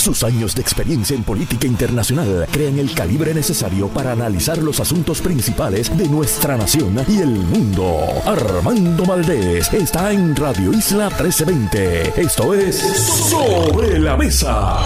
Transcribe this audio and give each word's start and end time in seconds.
Sus 0.00 0.22
años 0.24 0.54
de 0.54 0.62
experiencia 0.62 1.14
en 1.14 1.22
política 1.24 1.66
internacional 1.66 2.46
crean 2.50 2.78
el 2.78 2.94
calibre 2.94 3.34
necesario 3.34 3.88
para 3.88 4.12
analizar 4.12 4.56
los 4.56 4.80
asuntos 4.80 5.20
principales 5.20 5.94
de 5.94 6.08
nuestra 6.08 6.56
nación 6.56 7.04
y 7.06 7.18
el 7.18 7.28
mundo. 7.28 8.06
Armando 8.24 9.04
Valdés 9.04 9.70
está 9.74 10.10
en 10.10 10.34
Radio 10.34 10.72
Isla 10.72 11.10
1320. 11.10 12.18
Esto 12.18 12.54
es 12.54 12.78
Sobre 12.78 13.98
la 13.98 14.16
Mesa. 14.16 14.78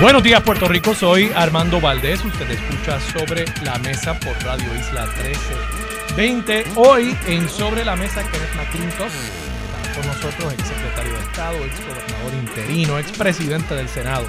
Buenos 0.00 0.22
días 0.22 0.40
Puerto 0.42 0.68
Rico, 0.68 0.94
soy 0.94 1.32
Armando 1.34 1.80
Valdés, 1.80 2.24
usted 2.24 2.48
escucha 2.48 3.00
sobre 3.12 3.44
la 3.64 3.76
mesa 3.78 4.18
por 4.20 4.40
Radio 4.44 4.72
Isla 4.76 5.06
1320. 6.16 6.64
Hoy 6.76 7.16
en 7.28 7.48
Sobre 7.48 7.84
la 7.84 7.94
Mesa 7.94 8.22
Kenneth 8.22 8.54
McClintock, 8.56 9.06
está 9.06 9.94
con 9.94 10.06
nosotros 10.06 10.52
ex 10.52 10.68
secretario 10.68 11.12
de 11.12 11.20
Estado, 11.20 11.56
ex 11.64 11.80
gobernador 11.80 12.34
interino, 12.34 12.98
ex 12.98 13.12
presidente 13.12 13.74
del 13.74 13.88
Senado. 13.88 14.26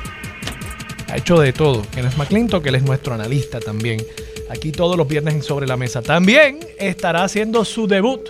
Ha 1.10 1.18
hecho 1.18 1.40
de 1.40 1.54
todo. 1.54 1.82
Kenneth 1.91 2.16
McClintock, 2.18 2.66
él 2.68 2.76
es 2.76 2.84
nuestro 2.84 3.16
analista 3.16 3.60
también. 3.60 4.05
Aquí 4.50 4.72
todos 4.72 4.96
los 4.96 5.08
viernes 5.08 5.34
en 5.34 5.44
Sobre 5.44 5.66
la 5.66 5.76
Mesa. 5.76 6.02
También 6.02 6.60
estará 6.78 7.24
haciendo 7.24 7.66
su 7.66 7.88
debut 7.88 8.22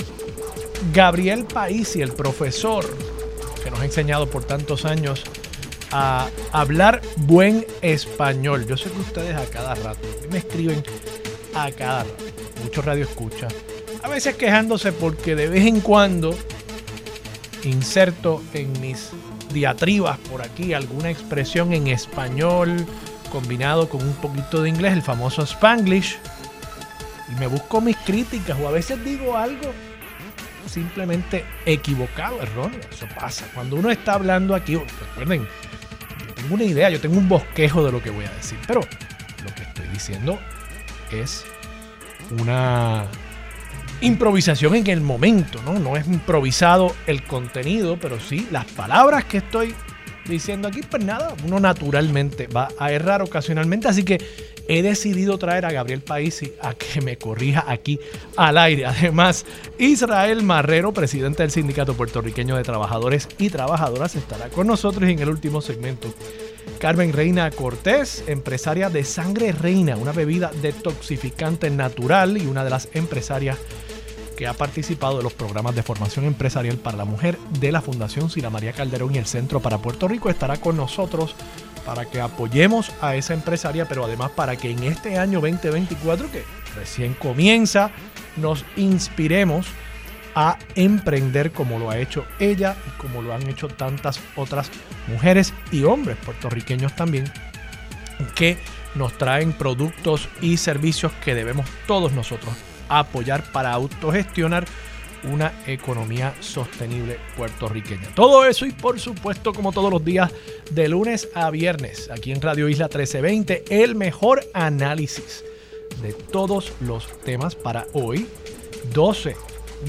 Gabriel 0.94 1.46
Paisi, 1.46 2.02
el 2.02 2.14
profesor 2.14 2.86
que 3.64 3.70
nos 3.70 3.82
ha 3.82 3.86
enseñado 3.86 4.28
por 4.28 4.44
tantos 4.44 4.86
años 4.86 5.24
a 5.92 6.30
hablar 6.52 7.02
buen 7.18 7.66
español. 7.82 8.66
Yo 8.66 8.78
sé 8.78 8.90
que 8.90 9.00
ustedes 9.00 9.36
a 9.36 9.46
cada 9.46 9.76
rato 9.76 10.08
me 10.32 10.38
escriben 10.38 10.84
a 11.54 11.70
cada 11.72 12.04
rato. 12.04 12.31
Mucho 12.64 12.82
radio 12.82 13.04
escucha. 13.04 13.48
A 14.04 14.10
veces 14.10 14.36
quejándose 14.36 14.92
porque 14.92 15.36
de 15.36 15.48
vez 15.48 15.66
en 15.66 15.82
cuando 15.82 16.36
inserto 17.64 18.42
en 18.54 18.80
mis 18.82 19.10
diatribas 19.54 20.18
por 20.18 20.42
aquí 20.42 20.74
alguna 20.74 21.10
expresión 21.10 21.74
en 21.74 21.88
español 21.88 22.86
combinado 23.32 23.88
con 23.90 24.02
un 24.02 24.14
poquito 24.16 24.62
de 24.62 24.70
inglés, 24.70 24.94
el 24.94 25.02
famoso 25.02 25.44
spanglish. 25.44 26.20
Y 27.32 27.40
me 27.40 27.48
busco 27.48 27.80
mis 27.80 27.96
críticas 27.98 28.58
o 28.60 28.68
a 28.68 28.72
veces 28.72 29.04
digo 29.04 29.38
algo 29.38 29.72
simplemente 30.68 31.46
equivocado, 31.66 32.42
erróneo. 32.42 32.80
Eso 32.92 33.08
pasa. 33.16 33.46
Cuando 33.54 33.78
uno 33.78 33.90
está 33.90 34.14
hablando 34.14 34.54
aquí, 34.54 34.76
recuerden, 34.76 35.48
tengo 36.36 36.56
una 36.56 36.64
idea, 36.64 36.90
yo 36.90 37.00
tengo 37.00 37.18
un 37.18 37.30
bosquejo 37.30 37.84
de 37.86 37.92
lo 37.92 38.02
que 38.02 38.10
voy 38.10 38.26
a 38.26 38.32
decir, 38.32 38.58
pero 38.68 38.82
lo 38.82 39.56
que 39.56 39.64
estoy 39.64 39.88
diciendo 39.88 40.40
es 41.12 41.46
una 42.40 43.06
improvisación 44.02 44.76
en 44.76 44.88
el 44.88 45.02
momento, 45.02 45.62
¿no? 45.64 45.80
No 45.80 45.96
es 45.96 46.08
improvisado 46.08 46.96
el 47.08 47.24
contenido, 47.24 47.98
pero 48.00 48.20
sí 48.20 48.48
las 48.52 48.66
palabras 48.66 49.26
que 49.26 49.38
estoy 49.38 49.76
diciendo 50.26 50.68
aquí, 50.68 50.82
pues 50.82 51.04
nada, 51.04 51.36
uno 51.46 51.60
naturalmente 51.60 52.48
va 52.48 52.70
a 52.78 52.92
errar 52.92 53.22
ocasionalmente, 53.22 53.88
así 53.88 54.04
que 54.04 54.20
he 54.68 54.82
decidido 54.82 55.38
traer 55.38 55.66
a 55.66 55.72
Gabriel 55.72 56.02
Paisi 56.02 56.54
a 56.62 56.74
que 56.74 57.02
me 57.02 57.18
corrija 57.18 57.66
aquí 57.68 58.00
al 58.38 58.58
aire. 58.58 58.86
Además, 58.86 59.46
Israel 59.78 60.44
Marrero, 60.44 60.94
presidente 60.94 61.44
del 61.44 61.52
Sindicato 61.52 61.94
Puertorriqueño 61.94 62.56
de 62.56 62.64
Trabajadores 62.64 63.28
y 63.38 63.50
Trabajadoras, 63.50 64.16
estará 64.16 64.50
con 64.50 64.68
nosotros 64.68 65.10
en 65.10 65.20
el 65.20 65.30
último 65.30 65.62
segmento. 65.62 66.14
Carmen 66.82 67.14
Reina 67.14 67.52
Cortés, 67.52 68.24
empresaria 68.26 68.90
de 68.90 69.04
Sangre 69.04 69.52
Reina, 69.52 69.98
una 69.98 70.14
bebida 70.14 70.50
detoxificante 70.64 71.70
natural 71.70 72.40
y 72.40 72.48
una 72.48 72.64
de 72.64 72.72
las 72.72 72.90
empresarias 72.96 73.60
que 74.36 74.48
ha 74.48 74.54
participado 74.54 75.18
de 75.18 75.24
los 75.24 75.34
programas 75.34 75.76
de 75.76 75.84
formación 75.84 76.26
empresarial 76.26 76.78
para 76.78 76.98
la 76.98 77.06
mujer 77.06 77.38
de 77.60 77.72
la 77.72 77.82
Fundación 77.82 78.32
Sila 78.32 78.50
María 78.50 78.74
Calderón 78.74 79.14
y 79.14 79.20
el 79.20 79.28
Centro 79.28 79.60
para 79.60 79.78
Puerto 79.78 80.08
Rico, 80.08 80.32
estará 80.32 80.58
con 80.58 80.76
nosotros 80.76 81.36
para 81.86 82.06
que 82.06 82.20
apoyemos 82.20 82.92
a 83.00 83.16
esa 83.16 83.36
empresaria, 83.36 83.88
pero 83.88 84.04
además 84.04 84.32
para 84.32 84.56
que 84.56 84.72
en 84.72 84.82
este 84.82 85.20
año 85.20 85.40
2024, 85.40 86.32
que 86.32 86.44
recién 86.76 87.14
comienza, 87.14 87.92
nos 88.38 88.66
inspiremos 88.76 89.68
a 90.36 90.58
emprender 90.76 91.52
como 91.52 91.80
lo 91.80 91.90
ha 91.90 91.98
hecho 91.98 92.26
ella 92.40 92.76
y 92.88 92.90
como 93.02 93.22
lo 93.22 93.34
han 93.34 93.48
hecho 93.50 93.68
tantas 93.68 94.20
otras 94.36 94.70
mujeres 95.08 95.54
y 95.72 95.84
hombres 95.84 96.18
puertorriqueños 96.18 96.96
también, 96.96 97.32
que 98.36 98.58
nos 98.96 99.18
traen 99.18 99.54
productos 99.54 100.30
y 100.42 100.58
servicios 100.58 101.12
que 101.24 101.36
debemos 101.36 101.66
todos 101.88 102.12
nosotros 102.12 102.54
apoyar 102.90 103.44
para 103.52 103.72
autogestionar 103.72 104.66
una 105.24 105.54
economía 105.68 106.34
sostenible 106.40 107.20
puertorriqueña. 107.38 108.10
Todo 108.16 108.46
eso 108.46 108.66
y 108.66 108.72
por 108.72 109.00
supuesto 109.00 109.54
como 109.54 109.72
todos 109.72 109.92
los 109.92 110.04
días 110.04 110.32
de 110.72 110.88
lunes 110.88 111.30
a 111.36 111.50
viernes 111.52 112.10
aquí 112.10 112.32
en 112.32 112.42
Radio 112.42 112.68
Isla 112.68 112.86
1320 112.86 113.66
el 113.70 113.96
mejor 113.96 114.44
análisis 114.54 115.44
de 116.02 116.14
todos 116.14 116.74
los 116.80 117.08
temas 117.22 117.56
para 117.56 117.86
hoy 117.94 118.28
12 118.94 119.36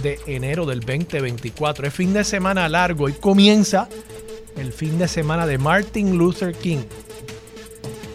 de 0.03 0.19
enero 0.27 0.67
del 0.67 0.81
2024. 0.81 1.87
Es 1.87 1.95
fin 1.95 2.13
de 2.13 2.25
semana 2.25 2.69
largo 2.69 3.09
y 3.09 3.13
comienza 3.13 3.89
el 4.57 4.73
fin 4.73 4.99
de 4.99 5.09
semana 5.09 5.47
de 5.47 5.59
Martin 5.59 6.17
Luther 6.17 6.55
King. 6.55 6.85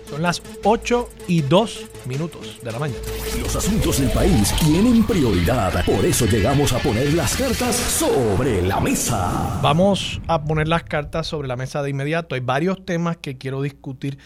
Son 0.09 0.21
las 0.21 0.41
8 0.63 1.09
y 1.27 1.41
2 1.41 1.85
minutos 2.05 2.59
de 2.63 2.71
la 2.71 2.79
mañana. 2.79 3.01
Los 3.41 3.55
asuntos 3.55 3.99
del 3.99 4.09
país 4.09 4.53
tienen 4.59 5.05
prioridad. 5.05 5.85
Por 5.85 6.05
eso 6.05 6.25
llegamos 6.25 6.71
a 6.73 6.79
poner 6.79 7.13
las 7.13 7.35
cartas 7.35 7.75
sobre 7.75 8.61
la 8.61 8.79
mesa. 8.79 9.59
Vamos 9.61 10.21
a 10.27 10.43
poner 10.43 10.67
las 10.67 10.83
cartas 10.83 11.27
sobre 11.27 11.47
la 11.47 11.57
mesa 11.57 11.83
de 11.83 11.89
inmediato. 11.89 12.35
Hay 12.35 12.41
varios 12.41 12.85
temas 12.85 13.17
que 13.17 13.37
quiero 13.37 13.61
discutir 13.61 14.17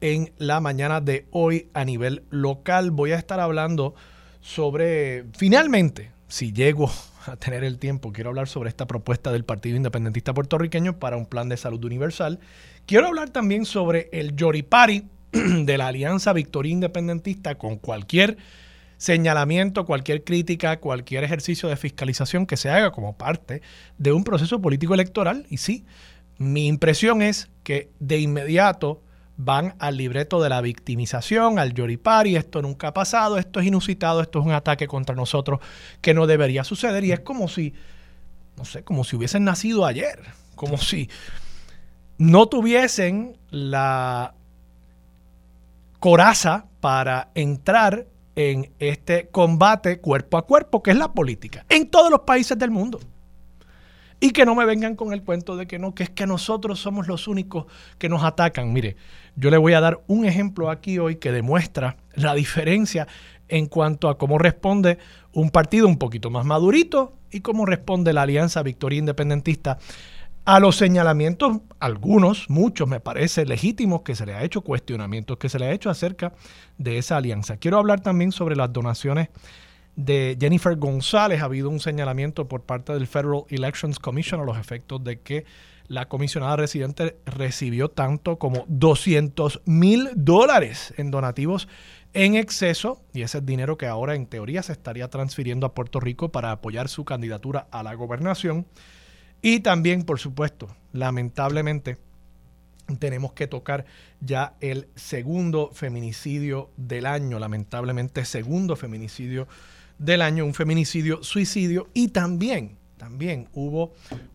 en 0.00 0.32
la 0.38 0.60
mañana 0.60 1.00
de 1.00 1.26
hoy 1.30 1.68
a 1.72 1.84
nivel 1.84 2.24
local. 2.30 2.90
Voy 2.90 3.12
a 3.12 3.16
estar 3.16 3.40
hablando 3.40 3.94
sobre, 4.40 5.24
finalmente, 5.36 6.10
si 6.28 6.52
llego 6.52 6.90
a 7.26 7.36
tener 7.36 7.64
el 7.64 7.78
tiempo, 7.78 8.12
quiero 8.12 8.30
hablar 8.30 8.48
sobre 8.48 8.68
esta 8.68 8.86
propuesta 8.86 9.32
del 9.32 9.44
Partido 9.44 9.76
Independentista 9.76 10.32
Puertorriqueño 10.32 10.98
para 10.98 11.16
un 11.16 11.26
plan 11.26 11.48
de 11.48 11.56
salud 11.56 11.84
universal. 11.84 12.38
Quiero 12.86 13.06
hablar 13.06 13.30
también 13.30 13.64
sobre 13.64 14.08
el 14.12 14.36
Yoripari 14.36 15.08
de 15.32 15.78
la 15.78 15.88
Alianza 15.88 16.32
Victoria 16.32 16.72
Independentista 16.72 17.56
con 17.56 17.76
cualquier 17.76 18.38
señalamiento, 18.96 19.86
cualquier 19.86 20.24
crítica, 20.24 20.80
cualquier 20.80 21.24
ejercicio 21.24 21.68
de 21.68 21.76
fiscalización 21.76 22.46
que 22.46 22.56
se 22.56 22.68
haga 22.68 22.90
como 22.90 23.16
parte 23.16 23.62
de 23.96 24.12
un 24.12 24.24
proceso 24.24 24.60
político 24.60 24.94
electoral. 24.94 25.46
Y 25.48 25.58
sí, 25.58 25.84
mi 26.36 26.66
impresión 26.66 27.22
es 27.22 27.48
que 27.62 27.90
de 28.00 28.18
inmediato 28.18 29.02
van 29.38 29.76
al 29.78 29.96
libreto 29.96 30.42
de 30.42 30.48
la 30.48 30.60
victimización, 30.60 31.58
al 31.60 31.72
yoripari, 31.72 32.36
esto 32.36 32.60
nunca 32.60 32.88
ha 32.88 32.94
pasado, 32.94 33.38
esto 33.38 33.60
es 33.60 33.66
inusitado, 33.66 34.20
esto 34.20 34.40
es 34.40 34.44
un 34.44 34.52
ataque 34.52 34.88
contra 34.88 35.14
nosotros 35.14 35.60
que 36.00 36.12
no 36.12 36.26
debería 36.26 36.64
suceder. 36.64 37.04
Y 37.04 37.12
es 37.12 37.20
como 37.20 37.48
si, 37.48 37.72
no 38.56 38.64
sé, 38.64 38.82
como 38.82 39.04
si 39.04 39.14
hubiesen 39.16 39.44
nacido 39.44 39.86
ayer, 39.86 40.20
como 40.56 40.76
si 40.76 41.08
no 42.18 42.46
tuviesen 42.46 43.36
la 43.50 44.34
coraza 46.00 46.66
para 46.80 47.30
entrar 47.34 48.06
en 48.34 48.72
este 48.80 49.28
combate 49.28 50.00
cuerpo 50.00 50.36
a 50.36 50.46
cuerpo, 50.46 50.82
que 50.82 50.90
es 50.90 50.96
la 50.96 51.12
política, 51.12 51.64
en 51.68 51.88
todos 51.88 52.10
los 52.10 52.20
países 52.20 52.58
del 52.58 52.72
mundo. 52.72 52.98
Y 54.20 54.30
que 54.30 54.44
no 54.44 54.54
me 54.54 54.64
vengan 54.64 54.96
con 54.96 55.12
el 55.12 55.22
cuento 55.22 55.56
de 55.56 55.66
que 55.66 55.78
no, 55.78 55.94
que 55.94 56.02
es 56.02 56.10
que 56.10 56.26
nosotros 56.26 56.80
somos 56.80 57.06
los 57.06 57.28
únicos 57.28 57.66
que 57.98 58.08
nos 58.08 58.24
atacan. 58.24 58.72
Mire, 58.72 58.96
yo 59.36 59.50
le 59.50 59.58
voy 59.58 59.74
a 59.74 59.80
dar 59.80 60.00
un 60.08 60.24
ejemplo 60.24 60.70
aquí 60.70 60.98
hoy 60.98 61.16
que 61.16 61.30
demuestra 61.30 61.96
la 62.14 62.34
diferencia 62.34 63.06
en 63.48 63.66
cuanto 63.66 64.08
a 64.08 64.18
cómo 64.18 64.38
responde 64.38 64.98
un 65.32 65.50
partido 65.50 65.86
un 65.86 65.98
poquito 65.98 66.30
más 66.30 66.44
madurito 66.44 67.14
y 67.30 67.40
cómo 67.40 67.64
responde 67.64 68.12
la 68.12 68.22
Alianza 68.22 68.62
Victoria 68.62 68.98
Independentista 68.98 69.78
a 70.48 70.60
los 70.60 70.76
señalamientos, 70.76 71.58
algunos, 71.78 72.48
muchos 72.48 72.88
me 72.88 73.00
parece 73.00 73.44
legítimos 73.44 74.00
que 74.00 74.16
se 74.16 74.24
le 74.24 74.32
ha 74.32 74.42
hecho, 74.42 74.62
cuestionamientos 74.62 75.36
que 75.36 75.50
se 75.50 75.58
le 75.58 75.66
ha 75.66 75.72
hecho 75.72 75.90
acerca 75.90 76.32
de 76.78 76.96
esa 76.96 77.18
alianza. 77.18 77.58
Quiero 77.58 77.76
hablar 77.76 78.00
también 78.00 78.32
sobre 78.32 78.56
las 78.56 78.72
donaciones 78.72 79.28
de 79.98 80.38
Jennifer 80.40 80.76
González. 80.76 81.42
Ha 81.42 81.46
habido 81.46 81.68
un 81.68 81.80
señalamiento 81.80 82.46
por 82.46 82.62
parte 82.62 82.92
del 82.92 83.08
Federal 83.08 83.42
Elections 83.48 83.98
Commission 83.98 84.40
a 84.40 84.44
los 84.44 84.56
efectos 84.56 85.02
de 85.02 85.20
que 85.20 85.44
la 85.88 86.08
comisionada 86.08 86.54
residente 86.56 87.16
recibió 87.26 87.88
tanto 87.88 88.38
como 88.38 88.64
200 88.68 89.62
mil 89.64 90.10
dólares 90.14 90.94
en 90.98 91.10
donativos 91.10 91.66
en 92.14 92.36
exceso 92.36 93.02
y 93.12 93.22
ese 93.22 93.38
es 93.38 93.46
dinero 93.46 93.76
que 93.76 93.86
ahora 93.86 94.14
en 94.14 94.26
teoría 94.26 94.62
se 94.62 94.72
estaría 94.72 95.08
transfiriendo 95.08 95.66
a 95.66 95.74
Puerto 95.74 95.98
Rico 95.98 96.30
para 96.30 96.52
apoyar 96.52 96.88
su 96.88 97.04
candidatura 97.04 97.66
a 97.70 97.82
la 97.82 97.94
gobernación. 97.94 98.66
Y 99.42 99.60
también, 99.60 100.04
por 100.04 100.20
supuesto, 100.20 100.68
lamentablemente, 100.92 101.96
tenemos 102.98 103.32
que 103.32 103.46
tocar 103.46 103.84
ya 104.20 104.54
el 104.60 104.88
segundo 104.94 105.70
feminicidio 105.72 106.70
del 106.76 107.06
año, 107.06 107.38
lamentablemente 107.38 108.24
segundo 108.24 108.76
feminicidio 108.76 109.48
del 109.98 110.22
año, 110.22 110.44
un 110.44 110.54
feminicidio, 110.54 111.22
suicidio 111.22 111.88
y 111.94 112.08
también, 112.08 112.78
también 112.96 113.48
hubo 113.52 113.94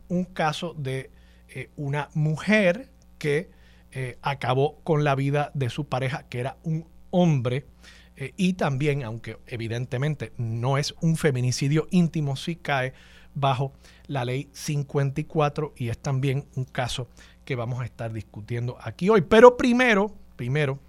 un 0.09 0.25
caso 0.25 0.73
de 0.77 1.09
eh, 1.49 1.69
una 1.75 2.09
mujer 2.13 2.89
que 3.17 3.49
eh, 3.91 4.17
acabó 4.21 4.79
con 4.83 5.03
la 5.03 5.15
vida 5.15 5.51
de 5.53 5.69
su 5.69 5.85
pareja, 5.85 6.23
que 6.27 6.39
era 6.39 6.57
un 6.63 6.87
hombre. 7.11 7.65
Eh, 8.15 8.33
y 8.37 8.53
también, 8.53 9.03
aunque 9.03 9.37
evidentemente 9.47 10.33
no 10.37 10.77
es 10.77 10.93
un 11.01 11.15
feminicidio 11.15 11.87
íntimo, 11.91 12.35
sí 12.35 12.55
cae 12.55 12.93
bajo 13.35 13.73
la 14.07 14.25
ley 14.25 14.49
54 14.53 15.73
y 15.77 15.89
es 15.89 15.97
también 15.97 16.45
un 16.55 16.65
caso 16.65 17.07
que 17.45 17.55
vamos 17.55 17.81
a 17.81 17.85
estar 17.85 18.11
discutiendo 18.13 18.77
aquí 18.81 19.09
hoy. 19.09 19.21
Pero 19.21 19.57
primero, 19.57 20.15
primero, 20.35 20.79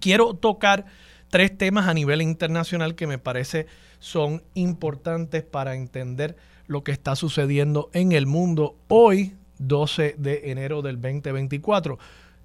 quiero 0.00 0.34
tocar 0.34 0.86
tres 1.30 1.56
temas 1.56 1.88
a 1.88 1.94
nivel 1.94 2.22
internacional 2.22 2.94
que 2.94 3.06
me 3.06 3.18
parece 3.18 3.66
son 3.98 4.42
importantes 4.54 5.42
para 5.42 5.74
entender 5.74 6.36
lo 6.66 6.82
que 6.84 6.92
está 6.92 7.16
sucediendo 7.16 7.90
en 7.92 8.12
el 8.12 8.26
mundo 8.26 8.76
hoy, 8.88 9.36
12 9.58 10.16
de 10.18 10.50
enero 10.50 10.82
del 10.82 11.00
2024. 11.00 11.98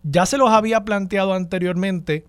Ya 0.04 0.26
se 0.26 0.38
los 0.38 0.50
había 0.50 0.84
planteado 0.84 1.34
anteriormente 1.34 2.26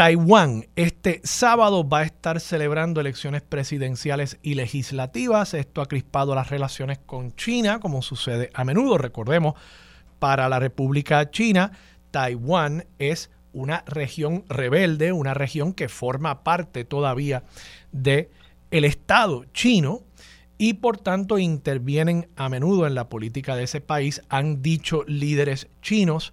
Taiwán 0.00 0.66
este 0.76 1.20
sábado 1.24 1.86
va 1.86 1.98
a 1.98 2.04
estar 2.04 2.40
celebrando 2.40 3.02
elecciones 3.02 3.42
presidenciales 3.42 4.38
y 4.40 4.54
legislativas. 4.54 5.52
Esto 5.52 5.82
ha 5.82 5.86
crispado 5.88 6.34
las 6.34 6.48
relaciones 6.48 6.98
con 7.04 7.36
China, 7.36 7.80
como 7.80 8.00
sucede 8.00 8.48
a 8.54 8.64
menudo. 8.64 8.96
Recordemos, 8.96 9.56
para 10.18 10.48
la 10.48 10.58
República 10.58 11.30
China, 11.30 11.72
Taiwán 12.12 12.86
es 12.98 13.30
una 13.52 13.84
región 13.86 14.44
rebelde, 14.48 15.12
una 15.12 15.34
región 15.34 15.72
que 15.72 15.88
forma 15.88 16.44
parte 16.44 16.84
todavía 16.84 17.42
del 17.92 18.28
el 18.70 18.84
Estado 18.84 19.44
chino 19.52 20.02
y 20.58 20.74
por 20.74 20.98
tanto 20.98 21.38
intervienen 21.38 22.28
a 22.36 22.48
menudo 22.48 22.86
en 22.86 22.94
la 22.94 23.08
política 23.08 23.56
de 23.56 23.64
ese 23.64 23.80
país. 23.80 24.22
Han 24.28 24.62
dicho 24.62 25.04
líderes 25.06 25.68
chinos 25.82 26.32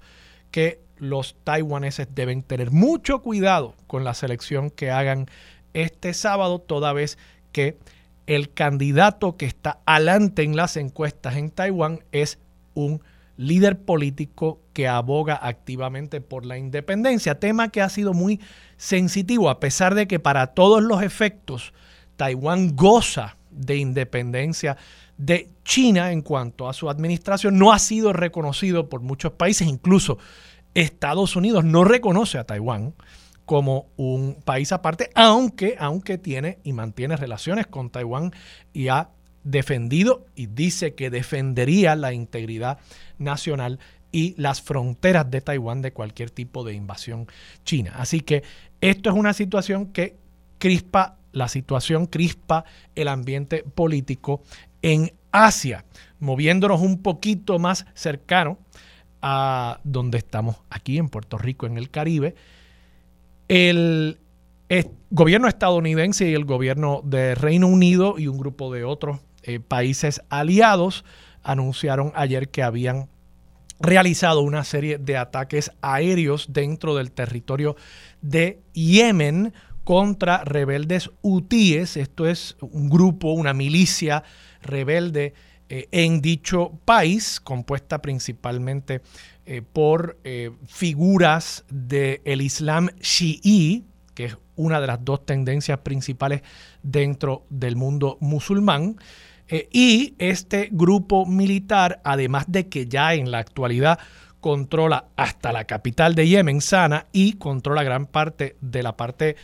que 0.52 0.82
los 0.98 1.36
taiwaneses 1.44 2.08
deben 2.14 2.44
tener 2.44 2.72
mucho 2.72 3.22
cuidado 3.22 3.76
con 3.88 4.04
la 4.04 4.14
selección 4.14 4.70
que 4.70 4.92
hagan 4.92 5.28
este 5.74 6.14
sábado, 6.14 6.60
toda 6.60 6.94
vez 6.94 7.18
que 7.52 7.78
el 8.26 8.52
candidato 8.52 9.38
que 9.38 9.46
está 9.46 9.80
adelante 9.86 10.44
en 10.44 10.56
las 10.56 10.76
encuestas 10.76 11.38
en 11.38 11.50
Taiwán 11.50 12.04
es 12.12 12.40
un 12.74 13.02
líder 13.38 13.80
político 13.80 14.60
que 14.74 14.88
aboga 14.88 15.40
activamente 15.42 16.22
por 16.22 16.46
la 16.46 16.58
independencia, 16.58 17.40
tema 17.40 17.70
que 17.70 17.82
ha 17.82 17.90
sido 17.90 18.14
muy 18.14 18.42
sensitivo, 18.76 19.50
a 19.50 19.60
pesar 19.60 19.96
de 19.96 20.08
que 20.08 20.20
para 20.20 20.48
todos 20.48 20.84
los 20.84 21.02
efectos 21.04 21.74
Taiwán 22.18 22.76
goza 22.76 23.38
de 23.52 23.78
independencia 23.78 24.78
de 25.18 25.50
China 25.64 26.12
en 26.12 26.22
cuanto 26.22 26.68
a 26.68 26.74
su 26.74 26.90
administración, 26.90 27.58
no 27.58 27.72
ha 27.72 27.80
sido 27.80 28.12
reconocido 28.12 28.90
por 28.90 29.02
muchos 29.02 29.34
países, 29.34 29.68
incluso 29.68 30.18
Estados 30.74 31.36
Unidos 31.36 31.64
no 31.64 31.84
reconoce 31.84 32.38
a 32.38 32.44
Taiwán 32.44 32.94
como 33.46 33.88
un 33.96 34.36
país 34.44 34.72
aparte, 34.74 35.10
aunque, 35.16 35.76
aunque 35.80 36.18
tiene 36.18 36.60
y 36.64 36.74
mantiene 36.74 37.16
relaciones 37.16 37.66
con 37.66 37.90
Taiwán 37.90 38.34
y 38.74 38.90
ha 38.90 39.10
defendido 39.52 40.26
y 40.36 40.48
dice 40.48 40.94
que 40.94 41.10
defendería 41.10 41.96
la 41.96 42.14
integridad 42.14 42.80
nacional 43.18 43.80
y 44.12 44.36
las 44.38 44.62
fronteras 44.62 45.30
de 45.30 45.42
Taiwán 45.42 45.82
de 45.82 45.94
cualquier 45.94 46.30
tipo 46.30 46.64
de 46.64 46.74
invasión 46.74 47.28
china. 47.64 47.94
Así 47.96 48.22
que 48.22 48.44
esto 48.82 49.10
es 49.10 49.16
una 49.16 49.34
situación 49.34 49.88
que 49.88 50.16
crispa 50.60 51.18
la 51.32 51.48
situación, 51.48 52.08
crispa 52.08 52.66
el 52.96 53.08
ambiente 53.08 53.64
político 53.64 54.42
en 54.82 55.14
Asia, 55.32 55.86
moviéndonos 56.20 56.82
un 56.82 57.02
poquito 57.02 57.60
más 57.60 57.86
cercano 57.94 58.58
a 59.22 59.80
donde 59.84 60.18
estamos 60.18 60.58
aquí 60.70 60.98
en 60.98 61.10
Puerto 61.10 61.38
Rico, 61.38 61.66
en 61.66 61.78
el 61.78 61.90
Caribe, 61.90 62.36
el, 63.48 64.20
gobierno 65.10 65.48
estadounidense 65.48 66.30
y 66.30 66.34
el 66.34 66.44
gobierno 66.44 67.02
de 67.06 67.36
Reino 67.36 67.68
Unido 67.68 68.16
y 68.18 68.28
un 68.28 68.38
grupo 68.38 68.74
de 68.74 68.84
otros 68.84 69.22
eh, 69.48 69.62
países 69.62 70.22
aliados 70.28 71.06
anunciaron 71.42 72.12
ayer 72.16 72.50
que 72.50 72.64
habían 72.64 73.08
realizado 73.80 74.42
una 74.42 74.66
serie 74.66 74.98
de 74.98 75.16
ataques 75.16 75.72
aéreos 75.82 76.48
dentro 76.50 76.96
del 76.96 77.14
territorio 77.14 77.78
de 78.22 78.60
Yemen 78.74 79.54
contra 79.86 80.44
rebeldes 80.44 81.10
hutíes. 81.22 81.96
Esto 81.96 82.28
es 82.28 82.58
un 82.60 82.90
grupo, 82.90 83.32
una 83.32 83.54
milicia 83.54 84.26
rebelde 84.62 85.34
eh, 85.70 85.88
en 85.92 86.22
dicho 86.22 86.78
país, 86.84 87.40
compuesta 87.40 88.02
principalmente 88.02 89.02
eh, 89.46 89.62
por 89.62 90.18
figuras 90.68 91.64
del 91.70 92.42
Islam 92.42 92.90
chií, 93.00 93.86
que 94.14 94.26
es 94.26 94.38
una 94.58 94.82
de 94.82 94.88
las 94.88 95.06
dos 95.06 95.26
tendencias 95.26 95.80
principales 95.80 96.42
dentro 96.84 97.46
del 97.50 97.78
mundo 97.78 98.18
musulmán. 98.20 98.98
Y 99.50 100.16
este 100.20 100.70
grupo 100.72 101.26
militar, 101.26 102.02
además 102.04 102.46
de 102.48 102.68
que 102.68 102.88
ya 102.88 103.14
en 103.14 103.32
la 103.32 103.40
actualidad 103.40 104.00
controla 104.42 105.06
hasta 105.16 105.54
la 105.54 105.64
capital 105.66 106.16
de 106.16 106.28
Yemen, 106.28 106.62
Sana, 106.62 107.08
y 107.14 107.34
controla 107.34 107.84
gran 107.84 108.08
parte 108.08 108.58
de 108.60 108.84
la 108.84 108.98
parte 108.98 109.36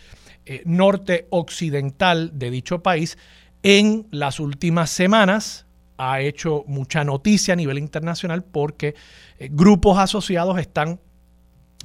norte 0.65 1.27
occidental 1.29 2.31
de 2.37 2.51
dicho 2.51 2.83
país, 2.83 3.17
en 3.63 4.07
las 4.11 4.41
últimas 4.41 4.89
semanas 4.89 5.65
ha 5.97 6.19
hecho 6.21 6.63
mucha 6.67 7.03
noticia 7.03 7.53
a 7.53 7.57
nivel 7.57 7.77
internacional 7.77 8.43
porque 8.43 8.95
eh, 9.39 9.49
grupos 9.51 9.97
asociados 9.97 10.59
están 10.59 10.99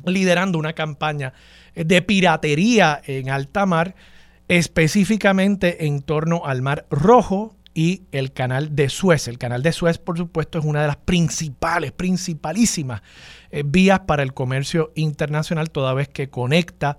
liderando 0.05 0.59
una 0.59 0.73
campaña 0.73 1.32
eh, 1.75 1.85
de 1.85 2.03
piratería 2.03 3.00
en 3.06 3.31
alta 3.31 3.67
mar, 3.67 3.94
específicamente 4.49 5.87
en 5.87 6.03
torno 6.03 6.47
al 6.47 6.62
Mar 6.62 6.87
Rojo 6.91 7.55
y 7.78 8.02
el 8.10 8.32
canal 8.32 8.75
de 8.75 8.88
Suez. 8.88 9.28
El 9.28 9.38
canal 9.38 9.62
de 9.62 9.70
Suez, 9.70 9.98
por 9.98 10.19
supuesto, 10.19 10.58
es 10.58 10.64
una 10.64 10.80
de 10.80 10.88
las 10.88 10.96
principales, 10.96 11.92
principalísimas 11.92 13.02
eh, 13.52 13.62
vías 13.64 14.00
para 14.00 14.25
el 14.25 14.34
comercio 14.34 14.90
internacional, 14.96 15.70
toda 15.70 15.94
vez 15.94 16.08
que 16.08 16.28
conecta 16.28 16.98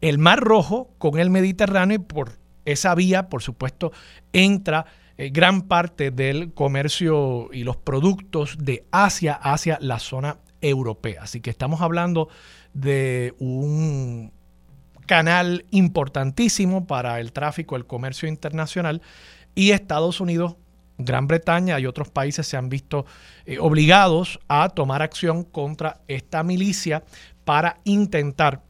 el 0.00 0.18
Mar 0.18 0.40
Rojo 0.40 0.90
con 0.98 1.20
el 1.20 1.30
Mediterráneo 1.30 1.94
y 1.94 1.98
por 2.00 2.32
esa 2.64 2.96
vía, 2.96 3.28
por 3.28 3.44
supuesto, 3.44 3.92
entra 4.32 4.86
eh, 5.18 5.30
gran 5.32 5.62
parte 5.62 6.10
del 6.10 6.52
comercio 6.52 7.48
y 7.52 7.62
los 7.62 7.76
productos 7.76 8.56
de 8.58 8.88
Asia 8.90 9.34
hacia 9.34 9.78
la 9.80 10.00
zona 10.00 10.38
europea. 10.62 11.22
Así 11.22 11.40
que 11.40 11.50
estamos 11.50 11.80
hablando 11.80 12.28
de 12.74 13.36
un 13.38 14.32
canal 15.06 15.64
importantísimo 15.70 16.88
para 16.88 17.20
el 17.20 17.30
tráfico, 17.30 17.76
el 17.76 17.86
comercio 17.86 18.28
internacional 18.28 19.00
y 19.56 19.72
Estados 19.72 20.20
Unidos, 20.20 20.54
Gran 20.98 21.26
Bretaña 21.26 21.80
y 21.80 21.86
otros 21.86 22.08
países 22.10 22.46
se 22.46 22.56
han 22.56 22.68
visto 22.68 23.04
eh, 23.44 23.58
obligados 23.58 24.38
a 24.46 24.68
tomar 24.68 25.02
acción 25.02 25.42
contra 25.42 26.00
esta 26.06 26.44
milicia 26.44 27.02
para 27.44 27.80
intentar 27.84 28.62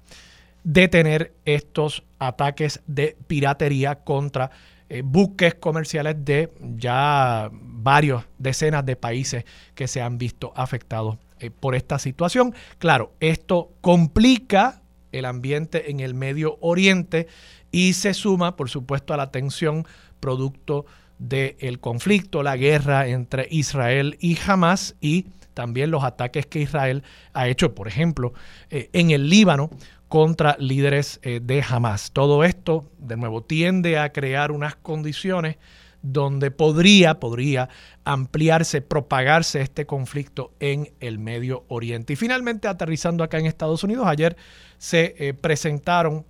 detener 0.64 1.34
estos 1.44 2.02
ataques 2.18 2.80
de 2.86 3.16
piratería 3.26 3.96
contra 3.96 4.50
eh, 4.88 5.02
buques 5.04 5.54
comerciales 5.54 6.16
de 6.24 6.52
ya 6.76 7.50
varios 7.52 8.24
decenas 8.38 8.86
de 8.86 8.96
países 8.96 9.44
que 9.74 9.86
se 9.86 10.00
han 10.00 10.18
visto 10.18 10.52
afectados 10.56 11.18
eh, 11.38 11.50
por 11.50 11.74
esta 11.74 11.98
situación. 11.98 12.54
Claro, 12.78 13.12
esto 13.20 13.72
complica 13.80 14.82
el 15.12 15.24
ambiente 15.24 15.90
en 15.90 16.00
el 16.00 16.14
Medio 16.14 16.58
Oriente 16.60 17.26
y 17.70 17.92
se 17.92 18.14
suma, 18.14 18.56
por 18.56 18.70
supuesto, 18.70 19.14
a 19.14 19.16
la 19.16 19.30
tensión 19.30 19.86
producto 20.20 20.86
del 21.18 21.80
conflicto, 21.80 22.42
la 22.42 22.56
guerra 22.56 23.08
entre 23.08 23.48
Israel 23.50 24.16
y 24.20 24.38
Hamas 24.46 24.96
y 25.00 25.26
también 25.54 25.90
los 25.90 26.04
ataques 26.04 26.46
que 26.46 26.60
Israel 26.60 27.02
ha 27.32 27.48
hecho, 27.48 27.74
por 27.74 27.88
ejemplo, 27.88 28.34
eh, 28.68 28.90
en 28.92 29.10
el 29.10 29.30
Líbano 29.30 29.70
contra 30.08 30.56
líderes 30.58 31.18
eh, 31.22 31.40
de 31.42 31.64
Hamas. 31.66 32.12
Todo 32.12 32.44
esto, 32.44 32.90
de 32.98 33.16
nuevo, 33.16 33.42
tiende 33.42 33.98
a 33.98 34.12
crear 34.12 34.52
unas 34.52 34.76
condiciones 34.76 35.56
donde 36.02 36.50
podría, 36.50 37.18
podría 37.18 37.68
ampliarse, 38.04 38.80
propagarse 38.80 39.60
este 39.60 39.86
conflicto 39.86 40.52
en 40.60 40.92
el 41.00 41.18
Medio 41.18 41.64
Oriente. 41.68 42.12
Y 42.12 42.16
finalmente, 42.16 42.68
aterrizando 42.68 43.24
acá 43.24 43.38
en 43.38 43.46
Estados 43.46 43.82
Unidos, 43.82 44.06
ayer 44.06 44.36
se 44.78 45.14
eh, 45.18 45.34
presentaron 45.34 46.24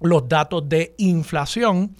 los 0.00 0.28
datos 0.28 0.68
de 0.68 0.94
inflación 0.98 1.94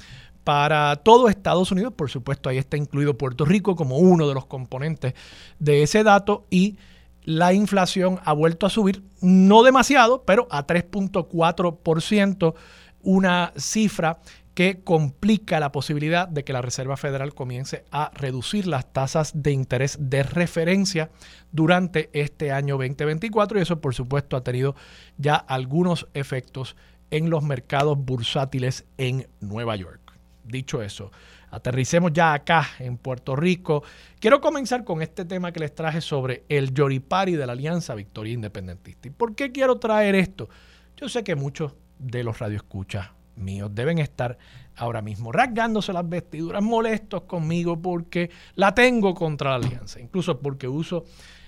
para 0.44 0.96
todo 0.96 1.28
Estados 1.28 1.72
Unidos. 1.72 1.92
Por 1.94 2.10
supuesto, 2.10 2.48
ahí 2.48 2.58
está 2.58 2.76
incluido 2.76 3.18
Puerto 3.18 3.44
Rico 3.44 3.76
como 3.76 3.98
uno 3.98 4.28
de 4.28 4.34
los 4.34 4.46
componentes 4.46 5.14
de 5.58 5.82
ese 5.82 6.02
dato 6.02 6.46
y 6.50 6.78
la 7.25 7.52
inflación 7.52 8.20
ha 8.25 8.32
vuelto 8.32 8.64
a 8.64 8.70
subir, 8.70 9.02
no 9.20 9.62
demasiado, 9.62 10.22
pero 10.22 10.48
a 10.50 10.66
3.4%, 10.66 12.54
una 13.02 13.52
cifra 13.56 14.20
que 14.58 14.80
complica 14.82 15.60
la 15.60 15.70
posibilidad 15.70 16.26
de 16.26 16.42
que 16.42 16.52
la 16.52 16.62
Reserva 16.62 16.96
Federal 16.96 17.32
comience 17.32 17.84
a 17.92 18.10
reducir 18.12 18.66
las 18.66 18.92
tasas 18.92 19.40
de 19.40 19.52
interés 19.52 19.96
de 20.00 20.24
referencia 20.24 21.12
durante 21.52 22.10
este 22.12 22.50
año 22.50 22.74
2024 22.76 23.56
y 23.56 23.62
eso 23.62 23.80
por 23.80 23.94
supuesto 23.94 24.36
ha 24.36 24.42
tenido 24.42 24.74
ya 25.16 25.36
algunos 25.36 26.08
efectos 26.12 26.74
en 27.12 27.30
los 27.30 27.44
mercados 27.44 27.96
bursátiles 28.04 28.84
en 28.96 29.28
Nueva 29.38 29.76
York. 29.76 30.00
Dicho 30.42 30.82
eso, 30.82 31.12
aterricemos 31.52 32.12
ya 32.12 32.32
acá 32.32 32.66
en 32.80 32.96
Puerto 32.98 33.36
Rico. 33.36 33.84
Quiero 34.18 34.40
comenzar 34.40 34.82
con 34.82 35.02
este 35.02 35.24
tema 35.24 35.52
que 35.52 35.60
les 35.60 35.72
traje 35.72 36.00
sobre 36.00 36.42
el 36.48 36.74
Yoripari 36.74 37.36
de 37.36 37.46
la 37.46 37.52
Alianza 37.52 37.94
Victoria 37.94 38.32
Independentista. 38.32 39.06
¿Y 39.06 39.12
por 39.12 39.36
qué 39.36 39.52
quiero 39.52 39.78
traer 39.78 40.16
esto? 40.16 40.48
Yo 40.96 41.08
sé 41.08 41.22
que 41.22 41.36
muchos 41.36 41.76
de 42.00 42.24
los 42.24 42.40
radioescuchas 42.40 43.10
míos 43.38 43.71
deben 43.73 43.99
estar 43.99 44.38
ahora 44.76 45.02
mismo 45.02 45.33
rasgándose 45.33 45.92
las 45.92 46.09
vestiduras, 46.09 46.62
molestos 46.62 47.23
conmigo 47.23 47.80
porque 47.80 48.30
la 48.54 48.75
tengo 48.75 49.14
contra 49.14 49.50
la 49.50 49.66
alianza, 49.66 50.00
incluso 50.00 50.40
porque 50.40 50.68
uso 50.68 51.04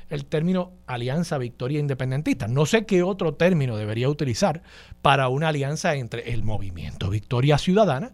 el 0.08 0.26
término 0.26 0.72
alianza 0.86 1.38
victoria 1.38 1.78
independentista. 1.78 2.48
No 2.48 2.66
sé 2.66 2.84
qué 2.84 3.02
otro 3.02 3.34
término 3.34 3.76
debería 3.76 4.08
utilizar 4.08 4.62
para 5.02 5.28
una 5.28 5.48
alianza 5.48 5.94
entre 5.94 6.32
el 6.32 6.42
movimiento 6.42 7.10
Victoria 7.10 7.58
Ciudadana 7.58 8.12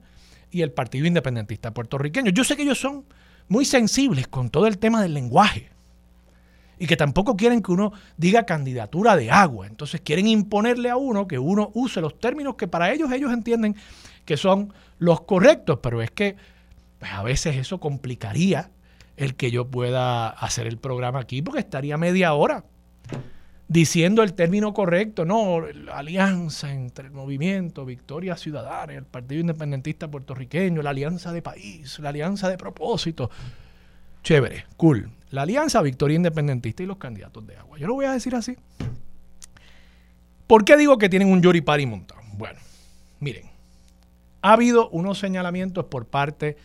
y 0.50 0.62
el 0.62 0.72
Partido 0.72 1.06
Independentista 1.06 1.72
puertorriqueño. 1.72 2.30
Yo 2.30 2.44
sé 2.44 2.56
que 2.56 2.62
ellos 2.62 2.78
son 2.78 3.04
muy 3.48 3.64
sensibles 3.64 4.28
con 4.28 4.50
todo 4.50 4.66
el 4.66 4.78
tema 4.78 5.02
del 5.02 5.14
lenguaje 5.14 5.70
y 6.78 6.86
que 6.86 6.96
tampoco 6.96 7.36
quieren 7.36 7.62
que 7.62 7.72
uno 7.72 7.92
diga 8.16 8.44
candidatura 8.44 9.16
de 9.16 9.30
agua. 9.30 9.66
Entonces 9.66 10.00
quieren 10.00 10.26
imponerle 10.28 10.90
a 10.90 10.96
uno 10.96 11.26
que 11.26 11.38
uno 11.38 11.70
use 11.74 12.00
los 12.00 12.18
términos 12.18 12.56
que 12.56 12.68
para 12.68 12.92
ellos 12.92 13.10
ellos 13.12 13.32
entienden 13.32 13.76
que 14.24 14.36
son 14.36 14.72
los 14.98 15.22
correctos, 15.22 15.78
pero 15.82 16.02
es 16.02 16.10
que 16.10 16.36
pues, 16.98 17.12
a 17.12 17.22
veces 17.22 17.56
eso 17.56 17.80
complicaría 17.80 18.70
el 19.16 19.34
que 19.34 19.50
yo 19.50 19.68
pueda 19.68 20.28
hacer 20.28 20.66
el 20.66 20.78
programa 20.78 21.20
aquí 21.20 21.40
porque 21.40 21.60
estaría 21.60 21.96
media 21.96 22.34
hora 22.34 22.64
diciendo 23.68 24.22
el 24.22 24.34
término 24.34 24.72
correcto, 24.72 25.24
no, 25.24 25.60
la 25.60 25.98
alianza 25.98 26.72
entre 26.72 27.06
el 27.06 27.12
movimiento 27.12 27.84
Victoria 27.84 28.36
Ciudadana 28.36 28.92
el 28.92 29.06
Partido 29.06 29.40
Independentista 29.40 30.08
Puertorriqueño, 30.08 30.82
la 30.82 30.90
alianza 30.90 31.32
de 31.32 31.42
país, 31.42 31.98
la 31.98 32.10
alianza 32.10 32.48
de 32.48 32.58
propósito. 32.58 33.30
Chévere, 34.22 34.66
cool 34.76 35.15
la 35.30 35.42
Alianza 35.42 35.82
Victoria 35.82 36.16
Independentista 36.16 36.82
y 36.82 36.86
los 36.86 36.98
candidatos 36.98 37.46
de 37.46 37.56
agua. 37.56 37.78
Yo 37.78 37.86
lo 37.86 37.94
voy 37.94 38.04
a 38.04 38.12
decir 38.12 38.34
así. 38.34 38.56
¿Por 40.46 40.64
qué 40.64 40.76
digo 40.76 40.98
que 40.98 41.08
tienen 41.08 41.30
un 41.30 41.42
Yoripari 41.42 41.86
montado? 41.86 42.20
Bueno, 42.34 42.60
miren, 43.18 43.50
ha 44.42 44.52
habido 44.52 44.88
unos 44.90 45.18
señalamientos 45.18 45.86
por 45.86 46.06
parte 46.06 46.56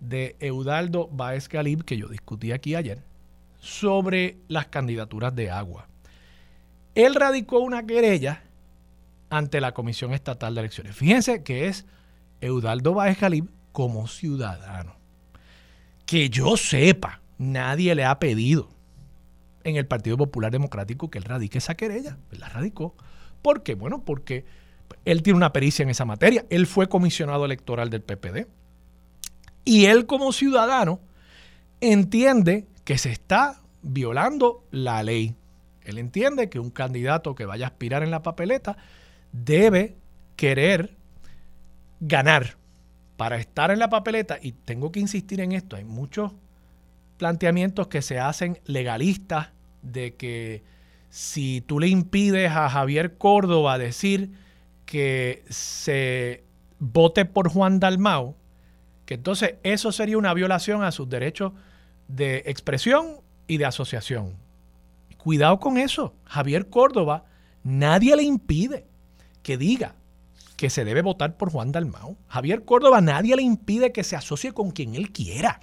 de 0.00 0.34
Eudaldo 0.40 1.08
Baez 1.12 1.48
Galib, 1.48 1.84
que 1.84 1.96
yo 1.96 2.08
discutí 2.08 2.50
aquí 2.50 2.74
ayer, 2.74 3.02
sobre 3.60 4.38
las 4.48 4.66
candidaturas 4.66 5.34
de 5.34 5.50
agua. 5.50 5.86
Él 6.96 7.14
radicó 7.14 7.60
una 7.60 7.86
querella 7.86 8.42
ante 9.30 9.60
la 9.60 9.72
Comisión 9.72 10.12
Estatal 10.12 10.54
de 10.54 10.60
Elecciones. 10.62 10.96
Fíjense 10.96 11.42
que 11.44 11.68
es 11.68 11.86
Eudaldo 12.40 12.94
Baez 12.94 13.20
Galib 13.20 13.48
como 13.70 14.08
ciudadano. 14.08 14.96
Que 16.04 16.28
yo 16.28 16.56
sepa, 16.56 17.21
nadie 17.42 17.94
le 17.94 18.04
ha 18.04 18.18
pedido 18.18 18.68
en 19.64 19.76
el 19.76 19.86
Partido 19.86 20.16
Popular 20.16 20.50
Democrático 20.50 21.10
que 21.10 21.18
él 21.18 21.24
radique 21.24 21.58
esa 21.58 21.74
querella. 21.74 22.16
Él 22.30 22.40
la 22.40 22.48
radicó. 22.48 22.94
¿Por 23.42 23.62
qué? 23.62 23.74
Bueno, 23.74 24.04
porque 24.04 24.44
él 25.04 25.22
tiene 25.22 25.36
una 25.36 25.52
pericia 25.52 25.82
en 25.82 25.90
esa 25.90 26.04
materia. 26.04 26.44
Él 26.50 26.66
fue 26.66 26.88
comisionado 26.88 27.44
electoral 27.44 27.90
del 27.90 28.02
PPD. 28.02 28.46
Y 29.64 29.86
él 29.86 30.06
como 30.06 30.32
ciudadano 30.32 31.00
entiende 31.80 32.66
que 32.84 32.98
se 32.98 33.10
está 33.10 33.60
violando 33.82 34.64
la 34.70 35.02
ley. 35.02 35.36
Él 35.84 35.98
entiende 35.98 36.48
que 36.48 36.60
un 36.60 36.70
candidato 36.70 37.34
que 37.34 37.44
vaya 37.44 37.66
a 37.66 37.68
aspirar 37.68 38.02
en 38.02 38.10
la 38.10 38.22
papeleta 38.22 38.76
debe 39.32 39.96
querer 40.36 40.96
ganar 42.00 42.56
para 43.16 43.36
estar 43.36 43.70
en 43.70 43.78
la 43.78 43.88
papeleta. 43.88 44.38
Y 44.40 44.52
tengo 44.52 44.92
que 44.92 45.00
insistir 45.00 45.40
en 45.40 45.52
esto. 45.52 45.76
Hay 45.76 45.84
muchos 45.84 46.32
planteamientos 47.16 47.88
que 47.88 48.02
se 48.02 48.18
hacen 48.18 48.58
legalistas 48.66 49.50
de 49.82 50.14
que 50.14 50.62
si 51.10 51.60
tú 51.60 51.78
le 51.78 51.88
impides 51.88 52.50
a 52.52 52.70
Javier 52.70 53.18
Córdoba 53.18 53.78
decir 53.78 54.30
que 54.86 55.44
se 55.48 56.44
vote 56.78 57.24
por 57.24 57.48
Juan 57.48 57.80
Dalmau, 57.80 58.36
que 59.04 59.14
entonces 59.14 59.56
eso 59.62 59.92
sería 59.92 60.18
una 60.18 60.34
violación 60.34 60.82
a 60.82 60.92
sus 60.92 61.08
derechos 61.08 61.52
de 62.08 62.42
expresión 62.46 63.20
y 63.46 63.58
de 63.58 63.66
asociación. 63.66 64.36
Cuidado 65.16 65.60
con 65.60 65.78
eso. 65.78 66.14
Javier 66.24 66.68
Córdoba, 66.68 67.24
nadie 67.62 68.16
le 68.16 68.22
impide 68.22 68.86
que 69.42 69.56
diga 69.56 69.94
que 70.56 70.70
se 70.70 70.84
debe 70.84 71.02
votar 71.02 71.36
por 71.36 71.50
Juan 71.50 71.72
Dalmau. 71.72 72.16
Javier 72.28 72.64
Córdoba, 72.64 73.00
nadie 73.00 73.36
le 73.36 73.42
impide 73.42 73.92
que 73.92 74.04
se 74.04 74.16
asocie 74.16 74.52
con 74.52 74.70
quien 74.70 74.94
él 74.94 75.10
quiera. 75.10 75.60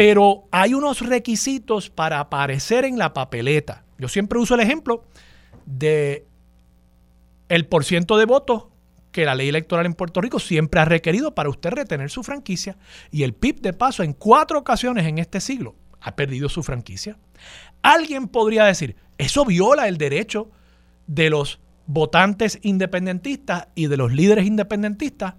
Pero 0.00 0.44
hay 0.50 0.72
unos 0.72 1.06
requisitos 1.06 1.90
para 1.90 2.20
aparecer 2.20 2.86
en 2.86 2.96
la 2.96 3.12
papeleta. 3.12 3.84
Yo 3.98 4.08
siempre 4.08 4.38
uso 4.38 4.54
el 4.54 4.60
ejemplo 4.60 5.04
de 5.66 6.24
el 7.50 7.66
porciento 7.66 8.16
de 8.16 8.24
votos 8.24 8.68
que 9.12 9.26
la 9.26 9.34
ley 9.34 9.50
electoral 9.50 9.84
en 9.84 9.92
Puerto 9.92 10.22
Rico 10.22 10.38
siempre 10.38 10.80
ha 10.80 10.86
requerido 10.86 11.34
para 11.34 11.50
usted 11.50 11.72
retener 11.72 12.08
su 12.08 12.22
franquicia. 12.22 12.78
Y 13.10 13.24
el 13.24 13.34
PIB, 13.34 13.60
de 13.60 13.74
paso, 13.74 14.02
en 14.02 14.14
cuatro 14.14 14.58
ocasiones 14.58 15.06
en 15.06 15.18
este 15.18 15.38
siglo 15.38 15.74
ha 16.00 16.16
perdido 16.16 16.48
su 16.48 16.62
franquicia. 16.62 17.18
Alguien 17.82 18.28
podría 18.28 18.64
decir, 18.64 18.96
eso 19.18 19.44
viola 19.44 19.86
el 19.86 19.98
derecho 19.98 20.50
de 21.08 21.28
los 21.28 21.60
votantes 21.84 22.58
independentistas 22.62 23.68
y 23.74 23.88
de 23.88 23.98
los 23.98 24.10
líderes 24.12 24.46
independentistas 24.46 25.34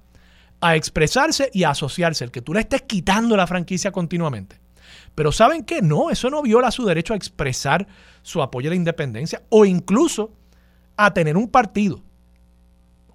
a 0.61 0.75
expresarse 0.75 1.49
y 1.53 1.63
a 1.63 1.71
asociarse, 1.71 2.23
el 2.23 2.31
que 2.31 2.41
tú 2.41 2.53
le 2.53 2.61
estés 2.61 2.83
quitando 2.83 3.35
la 3.35 3.47
franquicia 3.47 3.91
continuamente. 3.91 4.59
Pero 5.15 5.31
¿saben 5.31 5.63
qué? 5.63 5.81
No, 5.81 6.09
eso 6.09 6.29
no 6.29 6.41
viola 6.41 6.71
su 6.71 6.85
derecho 6.85 7.13
a 7.13 7.17
expresar 7.17 7.87
su 8.21 8.41
apoyo 8.41 8.69
a 8.69 8.71
la 8.71 8.75
independencia 8.75 9.41
o 9.49 9.65
incluso 9.65 10.33
a 10.95 11.13
tener 11.13 11.35
un 11.35 11.49
partido 11.49 12.01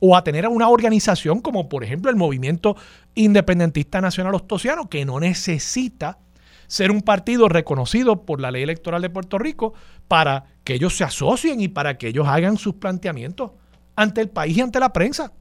o 0.01 0.17
a 0.17 0.25
tener 0.25 0.47
una 0.49 0.69
organización 0.69 1.41
como 1.41 1.69
por 1.69 1.85
ejemplo 1.85 2.11
el 2.11 2.17
Movimiento 2.17 2.77
Independentista 3.15 4.01
Nacional 4.01 4.35
Ostosiano, 4.35 4.91
que 4.91 5.05
no 5.05 5.21
necesita 5.21 6.19
ser 6.67 6.91
un 6.91 7.01
partido 7.01 7.49
reconocido 7.49 8.27
por 8.27 8.41
la 8.41 8.51
ley 8.51 8.63
electoral 8.63 9.01
de 9.01 9.11
Puerto 9.11 9.39
Rico 9.39 9.73
para 10.09 10.45
que 10.65 10.75
ellos 10.75 10.97
se 10.97 11.05
asocien 11.05 11.61
y 11.61 11.69
para 11.69 11.97
que 11.97 12.09
ellos 12.09 12.27
hagan 12.27 12.59
sus 12.59 12.75
planteamientos 12.75 13.53
ante 13.95 14.21
el 14.21 14.29
país 14.29 14.57
y 14.59 14.61
ante 14.61 14.81
la 14.81 14.93
prensa. 14.93 15.33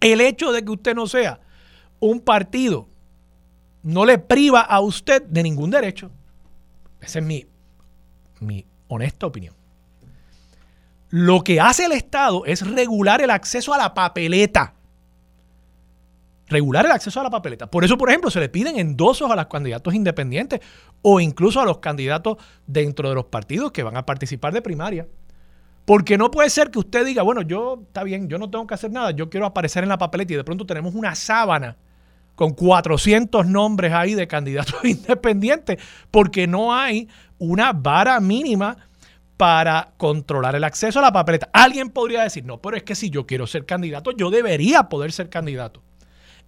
El 0.00 0.20
hecho 0.20 0.52
de 0.52 0.64
que 0.64 0.70
usted 0.70 0.94
no 0.94 1.06
sea 1.06 1.40
un 2.00 2.20
partido 2.20 2.88
no 3.82 4.04
le 4.04 4.18
priva 4.18 4.60
a 4.60 4.80
usted 4.80 5.22
de 5.22 5.42
ningún 5.42 5.70
derecho. 5.70 6.10
Esa 7.00 7.18
es 7.18 7.24
mi, 7.24 7.46
mi 8.40 8.66
honesta 8.88 9.26
opinión. 9.26 9.54
Lo 11.08 11.42
que 11.42 11.60
hace 11.60 11.86
el 11.86 11.92
Estado 11.92 12.44
es 12.44 12.66
regular 12.66 13.20
el 13.20 13.30
acceso 13.30 13.74
a 13.74 13.78
la 13.78 13.94
papeleta. 13.94 14.74
Regular 16.46 16.84
el 16.84 16.92
acceso 16.92 17.20
a 17.20 17.24
la 17.24 17.30
papeleta. 17.30 17.70
Por 17.70 17.84
eso, 17.84 17.96
por 17.96 18.10
ejemplo, 18.10 18.30
se 18.30 18.40
le 18.40 18.48
piden 18.48 18.78
endosos 18.78 19.30
a 19.30 19.36
los 19.36 19.46
candidatos 19.46 19.94
independientes 19.94 20.60
o 21.02 21.20
incluso 21.20 21.60
a 21.60 21.64
los 21.64 21.78
candidatos 21.78 22.38
dentro 22.66 23.08
de 23.08 23.14
los 23.14 23.26
partidos 23.26 23.72
que 23.72 23.82
van 23.82 23.96
a 23.96 24.04
participar 24.04 24.52
de 24.52 24.62
primaria. 24.62 25.06
Porque 25.84 26.18
no 26.18 26.30
puede 26.30 26.50
ser 26.50 26.70
que 26.70 26.78
usted 26.78 27.04
diga, 27.04 27.22
bueno, 27.22 27.42
yo 27.42 27.82
está 27.86 28.04
bien, 28.04 28.28
yo 28.28 28.38
no 28.38 28.50
tengo 28.50 28.66
que 28.66 28.74
hacer 28.74 28.92
nada, 28.92 29.10
yo 29.10 29.28
quiero 29.28 29.46
aparecer 29.46 29.82
en 29.82 29.88
la 29.88 29.98
papeleta 29.98 30.34
y 30.34 30.36
de 30.36 30.44
pronto 30.44 30.66
tenemos 30.66 30.94
una 30.94 31.14
sábana 31.14 31.76
con 32.34 32.52
400 32.52 33.46
nombres 33.46 33.92
ahí 33.92 34.14
de 34.14 34.26
candidatos 34.26 34.76
independientes, 34.84 35.78
porque 36.10 36.46
no 36.46 36.74
hay 36.74 37.08
una 37.38 37.72
vara 37.72 38.20
mínima 38.20 38.76
para 39.36 39.94
controlar 39.96 40.54
el 40.54 40.64
acceso 40.64 40.98
a 40.98 41.02
la 41.02 41.12
papeleta. 41.12 41.48
Alguien 41.52 41.90
podría 41.90 42.22
decir, 42.22 42.44
no, 42.44 42.60
pero 42.60 42.76
es 42.76 42.82
que 42.82 42.94
si 42.94 43.10
yo 43.10 43.26
quiero 43.26 43.46
ser 43.46 43.64
candidato, 43.64 44.10
yo 44.12 44.30
debería 44.30 44.84
poder 44.84 45.12
ser 45.12 45.30
candidato. 45.30 45.82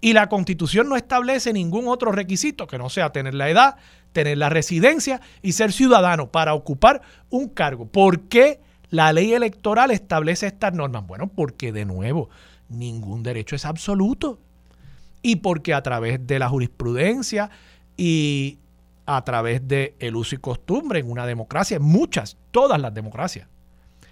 Y 0.00 0.14
la 0.14 0.28
constitución 0.28 0.88
no 0.88 0.96
establece 0.96 1.52
ningún 1.52 1.88
otro 1.88 2.10
requisito 2.12 2.66
que 2.66 2.76
no 2.76 2.90
sea 2.90 3.10
tener 3.10 3.34
la 3.34 3.48
edad, 3.48 3.76
tener 4.12 4.36
la 4.36 4.48
residencia 4.48 5.20
y 5.42 5.52
ser 5.52 5.72
ciudadano 5.72 6.30
para 6.30 6.54
ocupar 6.54 7.02
un 7.30 7.48
cargo. 7.48 7.86
¿Por 7.86 8.28
qué? 8.28 8.60
La 8.92 9.10
ley 9.14 9.32
electoral 9.32 9.90
establece 9.90 10.46
estas 10.46 10.74
normas? 10.74 11.06
Bueno, 11.06 11.26
porque 11.26 11.72
de 11.72 11.86
nuevo, 11.86 12.28
ningún 12.68 13.22
derecho 13.22 13.56
es 13.56 13.64
absoluto. 13.64 14.38
Y 15.22 15.36
porque 15.36 15.72
a 15.72 15.82
través 15.82 16.26
de 16.26 16.38
la 16.38 16.50
jurisprudencia 16.50 17.48
y 17.96 18.58
a 19.06 19.24
través 19.24 19.66
del 19.66 19.94
el 19.98 20.14
uso 20.14 20.34
y 20.34 20.38
costumbre 20.38 21.00
en 21.00 21.10
una 21.10 21.24
democracia, 21.24 21.80
muchas, 21.80 22.36
todas 22.50 22.78
las 22.78 22.92
democracias, 22.92 23.48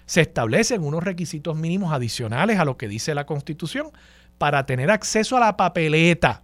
se 0.07 0.21
establecen 0.21 0.83
unos 0.83 1.03
requisitos 1.03 1.55
mínimos 1.55 1.93
adicionales 1.93 2.57
a 2.57 2.65
lo 2.65 2.75
que 2.75 2.87
dice 2.87 3.13
la 3.13 3.27
Constitución 3.27 3.91
para 4.39 4.65
tener 4.65 4.89
acceso 4.89 5.37
a 5.37 5.41
la 5.41 5.57
papeleta. 5.57 6.41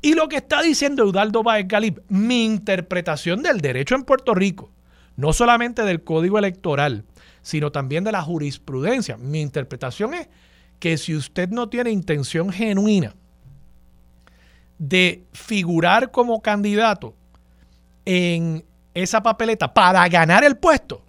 Y 0.00 0.14
lo 0.14 0.26
que 0.28 0.36
está 0.36 0.62
diciendo 0.62 1.02
Eudaldo 1.02 1.42
Baez 1.42 1.68
Galip, 1.68 1.98
mi 2.08 2.46
interpretación 2.46 3.42
del 3.42 3.60
derecho 3.60 3.94
en 3.94 4.04
Puerto 4.04 4.34
Rico, 4.34 4.70
no 5.18 5.32
solamente 5.32 5.82
del 5.82 6.04
código 6.04 6.38
electoral, 6.38 7.04
sino 7.42 7.72
también 7.72 8.04
de 8.04 8.12
la 8.12 8.22
jurisprudencia. 8.22 9.16
Mi 9.16 9.40
interpretación 9.40 10.14
es 10.14 10.28
que 10.78 10.96
si 10.96 11.16
usted 11.16 11.48
no 11.48 11.68
tiene 11.68 11.90
intención 11.90 12.52
genuina 12.52 13.16
de 14.78 15.24
figurar 15.32 16.12
como 16.12 16.40
candidato 16.40 17.14
en 18.04 18.64
esa 18.94 19.20
papeleta 19.20 19.74
para 19.74 20.08
ganar 20.08 20.44
el 20.44 20.56
puesto, 20.56 21.02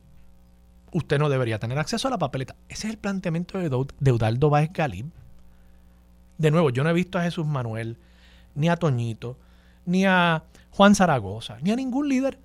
usted 0.92 1.20
no 1.20 1.30
debería 1.30 1.60
tener 1.60 1.78
acceso 1.78 2.08
a 2.08 2.12
la 2.12 2.18
papeleta. 2.18 2.56
Ese 2.68 2.88
es 2.88 2.94
el 2.94 2.98
planteamiento 2.98 3.60
de 3.60 4.10
Eudaldo 4.10 4.50
Báez 4.50 4.74
Galib. 4.74 5.06
De 6.40 6.50
nuevo, 6.50 6.72
yo 6.72 6.84
no 6.84 6.90
he 6.90 6.94
visto 6.94 7.20
a 7.20 7.24
Jesús 7.24 7.46
Manuel, 7.46 8.00
ni 8.56 8.70
a 8.70 8.76
Toñito, 8.76 9.38
ni 9.86 10.08
a 10.08 10.46
Juan 10.72 10.96
Zaragoza, 10.96 11.60
ni 11.62 11.70
a 11.70 11.76
ningún 11.76 12.10
líder 12.10 12.40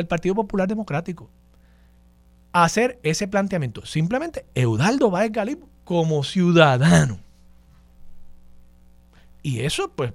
del 0.00 0.08
Partido 0.08 0.34
Popular 0.34 0.68
Democrático 0.68 1.30
hacer 2.64 2.98
ese 3.02 3.28
planteamiento. 3.28 3.84
Simplemente 3.84 4.46
Eudaldo 4.54 5.10
Báez 5.10 5.32
Galib 5.32 5.64
como 5.84 6.24
ciudadano. 6.24 7.20
Y 9.42 9.60
eso, 9.60 9.92
pues, 9.94 10.12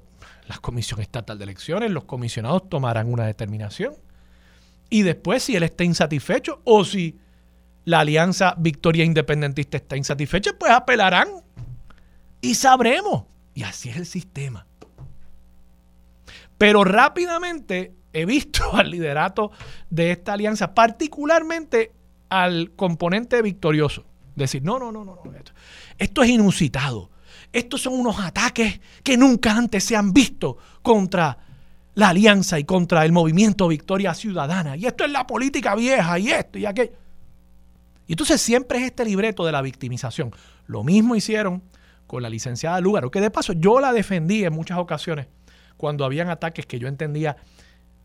la 0.48 0.58
Comisión 0.58 1.00
Estatal 1.02 1.38
de 1.38 1.44
Elecciones, 1.46 1.92
los 1.92 2.04
comisionados 2.06 2.68
tomarán 2.68 3.12
una 3.12 3.26
determinación. 3.26 3.94
Y 4.90 5.04
después, 5.04 5.44
si 5.44 5.56
él 5.56 5.64
está 5.64 5.84
insatisfecho 5.84 6.62
o 6.66 6.84
si 6.84 7.18
la 7.86 8.02
Alianza 8.02 8.56
Victoria 8.58 9.06
Independentista 9.06 9.78
está 9.78 9.96
insatisfecha, 9.96 10.52
pues 10.60 10.72
apelarán 10.72 11.30
y 12.42 12.56
sabremos. 12.56 13.24
Y 13.54 13.64
así 13.64 13.90
es 13.90 13.98
el 13.98 14.06
sistema. 14.06 14.66
Pero 16.58 16.84
rápidamente 16.84 17.94
he 18.14 18.26
visto 18.26 18.64
al 18.76 18.92
liderato 18.92 19.52
de 19.90 20.12
esta 20.12 20.34
alianza, 20.34 20.74
particularmente 20.74 21.92
al 22.30 22.72
componente 22.76 23.42
victorioso, 23.42 24.06
decir, 24.36 24.64
no, 24.64 24.80
no, 24.80 24.92
no, 24.92 25.04
no, 25.04 25.20
no 25.24 25.32
esto, 25.98 26.24
es 26.24 26.30
inusitado. 26.30 27.12
Estos 27.52 27.82
son 27.82 27.94
unos 27.94 28.20
ataques 28.20 28.80
que 29.04 29.18
nunca 29.18 29.56
antes 29.56 29.84
se 29.84 29.96
han 29.96 30.14
visto 30.14 30.58
contra 30.82 31.38
la 31.94 32.10
alianza 32.10 32.58
y 32.58 32.64
contra 32.64 33.04
el 33.04 33.12
movimiento 33.12 33.68
Victoria 33.68 34.14
Ciudadana. 34.14 34.78
Y 34.78 34.86
esto 34.86 35.04
es 35.04 35.12
la 35.12 35.28
política 35.28 35.76
vieja 35.76 36.18
y 36.18 36.30
esto 36.30 36.58
y 36.58 36.66
aquello. 36.66 36.94
Y 38.08 38.14
entonces 38.14 38.42
siempre 38.42 38.80
es 38.80 38.86
este 38.86 39.06
libreto 39.06 39.46
de 39.46 39.52
la 39.52 39.62
victimización. 39.62 40.32
Lo 40.66 40.84
mismo 40.84 41.16
hicieron 41.16 41.62
con 42.08 42.24
la 42.24 42.30
licenciada 42.30 42.80
Lugaro, 42.80 43.12
que 43.12 43.22
de 43.22 43.30
paso 43.30 43.54
yo 43.54 43.80
la 43.80 43.94
defendí 43.94 44.44
en 44.44 44.54
muchas 44.54 44.78
ocasiones 44.78 45.28
cuando 45.78 46.06
habían 46.06 46.30
ataques 46.30 46.66
que 46.66 46.80
yo 46.80 46.88
entendía 46.88 47.38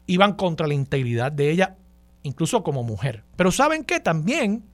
iban 0.06 0.34
contra 0.34 0.66
la 0.66 0.75
integridad 0.75 1.32
de 1.32 1.50
ella, 1.50 1.76
incluso 2.22 2.62
como 2.62 2.82
mujer. 2.82 3.25
Pero 3.36 3.50
¿saben 3.50 3.84
qué? 3.84 4.00
También 4.00 4.64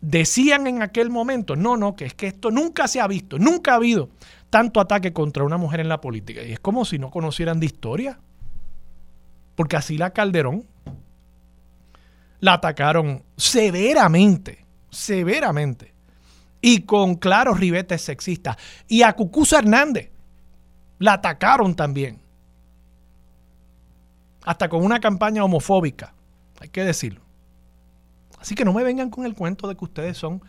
decían 0.00 0.66
en 0.66 0.82
aquel 0.82 1.10
momento, 1.10 1.56
no, 1.56 1.76
no, 1.76 1.96
que 1.96 2.06
es 2.06 2.14
que 2.14 2.28
esto 2.28 2.50
nunca 2.50 2.88
se 2.88 3.00
ha 3.00 3.06
visto, 3.06 3.38
nunca 3.38 3.72
ha 3.72 3.76
habido 3.76 4.10
tanto 4.50 4.80
ataque 4.80 5.12
contra 5.12 5.44
una 5.44 5.56
mujer 5.56 5.80
en 5.80 5.88
la 5.88 6.00
política. 6.00 6.42
Y 6.42 6.52
es 6.52 6.60
como 6.60 6.84
si 6.84 6.98
no 6.98 7.10
conocieran 7.10 7.60
de 7.60 7.66
historia. 7.66 8.18
Porque 9.54 9.76
así 9.76 9.98
la 9.98 10.10
Calderón 10.10 10.64
la 12.40 12.54
atacaron 12.54 13.24
severamente, 13.36 14.64
severamente, 14.90 15.92
y 16.60 16.82
con 16.82 17.16
claros 17.16 17.58
ribetes 17.58 18.02
sexistas. 18.02 18.56
Y 18.86 19.02
a 19.02 19.14
Cucuza 19.14 19.58
Hernández 19.58 20.10
la 20.98 21.14
atacaron 21.14 21.74
también, 21.74 22.20
hasta 24.48 24.70
con 24.70 24.82
una 24.82 24.98
campaña 24.98 25.44
homofóbica, 25.44 26.14
hay 26.58 26.70
que 26.70 26.82
decirlo. 26.82 27.20
Así 28.40 28.54
que 28.54 28.64
no 28.64 28.72
me 28.72 28.82
vengan 28.82 29.10
con 29.10 29.26
el 29.26 29.34
cuento 29.34 29.68
de 29.68 29.76
que 29.76 29.84
ustedes 29.84 30.16
son 30.16 30.40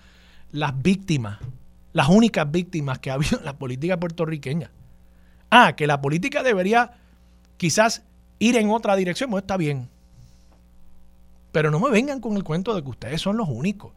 las 0.53 0.81
víctimas, 0.81 1.38
las 1.91 2.07
únicas 2.07 2.49
víctimas 2.49 2.99
que 2.99 3.12
ha 3.12 3.15
habido 3.15 3.39
en 3.39 3.43
la 3.43 3.57
política 3.57 3.99
puertorriqueña. 3.99 4.71
Ah, 5.49 5.75
que 5.75 5.85
la 5.85 5.99
política 5.99 6.43
debería 6.43 6.93
quizás 7.57 8.03
ir 8.39 8.55
en 8.55 8.69
otra 8.69 8.95
dirección, 8.95 9.31
pues 9.31 9.43
está 9.43 9.57
bien. 9.57 9.89
Pero 11.51 11.69
no 11.69 11.81
me 11.81 11.89
vengan 11.89 12.21
con 12.21 12.38
el 12.38 12.45
cuento 12.45 12.73
de 12.73 12.81
que 12.81 12.89
ustedes 12.89 13.19
son 13.19 13.35
los 13.35 13.49
únicos, 13.49 13.91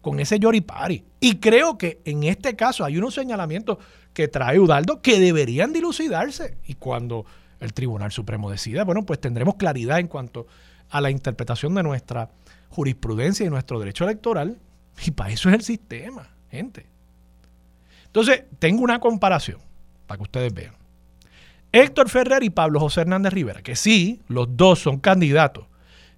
con 0.00 0.20
ese 0.20 0.38
yoripari. 0.38 1.04
Y 1.20 1.36
creo 1.36 1.76
que 1.76 2.00
en 2.06 2.24
este 2.24 2.56
caso 2.56 2.82
hay 2.82 2.96
unos 2.96 3.12
señalamientos 3.12 3.76
que 4.14 4.26
trae 4.26 4.58
Udaldo 4.58 5.02
que 5.02 5.20
deberían 5.20 5.74
dilucidarse. 5.74 6.56
Y 6.66 6.76
cuando 6.76 7.26
el 7.60 7.72
Tribunal 7.72 8.12
Supremo 8.12 8.50
decida, 8.50 8.84
bueno, 8.84 9.04
pues 9.04 9.20
tendremos 9.20 9.56
claridad 9.56 9.98
en 9.98 10.08
cuanto 10.08 10.46
a 10.90 11.00
la 11.00 11.10
interpretación 11.10 11.74
de 11.74 11.82
nuestra 11.82 12.30
jurisprudencia 12.68 13.46
y 13.46 13.50
nuestro 13.50 13.78
derecho 13.78 14.04
electoral. 14.04 14.58
Y 15.04 15.10
para 15.10 15.30
eso 15.30 15.48
es 15.48 15.54
el 15.54 15.62
sistema, 15.62 16.28
gente. 16.50 16.86
Entonces, 18.06 18.44
tengo 18.58 18.82
una 18.82 19.00
comparación 19.00 19.58
para 20.06 20.18
que 20.18 20.22
ustedes 20.22 20.54
vean. 20.54 20.74
Héctor 21.72 22.08
Ferrer 22.08 22.44
y 22.44 22.50
Pablo 22.50 22.78
José 22.78 23.00
Hernández 23.00 23.32
Rivera, 23.32 23.62
que 23.62 23.74
sí, 23.74 24.20
los 24.28 24.56
dos 24.56 24.78
son 24.78 25.00
candidatos 25.00 25.66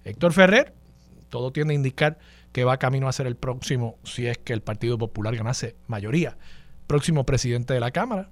Héctor 0.07 0.31
Ferrer, 0.31 0.73
todo 1.29 1.51
tiende 1.51 1.73
a 1.73 1.75
indicar 1.75 2.17
que 2.53 2.63
va 2.63 2.77
camino 2.77 3.09
a 3.09 3.11
ser 3.11 3.27
el 3.27 3.35
próximo, 3.35 3.97
si 4.03 4.25
es 4.25 4.37
que 4.37 4.53
el 4.53 4.61
Partido 4.61 4.97
Popular 4.97 5.35
ganase 5.35 5.75
mayoría, 5.87 6.37
próximo 6.87 7.25
presidente 7.25 7.73
de 7.73 7.81
la 7.81 7.91
Cámara. 7.91 8.29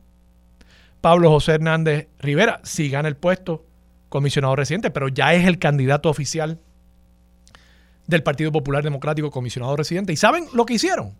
Pablo 1.01 1.29
José 1.29 1.53
Hernández 1.53 2.07
Rivera, 2.19 2.61
si 2.63 2.89
gana 2.89 3.07
el 3.07 3.15
puesto, 3.15 3.65
comisionado 4.09 4.55
residente, 4.55 4.91
pero 4.91 5.07
ya 5.07 5.33
es 5.33 5.45
el 5.45 5.59
candidato 5.59 6.09
oficial 6.09 6.59
del 8.07 8.23
Partido 8.23 8.51
Popular 8.51 8.83
Democrático, 8.83 9.31
comisionado 9.31 9.75
residente. 9.75 10.13
¿Y 10.13 10.15
saben 10.15 10.45
lo 10.53 10.65
que 10.65 10.75
hicieron? 10.75 11.13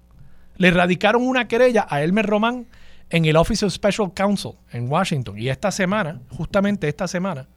Le 0.57 0.71
radicaron 0.71 1.27
una 1.27 1.47
querella 1.47 1.85
a 1.89 2.01
Elmer 2.01 2.25
Román 2.25 2.67
en 3.09 3.25
el 3.25 3.35
Office 3.35 3.65
of 3.65 3.73
Special 3.73 4.13
Counsel 4.13 4.53
en 4.71 4.89
Washington. 4.89 5.37
Y 5.37 5.49
esta 5.49 5.71
semana, 5.71 6.21
justamente 6.29 6.87
esta 6.87 7.07
semana, 7.07 7.47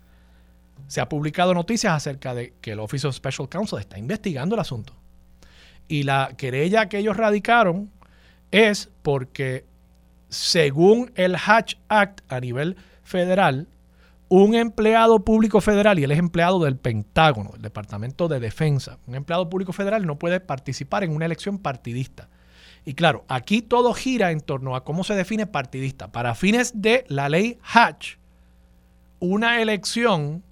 se 0.86 1.00
ha 1.00 1.08
publicado 1.08 1.54
noticias 1.54 1.92
acerca 1.92 2.34
de 2.34 2.54
que 2.60 2.72
el 2.72 2.80
Office 2.80 3.06
of 3.06 3.14
Special 3.14 3.48
Counsel 3.48 3.78
está 3.78 3.98
investigando 3.98 4.54
el 4.54 4.60
asunto. 4.60 4.94
Y 5.86 6.02
la 6.02 6.34
querella 6.36 6.88
que 6.88 6.98
ellos 6.98 7.16
radicaron 7.16 7.90
es 8.50 8.90
porque, 9.02 9.64
según 10.28 11.12
el 11.14 11.36
Hatch 11.36 11.76
Act 11.88 12.20
a 12.30 12.40
nivel 12.40 12.76
federal, 13.02 13.68
un 14.28 14.54
empleado 14.54 15.20
público 15.24 15.60
federal, 15.60 15.98
y 15.98 16.04
él 16.04 16.10
es 16.10 16.18
empleado 16.18 16.62
del 16.62 16.76
Pentágono, 16.76 17.52
del 17.52 17.62
Departamento 17.62 18.28
de 18.28 18.40
Defensa, 18.40 18.98
un 19.06 19.14
empleado 19.14 19.48
público 19.48 19.72
federal 19.72 20.06
no 20.06 20.18
puede 20.18 20.40
participar 20.40 21.02
en 21.02 21.14
una 21.14 21.24
elección 21.24 21.58
partidista. 21.58 22.28
Y 22.84 22.94
claro, 22.94 23.24
aquí 23.28 23.62
todo 23.62 23.94
gira 23.94 24.30
en 24.30 24.40
torno 24.40 24.76
a 24.76 24.84
cómo 24.84 25.04
se 25.04 25.14
define 25.14 25.46
partidista. 25.46 26.12
Para 26.12 26.34
fines 26.34 26.72
de 26.74 27.04
la 27.08 27.28
ley 27.28 27.58
Hatch, 27.62 28.16
una 29.20 29.60
elección 29.60 30.42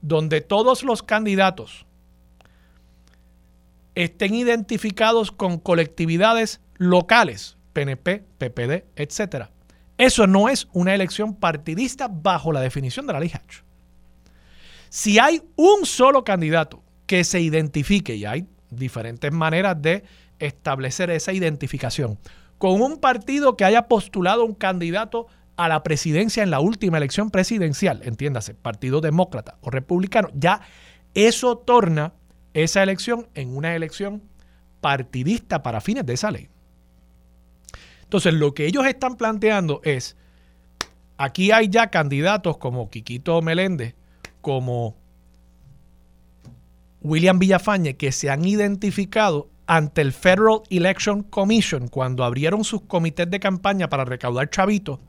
donde 0.00 0.40
todos 0.40 0.82
los 0.82 1.02
candidatos 1.02 1.86
estén 3.94 4.34
identificados 4.34 5.32
con 5.32 5.58
colectividades 5.58 6.60
locales, 6.76 7.55
PNP, 7.76 8.24
PPD, 8.38 8.86
etc. 8.96 9.48
Eso 9.98 10.26
no 10.26 10.48
es 10.48 10.66
una 10.72 10.94
elección 10.94 11.34
partidista 11.34 12.08
bajo 12.08 12.50
la 12.50 12.62
definición 12.62 13.06
de 13.06 13.12
la 13.12 13.20
ley 13.20 13.30
Hatch. 13.34 13.58
Si 14.88 15.18
hay 15.18 15.42
un 15.56 15.84
solo 15.84 16.24
candidato 16.24 16.82
que 17.06 17.22
se 17.22 17.38
identifique, 17.42 18.14
y 18.14 18.24
hay 18.24 18.46
diferentes 18.70 19.30
maneras 19.30 19.76
de 19.82 20.04
establecer 20.38 21.10
esa 21.10 21.34
identificación, 21.34 22.18
con 22.56 22.80
un 22.80 22.96
partido 22.96 23.58
que 23.58 23.66
haya 23.66 23.88
postulado 23.88 24.46
un 24.46 24.54
candidato 24.54 25.26
a 25.56 25.68
la 25.68 25.82
presidencia 25.82 26.42
en 26.42 26.50
la 26.50 26.60
última 26.60 26.96
elección 26.96 27.30
presidencial, 27.30 28.00
entiéndase, 28.04 28.54
Partido 28.54 29.02
Demócrata 29.02 29.58
o 29.60 29.68
Republicano, 29.68 30.30
ya 30.32 30.62
eso 31.12 31.58
torna 31.58 32.14
esa 32.54 32.82
elección 32.82 33.28
en 33.34 33.54
una 33.54 33.76
elección 33.76 34.22
partidista 34.80 35.62
para 35.62 35.82
fines 35.82 36.06
de 36.06 36.14
esa 36.14 36.30
ley. 36.30 36.48
Entonces, 38.06 38.34
lo 38.34 38.54
que 38.54 38.66
ellos 38.66 38.86
están 38.86 39.16
planteando 39.16 39.80
es, 39.84 40.16
aquí 41.18 41.52
hay 41.52 41.68
ya 41.68 41.88
candidatos 41.88 42.56
como 42.58 42.90
Quiquito 42.90 43.42
Meléndez, 43.42 43.94
como 44.40 44.96
William 47.02 47.38
Villafañe, 47.38 47.96
que 47.96 48.12
se 48.12 48.30
han 48.30 48.44
identificado 48.44 49.48
ante 49.66 50.00
el 50.00 50.12
Federal 50.12 50.62
Election 50.70 51.22
Commission 51.22 51.88
cuando 51.88 52.24
abrieron 52.24 52.64
sus 52.64 52.82
comités 52.82 53.28
de 53.30 53.40
campaña 53.40 53.88
para 53.88 54.04
recaudar 54.04 54.48
chavitos 54.50 55.00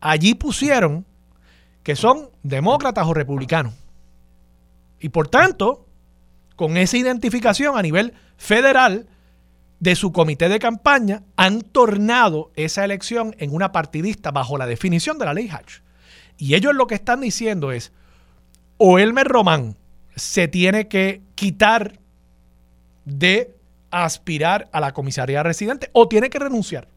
allí 0.00 0.34
pusieron 0.34 1.06
que 1.82 1.96
son 1.96 2.30
demócratas 2.42 3.06
o 3.06 3.14
republicanos. 3.14 3.74
Y 5.00 5.08
por 5.10 5.28
tanto, 5.28 5.86
con 6.56 6.76
esa 6.76 6.96
identificación 6.96 7.78
a 7.78 7.82
nivel 7.82 8.14
federal, 8.36 9.06
de 9.80 9.94
su 9.94 10.12
comité 10.12 10.48
de 10.48 10.58
campaña 10.58 11.22
han 11.36 11.62
tornado 11.62 12.50
esa 12.56 12.84
elección 12.84 13.34
en 13.38 13.54
una 13.54 13.72
partidista 13.72 14.30
bajo 14.30 14.58
la 14.58 14.66
definición 14.66 15.18
de 15.18 15.24
la 15.24 15.34
ley 15.34 15.48
Hatch. 15.48 15.80
Y 16.36 16.54
ellos 16.54 16.74
lo 16.74 16.86
que 16.86 16.94
están 16.94 17.20
diciendo 17.20 17.72
es, 17.72 17.92
o 18.76 18.98
Elmer 18.98 19.26
Román 19.26 19.76
se 20.14 20.48
tiene 20.48 20.88
que 20.88 21.22
quitar 21.34 21.98
de 23.04 23.54
aspirar 23.90 24.68
a 24.72 24.80
la 24.80 24.92
comisaría 24.92 25.42
residente 25.42 25.90
o 25.92 26.08
tiene 26.08 26.30
que 26.30 26.38
renunciar. 26.38 26.88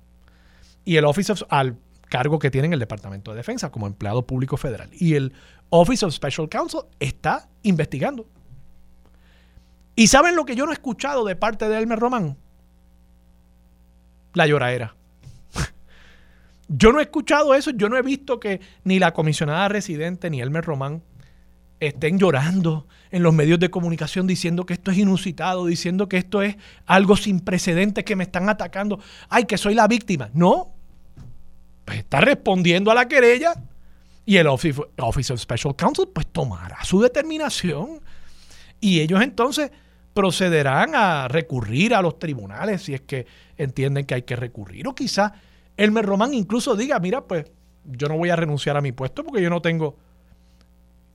Y 0.84 0.98
el 0.98 1.06
Office 1.06 1.32
of, 1.32 1.44
al 1.50 1.78
cargo 2.10 2.40
que 2.40 2.52
tiene 2.52 2.68
en 2.68 2.74
el 2.74 2.80
Departamento 2.80 3.32
de 3.32 3.38
Defensa 3.38 3.72
como 3.72 3.88
empleado 3.88 4.26
público 4.26 4.58
federal. 4.58 4.90
Y 4.94 5.16
el 5.16 5.34
Office 5.70 6.06
of 6.06 6.14
Special 6.14 6.50
Counsel 6.50 6.82
está 7.00 7.48
investigando. 7.64 8.28
¿Y 9.96 10.08
saben 10.08 10.36
lo 10.36 10.46
que 10.46 10.56
yo 10.56 10.66
no 10.66 10.72
he 10.72 10.74
escuchado 10.74 11.24
de 11.26 11.36
parte 11.36 11.70
de 11.70 11.78
Elmer 11.78 12.00
Román? 12.00 12.38
La 14.34 14.48
lloradera. 14.48 14.96
yo 16.68 16.92
no 16.92 17.00
he 17.00 17.04
escuchado 17.04 17.54
eso, 17.54 17.72
yo 17.72 17.90
no 17.90 17.98
he 17.98 18.02
visto 18.02 18.40
que 18.40 18.62
ni 18.84 19.00
la 19.00 19.14
comisionada 19.14 19.68
residente 19.68 20.30
ni 20.30 20.42
Elmer 20.42 20.64
Román 20.64 21.02
estén 21.80 22.20
llorando 22.20 22.88
en 23.10 23.24
los 23.24 23.34
medios 23.34 23.60
de 23.60 23.70
comunicación 23.70 24.28
diciendo 24.28 24.66
que 24.66 24.74
esto 24.74 24.92
es 24.92 24.98
inusitado, 24.98 25.66
diciendo 25.66 26.08
que 26.08 26.18
esto 26.18 26.42
es 26.44 26.56
algo 26.86 27.18
sin 27.18 27.40
precedentes, 27.40 28.04
que 28.04 28.16
me 28.16 28.24
están 28.24 28.48
atacando, 28.50 29.00
ay, 29.30 29.46
que 29.46 29.58
soy 29.58 29.74
la 29.74 29.88
víctima. 29.88 30.30
No, 30.34 30.74
pues 31.84 32.00
está 32.00 32.22
respondiendo 32.22 32.92
a 32.92 32.96
la 32.96 33.08
querella 33.08 33.56
y 34.26 34.38
el 34.38 34.48
Office, 34.48 34.80
of 35.00 35.40
Special 35.40 35.76
Counsel 35.76 36.08
pues 36.14 36.28
tomará 36.28 36.84
su 36.84 37.02
determinación 37.02 38.00
y 38.80 39.00
ellos 39.00 39.22
entonces 39.22 39.72
procederán 40.14 40.96
a 40.96 41.28
recurrir 41.28 41.94
a 41.94 42.02
los 42.02 42.20
tribunales 42.20 42.84
si 42.84 42.94
es 42.94 43.02
que 43.02 43.26
entienden 43.58 44.06
que 44.06 44.16
hay 44.16 44.22
que 44.24 44.36
recurrir 44.36 44.88
o 44.88 44.96
quizá 44.96 45.34
Elmer 45.78 46.06
Román 46.06 46.34
incluso 46.34 46.76
diga, 46.76 47.00
mira, 47.00 47.22
pues 47.22 47.46
yo 47.86 48.08
no 48.08 48.18
voy 48.18 48.30
a 48.30 48.36
renunciar 48.36 48.78
a 48.78 48.82
mi 48.82 48.92
puesto 48.92 49.24
porque 49.24 49.42
yo 49.42 49.50
no 49.50 49.62
tengo 49.62 49.98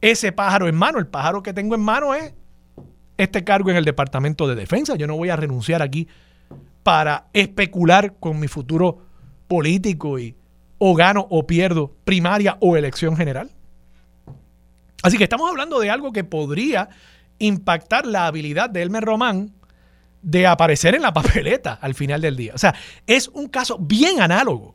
ese 0.00 0.32
pájaro 0.32 0.68
en 0.68 0.74
mano. 0.74 0.98
El 0.98 1.06
pájaro 1.06 1.42
que 1.42 1.52
tengo 1.52 1.74
en 1.74 1.82
mano 1.82 2.14
es 2.14 2.35
este 3.16 3.44
cargo 3.44 3.70
en 3.70 3.76
el 3.76 3.85
Departamento 3.85 4.46
de 4.46 4.54
Defensa. 4.54 4.96
Yo 4.96 5.06
no 5.06 5.16
voy 5.16 5.30
a 5.30 5.37
renunciar 5.37 5.82
aquí 5.82 6.09
para 6.82 7.26
especular 7.32 8.14
con 8.18 8.38
mi 8.38 8.48
futuro 8.48 8.98
político 9.48 10.18
y 10.18 10.35
o 10.78 10.94
gano 10.94 11.26
o 11.30 11.46
pierdo 11.46 11.94
primaria 12.04 12.56
o 12.61 12.76
elección 12.76 13.16
general. 13.16 13.50
Así 15.02 15.16
que 15.16 15.24
estamos 15.24 15.48
hablando 15.48 15.78
de 15.78 15.90
algo 15.90 16.12
que 16.12 16.24
podría 16.24 16.88
impactar 17.38 18.07
la 18.07 18.27
habilidad 18.27 18.70
de 18.70 18.83
Elmer 18.83 19.05
Román 19.05 19.53
de 20.22 20.46
aparecer 20.46 20.94
en 20.94 21.03
la 21.03 21.12
papeleta 21.12 21.79
al 21.81 21.94
final 21.94 22.20
del 22.20 22.37
día. 22.37 22.53
O 22.55 22.59
sea, 22.59 22.75
es 23.07 23.29
un 23.29 23.49
caso 23.49 23.79
bien 23.79 24.20
análogo. 24.20 24.75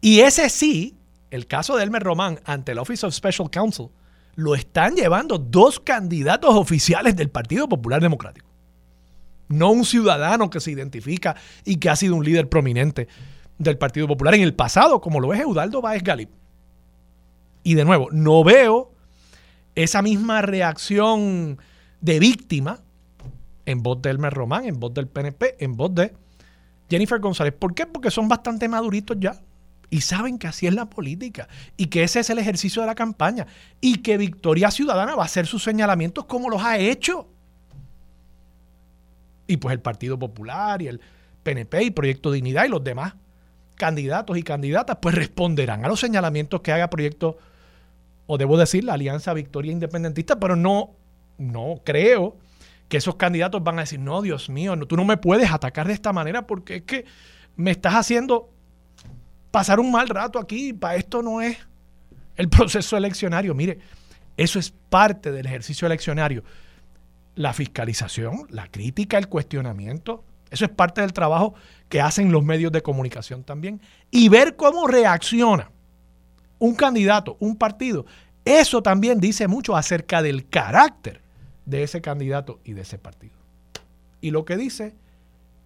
Y 0.00 0.20
ese 0.20 0.48
sí, 0.48 0.96
el 1.30 1.46
caso 1.46 1.76
de 1.76 1.84
Elmer 1.84 2.02
Román 2.02 2.40
ante 2.44 2.72
el 2.72 2.78
Office 2.78 3.06
of 3.06 3.14
Special 3.14 3.50
Counsel, 3.50 3.88
lo 4.34 4.54
están 4.54 4.94
llevando 4.94 5.38
dos 5.38 5.78
candidatos 5.78 6.54
oficiales 6.54 7.16
del 7.16 7.30
Partido 7.30 7.68
Popular 7.68 8.00
Democrático. 8.00 8.48
No 9.48 9.70
un 9.70 9.84
ciudadano 9.84 10.48
que 10.48 10.60
se 10.60 10.70
identifica 10.70 11.36
y 11.64 11.76
que 11.76 11.90
ha 11.90 11.96
sido 11.96 12.16
un 12.16 12.24
líder 12.24 12.48
prominente 12.48 13.08
del 13.58 13.76
Partido 13.76 14.08
Popular 14.08 14.34
en 14.34 14.42
el 14.42 14.54
pasado, 14.54 15.00
como 15.00 15.20
lo 15.20 15.34
es 15.34 15.40
Eudaldo 15.40 15.82
Báez 15.82 16.02
Galip. 16.02 16.30
Y 17.62 17.74
de 17.74 17.84
nuevo, 17.84 18.08
no 18.10 18.42
veo 18.42 18.92
esa 19.74 20.02
misma 20.02 20.42
reacción 20.42 21.58
de 22.02 22.18
víctima 22.18 22.80
en 23.64 23.82
voz 23.82 24.02
de 24.02 24.10
Elmer 24.10 24.34
Román, 24.34 24.66
en 24.66 24.78
voz 24.78 24.92
del 24.92 25.06
PNP, 25.06 25.64
en 25.64 25.76
voz 25.76 25.94
de 25.94 26.12
Jennifer 26.90 27.20
González. 27.20 27.54
¿Por 27.58 27.74
qué? 27.74 27.86
Porque 27.86 28.10
son 28.10 28.28
bastante 28.28 28.68
maduritos 28.68 29.16
ya 29.18 29.40
y 29.88 30.00
saben 30.00 30.38
que 30.38 30.46
así 30.46 30.66
es 30.66 30.74
la 30.74 30.86
política 30.86 31.48
y 31.76 31.86
que 31.86 32.02
ese 32.02 32.20
es 32.20 32.30
el 32.30 32.38
ejercicio 32.38 32.82
de 32.82 32.86
la 32.86 32.94
campaña 32.94 33.46
y 33.80 33.98
que 33.98 34.16
Victoria 34.16 34.70
Ciudadana 34.70 35.14
va 35.14 35.22
a 35.22 35.26
hacer 35.26 35.46
sus 35.46 35.62
señalamientos 35.62 36.24
como 36.24 36.50
los 36.50 36.62
ha 36.62 36.78
hecho. 36.78 37.28
Y 39.46 39.58
pues 39.58 39.72
el 39.72 39.80
Partido 39.80 40.18
Popular 40.18 40.82
y 40.82 40.88
el 40.88 41.00
PNP 41.42 41.84
y 41.84 41.90
Proyecto 41.90 42.32
Dignidad 42.32 42.64
y 42.64 42.68
los 42.68 42.82
demás 42.82 43.14
candidatos 43.76 44.38
y 44.38 44.42
candidatas 44.42 44.98
pues 45.00 45.14
responderán 45.14 45.84
a 45.84 45.88
los 45.88 46.00
señalamientos 46.00 46.62
que 46.62 46.72
haga 46.72 46.88
Proyecto, 46.88 47.36
o 48.26 48.38
debo 48.38 48.56
decir, 48.56 48.84
la 48.84 48.94
Alianza 48.94 49.34
Victoria 49.34 49.72
Independentista, 49.72 50.40
pero 50.40 50.56
no, 50.56 50.90
no 51.42 51.80
creo 51.84 52.36
que 52.88 52.98
esos 52.98 53.16
candidatos 53.16 53.62
van 53.62 53.78
a 53.78 53.82
decir, 53.82 53.98
no, 53.98 54.22
Dios 54.22 54.48
mío, 54.48 54.76
no, 54.76 54.86
tú 54.86 54.96
no 54.96 55.04
me 55.04 55.16
puedes 55.16 55.50
atacar 55.50 55.86
de 55.86 55.94
esta 55.94 56.12
manera 56.12 56.46
porque 56.46 56.76
es 56.76 56.82
que 56.82 57.04
me 57.56 57.70
estás 57.70 57.94
haciendo 57.94 58.50
pasar 59.50 59.80
un 59.80 59.90
mal 59.90 60.08
rato 60.08 60.38
aquí, 60.38 60.72
para 60.72 60.96
esto 60.96 61.22
no 61.22 61.40
es 61.40 61.56
el 62.36 62.48
proceso 62.50 62.96
eleccionario. 62.96 63.54
Mire, 63.54 63.78
eso 64.36 64.58
es 64.58 64.74
parte 64.90 65.32
del 65.32 65.46
ejercicio 65.46 65.86
eleccionario. 65.86 66.44
La 67.34 67.54
fiscalización, 67.54 68.46
la 68.50 68.68
crítica, 68.68 69.16
el 69.16 69.28
cuestionamiento, 69.28 70.24
eso 70.50 70.66
es 70.66 70.70
parte 70.70 71.00
del 71.00 71.14
trabajo 71.14 71.54
que 71.88 72.02
hacen 72.02 72.30
los 72.30 72.44
medios 72.44 72.72
de 72.72 72.82
comunicación 72.82 73.42
también. 73.42 73.80
Y 74.10 74.28
ver 74.28 74.54
cómo 74.54 74.86
reacciona 74.86 75.70
un 76.58 76.74
candidato, 76.74 77.38
un 77.40 77.56
partido, 77.56 78.04
eso 78.44 78.82
también 78.82 79.18
dice 79.18 79.48
mucho 79.48 79.76
acerca 79.76 80.20
del 80.20 80.46
carácter 80.46 81.21
de 81.66 81.82
ese 81.82 82.00
candidato 82.00 82.60
y 82.64 82.72
de 82.72 82.82
ese 82.82 82.98
partido. 82.98 83.34
Y 84.20 84.30
lo 84.30 84.44
que 84.44 84.56
dice 84.56 84.94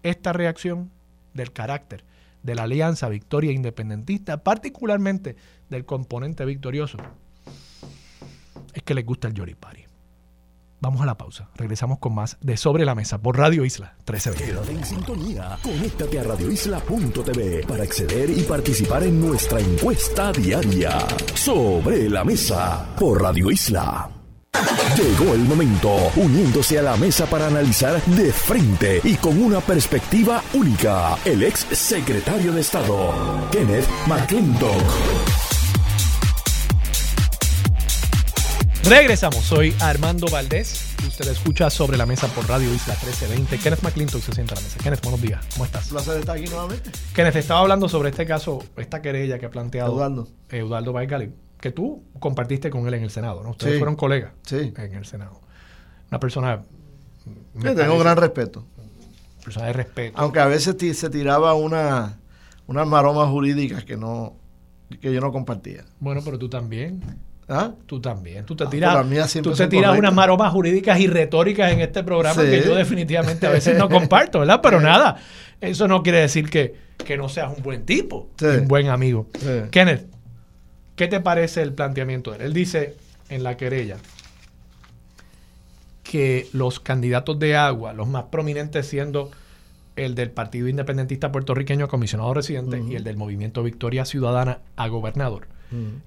esta 0.03 0.33
reacción 0.33 0.91
del 1.33 1.51
carácter 1.51 2.03
de 2.43 2.55
la 2.55 2.63
Alianza 2.63 3.09
Victoria 3.09 3.51
Independentista, 3.51 4.43
particularmente 4.43 5.35
del 5.69 5.85
componente 5.85 6.45
victorioso, 6.45 6.97
es 8.73 8.83
que 8.83 8.93
les 8.93 9.05
gusta 9.05 9.27
el 9.27 9.33
Yoripari. 9.33 9.85
Vamos 10.79 11.01
a 11.01 11.05
la 11.05 11.17
pausa. 11.17 11.49
Regresamos 11.55 11.97
con 11.97 12.13
más 12.13 12.37
de 12.39 12.55
Sobre 12.55 12.85
la 12.85 12.93
Mesa 12.93 13.19
por 13.19 13.37
Radio 13.37 13.65
Isla 13.65 13.95
1320. 14.07 14.45
Quédate 14.45 14.71
en 14.71 14.85
sintonía. 14.85 15.57
Conéctate 15.63 16.19
a 16.19 16.23
radioisla.tv 16.23 17.65
para 17.67 17.83
acceder 17.83 18.29
y 18.29 18.43
participar 18.43 19.03
en 19.03 19.19
nuestra 19.19 19.59
encuesta 19.59 20.31
diaria. 20.31 20.99
Sobre 21.33 22.07
la 22.09 22.23
Mesa 22.23 22.93
por 22.97 23.21
Radio 23.23 23.49
Isla. 23.49 24.16
Llegó 24.97 25.35
el 25.35 25.41
momento, 25.41 25.95
uniéndose 26.15 26.79
a 26.79 26.81
la 26.81 26.97
mesa 26.97 27.27
para 27.27 27.47
analizar 27.47 28.03
de 28.05 28.33
frente 28.33 28.99
y 29.03 29.15
con 29.15 29.39
una 29.39 29.61
perspectiva 29.61 30.41
única, 30.53 31.17
el 31.23 31.43
ex 31.43 31.67
secretario 31.71 32.51
de 32.51 32.61
Estado, 32.61 33.13
Kenneth 33.51 33.85
McClintock. 34.07 34.81
Regresamos, 38.89 39.43
soy 39.43 39.75
Armando 39.81 40.27
Valdés. 40.31 40.95
Usted 41.05 41.27
escucha 41.27 41.69
sobre 41.69 41.97
la 41.97 42.05
mesa 42.05 42.27
por 42.29 42.47
Radio 42.47 42.73
Isla 42.73 42.93
1320. 42.93 43.59
Kenneth 43.59 43.83
McClintock 43.83 44.21
se 44.21 44.33
sienta 44.33 44.53
a 44.53 44.55
la 44.55 44.61
mesa. 44.61 44.79
Kenneth, 44.81 45.03
buenos 45.03 45.21
días. 45.21 45.45
¿Cómo 45.53 45.65
estás? 45.65 45.83
Un 45.85 45.89
placer 45.91 46.19
estar 46.19 46.37
aquí 46.37 46.47
nuevamente. 46.47 46.89
Kenneth, 47.13 47.35
estaba 47.35 47.59
hablando 47.59 47.87
sobre 47.87 48.09
este 48.09 48.25
caso, 48.25 48.63
esta 48.77 49.01
querella 49.01 49.37
que 49.37 49.45
ha 49.45 49.51
planteado 49.51 49.93
Eduardo. 49.93 50.27
Eduardo 50.49 50.93
Baez 50.93 51.09
que 51.59 51.71
tú 51.71 52.03
compartiste 52.19 52.69
con 52.69 52.87
él 52.87 52.93
en 52.93 53.03
el 53.03 53.09
Senado, 53.09 53.41
¿no? 53.43 53.51
Ustedes 53.51 53.73
Sí. 53.73 53.79
fueron 53.79 53.95
colegas 53.95 54.31
Sí. 54.43 54.73
en 54.77 54.93
el 54.93 55.05
Senado. 55.05 55.41
Una 56.09 56.19
persona. 56.19 56.63
Le 57.61 57.75
tengo 57.75 57.97
gran 57.99 58.17
respeto. 58.17 58.65
persona 59.43 59.67
de 59.67 59.73
respeto. 59.73 60.17
Aunque 60.19 60.39
a 60.41 60.45
veces 60.45 60.75
se 60.97 61.09
tiraba 61.09 61.53
una, 61.53 62.19
unas 62.67 62.85
maromas 62.85 63.29
jurídicas 63.29 63.85
que 63.85 63.95
no 63.95 64.35
que 65.01 65.13
yo 65.13 65.19
no 65.21 65.31
compartía. 65.31 65.83
Bueno, 65.99 66.21
pero 66.23 66.37
tú 66.37 66.49
también. 66.49 67.01
¿Ah? 67.49 67.71
Tú 67.85 68.01
también. 68.01 68.45
Tú 68.45 68.55
te 68.57 68.65
Ah, 68.65 68.69
tiras, 68.69 69.33
tú 69.41 69.53
te 69.53 69.67
tiras 69.67 69.97
unas 69.97 70.13
maromas 70.13 70.51
jurídicas 70.51 70.99
y 70.99 71.07
retóricas 71.07 71.71
en 71.71 71.79
este 71.79 72.03
programa 72.03 72.41
Sí. 72.41 72.49
que 72.49 72.61
yo 72.63 72.75
definitivamente 72.75 73.47
a 73.47 73.51
veces 73.51 73.77
no 73.77 73.87
comparto, 73.89 74.39
¿verdad? 74.39 74.59
Pero 74.61 74.81
nada, 74.81 75.15
eso 75.61 75.87
no 75.87 76.03
quiere 76.03 76.19
decir 76.19 76.49
que, 76.49 76.75
que 77.05 77.15
no 77.15 77.29
seas 77.29 77.55
un 77.55 77.63
buen 77.63 77.85
tipo, 77.85 78.29
Sí. 78.37 78.45
un 78.47 78.67
buen 78.67 78.87
amigo. 78.89 79.27
Kenneth, 79.71 80.07
¿qué 80.97 81.07
te 81.07 81.21
parece 81.21 81.61
el 81.61 81.73
planteamiento 81.73 82.31
de 82.31 82.37
él? 82.37 82.43
Él 82.47 82.53
dice 82.53 82.97
en 83.29 83.43
la 83.43 83.55
querella 83.55 83.95
que 86.03 86.49
los 86.51 86.81
candidatos 86.81 87.39
de 87.39 87.55
agua, 87.55 87.93
los 87.93 88.07
más 88.09 88.25
prominentes 88.25 88.87
siendo 88.87 89.31
el 89.95 90.15
del 90.15 90.31
Partido 90.31 90.67
Independentista 90.67 91.31
Puertorriqueño 91.31 91.85
a 91.85 91.87
comisionado 91.87 92.33
residente 92.33 92.81
y 92.81 92.95
el 92.95 93.03
del 93.03 93.15
Movimiento 93.15 93.63
Victoria 93.63 94.05
Ciudadana 94.05 94.59
a 94.75 94.87
gobernador, 94.87 95.47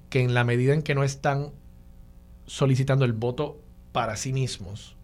que 0.09 0.21
en 0.21 0.33
la 0.33 0.43
medida 0.43 0.73
en 0.73 0.83
que 0.83 0.95
no 0.95 1.03
están 1.03 1.49
solicitando 2.45 3.05
el 3.05 3.13
voto 3.13 3.59
para 3.91 4.15
sí 4.17 4.33
mismos, 4.33 4.95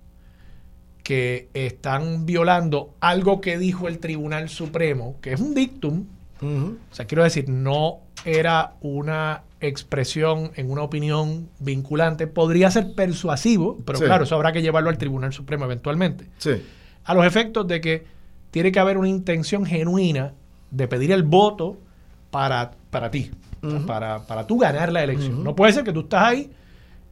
que 1.04 1.50
están 1.54 2.26
violando 2.26 2.94
algo 3.00 3.40
que 3.40 3.58
dijo 3.58 3.88
el 3.88 4.00
Tribunal 4.00 4.50
Supremo, 4.50 5.18
que 5.22 5.34
es 5.34 5.40
un 5.40 5.54
dictum, 5.54 6.06
o 6.42 6.96
sea, 6.96 7.06
quiero 7.06 7.24
decir, 7.24 7.50
no 7.50 8.00
era 8.26 8.76
una 8.82 9.44
expresión 9.60 10.52
en 10.56 10.70
una 10.70 10.84
opinión 10.84 11.50
vinculante, 11.60 12.28
podría 12.28 12.70
ser 12.72 12.94
persuasivo, 12.94 13.78
pero 13.86 13.98
Sí. 14.00 14.06
claro, 14.06 14.24
eso 14.26 14.36
habrá 14.36 14.52
que 14.52 14.62
llevarlo 14.62 14.90
al 14.90 14.98
Tribunal 14.98 15.34
Supremo 15.34 15.66
eventualmente, 15.66 16.28
Sí. 16.38 16.62
a 17.06 17.14
los 17.14 17.26
efectos 17.26 17.68
de 17.68 17.82
que 17.82 18.06
tiene 18.52 18.72
que 18.72 18.80
haber 18.80 18.98
una 18.98 19.10
intención 19.10 19.66
genuina 19.66 20.34
de 20.72 20.88
pedir 20.88 21.12
el 21.12 21.24
voto 21.24 21.78
para, 22.32 22.72
para 22.92 23.10
ti, 23.12 23.32
para, 23.86 24.26
para 24.28 24.46
tú 24.48 24.58
ganar 24.60 24.92
la 24.92 25.04
elección. 25.04 25.44
No 25.44 25.56
puede 25.56 25.74
ser 25.74 25.84
que 25.84 25.92
tú 25.94 26.02
estás 26.02 26.24
ahí 26.24 26.52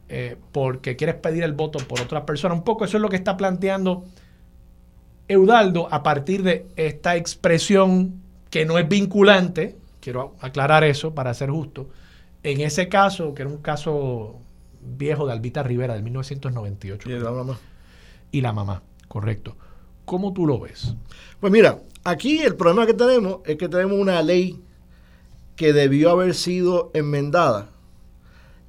eh, 0.08 0.36
porque 0.52 0.94
quieres 0.94 1.16
pedir 1.16 1.42
el 1.42 1.52
voto 1.52 1.78
por 1.80 2.00
otra 2.00 2.24
persona. 2.24 2.54
Un 2.54 2.62
poco 2.62 2.84
eso 2.84 2.96
es 2.96 3.02
lo 3.02 3.08
que 3.08 3.16
está 3.16 3.36
planteando 3.36 4.04
Eudaldo 5.28 5.88
a 5.90 6.02
partir 6.04 6.42
de 6.44 6.66
esta 6.76 7.16
expresión 7.16 8.20
que 8.50 8.64
no 8.64 8.78
es 8.78 8.88
vinculante, 8.88 9.76
quiero 10.00 10.36
aclarar 10.40 10.84
eso 10.84 11.14
para 11.14 11.34
ser 11.34 11.50
justo, 11.50 11.88
en 12.42 12.60
ese 12.60 12.88
caso, 12.88 13.34
que 13.34 13.42
era 13.42 13.50
un 13.50 13.58
caso 13.58 14.40
viejo 14.80 15.26
de 15.26 15.32
Albita 15.32 15.62
Rivera 15.62 15.94
del 15.94 16.02
1998. 16.02 17.10
Y 17.10 17.18
la 17.18 17.30
mamá. 17.30 17.58
Y 18.30 18.40
la 18.40 18.52
mamá, 18.52 18.82
correcto. 19.08 19.56
¿Cómo 20.04 20.32
tú 20.32 20.46
lo 20.46 20.60
ves? 20.60 20.94
Pues 21.40 21.52
mira, 21.52 21.80
aquí 22.04 22.38
el 22.38 22.54
problema 22.54 22.86
que 22.86 22.94
tenemos 22.94 23.40
es 23.44 23.56
que 23.56 23.68
tenemos 23.68 23.98
una 23.98 24.22
ley 24.22 24.62
que 25.56 25.72
debió 25.72 26.10
haber 26.10 26.34
sido 26.34 26.90
enmendada 26.94 27.70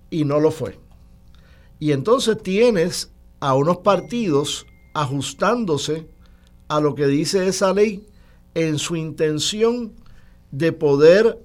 y 0.10 0.25
no 0.25 0.39
lo 0.39 0.51
fue. 0.51 0.80
Y 1.80 1.91
entonces 1.91 2.41
tienes 2.41 3.12
a 3.39 3.53
unos 3.53 3.77
partidos 3.77 4.65
ajustándose 4.93 6.08
a 6.67 6.80
lo 6.80 6.95
que 6.95 7.08
dice 7.08 7.47
esa 7.47 7.73
ley 7.73 8.08
en 8.56 8.80
su 8.80 8.95
intención 8.95 9.93
de 10.51 10.71
poder 10.71 11.39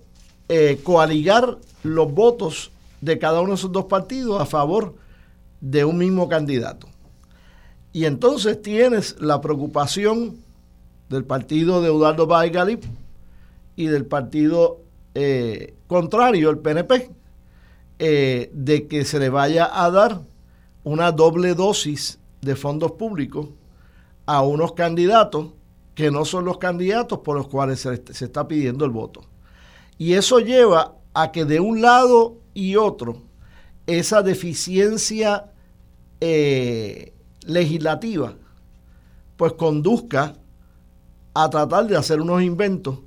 eh, 0.48 0.80
coaligar 0.82 1.58
los 1.82 2.12
votos 2.12 2.70
de 3.00 3.18
cada 3.18 3.40
uno 3.40 3.50
de 3.50 3.56
esos 3.56 3.72
dos 3.72 3.86
partidos 3.86 4.40
a 4.40 4.46
favor 4.46 4.94
de 5.60 5.84
un 5.84 5.98
mismo 5.98 6.28
candidato. 6.28 6.88
Y 7.92 8.06
entonces 8.06 8.60
tienes 8.62 9.20
la 9.20 9.40
preocupación 9.40 10.36
del 11.08 11.24
partido 11.24 11.82
de 11.82 11.88
Eduardo 11.88 12.26
Páez 12.26 12.78
y 13.76 13.86
del 13.86 14.06
partido 14.06 14.80
eh, 15.14 15.74
contrario, 15.86 16.50
el 16.50 16.58
PNP, 16.58 17.10
eh, 17.98 18.50
de 18.54 18.88
que 18.88 19.04
se 19.04 19.18
le 19.18 19.28
vaya 19.28 19.68
a 19.72 19.90
dar 19.90 20.22
una 20.84 21.12
doble 21.12 21.54
dosis 21.54 22.18
de 22.40 22.56
fondos 22.56 22.92
públicos 22.92 23.48
a 24.26 24.42
unos 24.42 24.72
candidatos 24.72 25.48
que 25.94 26.10
no 26.10 26.24
son 26.24 26.46
los 26.46 26.58
candidatos 26.58 27.18
por 27.18 27.36
los 27.36 27.48
cuales 27.48 27.80
se, 27.80 28.02
se 28.12 28.24
está 28.24 28.48
pidiendo 28.48 28.84
el 28.84 28.90
voto. 28.90 29.22
Y 29.98 30.14
eso 30.14 30.40
lleva 30.40 30.94
a 31.14 31.32
que 31.32 31.44
de 31.44 31.60
un 31.60 31.82
lado 31.82 32.38
y 32.54 32.76
otro 32.76 33.22
esa 33.86 34.22
deficiencia 34.22 35.50
eh, 36.20 37.12
legislativa 37.46 38.34
pues 39.36 39.54
conduzca 39.54 40.36
a 41.34 41.50
tratar 41.50 41.86
de 41.86 41.96
hacer 41.96 42.20
unos 42.20 42.42
inventos 42.42 42.98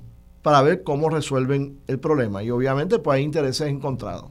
para 0.42 0.62
ver 0.62 0.82
cómo 0.82 1.08
resuelven 1.08 1.80
el 1.86 1.98
problema. 1.98 2.42
Y 2.42 2.50
obviamente 2.50 2.98
pues 2.98 3.16
hay 3.16 3.24
intereses 3.24 3.68
encontrados. 3.68 4.30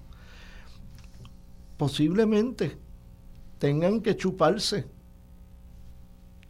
Posiblemente 1.77 2.77
tengan 3.59 4.01
que 4.01 4.15
chuparse 4.15 4.85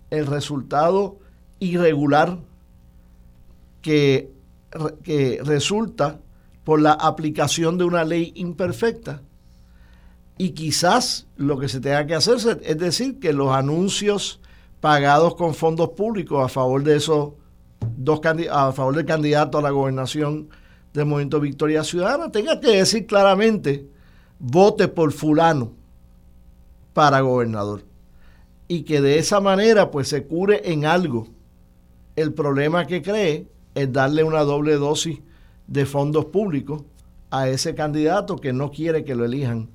el 0.09 0.27
resultado 0.27 1.17
irregular 1.59 2.37
que, 3.81 4.31
que 5.03 5.39
resulta 5.43 6.19
por 6.65 6.81
la 6.81 6.91
aplicación 6.91 7.77
de 7.77 7.85
una 7.85 8.03
ley 8.03 8.33
imperfecta. 8.35 9.21
Y 10.37 10.49
quizás 10.49 11.27
lo 11.37 11.57
que 11.57 11.69
se 11.69 11.79
tenga 11.79 12.05
que 12.05 12.15
hacer 12.15 12.37
es 12.63 12.77
decir 12.77 13.19
que 13.19 13.31
los 13.31 13.53
anuncios 13.53 14.41
pagados 14.81 15.35
con 15.35 15.53
fondos 15.53 15.91
públicos 15.91 16.43
a 16.43 16.49
favor 16.49 16.83
de 16.83 16.97
esos 16.97 17.29
dos 17.95 18.19
a 18.51 18.71
favor 18.73 18.95
del 18.95 19.05
candidato 19.05 19.57
a 19.57 19.61
la 19.61 19.69
gobernación 19.69 20.49
del 20.93 21.05
Movimiento 21.05 21.39
Victoria 21.39 21.83
Ciudadana 21.83 22.31
tenga 22.31 22.59
que 22.59 22.71
decir 22.71 23.05
claramente 23.05 23.87
vote 24.39 24.87
por 24.87 25.11
fulano 25.13 25.71
para 26.93 27.21
gobernador 27.21 27.83
y 28.67 28.83
que 28.83 29.01
de 29.01 29.19
esa 29.19 29.39
manera 29.39 29.91
pues 29.91 30.09
se 30.09 30.25
cure 30.25 30.61
en 30.71 30.85
algo 30.85 31.27
el 32.15 32.33
problema 32.33 32.85
que 32.85 33.01
cree 33.01 33.47
es 33.75 33.91
darle 33.93 34.23
una 34.23 34.41
doble 34.41 34.75
dosis 34.75 35.19
de 35.67 35.85
fondos 35.85 36.25
públicos 36.25 36.83
a 37.31 37.49
ese 37.49 37.75
candidato 37.75 38.37
que 38.37 38.53
no 38.53 38.71
quiere 38.71 39.03
que 39.03 39.15
lo 39.15 39.25
elijan 39.25 39.69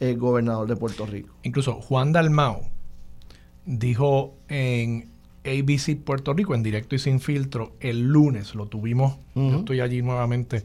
el 0.00 0.16
gobernador 0.16 0.68
de 0.68 0.76
Puerto 0.76 1.06
Rico. 1.06 1.34
Incluso 1.42 1.80
Juan 1.80 2.12
Dalmao 2.12 2.68
dijo 3.66 4.36
en 4.48 5.10
ABC 5.44 5.96
Puerto 5.96 6.32
Rico, 6.34 6.54
en 6.54 6.62
directo 6.62 6.94
y 6.94 6.98
sin 6.98 7.20
filtro, 7.20 7.74
el 7.80 8.02
lunes, 8.02 8.54
lo 8.54 8.66
tuvimos, 8.66 9.18
yo 9.34 9.58
estoy 9.58 9.80
allí 9.80 10.02
nuevamente 10.02 10.62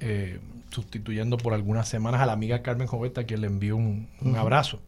eh, 0.00 0.40
sustituyendo 0.70 1.36
por 1.36 1.54
algunas 1.54 1.88
semanas 1.88 2.20
a 2.20 2.26
la 2.26 2.32
amiga 2.32 2.62
Carmen 2.62 2.86
Joveta, 2.86 3.22
a 3.22 3.24
quien 3.24 3.40
le 3.40 3.46
envío 3.46 3.76
un, 3.76 4.08
abrazo. 4.36 4.80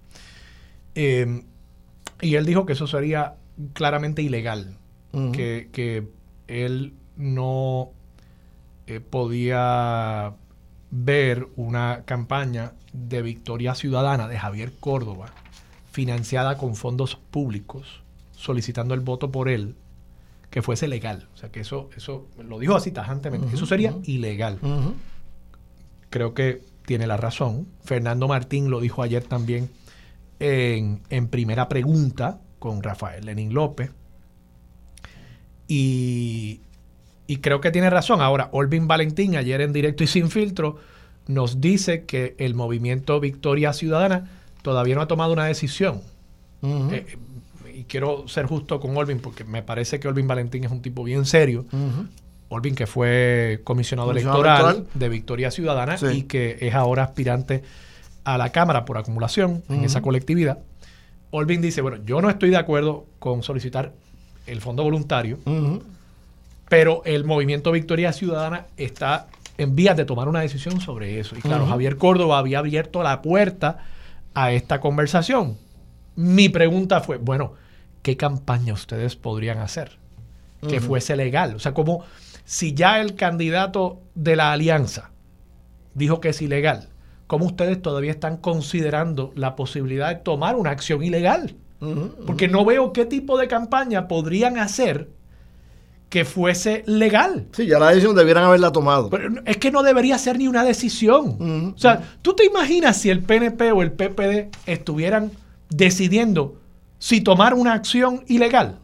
Eh, 0.94 1.42
y 2.20 2.34
él 2.34 2.44
dijo 2.44 2.66
que 2.66 2.74
eso 2.74 2.86
sería 2.86 3.36
claramente 3.72 4.22
ilegal, 4.22 4.76
que, 5.32 5.68
que 5.72 6.08
él 6.46 6.94
no 7.16 7.90
eh, 8.90 9.00
podía 9.00 10.34
ver 10.90 11.46
una 11.54 12.02
campaña 12.04 12.72
de 12.92 13.22
Victoria 13.22 13.76
Ciudadana 13.76 14.26
de 14.26 14.36
Javier 14.36 14.72
Córdoba, 14.80 15.26
financiada 15.92 16.58
con 16.58 16.74
fondos 16.74 17.14
públicos, 17.14 18.02
solicitando 18.32 18.94
el 18.94 19.00
voto 19.00 19.30
por 19.30 19.48
él, 19.48 19.76
que 20.50 20.60
fuese 20.60 20.88
legal. 20.88 21.28
O 21.34 21.36
sea, 21.36 21.52
que 21.52 21.60
eso, 21.60 21.90
eso 21.96 22.26
lo 22.42 22.58
dijo 22.58 22.74
así 22.74 22.90
tajantemente, 22.90 23.54
eso 23.54 23.64
sería 23.64 23.94
ilegal. 24.02 24.58
Creo 26.10 26.34
que 26.34 26.64
tiene 26.84 27.06
la 27.06 27.16
razón. 27.16 27.68
Fernando 27.84 28.26
Martín 28.26 28.70
lo 28.70 28.80
dijo 28.80 29.04
ayer 29.04 29.22
también 29.22 29.70
en, 30.40 31.02
en 31.10 31.28
primera 31.28 31.68
pregunta 31.68 32.40
con 32.58 32.82
Rafael 32.82 33.24
Lenín 33.24 33.54
López. 33.54 33.92
Y, 35.68 36.62
y 37.30 37.36
creo 37.36 37.60
que 37.60 37.70
tiene 37.70 37.88
razón. 37.90 38.22
Ahora, 38.22 38.48
Olvin 38.50 38.88
Valentín, 38.88 39.36
ayer 39.36 39.60
en 39.60 39.72
directo 39.72 40.02
y 40.02 40.08
sin 40.08 40.30
filtro, 40.30 40.78
nos 41.28 41.60
dice 41.60 42.02
que 42.02 42.34
el 42.38 42.56
movimiento 42.56 43.20
Victoria 43.20 43.72
Ciudadana 43.72 44.28
todavía 44.62 44.96
no 44.96 45.00
ha 45.00 45.06
tomado 45.06 45.32
una 45.32 45.44
decisión. 45.44 46.00
Eh, 46.60 47.06
y 47.72 47.84
quiero 47.84 48.26
ser 48.26 48.46
justo 48.46 48.80
con 48.80 48.96
Olvin 48.96 49.20
porque 49.20 49.44
me 49.44 49.62
parece 49.62 50.00
que 50.00 50.08
Olvin 50.08 50.26
Valentín 50.26 50.64
es 50.64 50.72
un 50.72 50.82
tipo 50.82 51.04
bien 51.04 51.24
serio. 51.24 51.66
Olvin 52.48 52.74
que 52.74 52.88
fue 52.88 53.60
comisionado, 53.62 54.10
electoral, 54.10 54.88
de 54.92 55.08
Victoria 55.08 55.52
Ciudadana 55.52 55.96
y 56.12 56.24
que 56.24 56.58
es 56.60 56.74
ahora 56.74 57.04
aspirante 57.04 57.62
a 58.24 58.38
la 58.38 58.50
Cámara 58.50 58.84
por 58.84 58.98
acumulación 58.98 59.62
en 59.68 59.84
esa 59.84 60.02
colectividad. 60.02 60.58
Olvin 61.30 61.60
dice, 61.60 61.80
bueno, 61.80 61.98
yo 62.04 62.20
no 62.20 62.28
estoy 62.28 62.50
de 62.50 62.56
acuerdo 62.56 63.06
con 63.20 63.44
solicitar 63.44 63.92
el 64.48 64.60
fondo 64.60 64.82
voluntario 64.82 65.38
pero 66.70 67.02
el 67.04 67.24
movimiento 67.24 67.72
Victoria 67.72 68.12
Ciudadana 68.12 68.66
está 68.76 69.26
en 69.58 69.74
vías 69.74 69.96
de 69.96 70.04
tomar 70.04 70.28
una 70.28 70.40
decisión 70.40 70.80
sobre 70.80 71.18
eso. 71.18 71.36
Y 71.36 71.40
claro, 71.40 71.66
Javier 71.66 71.96
Córdoba 71.96 72.38
había 72.38 72.60
abierto 72.60 73.02
la 73.02 73.20
puerta 73.22 73.78
a 74.34 74.52
esta 74.52 74.80
conversación. 74.80 75.58
Mi 76.14 76.48
pregunta 76.48 77.00
fue, 77.00 77.16
bueno, 77.16 77.54
¿qué 78.02 78.16
campaña 78.16 78.72
ustedes 78.72 79.16
podrían 79.16 79.58
hacer 79.58 79.98
que 80.68 80.80
fuese 80.80 81.16
legal? 81.16 81.56
O 81.56 81.58
sea, 81.58 81.74
como 81.74 82.04
si 82.44 82.72
ya 82.72 83.00
el 83.00 83.16
candidato 83.16 84.00
de 84.14 84.36
la 84.36 84.52
alianza 84.52 85.10
dijo 85.94 86.20
que 86.20 86.28
es 86.28 86.40
ilegal, 86.40 86.88
¿cómo 87.26 87.46
ustedes 87.46 87.82
todavía 87.82 88.12
están 88.12 88.36
considerando 88.36 89.32
la 89.34 89.56
posibilidad 89.56 90.10
de 90.10 90.22
tomar 90.22 90.54
una 90.54 90.70
acción 90.70 91.02
ilegal? 91.02 91.56
Porque 92.26 92.46
no 92.46 92.64
veo 92.64 92.92
qué 92.92 93.06
tipo 93.06 93.38
de 93.38 93.48
campaña 93.48 94.06
podrían 94.06 94.56
hacer 94.56 95.08
que 96.10 96.24
fuese 96.24 96.82
legal. 96.86 97.46
Sí, 97.52 97.66
ya 97.66 97.78
la 97.78 97.90
decisión 97.90 98.16
debieran 98.16 98.42
haberla 98.42 98.72
tomado. 98.72 99.08
Pero 99.08 99.30
es 99.46 99.56
que 99.58 99.70
no 99.70 99.84
debería 99.84 100.18
ser 100.18 100.36
ni 100.38 100.48
una 100.48 100.64
decisión. 100.64 101.72
O 101.74 101.78
sea, 101.78 102.02
¿tú 102.20 102.34
te 102.34 102.44
imaginas 102.44 102.96
si 102.96 103.10
el 103.10 103.22
PNP 103.22 103.70
o 103.70 103.80
el 103.80 103.92
PPD 103.92 104.50
estuvieran 104.66 105.30
decidiendo 105.70 106.56
si 106.98 107.20
tomar 107.20 107.54
una 107.54 107.74
acción 107.74 108.24
ilegal? 108.26 108.78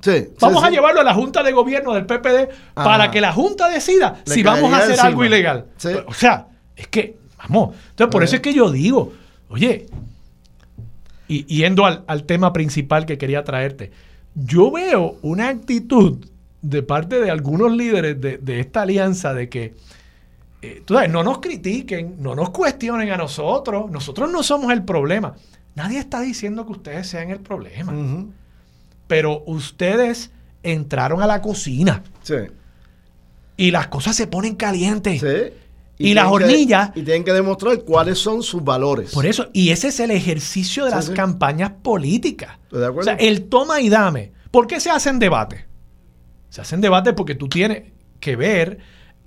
Sí, 0.00 0.28
vamos 0.40 0.62
a 0.62 0.70
llevarlo 0.70 1.00
a 1.00 1.04
la 1.04 1.14
Junta 1.14 1.44
de 1.44 1.52
Gobierno 1.52 1.94
del 1.94 2.04
PPD 2.04 2.50
para 2.74 3.12
que 3.12 3.20
la 3.20 3.32
Junta 3.32 3.68
decida 3.68 4.20
si 4.26 4.42
vamos 4.42 4.72
a 4.72 4.78
hacer 4.78 4.98
algo 4.98 5.24
ilegal. 5.24 5.66
O 6.06 6.14
sea, 6.14 6.48
es 6.74 6.88
que, 6.88 7.16
vamos, 7.38 7.76
entonces 7.90 8.12
por 8.12 8.24
eso 8.24 8.34
es 8.34 8.42
que 8.42 8.52
yo 8.52 8.72
digo, 8.72 9.12
oye, 9.48 9.86
y 11.28 11.44
yendo 11.44 11.86
al, 11.86 12.02
al 12.08 12.24
tema 12.24 12.52
principal 12.52 13.06
que 13.06 13.18
quería 13.18 13.44
traerte, 13.44 13.92
yo 14.34 14.72
veo 14.72 15.16
una 15.22 15.48
actitud 15.48 16.18
de 16.68 16.82
parte 16.82 17.20
de 17.20 17.30
algunos 17.30 17.70
líderes 17.72 18.20
de, 18.20 18.60
esta 18.60 18.82
alianza 18.82 19.32
de 19.34 19.48
que 19.48 19.74
eh, 20.62 20.82
no 21.10 21.22
nos 21.22 21.38
critiquen, 21.38 22.16
no 22.18 22.34
nos 22.34 22.50
cuestionen 22.50 23.10
a 23.10 23.16
nosotros, 23.16 23.90
nosotros 23.90 24.30
no 24.32 24.42
somos 24.42 24.72
el 24.72 24.82
problema. 24.82 25.34
Nadie 25.74 25.98
está 25.98 26.20
diciendo 26.20 26.66
que 26.66 26.72
ustedes 26.72 27.06
sean 27.06 27.30
el 27.30 27.40
problema, 27.40 27.92
pero 29.06 29.42
ustedes 29.46 30.30
entraron 30.62 31.22
a 31.22 31.26
la 31.26 31.40
cocina 31.40 32.02
Sí. 32.22 32.34
y 33.56 33.70
las 33.70 33.86
cosas 33.88 34.16
se 34.16 34.26
ponen 34.26 34.56
calientes. 34.56 35.20
Sí. 35.20 35.52
Y 35.98 36.12
las 36.14 36.24
que- 36.26 36.30
hornillas- 36.32 36.90
y 36.94 37.02
tienen 37.02 37.24
que 37.24 37.32
demostrar 37.32 37.78
cuáles 37.82 38.18
son 38.18 38.42
sus 38.42 38.62
valores. 38.62 39.12
Por 39.12 39.24
eso, 39.24 39.48
y 39.52 39.70
ese 39.70 39.88
es 39.88 40.00
el 40.00 40.10
ejercicio 40.10 40.84
de 40.84 40.90
Sí, 40.90 40.96
las 40.96 41.04
sí. 41.06 41.14
campañas 41.14 41.70
políticas. 41.82 42.58
De 42.70 42.86
O 42.88 43.02
sea, 43.02 43.14
el 43.14 43.44
toma 43.48 43.80
y 43.80 43.88
dame. 43.88 44.32
¿Por 44.50 44.66
qué 44.66 44.78
se 44.80 44.90
hacen 44.90 45.18
debates? 45.18 45.64
Se 46.56 46.62
hacen 46.62 46.80
debates 46.80 47.12
porque 47.12 47.34
tú 47.34 47.48
tienes 47.50 47.82
que 48.18 48.34
ver 48.34 48.78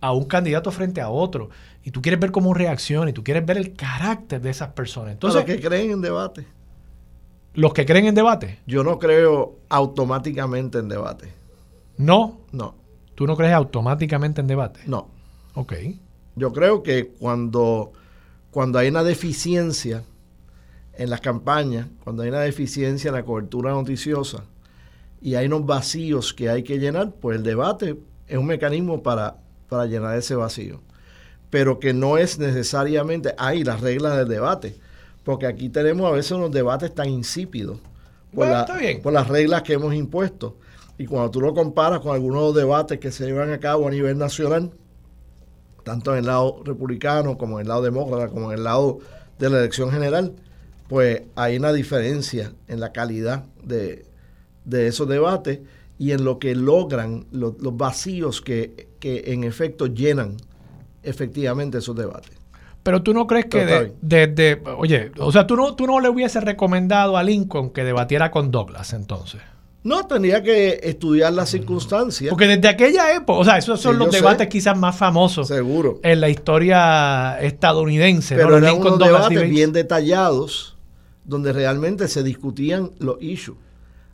a 0.02 0.14
un 0.14 0.26
candidato 0.26 0.72
frente 0.72 1.00
a 1.00 1.10
otro. 1.12 1.52
Y 1.84 1.92
tú 1.92 2.02
quieres 2.02 2.20
ver 2.20 2.32
cómo 2.32 2.56
reacciona 2.56 3.12
y 3.12 3.14
tú 3.14 3.24
quieres 3.24 3.46
ver 3.46 3.58
el 3.58 3.74
carácter 3.76 4.42
de 4.42 4.50
esas 4.50 4.70
personas. 4.70 5.12
Entonces, 5.12 5.42
Entonces, 5.42 5.62
que 5.62 5.68
creen 5.68 5.92
en 5.92 6.02
debate. 6.02 6.48
los 7.54 7.72
que 7.72 7.86
creen 7.86 8.08
en 8.08 8.16
debate, 8.16 8.58
Yo 8.66 8.84
no 8.84 8.98
creo 8.98 9.60
automáticamente 9.70 10.80
en 10.80 10.90
debate. 10.90 11.32
no. 11.98 12.40
No, 12.52 12.74
Tú 13.14 13.28
no 13.28 13.38
crees 13.38 13.54
automáticamente 13.54 14.42
en 14.42 14.48
debate. 14.48 14.80
no. 14.88 15.08
Ok. 15.54 15.74
Yo 16.36 16.52
creo 16.52 16.82
que 16.82 17.10
cuando, 17.20 17.92
cuando 18.50 18.80
hay 18.80 18.88
una 18.88 19.04
deficiencia 19.04 20.04
en 20.94 21.12
las 21.12 21.22
campañas, 21.22 21.86
cuando 22.04 22.24
hay 22.24 22.30
una 22.30 22.40
deficiencia 22.40 23.10
en 23.10 23.14
la 23.16 23.24
cobertura 23.24 23.70
noticiosa 23.72 24.46
y 25.22 25.36
hay 25.36 25.48
unos 25.48 25.66
vacíos 25.66 26.34
que 26.34 26.50
hay 26.50 26.64
que 26.64 26.80
llenar, 26.80 27.12
pues 27.20 27.38
el 27.38 27.44
debate 27.44 27.98
es 28.28 28.38
un 28.38 28.46
mecanismo 28.46 29.04
para, 29.04 29.38
para 29.68 29.86
llenar 29.86 30.18
ese 30.18 30.36
vacío. 30.36 30.82
Pero 31.50 31.80
que 31.80 31.94
no 31.94 32.18
es 32.18 32.38
necesariamente, 32.40 33.34
hay 33.38 33.64
las 33.64 33.82
reglas 33.82 34.18
del 34.18 34.28
debate, 34.28 34.76
porque 35.24 35.48
aquí 35.48 35.70
tenemos 35.70 36.10
a 36.10 36.16
veces 36.16 36.32
unos 36.32 36.52
debates 36.52 36.94
tan 36.94 37.10
insípidos 37.10 37.80
por, 38.34 38.46
Bueno, 38.48 38.54
la- 38.54 38.66
por 39.02 39.14
las 39.14 39.28
reglas 39.28 39.64
que 39.64 39.74
hemos 39.74 39.94
impuesto. 39.96 40.58
Y 40.98 41.06
cuando 41.06 41.32
tú 41.32 41.42
lo 41.42 41.54
comparas 41.54 42.00
con 42.02 42.14
algunos 42.14 42.54
debates 42.54 43.00
que 43.00 43.12
se 43.12 43.26
llevan 43.26 43.52
a 43.52 43.60
cabo 43.60 43.88
a 43.88 43.92
nivel 43.92 44.18
nacional, 44.18 44.72
tanto 45.84 46.12
en 46.12 46.20
el 46.20 46.26
lado 46.26 46.62
republicano 46.66 47.38
como 47.38 47.60
en 47.60 47.64
el 47.66 47.70
lado 47.70 47.82
demócrata, 47.82 48.28
como 48.30 48.52
en 48.52 48.58
el 48.60 48.64
lado 48.64 49.00
de 49.40 49.50
la 49.50 49.60
elección 49.60 49.92
general, 49.92 50.34
pues 50.88 51.24
hay 51.36 51.58
una 51.58 51.72
diferencia 51.74 52.52
en 52.68 52.80
la 52.80 52.92
calidad 52.92 53.46
de, 53.64 54.06
de 54.70 54.88
esos 54.88 55.08
debates 55.08 55.60
y 55.98 56.12
en 56.12 56.24
lo 56.24 56.40
que 56.40 56.56
logran 56.56 57.26
lo- 57.32 57.56
los 57.60 57.76
vacíos 57.76 58.42
que, 58.42 58.88
que 59.00 59.24
en 59.34 59.44
efecto 59.44 59.88
llenan 59.88 60.38
efectivamente 61.04 61.78
esos 61.80 61.96
debates. 61.96 62.32
Pero 62.84 63.04
tú 63.04 63.14
no 63.14 63.28
crees 63.28 63.46
que 63.46 63.66
de- 63.66 63.94
desde, 64.02 64.62
oye, 64.78 65.12
o 65.20 65.32
sea, 65.32 65.46
tú 65.46 65.56
no, 65.56 65.76
tú 65.76 65.86
no 65.86 66.00
le 66.00 66.10
hubieses 66.10 66.44
recomendado 66.44 67.18
a 67.18 67.24
Lincoln 67.24 67.72
que 67.72 67.84
debatiera 67.84 68.32
con 68.32 68.52
Douglas 68.52 68.94
entonces. 68.94 69.42
No, 69.84 70.06
tendría 70.08 70.44
que 70.44 70.80
estudiar 70.84 71.32
las 71.34 71.50
circunstancias, 71.50 72.30
Porque 72.30 72.48
desde 72.48 72.68
aquella 72.68 73.14
época, 73.16 73.40
o 73.40 73.44
sea, 73.46 73.58
esos 73.58 73.80
son 73.80 73.94
Sí, 73.94 74.00
los 74.00 74.12
sé. 74.12 74.18
debates 74.18 74.48
quizás 74.48 74.78
más 74.78 74.96
famosos 74.98 75.48
seguro. 75.48 76.00
en 76.04 76.20
la 76.20 76.28
historia 76.30 77.40
estadounidense. 77.42 78.36
¿no? 78.36 78.40
Pero 78.40 78.50
Los 78.60 78.62
eran 78.70 78.82
unos 78.82 79.00
debates. 79.00 79.50
bien 79.50 79.72
detallados 79.72 80.78
donde 81.24 81.54
realmente 81.54 82.08
se 82.08 82.24
discutían 82.24 82.92
los 83.00 83.22
issues. 83.22 83.58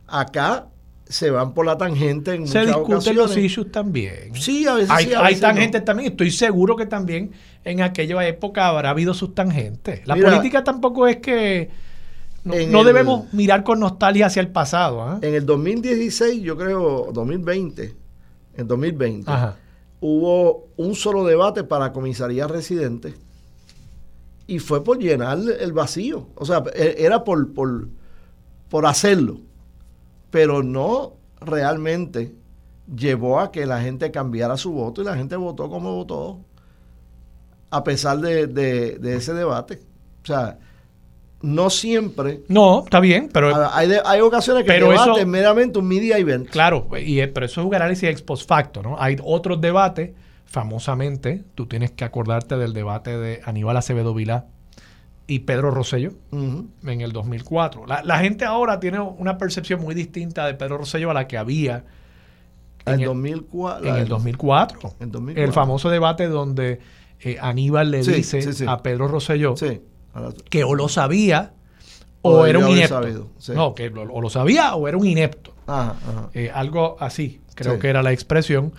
Acá 0.06 0.68
se 1.08 1.30
van 1.30 1.54
por 1.54 1.64
la 1.66 1.78
tangente 1.78 2.34
en 2.34 2.46
Se 2.48 2.58
muchas 2.60 2.66
discuten 2.66 2.94
ocasiones. 2.94 3.16
los 3.16 3.36
issues 3.36 3.70
también. 3.72 4.34
Sí, 4.34 4.66
a 4.66 4.74
veces 4.74 4.90
Hay, 4.90 5.06
sí, 5.06 5.14
a 5.14 5.20
hay 5.20 5.24
veces 5.34 5.42
no. 5.42 5.48
tangentes 5.48 5.84
también. 5.84 6.10
Estoy 6.10 6.30
seguro 6.32 6.74
que 6.76 6.86
también 6.86 7.30
en 7.64 7.80
aquella 7.82 8.26
época 8.26 8.68
habrá 8.68 8.90
habido 8.90 9.14
sus 9.14 9.34
tangentes. 9.34 10.06
La 10.06 10.14
Mira, 10.16 10.30
política 10.30 10.64
tampoco 10.64 11.06
es 11.06 11.18
que... 11.18 11.70
No, 12.44 12.54
no 12.68 12.80
el- 12.80 12.86
debemos 12.86 13.32
mirar 13.32 13.62
con 13.64 13.80
nostalgia 13.80 14.26
hacia 14.26 14.40
el 14.40 14.48
pasado. 14.48 15.02
¿ah? 15.02 15.18
En 15.22 15.34
el 15.34 15.44
2016, 15.46 16.42
yo 16.42 16.56
creo, 16.56 17.10
2020, 17.12 17.94
en 18.56 18.68
2020, 18.68 19.30
Ajá. 19.30 19.56
hubo 20.00 20.68
un 20.76 20.94
solo 20.94 21.24
debate 21.24 21.64
para 21.64 21.92
comisaría 21.92 22.46
residente 22.46 23.14
y 24.46 24.58
fue 24.60 24.82
por 24.84 24.98
llenar 24.98 25.38
el 25.60 25.72
vacío. 25.72 26.28
O 26.36 26.44
sea, 26.44 26.62
e- 26.74 26.96
era 26.98 27.24
por, 27.24 27.52
por, 27.52 27.88
por 28.68 28.86
hacerlo, 28.86 29.40
pero 30.30 30.62
no 30.62 31.14
realmente 31.40 32.34
llevó 32.94 33.40
a 33.40 33.50
que 33.52 33.66
la 33.66 33.80
gente 33.80 34.10
cambiara 34.10 34.56
su 34.56 34.72
voto 34.72 35.02
y 35.02 35.04
la 35.04 35.16
gente 35.16 35.36
votó 35.36 35.68
como 35.68 35.94
votó, 35.94 36.40
a 37.70 37.82
pesar 37.84 38.18
de, 38.18 38.46
de- 38.46 38.98
de 38.98 39.16
ese 39.16 39.34
debate. 39.34 39.80
O 40.22 40.26
sea, 40.26 40.58
no 41.42 41.68
siempre. 41.70 42.42
No, 42.48 42.84
está 42.84 43.00
bien, 43.00 43.28
pero... 43.32 43.52
Hay, 43.72 43.88
de- 43.88 44.00
hay 44.04 44.20
ocasiones 44.20 44.62
que 44.64 44.68
Pero 44.68 44.86
el 44.86 44.92
debate 44.92 45.10
eso- 45.10 45.20
es 45.20 45.26
meramente 45.26 45.78
un 45.78 45.88
media 45.88 46.16
event. 46.18 46.48
Claro, 46.48 46.88
y, 46.98 47.24
pero 47.26 47.46
eso 47.46 47.60
es 47.60 47.66
un 47.66 47.74
análisis 47.74 48.08
ex 48.08 48.22
post 48.22 48.48
facto, 48.48 48.82
¿no? 48.82 48.96
Hay 49.00 49.16
otros 49.22 49.60
debates, 49.60 50.12
famosamente, 50.44 51.44
tú 51.54 51.66
tienes 51.66 51.90
que 51.90 52.04
acordarte 52.04 52.56
del 52.56 52.72
debate 52.72 53.18
de 53.18 53.40
Aníbal 53.44 53.76
Acevedo 53.76 54.14
Vilá 54.14 54.46
y 55.28 55.40
Pedro 55.40 55.70
Rosselló 55.70 56.12
Ujú. 56.30 56.66
en 56.86 57.00
el 57.00 57.12
2004. 57.12 57.86
La, 57.86 58.02
la 58.04 58.18
gente 58.18 58.44
ahora 58.44 58.78
tiene 58.80 59.00
una 59.00 59.38
percepción 59.38 59.80
muy 59.80 59.94
distinta 59.94 60.46
de 60.46 60.54
Pedro 60.54 60.78
Rosselló 60.78 61.10
a 61.10 61.14
la 61.14 61.26
que 61.26 61.36
había 61.36 61.84
en, 62.86 62.94
En 62.94 63.00
el, 63.00 63.06
2004. 63.06 63.88
en 63.88 63.96
el 63.96 64.08
2004. 64.08 64.78
En 65.00 65.10
2004. 65.10 65.44
El 65.44 65.52
famoso 65.52 65.90
debate 65.90 66.28
donde 66.28 66.78
eh, 67.20 67.38
Aníbal 67.40 67.90
le 67.90 68.04
Sí, 68.04 68.12
dice 68.12 68.40
sí, 68.42 68.52
sí. 68.52 68.64
a 68.68 68.78
Pedro 68.82 69.08
Rosselló 69.08 69.54
que 70.48 70.64
o 70.64 70.74
lo 70.74 70.88
sabía 70.88 71.52
O 72.22 72.38
o, 72.40 72.46
era 72.46 72.58
un 72.58 72.68
inepto. 72.70 72.94
sabido. 72.94 73.28
No, 73.54 73.74
que 73.74 73.90
lo- 73.90 74.02
o 74.04 74.20
lo 74.20 74.30
sabía 74.30 74.74
o 74.76 74.86
era 74.88 74.96
un 74.96 75.06
inepto. 75.06 75.52
Ajá, 75.66 75.96
ajá. 76.08 76.30
Eh, 76.34 76.50
algo 76.54 76.96
así, 77.00 77.40
creo 77.54 77.78
que 77.78 77.88
era 77.88 78.02
la 78.02 78.12
expresión. 78.12 78.72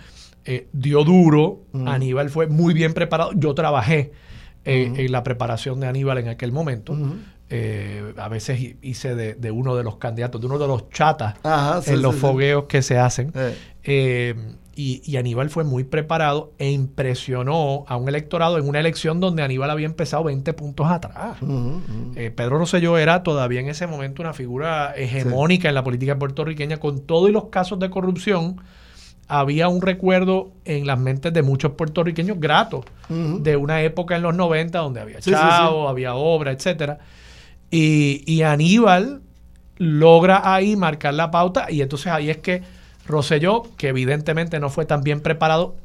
Eh, 0.44 0.66
dio 0.72 1.04
duro. 1.04 1.60
Aníbal 1.86 2.30
fue 2.30 2.46
muy 2.46 2.72
bien 2.74 2.94
preparado. 2.94 3.32
Yo 3.34 3.54
trabajé 3.54 4.12
eh, 4.68 4.92
en 4.96 5.12
la 5.12 5.22
preparación 5.22 5.80
de 5.80 5.86
Aníbal 5.88 6.18
en 6.18 6.28
aquel 6.28 6.52
momento. 6.52 6.96
Eh, 7.50 8.12
a 8.18 8.28
veces 8.28 8.60
hi- 8.60 8.76
hice 8.82 9.14
de, 9.14 9.34
de 9.34 9.50
uno 9.50 9.74
de 9.74 9.82
los 9.82 9.96
candidatos, 9.96 10.38
de 10.40 10.46
uno 10.48 10.58
de 10.58 10.66
los 10.68 10.90
chatas 10.90 11.34
Ajá, 11.42 11.80
sí, 11.80 11.92
en 11.92 12.02
los 12.02 12.14
sí, 12.14 12.20
fogueos 12.20 12.64
que 12.64 12.82
se 12.82 12.98
hacen. 12.98 13.32
Eh, 13.34 13.56
Eh, 13.84 14.34
y, 14.76 15.00
y 15.04 15.16
Aníbal 15.16 15.48
fue 15.50 15.64
muy 15.64 15.82
preparado 15.82 16.52
e 16.58 16.70
impresionó 16.70 17.84
a 17.88 17.96
un 17.96 18.06
electorado 18.08 18.58
en 18.58 18.68
una 18.68 18.78
elección 18.78 19.18
donde 19.18 19.42
Aníbal 19.42 19.70
había 19.70 19.86
empezado 19.86 20.24
20 20.24 20.52
puntos 20.52 20.86
atrás. 20.90 21.38
Eh, 22.14 22.30
Pedro 22.30 22.58
Rosselló 22.58 22.96
era 22.98 23.22
todavía 23.22 23.60
en 23.60 23.68
ese 23.68 23.86
momento 23.86 24.22
una 24.22 24.34
figura 24.34 24.92
hegemónica 24.94 25.68
en 25.68 25.74
la 25.74 25.82
política 25.82 26.18
puertorriqueña. 26.18 26.76
Con 26.76 27.00
todos 27.00 27.30
los 27.30 27.46
casos 27.46 27.78
de 27.80 27.90
corrupción, 27.90 28.60
había 29.28 29.68
un 29.68 29.82
recuerdo 29.82 30.50
en 30.64 30.86
las 30.86 30.98
mentes 30.98 31.32
de 31.32 31.42
muchos 31.42 31.72
puertorriqueños 31.72 32.40
gratos 32.40 32.84
de 33.08 33.56
una 33.56 33.82
época 33.82 34.16
en 34.16 34.22
los 34.22 34.34
90 34.34 34.78
donde 34.78 35.00
había 35.00 35.20
Sí, 35.20 35.30
sí, 35.30 35.36
chavo, 35.36 35.88
había 35.88 36.14
obra, 36.14 36.50
etcétera. 36.50 36.98
Y, 37.70 38.24
y 38.26 38.42
Aníbal 38.42 39.20
logra 39.76 40.54
ahí 40.54 40.76
marcar 40.76 41.14
la 41.14 41.30
pauta 41.30 41.70
y 41.70 41.82
entonces 41.82 42.08
ahí 42.08 42.30
es 42.30 42.38
que 42.38 42.62
Rosselló, 43.06 43.64
que 43.76 43.88
evidentemente 43.88 44.60
no 44.60 44.70
fue 44.70 44.84
tan 44.86 45.02
bien 45.02 45.20
preparado, 45.20 45.76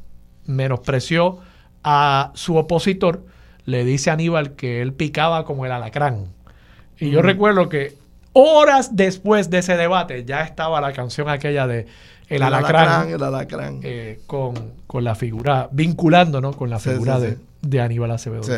menospreció 0.46 1.38
a 1.82 2.32
su 2.34 2.56
opositor, 2.56 3.24
le 3.66 3.84
dice 3.84 4.10
a 4.10 4.14
Aníbal 4.14 4.52
que 4.52 4.82
él 4.82 4.92
picaba 4.92 5.44
como 5.44 5.66
el 5.66 5.72
alacrán. 5.72 6.26
Y 6.98 7.10
yo 7.10 7.22
recuerdo 7.22 7.68
que 7.68 7.96
horas 8.32 8.96
después 8.96 9.50
de 9.50 9.58
ese 9.58 9.76
debate 9.76 10.24
ya 10.24 10.42
estaba 10.42 10.80
la 10.80 10.92
canción 10.92 11.28
aquella 11.28 11.66
de 11.66 11.86
El, 12.28 12.42
alacrán, 12.42 13.08
El 13.10 13.22
alacrán. 13.22 13.80
eh, 13.82 14.20
con, 14.26 14.54
con 14.86 15.04
la 15.04 15.14
figura, 15.14 15.68
vinculando 15.72 16.40
¿no? 16.40 16.52
con 16.52 16.70
la 16.70 16.78
Sí, 16.78 16.90
figura 16.90 17.16
sí, 17.16 17.22
de, 17.22 17.30
sí. 17.34 17.38
de 17.62 17.80
Aníbal 17.80 18.10
Acevedo. 18.10 18.42
Sí. 18.42 18.52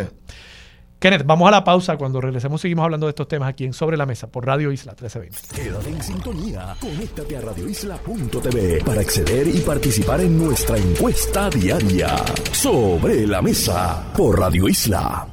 Kenneth, 0.98 1.26
vamos 1.26 1.46
a 1.48 1.50
la 1.50 1.62
pausa. 1.62 1.98
Cuando 1.98 2.20
regresemos 2.22 2.60
seguimos 2.60 2.84
hablando 2.84 3.06
de 3.06 3.10
estos 3.10 3.28
temas 3.28 3.50
aquí 3.50 3.64
en 3.66 3.74
Sobre 3.74 3.96
la 3.98 4.06
Mesa 4.06 4.28
por 4.28 4.46
Radio 4.46 4.72
Isla 4.72 4.92
1320. 4.92 5.62
Quédate 5.62 5.88
en 5.90 6.02
sintonía. 6.02 6.74
Conéctate 6.80 7.36
a 7.36 7.40
radioisla.tv 7.42 8.82
para 8.84 9.00
acceder 9.02 9.46
y 9.46 9.58
participar 9.60 10.22
en 10.22 10.38
nuestra 10.38 10.78
encuesta 10.78 11.50
diaria. 11.50 12.16
Sobre 12.52 13.26
la 13.26 13.42
mesa 13.42 14.10
por 14.16 14.38
Radio 14.40 14.68
Isla. 14.68 15.28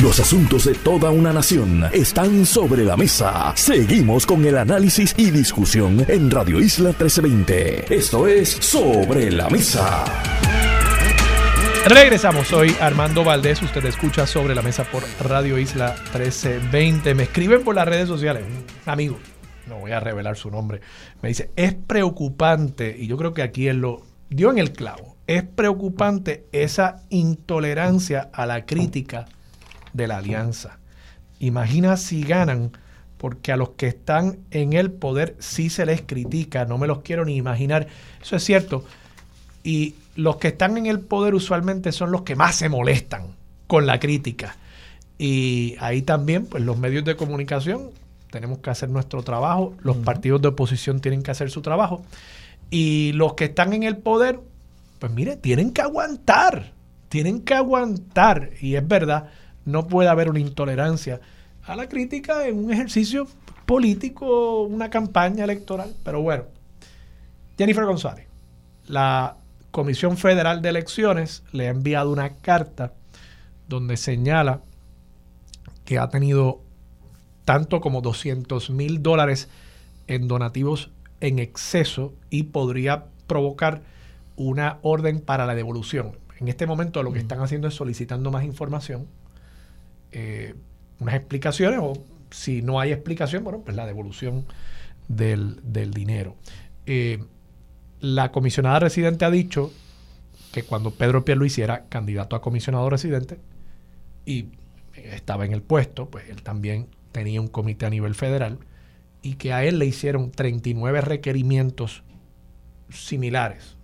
Los 0.00 0.18
asuntos 0.20 0.64
de 0.64 0.74
toda 0.74 1.10
una 1.10 1.32
nación 1.32 1.84
están 1.92 2.46
sobre 2.46 2.84
la 2.84 2.96
mesa. 2.96 3.52
Seguimos 3.56 4.26
con 4.26 4.44
el 4.44 4.56
análisis 4.56 5.14
y 5.16 5.30
discusión 5.30 6.04
en 6.08 6.30
Radio 6.30 6.60
Isla 6.60 6.88
1320. 6.88 7.94
Esto 7.94 8.26
es 8.26 8.48
Sobre 8.48 9.30
la 9.30 9.48
Mesa. 9.50 10.04
Regresamos, 11.86 12.48
soy 12.48 12.74
Armando 12.80 13.22
Valdés, 13.22 13.60
usted 13.60 13.84
escucha 13.84 14.26
sobre 14.26 14.54
la 14.54 14.62
mesa 14.62 14.84
por 14.84 15.02
Radio 15.20 15.58
Isla 15.58 15.94
1320. 16.14 17.14
Me 17.14 17.24
escriben 17.24 17.62
por 17.62 17.74
las 17.74 17.86
redes 17.86 18.08
sociales, 18.08 18.44
un 18.46 18.64
amigo, 18.90 19.18
no 19.66 19.78
voy 19.78 19.90
a 19.90 20.00
revelar 20.00 20.36
su 20.36 20.50
nombre, 20.50 20.80
me 21.20 21.28
dice, 21.28 21.50
es 21.56 21.74
preocupante, 21.74 22.96
y 22.98 23.08
yo 23.08 23.16
creo 23.16 23.34
que 23.34 23.42
aquí 23.42 23.66
él 23.66 23.78
lo 23.78 24.02
dio 24.30 24.50
en 24.50 24.58
el 24.58 24.72
clavo, 24.72 25.16
es 25.26 25.42
preocupante 25.42 26.46
esa 26.52 27.02
intolerancia 27.10 28.30
a 28.32 28.46
la 28.46 28.64
crítica 28.64 29.26
de 29.92 30.08
la 30.08 30.18
alianza. 30.18 30.78
Imagina 31.38 31.96
si 31.96 32.22
ganan 32.22 32.72
porque 33.18 33.52
a 33.52 33.56
los 33.56 33.70
que 33.70 33.86
están 33.86 34.38
en 34.50 34.72
el 34.72 34.90
poder 34.90 35.36
sí 35.38 35.70
se 35.70 35.86
les 35.86 36.02
critica, 36.02 36.64
no 36.64 36.76
me 36.76 36.86
los 36.86 37.02
quiero 37.02 37.24
ni 37.24 37.36
imaginar. 37.36 37.86
Eso 38.20 38.36
es 38.36 38.42
cierto. 38.42 38.84
Y 39.62 39.94
los 40.16 40.36
que 40.36 40.48
están 40.48 40.76
en 40.76 40.86
el 40.86 41.00
poder 41.00 41.34
usualmente 41.34 41.92
son 41.92 42.10
los 42.10 42.22
que 42.22 42.34
más 42.34 42.56
se 42.56 42.68
molestan 42.68 43.28
con 43.68 43.86
la 43.86 44.00
crítica. 44.00 44.56
Y 45.18 45.76
ahí 45.78 46.02
también, 46.02 46.46
pues 46.46 46.64
los 46.64 46.78
medios 46.78 47.04
de 47.04 47.14
comunicación 47.14 47.90
tenemos 48.32 48.58
que 48.58 48.70
hacer 48.70 48.88
nuestro 48.88 49.22
trabajo, 49.22 49.74
los 49.82 49.98
partidos 49.98 50.42
de 50.42 50.48
oposición 50.48 51.00
tienen 51.00 51.22
que 51.22 51.30
hacer 51.30 51.50
su 51.50 51.62
trabajo. 51.62 52.02
Y 52.70 53.12
los 53.12 53.34
que 53.34 53.44
están 53.44 53.72
en 53.72 53.84
el 53.84 53.98
poder, 53.98 54.40
pues 54.98 55.12
mire, 55.12 55.36
tienen 55.36 55.72
que 55.72 55.82
aguantar, 55.82 56.72
tienen 57.08 57.42
que 57.42 57.54
aguantar. 57.54 58.50
Y 58.60 58.74
es 58.74 58.88
verdad, 58.88 59.28
no 59.64 59.86
puede 59.86 60.08
haber 60.08 60.28
una 60.28 60.40
intolerancia 60.40 61.20
a 61.64 61.76
la 61.76 61.88
crítica 61.88 62.46
en 62.46 62.64
un 62.64 62.72
ejercicio 62.72 63.26
político, 63.66 64.62
una 64.62 64.90
campaña 64.90 65.44
electoral. 65.44 65.94
Pero 66.04 66.22
bueno, 66.22 66.44
Jennifer 67.56 67.84
González, 67.84 68.26
la 68.86 69.36
Comisión 69.70 70.16
Federal 70.16 70.62
de 70.62 70.68
Elecciones 70.68 71.44
le 71.52 71.68
ha 71.68 71.70
enviado 71.70 72.10
una 72.10 72.34
carta 72.36 72.92
donde 73.68 73.96
señala 73.96 74.60
que 75.84 75.98
ha 75.98 76.08
tenido 76.08 76.60
tanto 77.44 77.80
como 77.80 78.00
200 78.02 78.70
mil 78.70 79.02
dólares 79.02 79.48
en 80.06 80.28
donativos 80.28 80.90
en 81.20 81.38
exceso 81.38 82.12
y 82.30 82.44
podría 82.44 83.06
provocar 83.26 83.82
una 84.36 84.78
orden 84.82 85.20
para 85.20 85.46
la 85.46 85.54
devolución. 85.54 86.18
En 86.38 86.48
este 86.48 86.66
momento 86.66 87.02
lo 87.02 87.12
que 87.12 87.20
están 87.20 87.40
haciendo 87.40 87.68
es 87.68 87.74
solicitando 87.74 88.30
más 88.30 88.44
información, 88.44 89.06
eh, 90.12 90.54
unas 91.00 91.14
explicaciones 91.14 91.80
o 91.82 91.94
si 92.30 92.62
no 92.62 92.80
hay 92.80 92.92
explicación, 92.92 93.44
bueno, 93.44 93.60
pues 93.60 93.76
la 93.76 93.86
devolución 93.86 94.46
del, 95.08 95.60
dinero. 95.92 96.36
Eh, 96.86 97.24
la 98.00 98.32
comisionada 98.32 98.78
residente 98.80 99.24
ha 99.24 99.30
dicho 99.30 99.72
que 100.52 100.62
cuando 100.62 100.92
Pedro 100.92 101.24
Pierluisi 101.24 101.62
era 101.62 101.84
candidato 101.88 102.36
a 102.36 102.42
comisionado 102.42 102.88
residente 102.90 103.38
y 104.26 104.46
estaba 104.94 105.44
en 105.44 105.52
el 105.52 105.62
puesto, 105.62 106.08
pues 106.08 106.28
él 106.28 106.42
también 106.42 106.88
tenía 107.12 107.40
un 107.40 107.48
comité 107.48 107.86
a 107.86 107.90
nivel 107.90 108.14
federal 108.14 108.58
y 109.22 109.34
que 109.34 109.52
a 109.52 109.64
él 109.64 109.78
le 109.78 109.86
hicieron 109.86 110.30
39 110.30 111.00
requerimientos 111.00 112.02
similares. 112.90 113.76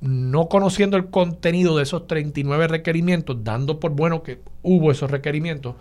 No 0.00 0.48
conociendo 0.48 0.96
el 0.96 1.10
contenido 1.10 1.76
de 1.76 1.82
esos 1.82 2.06
39 2.06 2.68
requerimientos, 2.68 3.44
dando 3.44 3.80
por 3.80 3.92
bueno 3.92 4.22
que 4.22 4.40
hubo 4.62 4.90
esos 4.90 5.10
requerimientos, 5.10 5.76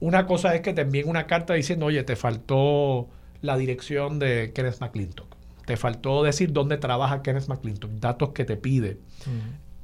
una 0.00 0.26
cosa 0.26 0.54
es 0.54 0.60
que 0.60 0.74
te 0.74 0.82
envíen 0.82 1.08
una 1.08 1.26
carta 1.26 1.54
diciendo, 1.54 1.86
oye, 1.86 2.02
te 2.02 2.16
faltó 2.16 3.08
la 3.42 3.56
dirección 3.56 4.18
de 4.18 4.52
Kenneth 4.54 4.80
McClintock, 4.80 5.36
te 5.64 5.76
faltó 5.76 6.22
decir 6.22 6.52
dónde 6.52 6.76
trabaja 6.76 7.22
Kenneth 7.22 7.48
McClintock, 7.48 7.90
datos 7.92 8.30
que 8.30 8.44
te 8.44 8.56
pide 8.56 8.98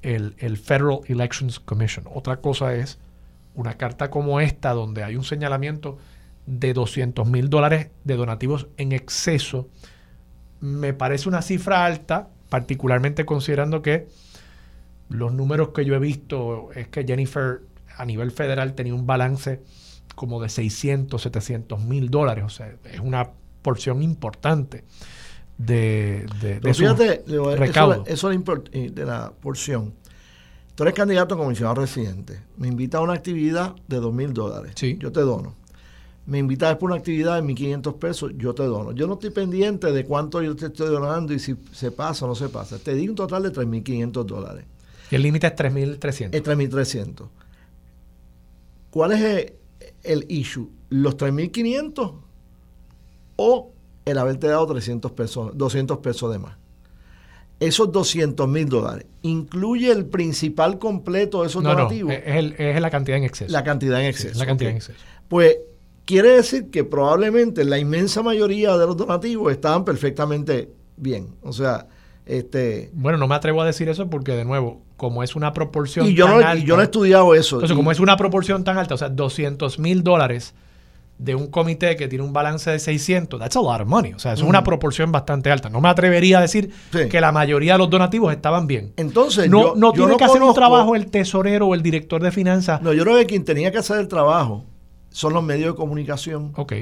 el, 0.03 0.35
el 0.39 0.57
Federal 0.57 1.01
Elections 1.07 1.61
Commission. 1.61 2.07
Otra 2.13 2.39
cosa 2.39 2.75
es 2.75 2.99
una 3.55 3.75
carta 3.75 4.11
como 4.11 4.41
esta, 4.41 4.73
donde 4.73 5.05
hay 5.05 5.17
un 5.17 5.25
señalamiento 5.25 5.99
de 6.47 6.73
200 6.75 7.29
mil 7.29 7.49
dólares 7.49 7.91
de 8.05 8.17
donativos 8.17 8.67
en 8.77 8.93
exceso, 8.93 9.69
me 10.61 10.93
parece 10.93 11.29
una 11.29 11.43
cifra 11.43 11.85
alta, 11.85 12.29
particularmente 12.53 13.25
considerando 13.25 13.81
que 13.81 14.09
los 15.09 15.33
números 15.33 15.71
que 15.71 15.87
yo 15.87 15.95
he 15.95 15.99
visto 15.99 16.69
es 16.75 16.87
que 16.87 17.03
Jennifer 17.03 17.63
a 17.97 18.05
nivel 18.05 18.31
federal 18.31 18.75
tenía 18.75 18.93
un 18.95 19.07
balance 19.07 19.63
como 20.15 20.39
de 20.39 20.51
600, 20.51 21.23
700 21.23 21.81
mil 21.81 22.11
dólares, 22.11 22.45
o 22.45 22.51
sea, 22.51 22.71
es 22.85 23.01
una 23.01 23.31
porción 23.63 24.03
importante 24.03 24.85
de, 25.57 26.27
de, 26.43 26.61
de 26.61 26.75
fíjate, 26.75 27.25
eso, 27.27 28.05
eso 28.05 28.31
eh, 28.31 28.91
de 28.93 29.07
la 29.07 29.33
porción. 29.41 29.95
Tú 30.75 30.83
eres 30.83 30.93
candidato 30.93 31.37
a 31.37 31.39
comisionado 31.39 31.81
residente. 31.81 32.39
Me 32.59 32.69
invita 32.69 32.99
a 32.99 33.01
una 33.01 33.15
actividad 33.15 33.75
de 33.89 33.97
dos 33.97 34.13
mil 34.13 34.35
dólares. 34.35 34.75
Yo 34.75 35.11
te 35.11 35.21
dono. 35.21 35.57
Me 36.25 36.39
invitas 36.39 36.77
por 36.77 36.91
una 36.91 36.99
actividad 36.99 37.43
de 37.43 37.49
1.500 37.49 37.99
pesos, 37.99 38.33
yo 38.37 38.55
te 38.55 38.63
dono. 38.63 38.93
Yo 38.93 39.07
no 39.07 39.15
estoy 39.15 39.31
pendiente 39.31 39.91
de 39.91 40.05
cuánto 40.05 40.41
yo 40.41 40.55
te 40.55 40.67
estoy 40.67 40.89
donando 40.89 41.33
y 41.33 41.41
si 41.41 41.57
se 41.73 41.91
pasa 41.91 42.25
o 42.25 42.29
no 42.29 42.35
se 42.35 42.49
pasa. 42.49 42.79
Te 42.79 42.95
di 42.95 43.09
un 43.09 43.17
total 43.17 43.43
de 43.43 43.53
3.500 43.53 44.25
dólares. 44.25 44.65
Y 45.11 45.17
el 45.17 45.23
límite 45.23 45.49
es 45.49 45.55
3.300. 45.55 46.29
Es 46.33 46.43
3.300. 46.45 47.29
¿Cuál 48.91 49.13
es 49.13 49.53
el, 50.05 50.27
issue? 50.29 50.71
¿Los 50.91 51.17
3.500 51.17 52.15
o 53.37 53.73
el 54.05 54.19
haberte 54.19 54.47
dado 54.47 54.67
300 54.67 55.11
pesos, 55.13 55.57
200 55.57 55.99
pesos 55.99 56.33
de 56.33 56.39
más? 56.39 56.57
esos 57.67 57.93
200 57.93 58.49
mil 58.49 58.69
dólares, 58.69 59.07
¿incluye 59.23 59.93
el 59.93 60.07
principal 60.07 60.81
completo 60.81 61.43
de 61.43 61.49
esos 61.49 61.63
donativos? 61.63 62.13
es, 62.13 62.81
la 62.81 62.91
cantidad 62.91 63.17
en 63.19 63.25
exceso. 63.25 63.53
La 63.53 63.63
cantidad 63.63 64.01
en 64.01 64.07
exceso. 64.07 64.37
la 64.37 64.47
cantidad 64.47 64.71
en 64.71 64.79
exceso. 64.79 64.99
Pues 65.29 65.59
quiere 66.05 66.31
decir 66.31 66.71
que 66.71 66.85
probablemente 66.85 67.65
la 67.65 67.79
inmensa 67.79 68.23
mayoría 68.23 68.77
de 68.77 68.87
los 68.87 68.97
donativos 68.97 69.53
estaban 69.53 69.85
perfectamente 69.85 70.71
bien. 70.97 71.35
O 71.43 71.53
sea, 71.53 71.87
este... 72.27 72.91
Bueno, 72.93 73.19
no 73.19 73.29
me 73.29 73.35
atrevo 73.35 73.63
a 73.63 73.67
decir 73.67 73.89
eso 73.89 74.09
porque, 74.09 74.33
de 74.33 74.45
nuevo, 74.45 74.83
como 74.97 75.23
es 75.23 75.37
una 75.37 75.53
proporción 75.53 76.07
y 76.07 76.15
yo 76.15 76.27
tan 76.27 76.35
no, 76.35 76.47
alta... 76.47 76.57
Y 76.57 76.65
yo 76.65 76.77
no 76.77 76.83
he 76.83 76.85
estudiado 76.85 77.35
eso. 77.35 77.57
Entonces, 77.57 77.77
como 77.77 77.91
es 77.91 78.01
una 78.01 78.17
proporción 78.17 78.65
tan 78.65 78.79
alta, 78.79 78.95
o 78.95 78.99
sea, 78.99 79.09
200 79.09 79.79
mil 79.79 80.03
dólares 80.03 80.55
de 81.19 81.37
un 81.37 81.47
comité 81.47 81.95
que 81.95 82.09
tiene 82.09 82.25
un 82.25 82.33
balance 82.33 82.69
de 82.69 82.81
600, 82.81 83.39
that's 83.39 83.55
a 83.55 83.61
lot 83.61 83.81
of 83.81 83.87
money. 83.87 84.13
O 84.13 84.19
sea, 84.19 84.33
es 84.33 84.43
una 84.43 84.65
proporción 84.65 85.13
bastante 85.13 85.53
alta. 85.53 85.69
No 85.69 85.81
me 85.81 85.89
atrevería 85.89 86.39
a 86.39 86.41
decir 86.41 86.73
que 86.91 87.21
la 87.21 87.31
mayoría 87.31 87.75
de 87.75 87.79
los 87.79 87.91
donativos 87.91 88.33
estaban 88.33 88.67
bien. 88.67 88.93
Entonces, 88.97 89.49
no, 89.49 89.75
no 89.77 89.93
tiene 89.93 90.17
que 90.17 90.25
hacer 90.25 90.43
un 90.43 90.53
trabajo 90.53 90.97
el 90.97 91.07
tesorero 91.07 91.69
o 91.69 91.75
el 91.75 91.83
director 91.83 92.21
de 92.23 92.33
finanzas. 92.33 92.83
No, 92.83 92.93
yo 92.93 93.05
creo 93.05 93.17
que 93.19 93.27
quien 93.27 93.45
tenía 93.45 93.71
que 93.71 93.79
hacer 93.79 93.99
el 93.99 94.09
trabajo 94.09 94.65
son 95.13 95.35
los 95.35 95.43
medios 95.43 95.75
de 95.75 95.77
comunicación. 95.77 96.53
Ok 96.57 96.73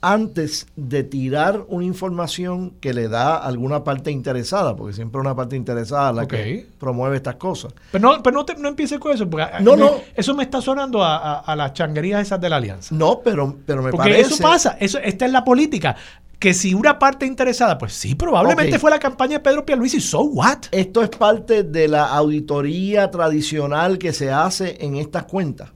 antes 0.00 0.66
de 0.76 1.02
tirar 1.02 1.64
una 1.68 1.84
información 1.84 2.72
que 2.80 2.94
le 2.94 3.08
da 3.08 3.36
a 3.36 3.46
alguna 3.46 3.82
parte 3.82 4.10
interesada, 4.10 4.76
porque 4.76 4.94
siempre 4.94 5.20
una 5.20 5.34
parte 5.34 5.56
interesada 5.56 6.12
la 6.12 6.28
que 6.28 6.66
promueve 6.78 7.16
estas 7.16 7.34
cosas. 7.36 7.72
Pero 7.90 8.08
no, 8.08 8.22
pero 8.22 8.36
no, 8.36 8.44
te, 8.44 8.54
no 8.56 8.68
empieces 8.68 8.98
con 8.98 9.12
eso, 9.12 9.28
porque 9.28 9.46
no, 9.60 9.76
no. 9.76 10.00
eso 10.14 10.34
me 10.34 10.44
está 10.44 10.60
sonando 10.60 11.02
a, 11.02 11.54
las 11.56 11.72
changuerías 11.72 12.22
esas 12.22 12.40
de 12.40 12.48
la 12.48 12.56
alianza. 12.56 12.94
No, 12.94 13.20
pero, 13.24 13.56
pero 13.66 13.82
me 13.82 13.90
porque 13.90 14.20
eso 14.20 14.36
pasa, 14.38 14.76
eso, 14.78 14.98
esta 14.98 15.26
es 15.26 15.32
la 15.32 15.44
política. 15.44 15.96
Que 16.38 16.54
si 16.54 16.72
una 16.72 17.00
parte 17.00 17.26
interesada, 17.26 17.76
pues 17.76 17.94
sí, 17.94 18.14
probablemente 18.14 18.78
fue 18.78 18.92
la 18.92 19.00
campaña 19.00 19.38
de 19.38 19.40
Pedro 19.40 19.66
Pierluisi, 19.66 20.00
so 20.00 20.20
what? 20.20 20.66
Esto 20.70 21.02
es 21.02 21.08
parte 21.08 21.64
de 21.64 21.88
la 21.88 22.06
auditoría 22.10 23.10
tradicional 23.10 23.98
que 23.98 24.12
se 24.12 24.30
hace 24.30 24.76
en 24.80 24.94
estas 24.94 25.24
cuentas. 25.24 25.72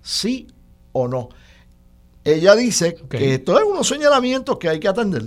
¿Sí 0.00 0.46
o 0.92 1.08
no? 1.08 1.28
Ella 2.24 2.54
dice 2.54 2.96
que 3.08 3.34
esto 3.34 3.58
es 3.58 3.64
unos 3.64 3.88
señalamientos 3.88 4.58
que 4.58 4.68
hay 4.68 4.80
que 4.80 4.88
atender. 4.88 5.24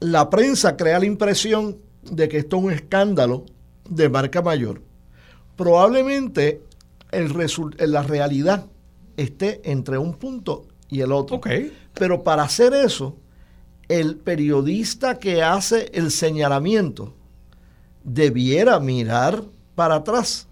La 0.00 0.30
prensa 0.30 0.76
crea 0.76 0.98
la 0.98 1.06
impresión 1.06 1.78
de 2.02 2.28
que 2.28 2.38
esto 2.38 2.56
es 2.56 2.64
un 2.64 2.72
escándalo 2.72 3.44
de 3.88 4.08
marca 4.08 4.42
mayor. 4.42 4.82
Probablemente 5.56 6.62
el 7.10 7.32
la 7.78 8.02
realidad 8.02 8.66
esté 9.16 9.60
entre 9.70 9.98
un 9.98 10.14
punto 10.14 10.66
y 10.88 11.00
el 11.00 11.12
otro. 11.12 11.40
Pero 11.94 12.22
para 12.22 12.42
hacer 12.42 12.72
eso, 12.74 13.16
el 13.88 14.16
periodista 14.16 15.18
que 15.18 15.42
hace 15.42 15.90
el 15.94 16.10
señalamiento 16.10 17.14
debiera 18.02 18.80
mirar 18.80 19.44
para 19.74 19.96
atrás 19.96 20.48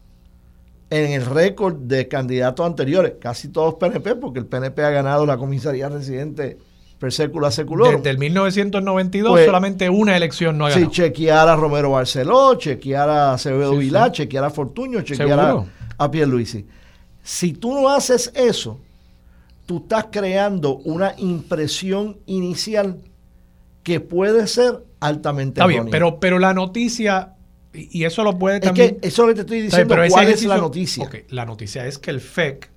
en 0.92 1.12
el 1.12 1.24
récord 1.24 1.74
de 1.74 2.06
candidatos 2.06 2.66
anteriores, 2.66 3.14
casi 3.18 3.48
todos 3.48 3.74
PNP, 3.74 4.14
porque 4.16 4.40
el 4.40 4.46
PNP 4.46 4.84
ha 4.84 4.90
ganado 4.90 5.24
la 5.24 5.38
comisaría 5.38 5.88
residente 5.88 6.58
per 6.98 7.10
sécula 7.10 7.50
secular. 7.50 7.96
Desde 7.96 8.10
el 8.10 8.18
1992 8.18 9.32
pues, 9.32 9.46
solamente 9.46 9.88
una 9.88 10.14
elección 10.14 10.58
no 10.58 10.66
ha 10.66 10.68
ganado. 10.68 10.90
Sí, 10.90 10.92
chequear 10.94 11.48
a 11.48 11.56
Romero 11.56 11.92
Barceló, 11.92 12.56
chequear 12.56 13.08
a 13.08 13.32
Acevedo 13.32 13.74
Vilá, 13.78 14.12
chequear 14.12 14.44
a 14.44 14.50
Fortuño, 14.50 15.00
chequear 15.00 15.40
a, 15.40 15.64
a 15.96 16.10
Pierluisi. 16.10 16.66
Si 17.22 17.54
tú 17.54 17.72
no 17.72 17.88
haces 17.88 18.30
eso, 18.34 18.78
tú 19.64 19.78
estás 19.78 20.08
creando 20.12 20.76
una 20.76 21.14
impresión 21.16 22.18
inicial 22.26 22.98
que 23.82 23.98
puede 24.00 24.46
ser 24.46 24.84
altamente 25.00 25.60
Está 25.60 25.66
bien, 25.66 25.88
pero, 25.90 26.20
pero 26.20 26.38
la 26.38 26.52
noticia 26.52 27.32
y 27.74 28.04
eso 28.04 28.22
lo 28.24 28.38
puede 28.38 28.60
también. 28.60 28.86
Es 28.96 29.00
que 29.00 29.08
eso 29.08 29.22
es 29.22 29.26
lo 29.26 29.26
que 29.28 29.34
te 29.34 29.40
estoy 29.42 29.60
diciendo. 29.62 29.94
Pero 29.94 30.08
¿Cuál 30.08 30.28
es 30.28 30.44
la 30.44 30.58
noticia? 30.58 31.08
la 31.30 31.46
noticia 31.46 31.86
es 31.86 31.98
que 31.98 32.10
el 32.10 32.20
FEC 32.20 32.70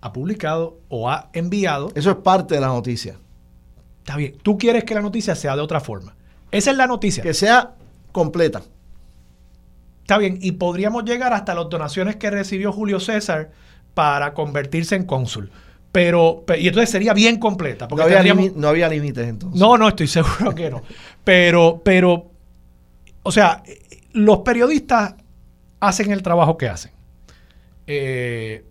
ha 0.00 0.12
publicado 0.12 0.78
o 0.88 1.10
ha 1.10 1.30
enviado. 1.32 1.90
Eso 1.94 2.10
es 2.10 2.16
parte 2.16 2.54
de 2.54 2.60
la 2.60 2.68
noticia. 2.68 3.16
Está 3.98 4.16
bien. 4.16 4.36
Tú 4.42 4.56
quieres 4.56 4.84
que 4.84 4.94
la 4.94 5.00
noticia 5.02 5.34
sea 5.34 5.56
de 5.56 5.62
otra 5.62 5.80
forma. 5.80 6.14
Esa 6.52 6.70
es 6.70 6.76
la 6.76 6.86
noticia. 6.86 7.22
Que 7.24 7.34
sea 7.34 7.74
completa. 8.12 8.62
Está 10.02 10.18
bien. 10.18 10.38
Y 10.40 10.52
podríamos 10.52 11.04
llegar 11.04 11.32
hasta 11.32 11.54
las 11.54 11.68
donaciones 11.68 12.16
que 12.16 12.30
recibió 12.30 12.72
Julio 12.72 13.00
César 13.00 13.50
para 13.94 14.32
convertirse 14.34 14.94
en 14.94 15.04
cónsul. 15.04 15.50
Pero, 15.90 16.44
pe- 16.46 16.60
y 16.60 16.68
entonces 16.68 16.90
sería 16.90 17.14
bien 17.14 17.38
completa. 17.40 17.88
Porque 17.88 18.02
No 18.02 18.06
había, 18.06 18.18
tendríamos- 18.22 18.54
no 18.56 18.68
había 18.68 18.88
límites 18.88 19.26
entonces. 19.26 19.58
no, 19.58 19.76
no, 19.76 19.88
estoy 19.88 20.06
seguro 20.06 20.54
que 20.54 20.70
no. 20.70 20.82
Pero, 21.24 21.80
pero, 21.84 22.30
o 23.24 23.32
sea, 23.32 23.62
los 24.16 24.38
periodistas 24.38 25.14
hacen 25.78 26.10
el 26.10 26.22
trabajo 26.22 26.56
que 26.56 26.68
hacen. 26.68 26.92
Eh, 27.86 28.64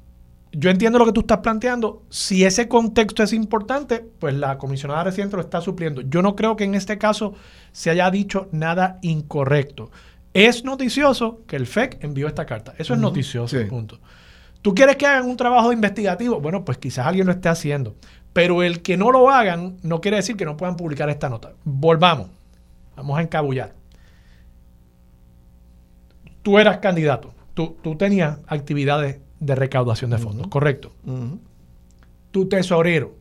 yo 0.51 0.71
entiendo 0.71 0.97
lo 0.97 1.05
que 1.05 1.11
tú 1.11 1.21
estás 1.21 1.37
planteando. 1.39 2.01
Si 2.09 2.43
ese 2.45 2.67
contexto 2.67 3.21
es 3.21 3.31
importante, 3.31 4.03
pues 4.19 4.33
la 4.33 4.57
comisionada 4.57 5.03
reciente 5.03 5.35
lo 5.35 5.43
está 5.43 5.61
supliendo. 5.61 6.01
Yo 6.01 6.23
no 6.23 6.35
creo 6.35 6.55
que 6.55 6.63
en 6.63 6.73
este 6.73 6.97
caso 6.97 7.35
se 7.71 7.91
haya 7.91 8.09
dicho 8.09 8.49
nada 8.51 8.97
incorrecto. 9.03 9.91
Es 10.33 10.63
noticioso 10.65 11.41
que 11.45 11.57
el 11.57 11.67
FEC 11.67 12.03
envió 12.03 12.27
esta 12.27 12.45
carta. 12.45 12.73
Eso 12.79 12.95
es 12.95 12.99
noticioso, 12.99 13.55
sí. 13.55 13.65
punto. 13.65 13.99
¿Tú 14.63 14.73
quieres 14.73 14.95
que 14.95 15.05
hagan 15.05 15.29
un 15.29 15.37
trabajo 15.37 15.71
investigativo? 15.71 16.41
Bueno, 16.41 16.65
pues 16.65 16.79
quizás 16.79 17.05
alguien 17.05 17.27
lo 17.27 17.33
esté 17.33 17.49
haciendo. 17.49 17.95
Pero 18.33 18.63
el 18.63 18.81
que 18.81 18.97
no 18.97 19.11
lo 19.11 19.29
hagan 19.29 19.77
no 19.83 20.01
quiere 20.01 20.17
decir 20.17 20.35
que 20.35 20.45
no 20.45 20.57
puedan 20.57 20.75
publicar 20.75 21.07
esta 21.09 21.29
nota. 21.29 21.53
Volvamos. 21.63 22.29
Vamos 22.95 23.19
a 23.19 23.21
encabullar. 23.21 23.73
Tú 26.45 26.59
eras 26.59 26.77
candidato. 26.77 27.33
Tú, 27.55 27.75
tú 27.81 27.95
tenías 27.95 28.37
actividades 28.45 29.17
de 29.39 29.55
recaudación 29.55 30.11
de 30.11 30.19
fondos, 30.19 30.47
¿correcto? 30.47 30.93
Tu 32.29 32.47
tesorero, 32.47 33.15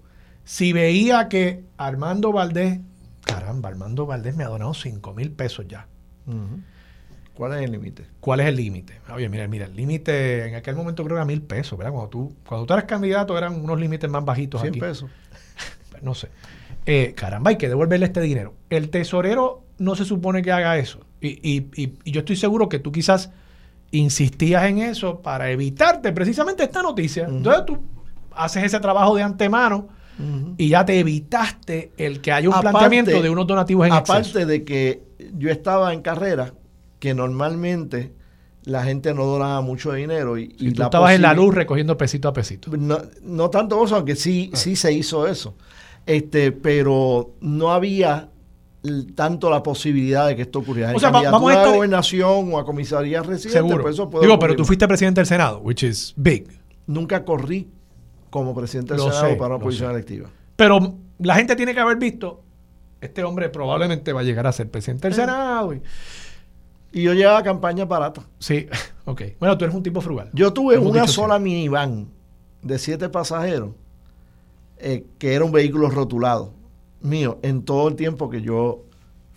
si 0.44 0.74
veía 0.74 1.26
que 1.30 1.64
Armando 1.78 2.32
Valdés, 2.32 2.80
caramba, 3.24 3.70
Armando 3.70 4.04
Valdés 4.04 4.36
me 4.36 4.44
ha 4.44 4.48
donado 4.48 4.74
5 4.74 5.14
mil 5.14 5.32
pesos 5.32 5.66
ya. 5.66 5.86
¿Cuál 7.32 7.54
es 7.54 7.62
el 7.62 7.72
límite? 7.72 8.04
¿Cuál 8.20 8.40
es 8.40 8.46
el 8.46 8.56
límite? 8.56 9.00
Oye, 9.10 9.30
mira, 9.30 9.48
mira, 9.48 9.64
el 9.64 9.74
límite 9.74 10.46
en 10.48 10.56
aquel 10.56 10.76
momento 10.76 11.02
creo 11.02 11.16
que 11.16 11.20
era 11.20 11.24
mil 11.24 11.40
pesos, 11.40 11.78
¿verdad? 11.78 11.94
Cuando 11.94 12.10
tú, 12.10 12.36
cuando 12.46 12.66
tú 12.66 12.74
eras 12.74 12.84
candidato 12.84 13.38
eran 13.38 13.58
unos 13.58 13.80
límites 13.80 14.10
más 14.10 14.22
bajitos 14.22 14.60
100 14.60 14.70
aquí. 14.72 14.80
pesos. 14.80 15.10
No 16.02 16.12
sé. 16.12 16.28
Eh, 16.84 17.14
caramba, 17.16 17.48
hay 17.48 17.56
que 17.56 17.68
devolverle 17.68 18.04
este 18.04 18.20
dinero. 18.20 18.52
El 18.68 18.90
tesorero 18.90 19.64
no 19.78 19.94
se 19.94 20.04
supone 20.04 20.42
que 20.42 20.52
haga 20.52 20.76
eso. 20.76 21.00
Y, 21.24 21.38
y- 21.42 21.66
y- 21.82 21.94
y 22.04 22.10
yo 22.10 22.20
estoy 22.20 22.36
seguro 22.36 22.68
que 22.68 22.78
tú 22.78 22.92
quizás 22.92 23.30
insistías 23.90 24.64
en 24.64 24.78
eso 24.78 25.20
para 25.20 25.50
evitarte 25.50 26.12
precisamente 26.12 26.64
esta 26.64 26.82
noticia. 26.82 27.26
Entonces 27.28 27.64
tú 27.66 27.78
haces 28.32 28.64
ese 28.64 28.80
trabajo 28.80 29.14
de 29.16 29.22
antemano 29.22 29.88
y 30.56 30.68
ya 30.68 30.84
te 30.84 30.98
evitaste 31.00 31.90
el 31.96 32.20
que 32.20 32.30
haya 32.32 32.48
un 32.48 32.54
Aparte- 32.54 32.70
planteamiento 32.70 33.20
de 33.22 33.30
unos 33.30 33.46
donativos 33.48 33.86
en 33.86 33.92
Aparte 33.92 34.28
exceso. 34.28 34.46
de 34.46 34.64
que 34.64 35.02
yo 35.36 35.50
estaba 35.50 35.92
en 35.92 36.02
carrera, 36.02 36.54
que 37.00 37.14
normalmente 37.14 38.12
la 38.64 38.82
gente 38.84 39.12
no 39.12 39.24
donaba 39.26 39.60
mucho 39.60 39.92
dinero 39.92 40.38
y, 40.38 40.48
tú 40.48 40.64
la 40.76 40.84
estabas 40.84 41.14
en 41.14 41.22
la 41.22 41.34
luz 41.34 41.54
recogiendo 41.54 41.96
pesito 41.98 42.28
a 42.28 42.32
pesito. 42.32 42.70
No, 42.76 42.98
no 43.22 43.50
tanto 43.50 43.84
eso, 43.84 43.96
aunque 43.96 44.14
sí, 44.16 44.50
Ah. 44.52 44.56
sí 44.56 44.76
se 44.76 44.92
hizo 44.92 45.26
eso. 45.26 45.56
Este, 46.06 46.52
pero 46.52 47.34
no 47.40 47.72
había 47.72 48.28
tanto 49.14 49.48
la 49.50 49.62
posibilidad 49.62 50.26
de 50.28 50.36
que 50.36 50.42
esto 50.42 50.58
ocurriera. 50.58 50.90
En 50.90 50.96
O 50.96 50.98
sea, 51.00 51.10
va- 51.10 51.22
vamos 51.30 51.50
a 51.50 51.54
estar- 51.54 51.68
a 51.68 51.74
gobernación 51.76 52.52
o 52.52 52.58
a 52.58 52.64
comisaría 52.64 53.22
residente, 53.22 53.58
Seguro. 53.58 53.82
pues 53.82 53.94
eso 53.94 54.10
puede 54.10 54.26
Digo, 54.26 54.38
pero 54.38 54.54
tú 54.56 54.64
fuiste 54.64 54.86
presidente 54.86 55.20
del 55.20 55.26
Senado, 55.26 55.58
which 55.60 55.82
is 55.82 56.12
big. 56.16 56.46
Nunca 56.86 57.24
corrí 57.24 57.68
como 58.30 58.54
presidente 58.54 58.92
del 58.94 59.02
Lo 59.04 59.10
Senado 59.10 59.28
sé, 59.30 59.36
para 59.36 59.54
una 59.56 59.64
posición 59.64 59.88
sé. 59.90 59.94
electiva. 59.94 60.28
Pero 60.56 60.94
la 61.18 61.34
gente 61.36 61.56
tiene 61.56 61.72
que 61.72 61.80
haber 61.80 61.96
visto, 61.96 62.42
este 63.00 63.24
hombre 63.24 63.48
probablemente 63.48 64.12
va 64.12 64.20
a 64.20 64.24
llegar 64.24 64.46
a 64.46 64.52
ser 64.52 64.70
presidente 64.70 65.06
Eh. 65.08 65.10
del 65.10 65.16
Senado. 65.20 65.72
y- 65.72 65.82
Y 66.92 67.02
yo 67.02 67.12
llevaba 67.14 67.42
campaña 67.42 67.86
barata. 67.86 68.22
sí, 68.38 68.66
ok. 69.06 69.22
Bueno, 69.40 69.56
tú 69.58 69.64
eres 69.64 69.74
un 69.74 69.82
tipo 69.82 70.00
frugal. 70.00 70.30
Yo 70.32 70.52
tuve 70.52 70.74
Hemos 70.76 70.90
una 70.92 71.06
sola 71.08 71.38
minivan 71.40 72.06
de 72.62 72.78
siete 72.78 73.08
pasajeros, 73.08 73.70
eh, 74.78 75.04
que 75.18 75.34
era 75.34 75.44
un 75.44 75.50
vehículo 75.52 75.88
rotulado 75.90 76.52
mío, 77.04 77.38
en 77.42 77.62
todo 77.62 77.88
el 77.88 77.96
tiempo 77.96 78.28
que 78.30 78.42
yo 78.42 78.84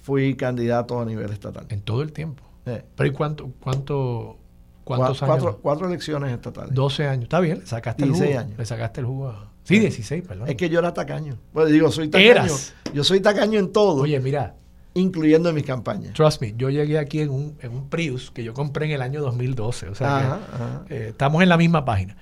fui 0.04 0.36
candidato 0.36 1.00
a 1.00 1.06
nivel 1.06 1.32
estatal. 1.32 1.66
En 1.70 1.82
todo 1.82 2.02
el 2.02 2.12
tiempo. 2.14 2.44
Pero 2.64 3.08
¿y 3.10 3.12
cuánto, 3.12 3.50
cuánto, 3.60 4.38
cuántos 4.84 5.22
años? 5.24 5.36
cuatro, 5.42 5.60
cuatro 5.62 5.88
elecciones 5.88 6.32
estatales. 6.34 6.74
12 6.74 7.08
años. 7.08 7.24
Está 7.24 7.40
bien, 7.40 7.60
le 7.60 7.66
sacaste 7.68 8.04
el 8.04 8.10
16 8.12 8.32
jugo. 8.36 8.46
años. 8.46 8.58
Le 8.60 8.66
sacaste 8.66 9.00
el 9.02 9.06
jugo. 9.06 9.30
a- 9.30 9.52
Sí, 9.64 9.80
16, 9.80 10.24
perdón. 10.26 10.48
Es 10.50 10.56
que 10.56 10.70
yo 10.70 10.80
era 10.80 10.94
tacaño. 10.94 11.38
Pues 11.54 11.70
digo, 11.72 11.92
soy 11.92 12.08
tacaño. 12.08 12.32
Eras. 12.32 12.74
Yo 12.94 13.04
soy 13.04 13.20
tacaño 13.20 13.60
en 13.60 13.72
todo, 13.74 14.02
Oye, 14.02 14.18
mira, 14.22 14.56
incluyendo 14.94 15.50
en 15.50 15.56
mis 15.56 15.66
campañas. 15.66 16.14
trust 16.14 16.42
me, 16.42 16.54
yo 16.58 16.70
llegué 16.70 16.98
aquí 17.00 17.20
en 17.20 17.30
un, 17.30 17.58
en 17.62 17.72
un 17.74 17.90
Prius 17.90 18.32
que 18.32 18.44
yo 18.46 18.54
compré 18.54 18.86
en 18.86 18.92
el 18.94 19.02
año 19.02 19.22
2012. 19.22 19.90
O 19.90 19.96
sea, 19.96 20.08
que, 20.20 20.26
ajá. 20.26 20.86
eh, 20.90 21.06
estamos 21.10 21.44
en 21.44 21.50
la 21.50 21.58
misma 21.58 21.84
página. 21.86 22.16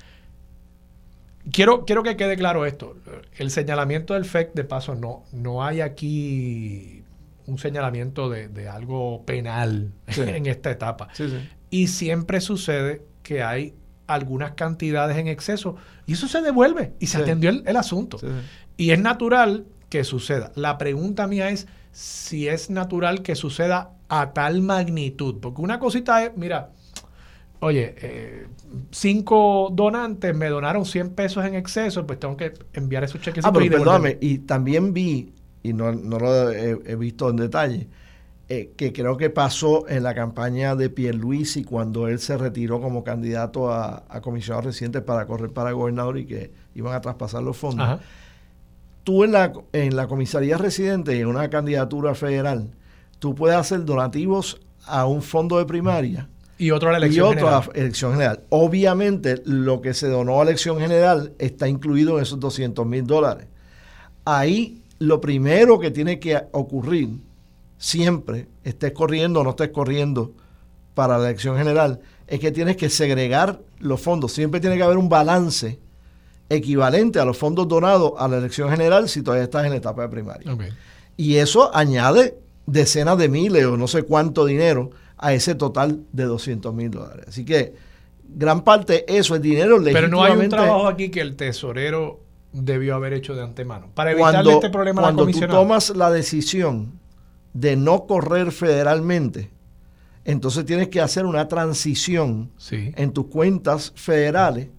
Quiero, 1.51 1.85
quiero 1.85 2.03
que 2.03 2.15
quede 2.15 2.37
claro 2.37 2.65
esto. 2.65 2.95
El 3.37 3.51
señalamiento 3.51 4.13
del 4.13 4.25
FEC, 4.25 4.53
de 4.53 4.63
paso, 4.63 4.95
no, 4.95 5.23
no 5.31 5.63
hay 5.63 5.81
aquí 5.81 7.03
un 7.45 7.59
señalamiento 7.59 8.29
de, 8.29 8.47
de 8.47 8.67
algo 8.67 9.23
penal 9.25 9.91
Sí. 10.07 10.21
en 10.25 10.45
esta 10.47 10.71
etapa. 10.71 11.09
Sí, 11.13 11.29
sí. 11.29 11.37
Y 11.69 11.87
siempre 11.87 12.41
sucede 12.41 13.03
que 13.21 13.43
hay 13.43 13.75
algunas 14.07 14.51
cantidades 14.51 15.17
en 15.17 15.27
exceso 15.27 15.75
y 16.05 16.13
eso 16.13 16.27
se 16.27 16.41
devuelve 16.41 16.93
y 16.99 17.07
se 17.07 17.17
atendió 17.17 17.49
el, 17.49 17.63
el 17.65 17.75
asunto. 17.77 18.19
Y 18.77 18.91
es 18.91 18.99
natural 18.99 19.65
que 19.89 20.03
suceda. 20.03 20.51
La 20.55 20.77
pregunta 20.77 21.27
mía 21.27 21.49
es 21.49 21.67
si 21.91 22.47
es 22.47 22.69
natural 22.69 23.21
que 23.21 23.35
suceda 23.35 23.91
a 24.09 24.33
tal 24.33 24.61
magnitud. 24.61 25.39
Porque 25.41 25.61
una 25.61 25.79
cosita 25.79 26.23
es, 26.23 26.35
mira, 26.35 26.69
oye, 27.59 27.95
eh, 27.97 28.47
cinco 28.91 29.69
donantes 29.71 30.35
me 30.35 30.47
donaron 30.49 30.85
100 30.85 31.11
pesos 31.11 31.45
en 31.45 31.55
exceso, 31.55 32.05
pues 32.05 32.19
tengo 32.19 32.37
que 32.37 32.53
enviar 32.73 33.03
esos 33.03 33.21
cheques. 33.21 33.45
Ah, 33.45 33.51
pero 33.51 33.65
y 33.65 33.69
perdóname, 33.69 34.17
y 34.21 34.39
también 34.39 34.93
vi, 34.93 35.33
y 35.63 35.73
no, 35.73 35.91
no 35.91 36.19
lo 36.19 36.51
he, 36.51 36.79
he 36.85 36.95
visto 36.95 37.29
en 37.29 37.37
detalle, 37.37 37.87
eh, 38.47 38.73
que 38.77 38.93
creo 38.93 39.17
que 39.17 39.31
pasó 39.31 39.89
en 39.89 40.03
la 40.03 40.13
campaña 40.13 40.75
de 40.75 40.89
Pierluisi 40.89 41.63
cuando 41.63 42.07
él 42.07 42.19
se 42.19 42.37
retiró 42.37 42.79
como 42.79 43.03
candidato 43.03 43.71
a, 43.71 44.03
a 44.07 44.21
comisionado 44.21 44.67
reciente 44.67 45.01
para 45.01 45.25
correr 45.25 45.51
para 45.51 45.71
gobernador 45.71 46.19
y 46.19 46.25
que 46.25 46.51
iban 46.75 46.93
a 46.93 47.01
traspasar 47.01 47.41
los 47.41 47.57
fondos. 47.57 47.85
Ajá. 47.85 47.99
Tú 49.03 49.23
en 49.23 49.31
la, 49.31 49.51
en 49.73 49.95
la 49.95 50.07
comisaría 50.07 50.57
residente 50.57 51.15
y 51.15 51.21
en 51.21 51.27
una 51.27 51.49
candidatura 51.49 52.13
federal, 52.13 52.71
tú 53.19 53.33
puedes 53.33 53.57
hacer 53.57 53.83
donativos 53.83 54.61
a 54.85 55.05
un 55.05 55.21
fondo 55.21 55.57
de 55.57 55.65
primaria 55.65 56.29
Y 56.57 56.71
otro 56.71 56.89
a 56.89 56.93
la 56.93 56.99
y 56.99 57.01
elección. 57.03 57.27
otro 57.27 57.39
general. 57.39 57.69
a 57.73 57.77
elección 57.77 58.11
general. 58.13 58.43
Obviamente, 58.49 59.41
lo 59.45 59.81
que 59.81 59.93
se 59.93 60.07
donó 60.07 60.39
a 60.39 60.43
elección 60.43 60.79
general 60.79 61.33
está 61.37 61.67
incluido 61.67 62.17
en 62.17 62.23
esos 62.23 62.39
200 62.39 62.85
mil 62.85 63.05
dólares. 63.05 63.47
Ahí 64.23 64.81
lo 64.99 65.19
primero 65.21 65.79
que 65.79 65.91
tiene 65.91 66.19
que 66.19 66.41
ocurrir, 66.51 67.09
siempre, 67.77 68.47
estés 68.63 68.93
corriendo 68.93 69.41
o 69.41 69.43
no 69.43 69.51
estés 69.51 69.69
corriendo 69.69 70.33
para 70.93 71.17
la 71.17 71.25
elección 71.25 71.57
general, 71.57 71.99
es 72.27 72.39
que 72.39 72.51
tienes 72.51 72.77
que 72.77 72.89
segregar 72.89 73.59
los 73.79 74.01
fondos. 74.01 74.31
Siempre 74.31 74.59
tiene 74.59 74.77
que 74.77 74.83
haber 74.83 74.97
un 74.97 75.09
balance 75.09 75.79
equivalente 76.49 77.19
a 77.19 77.25
los 77.25 77.37
fondos 77.37 77.67
donados 77.67 78.13
a 78.17 78.27
la 78.27 78.37
elección 78.37 78.69
general 78.69 79.09
si 79.09 79.21
todavía 79.21 79.45
estás 79.45 79.65
en 79.65 79.71
la 79.71 79.77
etapa 79.77 80.03
de 80.03 80.09
primaria. 80.09 80.57
Y 81.17 81.35
eso 81.35 81.75
añade 81.75 82.37
decenas 82.65 83.17
de 83.17 83.29
miles 83.29 83.65
o 83.65 83.77
no 83.77 83.87
sé 83.87 84.03
cuánto 84.03 84.45
dinero 84.45 84.91
a 85.17 85.33
ese 85.33 85.55
total 85.55 86.01
de 86.11 86.23
200 86.25 86.73
mil 86.73 86.91
dólares. 86.91 87.25
Así 87.29 87.45
que 87.45 87.73
gran 88.27 88.63
parte 88.63 88.93
de 88.93 89.17
eso 89.17 89.35
es 89.35 89.41
dinero 89.41 89.77
Pero 89.83 90.07
no 90.07 90.23
hay 90.23 90.33
un 90.33 90.49
trabajo 90.49 90.87
aquí 90.87 91.09
que 91.09 91.21
el 91.21 91.35
tesorero 91.35 92.19
debió 92.51 92.95
haber 92.95 93.13
hecho 93.13 93.35
de 93.35 93.43
antemano. 93.43 93.89
Para 93.93 94.11
evitarle 94.11 94.43
cuando, 94.43 94.51
este 94.51 94.69
problema 94.69 95.01
a 95.01 95.11
la 95.11 95.13
cuando 95.13 95.31
tú 95.39 95.47
tomas 95.47 95.89
la 95.95 96.09
decisión 96.11 96.99
de 97.53 97.75
no 97.75 98.05
correr 98.05 98.51
federalmente, 98.51 99.51
entonces 100.23 100.65
tienes 100.65 100.87
que 100.89 101.01
hacer 101.01 101.25
una 101.25 101.47
transición 101.47 102.51
Sí. 102.57 102.91
en 102.95 103.11
tus 103.11 103.27
cuentas 103.27 103.93
federales 103.95 104.69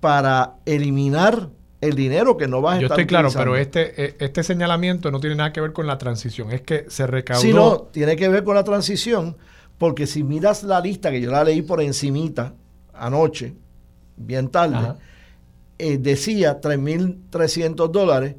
para 0.00 0.54
eliminar 0.66 1.48
el 1.80 1.94
dinero 1.94 2.36
que 2.36 2.46
no 2.46 2.60
vas 2.60 2.76
a 2.76 2.80
Yo 2.80 2.86
estar 2.86 3.00
estoy 3.00 3.06
claro, 3.08 3.28
utilizando. 3.28 3.52
pero 3.52 3.60
este, 3.62 4.04
eh, 4.04 4.16
este 4.20 4.42
señalamiento 4.42 5.10
no 5.10 5.18
tiene 5.20 5.36
nada 5.36 5.52
que 5.52 5.60
ver 5.60 5.72
con 5.72 5.86
la 5.86 5.98
transición. 5.98 6.52
Es 6.52 6.60
que 6.62 6.84
se 6.88 7.06
recaudó. 7.06 7.40
Sí, 7.40 7.52
no, 7.52 7.78
tiene 7.92 8.14
que 8.16 8.28
ver 8.28 8.44
con 8.44 8.54
la 8.54 8.62
transición, 8.64 9.36
porque 9.82 10.06
si 10.06 10.22
miras 10.22 10.62
la 10.62 10.80
lista, 10.80 11.10
que 11.10 11.20
yo 11.20 11.32
la 11.32 11.42
leí 11.42 11.60
por 11.60 11.80
encimita 11.80 12.54
anoche, 12.94 13.56
bien 14.16 14.48
tarde, 14.48 14.94
eh, 15.76 15.98
decía 15.98 16.60
3.300 16.60 17.90
dólares 17.90 18.36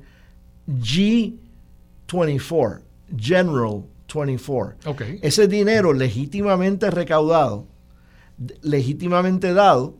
G24, 0.69 2.79
General 3.17 3.83
24. 4.07 4.89
Ok. 4.89 5.01
Ese 5.21 5.49
dinero 5.49 5.91
legítimamente 5.91 6.89
recaudado, 6.89 7.67
legítimamente 8.61 9.53
dado, 9.53 9.95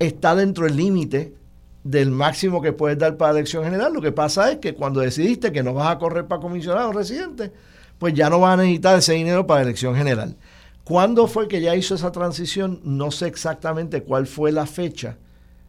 está 0.00 0.34
dentro 0.34 0.64
del 0.64 0.78
límite 0.78 1.36
del 1.84 2.10
máximo 2.10 2.60
que 2.60 2.72
puedes 2.72 2.98
dar 2.98 3.16
para 3.16 3.30
elección 3.30 3.62
general. 3.62 3.92
Lo 3.92 4.00
que 4.00 4.10
pasa 4.10 4.50
es 4.50 4.58
que 4.58 4.74
cuando 4.74 4.98
decidiste 4.98 5.52
que 5.52 5.62
no 5.62 5.74
vas 5.74 5.92
a 5.92 5.98
correr 6.00 6.26
para 6.26 6.40
comisionado 6.40 6.92
residente, 6.92 7.52
pues 8.00 8.14
ya 8.14 8.28
no 8.28 8.40
vas 8.40 8.54
a 8.54 8.56
necesitar 8.56 8.98
ese 8.98 9.12
dinero 9.12 9.46
para 9.46 9.62
elección 9.62 9.94
general. 9.94 10.36
¿Cuándo 10.84 11.26
fue 11.28 11.46
que 11.48 11.60
ya 11.60 11.76
hizo 11.76 11.94
esa 11.94 12.10
transición? 12.12 12.80
No 12.84 13.10
sé 13.10 13.26
exactamente 13.28 14.02
cuál 14.02 14.26
fue 14.26 14.50
la 14.52 14.66
fecha 14.66 15.16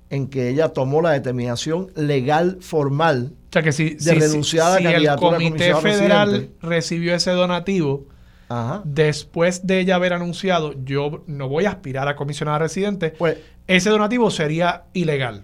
en 0.09 0.27
que 0.27 0.49
ella 0.49 0.69
tomó 0.69 1.01
la 1.01 1.11
determinación 1.11 1.91
legal 1.95 2.57
formal 2.61 3.33
O 3.49 3.53
sea 3.53 3.61
que 3.63 3.71
si, 3.71 3.91
de 3.91 3.99
si- 3.99 4.11
renunciar 4.15 4.77
a 4.77 4.79
la 4.79 4.89
si 4.99 5.05
el 5.05 5.15
comité 5.15 5.75
federal 5.75 6.31
residente. 6.31 6.55
recibió 6.61 7.15
ese 7.15 7.31
donativo, 7.31 8.05
Ajá. 8.49 8.81
después 8.85 9.65
de 9.65 9.79
ella 9.79 9.95
haber 9.95 10.13
anunciado, 10.13 10.73
yo 10.83 11.23
no 11.27 11.47
voy 11.49 11.65
a 11.65 11.69
aspirar 11.71 12.07
a 12.07 12.15
comisionada 12.15 12.59
residente, 12.59 13.11
Pues 13.11 13.37
ese 13.67 13.89
donativo 13.89 14.29
sería 14.31 14.83
ilegal. 14.93 15.43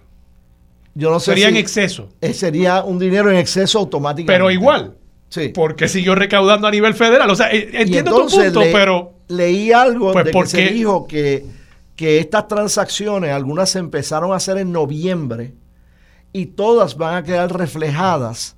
yo 0.96 1.10
no 1.12 1.20
sé 1.20 1.32
Sería 1.32 1.50
en 1.50 1.56
exceso. 1.58 2.10
eh, 2.22 2.34
sería 2.34 2.84
un 2.84 3.00
dinero 3.00 3.30
en 3.32 3.38
exceso 3.38 3.80
automáticamente. 3.80 4.34
Pero 4.34 4.52
igual, 4.52 4.96
Sí. 5.30 5.50
porque 5.50 5.88
siguió 5.88 6.14
recaudando 6.16 6.68
a 6.68 6.72
nivel 6.72 6.94
federal. 6.96 7.30
O 7.30 7.36
sea, 7.36 7.56
Y 7.56 7.70
entiendo 7.74 8.12
tu 8.12 8.28
punto, 8.36 8.60
le- 8.62 8.72
pero 8.72 9.14
leí 9.30 9.72
algo 9.72 10.12
Pues, 10.12 10.26
de 10.26 10.32
¿por 10.32 10.44
que 10.46 10.50
se 10.50 10.62
dijo 10.70 11.08
que, 11.08 11.46
que 11.96 12.20
estas 12.20 12.48
transacciones, 12.50 13.32
algunas 13.32 13.70
se 13.70 13.80
empezaron 13.80 14.34
a 14.34 14.36
hacer 14.36 14.58
en 14.58 14.72
noviembre 14.74 15.54
y 16.34 16.48
todas 16.48 16.98
van 16.98 17.16
a 17.16 17.24
quedar 17.24 17.56
reflejadas 17.58 18.56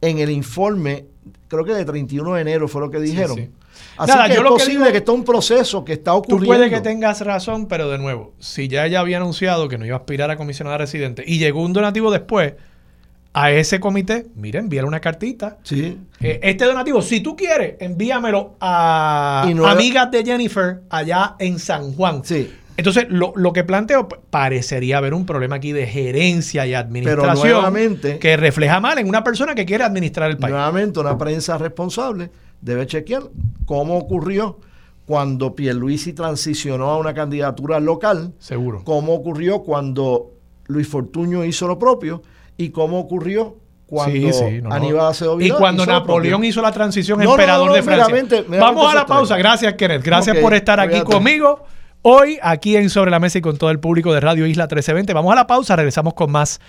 en 0.00 0.18
el 0.18 0.30
informe, 0.30 1.06
creo 1.48 1.64
que 1.64 1.72
de 1.74 1.84
31 1.84 2.34
de 2.34 2.40
enero 2.42 2.68
fue 2.68 2.80
lo 2.82 2.90
que 2.90 3.00
dijeron. 3.00 3.36
sí. 3.36 3.50
Así 3.96 4.10
Nada, 4.12 4.26
que 4.28 4.34
yo 4.34 4.40
es 4.40 4.44
lo 4.44 4.50
que 4.50 4.54
posible 4.64 4.78
digo- 4.86 4.92
que, 4.92 4.98
está 4.98 5.12
un 5.12 5.24
proceso 5.24 5.84
que 5.84 5.92
está 5.94 6.10
tú 6.12 6.16
ocurriendo. 6.18 6.46
puedes 6.46 6.70
que 6.70 6.80
tengas 6.80 7.20
razón, 7.20 7.66
pero 7.66 7.88
de 7.88 7.98
nuevo, 7.98 8.32
si 8.38 8.66
ya 8.68 8.86
ella 8.86 9.00
había 9.00 9.16
anunciado 9.18 9.68
que 9.68 9.78
no 9.78 9.86
iba 9.86 9.94
a 9.96 9.98
aspirar 10.00 10.30
a 10.30 10.36
comisionada 10.36 10.78
residente 10.78 11.22
y 11.26 11.38
llegó 11.38 11.62
un 11.62 11.72
donativo 11.72 12.10
después 12.10 12.54
a 13.34 13.50
ese 13.52 13.78
comité, 13.78 14.26
mira, 14.34 14.58
envíale 14.58 14.88
una 14.88 15.00
cartita. 15.00 15.58
Sí. 15.62 15.98
Eh, 16.20 16.40
este 16.42 16.64
donativo, 16.64 17.02
si 17.02 17.20
tú 17.20 17.36
quieres, 17.36 17.76
envíamelo 17.78 18.56
a 18.60 19.48
no 19.54 19.66
amigas 19.66 20.10
de 20.10 20.24
Jennifer 20.24 20.80
allá 20.90 21.36
en 21.38 21.58
San 21.58 21.92
Juan. 21.94 22.22
Sí. 22.24 22.50
Entonces, 22.76 23.06
lo, 23.08 23.32
lo 23.36 23.52
que 23.52 23.64
planteo, 23.64 24.06
parecería 24.08 24.98
haber 24.98 25.12
un 25.12 25.26
problema 25.26 25.56
aquí 25.56 25.72
de 25.72 25.86
gerencia 25.86 26.64
y 26.66 26.74
administración 26.74 27.48
nuevamente- 27.48 28.18
que 28.20 28.36
refleja 28.36 28.78
mal 28.80 28.98
en 28.98 29.08
una 29.08 29.24
persona 29.24 29.54
que 29.54 29.64
quiere 29.66 29.82
administrar 29.84 30.30
el 30.30 30.36
país. 30.38 30.52
Nuevamente, 30.52 31.00
una 31.00 31.18
prensa 31.18 31.58
responsable 31.58 32.30
debe 32.60 32.86
chequear 32.86 33.24
cómo 33.66 33.98
ocurrió 33.98 34.60
cuando 35.06 35.54
Pierluisi 35.54 36.12
transicionó 36.12 36.90
a 36.90 36.98
una 36.98 37.14
candidatura 37.14 37.80
local, 37.80 38.32
Seguro. 38.38 38.82
cómo 38.84 39.12
ocurrió 39.14 39.60
cuando 39.60 40.32
Luis 40.66 40.86
Fortuño 40.86 41.44
hizo 41.44 41.66
lo 41.66 41.78
propio 41.78 42.22
y 42.58 42.68
cómo 42.70 42.98
ocurrió 43.00 43.56
cuando 43.86 44.12
Sí, 44.14 44.32
sí, 44.34 44.60
no. 44.62 44.70
Aníbal 44.70 45.06
Acevedo 45.06 45.40
Y 45.40 45.48
cuando 45.50 45.86
Napoleón 45.86 46.34
propio. 46.40 46.48
hizo 46.50 46.60
la 46.60 46.72
transición 46.72 47.18
No, 47.20 47.24
no, 47.24 47.30
emperador 47.30 47.68
no, 47.68 47.72
de 47.74 47.82
Francia. 47.82 48.04
meramente- 48.06 48.34
meramente 48.42 48.58
Vamos 48.60 48.92
a 48.92 48.94
la 48.94 49.06
pausa. 49.06 49.36
Gracias, 49.38 49.72
Kenneth. 49.74 50.02
Gracias 50.02 50.36
por 50.36 50.52
estar 50.52 50.78
aquí 50.78 50.90
cuídate. 51.00 51.10
conmigo. 51.12 51.64
Hoy, 52.02 52.38
aquí 52.42 52.76
en 52.76 52.90
Sobre 52.90 53.10
la 53.10 53.18
Mesa 53.18 53.38
y 53.38 53.40
con 53.40 53.56
todo 53.56 53.70
el 53.70 53.80
público 53.80 54.12
de 54.12 54.20
Radio 54.20 54.46
Isla 54.46 54.64
1320. 54.64 55.14
Vamos 55.14 55.32
a 55.32 55.36
la 55.36 55.46
pausa. 55.46 55.74
Regresamos 55.74 56.12
con 56.14 56.30
más 56.30 56.60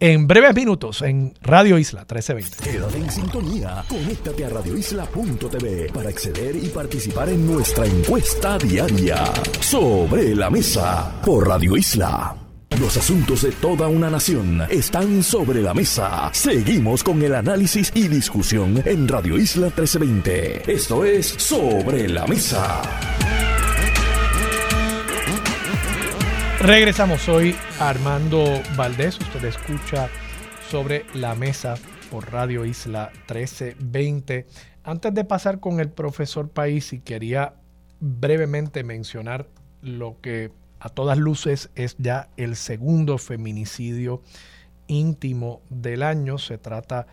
en 0.00 0.26
breves 0.26 0.54
minutos 0.54 1.00
en 1.02 1.32
Radio 1.42 1.78
Isla 1.78 2.00
1320. 2.00 2.56
Quédate 2.70 2.96
en 2.98 3.10
sintonía. 3.10 3.84
Conéctate 3.88 4.44
a 4.44 4.48
radioisla.tv 4.48 5.90
para 5.94 6.08
acceder 6.08 6.56
y 6.56 6.66
participar 6.68 7.28
en 7.28 7.46
nuestra 7.46 7.86
encuesta 7.86 8.58
diaria. 8.58 9.24
Sobre 9.60 10.34
la 10.34 10.50
mesa 10.50 11.12
por 11.24 11.46
Radio 11.48 11.76
Isla. 11.76 12.34
Los 12.80 12.96
asuntos 12.96 13.42
de 13.42 13.52
toda 13.52 13.86
una 13.86 14.10
nación 14.10 14.62
están 14.68 15.22
sobre 15.22 15.62
la 15.62 15.72
mesa. 15.72 16.30
Seguimos 16.32 17.04
con 17.04 17.22
el 17.22 17.36
análisis 17.36 17.92
y 17.94 18.08
discusión 18.08 18.82
en 18.84 19.06
Radio 19.06 19.38
Isla 19.38 19.66
1320. 19.66 20.72
Esto 20.72 21.04
es 21.04 21.26
Sobre 21.26 22.08
la 22.08 22.26
Mesa. 22.26 22.82
Regresamos. 26.60 27.22
Soy 27.22 27.54
Armando 27.78 28.44
Valdés. 28.76 29.20
Usted 29.20 29.44
escucha 29.44 30.08
sobre 30.68 31.06
la 31.14 31.36
mesa 31.36 31.76
por 32.10 32.32
Radio 32.32 32.64
Isla 32.64 33.12
1320. 33.28 34.46
Antes 34.82 35.14
de 35.14 35.24
pasar 35.24 35.60
con 35.60 35.78
el 35.78 35.90
profesor 35.90 36.48
País, 36.48 36.92
quería 37.04 37.54
brevemente 38.00 38.82
mencionar 38.82 39.46
lo 39.80 40.16
que 40.20 40.50
a 40.84 40.90
todas 40.90 41.16
luces 41.16 41.70
es 41.76 41.96
ya 41.98 42.28
el 42.36 42.56
segundo 42.56 43.16
feminicidio 43.16 44.20
íntimo 44.86 45.62
del 45.70 46.02
año. 46.02 46.36
Se 46.36 46.58
trata 46.58 47.06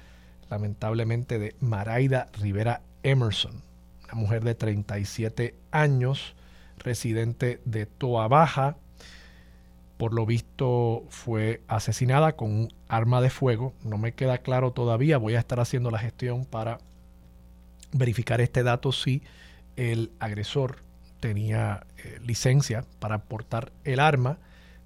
lamentablemente 0.49 1.39
de 1.39 1.55
Maraida 1.61 2.27
Rivera 2.37 2.81
Emerson, 3.01 3.63
una 4.03 4.15
mujer 4.15 4.43
de 4.43 4.55
37 4.55 5.55
años, 5.71 6.35
residente 6.79 7.61
de 7.63 7.85
Toa 7.85 8.27
Baja. 8.27 8.75
Por 9.95 10.13
lo 10.13 10.25
visto 10.25 11.05
fue 11.07 11.61
asesinada 11.69 12.35
con 12.35 12.51
un 12.51 12.73
arma 12.89 13.21
de 13.21 13.29
fuego. 13.29 13.73
No 13.85 13.97
me 13.97 14.11
queda 14.11 14.39
claro 14.39 14.73
todavía. 14.73 15.17
Voy 15.17 15.35
a 15.35 15.39
estar 15.39 15.61
haciendo 15.61 15.91
la 15.91 15.99
gestión 15.99 16.43
para 16.43 16.79
verificar 17.93 18.41
este 18.41 18.63
dato 18.63 18.91
si 18.91 19.23
el 19.77 20.11
agresor 20.19 20.79
tenía 21.21 21.85
licencia 22.25 22.85
para 22.99 23.23
portar 23.23 23.71
el 23.83 23.99
arma 23.99 24.37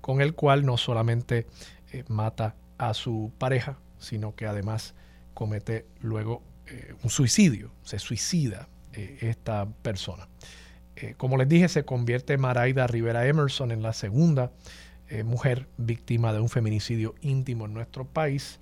con 0.01 0.21
el 0.21 0.33
cual 0.33 0.65
no 0.65 0.77
solamente 0.77 1.47
eh, 1.91 2.03
mata 2.07 2.55
a 2.77 2.93
su 2.93 3.31
pareja, 3.37 3.77
sino 3.97 4.35
que 4.35 4.45
además 4.45 4.93
comete 5.33 5.85
luego 6.01 6.41
eh, 6.67 6.93
un 7.03 7.09
suicidio, 7.09 7.71
se 7.83 7.99
suicida 7.99 8.67
eh, 8.93 9.17
esta 9.21 9.67
persona. 9.81 10.27
Eh, 10.95 11.15
como 11.17 11.37
les 11.37 11.49
dije, 11.49 11.67
se 11.67 11.83
convierte 11.83 12.37
Maraida 12.37 12.87
Rivera 12.87 13.27
Emerson 13.27 13.71
en 13.71 13.81
la 13.81 13.91
segunda 13.91 14.51
eh, 15.09 15.23
mujer 15.23 15.67
víctima 15.77 16.31
de 16.31 16.39
un 16.39 16.47
feminicidio 16.47 17.15
íntimo 17.21 17.65
en 17.65 17.73
nuestro 17.73 18.05
país. 18.05 18.59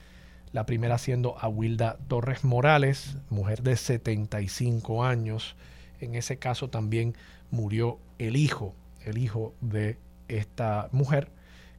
La 0.51 0.66
primera 0.66 0.97
siendo 0.97 1.38
Awilda 1.39 1.97
Torres 2.08 2.43
Morales, 2.43 3.18
mujer 3.30 3.62
de 3.62 3.78
75 3.78 5.04
años. 5.04 5.56
En 5.99 6.16
ese 6.16 6.38
caso 6.38 6.70
también 6.70 7.16
murió 7.54 7.99
el 8.18 8.36
hijo, 8.36 8.74
el 9.06 9.18
hijo 9.18 9.54
de 9.62 9.97
esta 10.28 10.89
mujer 10.91 11.30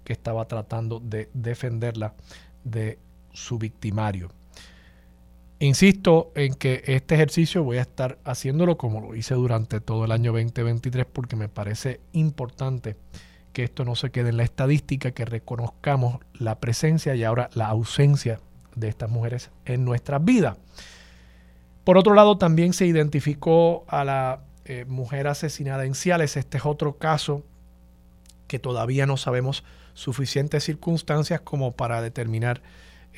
que 0.04 0.12
estaba 0.12 0.46
tratando 0.46 1.00
de 1.00 1.28
defenderla 1.34 2.14
de 2.62 2.98
su 3.32 3.58
victimario. 3.58 4.30
Insisto 5.58 6.30
en 6.36 6.54
que 6.54 6.82
este 6.86 7.16
ejercicio 7.16 7.64
voy 7.64 7.78
a 7.78 7.82
estar 7.82 8.18
haciéndolo 8.24 8.76
como 8.76 9.00
lo 9.00 9.16
hice 9.16 9.34
durante 9.34 9.80
todo 9.80 10.04
el 10.04 10.12
año 10.12 10.32
2023 10.32 11.06
porque 11.06 11.36
me 11.36 11.48
parece 11.48 12.00
importante 12.12 12.96
que 13.52 13.64
esto 13.64 13.84
no 13.84 13.96
se 13.96 14.10
quede 14.10 14.28
en 14.28 14.36
la 14.36 14.42
estadística, 14.44 15.12
que 15.12 15.24
reconozcamos 15.24 16.18
la 16.34 16.60
presencia 16.60 17.14
y 17.14 17.24
ahora 17.24 17.50
la 17.54 17.68
ausencia 17.68 18.40
de 18.76 18.88
estas 18.88 19.10
mujeres 19.10 19.50
en 19.64 19.84
nuestras 19.84 20.24
vidas. 20.24 20.56
Por 21.84 21.98
otro 21.98 22.14
lado, 22.14 22.38
también 22.38 22.72
se 22.72 22.86
identificó 22.86 23.84
a 23.88 24.04
la 24.04 24.40
eh, 24.66 24.84
mujer 24.86 25.26
asesinada 25.26 25.84
en 25.84 25.94
Ciales. 25.94 26.36
Este 26.36 26.56
es 26.58 26.64
otro 26.64 26.96
caso 26.96 27.42
que 28.46 28.58
todavía 28.58 29.04
no 29.04 29.16
sabemos 29.16 29.62
suficientes 29.92 30.64
circunstancias 30.64 31.40
como 31.42 31.72
para 31.72 32.00
determinar 32.00 32.62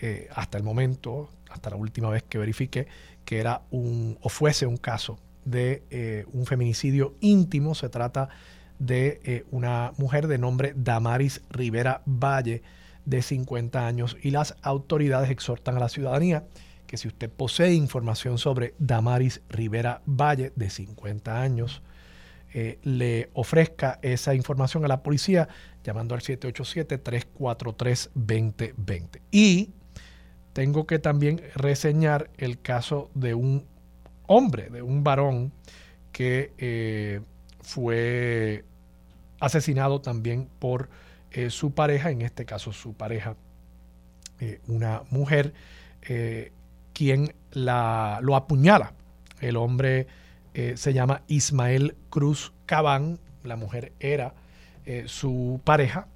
eh, 0.00 0.28
hasta 0.34 0.58
el 0.58 0.64
momento, 0.64 1.30
hasta 1.48 1.70
la 1.70 1.76
última 1.76 2.10
vez 2.10 2.24
que 2.24 2.38
verifiqué, 2.38 2.88
que 3.24 3.38
era 3.38 3.62
un 3.70 4.18
o 4.22 4.28
fuese 4.28 4.66
un 4.66 4.76
caso 4.76 5.18
de 5.44 5.84
eh, 5.90 6.26
un 6.32 6.46
feminicidio 6.46 7.14
íntimo. 7.20 7.76
Se 7.76 7.88
trata 7.88 8.28
de 8.78 9.46
una 9.52 9.92
mujer 9.96 10.26
de 10.26 10.38
nombre 10.38 10.74
Damaris 10.76 11.42
Rivera 11.48 12.02
Valle, 12.06 12.62
de 13.04 13.22
50 13.22 13.86
años, 13.86 14.16
y 14.20 14.32
las 14.32 14.56
autoridades 14.62 15.30
exhortan 15.30 15.76
a 15.76 15.80
la 15.80 15.88
ciudadanía 15.88 16.44
que 16.86 16.96
si 16.96 17.08
usted 17.08 17.30
posee 17.30 17.74
información 17.74 18.38
sobre 18.38 18.74
Damaris 18.78 19.42
Rivera 19.48 20.02
Valle, 20.06 20.52
de 20.56 20.70
50 20.70 21.40
años, 21.40 21.82
eh, 22.54 22.78
le 22.82 23.28
ofrezca 23.34 23.98
esa 24.02 24.34
información 24.34 24.84
a 24.84 24.88
la 24.88 25.02
policía 25.02 25.48
llamando 25.84 26.14
al 26.14 26.22
787-343-2020. 26.22 29.20
Y 29.30 29.70
tengo 30.52 30.86
que 30.86 30.98
también 30.98 31.42
reseñar 31.54 32.30
el 32.38 32.60
caso 32.60 33.10
de 33.14 33.34
un 33.34 33.66
hombre, 34.26 34.70
de 34.70 34.82
un 34.82 35.04
varón 35.04 35.52
que 36.12 36.52
eh, 36.58 37.20
fue 37.60 38.64
asesinado 39.38 40.00
también 40.00 40.48
por 40.58 40.88
eh, 41.32 41.50
su 41.50 41.72
pareja, 41.72 42.10
en 42.10 42.22
este 42.22 42.46
caso 42.46 42.72
su 42.72 42.94
pareja, 42.94 43.36
una 44.66 45.02
mujer, 45.10 45.54
eh, 46.08 46.52
quien 46.96 47.34
la, 47.52 48.20
lo 48.22 48.36
apuñala. 48.36 48.94
El 49.42 49.56
hombre 49.56 50.06
eh, 50.54 50.78
se 50.78 50.94
llama 50.94 51.20
Ismael 51.28 51.94
Cruz 52.08 52.54
Cabán, 52.64 53.18
la 53.44 53.56
mujer 53.56 53.92
era 54.00 54.32
eh, 54.86 55.04
su 55.06 55.60
pareja, 55.62 56.06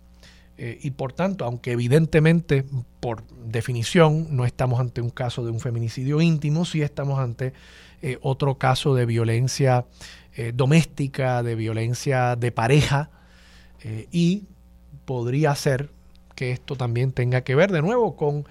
eh, 0.56 0.78
y 0.80 0.92
por 0.92 1.12
tanto, 1.12 1.44
aunque 1.44 1.72
evidentemente 1.72 2.64
por 3.00 3.26
definición 3.44 4.34
no 4.34 4.46
estamos 4.46 4.80
ante 4.80 5.02
un 5.02 5.10
caso 5.10 5.44
de 5.44 5.50
un 5.50 5.60
feminicidio 5.60 6.22
íntimo, 6.22 6.64
sí 6.64 6.80
estamos 6.80 7.18
ante 7.18 7.52
otro 8.22 8.56
caso 8.56 8.94
de 8.94 9.04
violencia 9.04 9.84
doméstica, 10.54 11.42
de 11.42 11.54
violencia 11.54 12.34
de 12.34 12.50
pareja, 12.50 13.10
y 14.10 14.44
podría 15.04 15.54
ser 15.54 15.90
que 16.34 16.50
esto 16.50 16.76
también 16.76 17.12
tenga 17.12 17.42
que 17.42 17.54
ver 17.54 17.70
de 17.70 17.82
nuevo 17.82 18.16
con 18.16 18.46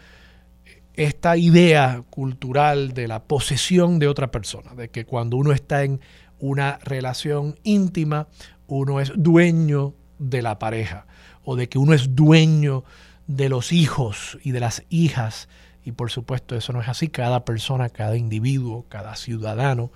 esta 1.00 1.38
idea 1.38 2.04
cultural 2.10 2.94
de 2.94 3.08
la 3.08 3.24
posesión 3.24 4.00
de 4.00 4.10
otra 4.10 4.32
persona, 4.32 4.74
de 4.76 4.90
que 4.90 5.06
cuando 5.06 5.38
uno 5.38 5.54
está 5.54 5.86
en 5.86 6.02
una 6.40 6.78
relación 6.84 7.58
íntima, 7.64 8.28
uno 8.68 9.00
es 9.00 9.14
dueño 9.16 9.94
de 10.18 10.42
la 10.42 10.60
pareja, 10.60 11.08
o 11.46 11.56
de 11.56 11.70
que 11.70 11.78
uno 11.78 11.94
es 11.94 12.16
dueño 12.16 12.84
de 13.28 13.48
los 13.48 13.72
hijos 13.72 14.38
y 14.44 14.52
de 14.52 14.60
las 14.60 14.84
hijas. 14.90 15.48
Y 15.86 15.94
por 15.94 16.12
supuesto 16.12 16.58
eso 16.58 16.74
no 16.74 16.82
es 16.82 16.90
así. 16.90 17.08
Cada 17.08 17.46
persona, 17.46 17.88
cada 17.88 18.18
individuo, 18.18 18.86
cada 18.90 19.16
ciudadano 19.16 19.94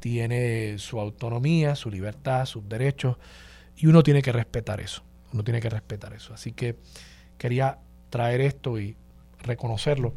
tiene 0.00 0.78
su 0.78 0.98
autonomía, 0.98 1.76
su 1.76 1.90
libertad, 1.90 2.44
sus 2.46 2.68
derechos, 2.68 3.18
y 3.76 3.86
uno 3.86 4.02
tiene 4.02 4.20
que 4.20 4.32
respetar 4.32 4.80
eso. 4.80 5.04
Uno 5.32 5.44
tiene 5.44 5.60
que 5.60 5.70
respetar 5.70 6.12
eso. 6.12 6.34
Así 6.34 6.50
que 6.50 6.76
quería 7.38 7.78
traer 8.10 8.40
esto 8.40 8.80
y 8.80 8.96
reconocerlo 9.42 10.12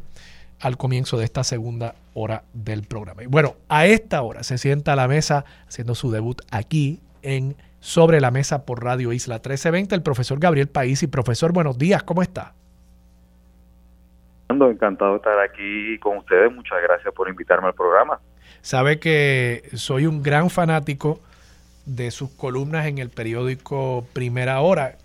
al 0.60 0.76
comienzo 0.76 1.18
de 1.18 1.24
esta 1.24 1.44
segunda 1.44 1.94
hora 2.14 2.44
del 2.52 2.84
programa. 2.84 3.22
Y 3.22 3.26
bueno, 3.26 3.56
a 3.68 3.86
esta 3.86 4.22
hora 4.22 4.42
se 4.42 4.58
sienta 4.58 4.92
a 4.94 4.96
la 4.96 5.08
mesa 5.08 5.44
haciendo 5.68 5.94
su 5.94 6.10
debut 6.10 6.40
aquí 6.50 7.00
en 7.22 7.56
Sobre 7.80 8.20
la 8.20 8.30
Mesa 8.30 8.64
por 8.64 8.82
Radio 8.82 9.12
Isla 9.12 9.36
1320 9.36 9.94
el 9.94 10.02
profesor 10.02 10.38
Gabriel 10.38 10.68
País. 10.68 11.02
Y 11.02 11.06
profesor, 11.06 11.52
buenos 11.52 11.76
días, 11.76 12.02
¿cómo 12.02 12.22
está? 12.22 12.54
Encantado 14.48 15.12
de 15.12 15.16
estar 15.16 15.38
aquí 15.40 15.98
con 15.98 16.18
ustedes. 16.18 16.52
Muchas 16.52 16.78
gracias 16.82 17.12
por 17.14 17.28
invitarme 17.28 17.68
al 17.68 17.74
programa. 17.74 18.20
Sabe 18.60 18.98
que 18.98 19.68
soy 19.74 20.06
un 20.06 20.22
gran 20.22 20.48
fanático 20.48 21.20
de 21.86 22.10
sus 22.10 22.30
columnas 22.30 22.86
en 22.86 22.98
el 22.98 23.10
periódico 23.10 24.06
Primera 24.12 24.60
Hora. 24.60 24.96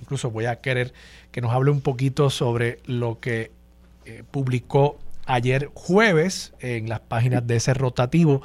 Incluso 0.00 0.30
voy 0.30 0.46
a 0.46 0.60
querer 0.60 0.92
que 1.32 1.40
nos 1.40 1.52
hable 1.52 1.70
un 1.70 1.80
poquito 1.80 2.30
sobre 2.30 2.78
lo 2.86 3.18
que 3.18 3.50
eh, 4.08 4.24
publicó 4.30 4.98
ayer 5.26 5.70
jueves 5.74 6.54
en 6.60 6.88
las 6.88 7.00
páginas 7.00 7.46
de 7.46 7.56
ese 7.56 7.74
rotativo. 7.74 8.40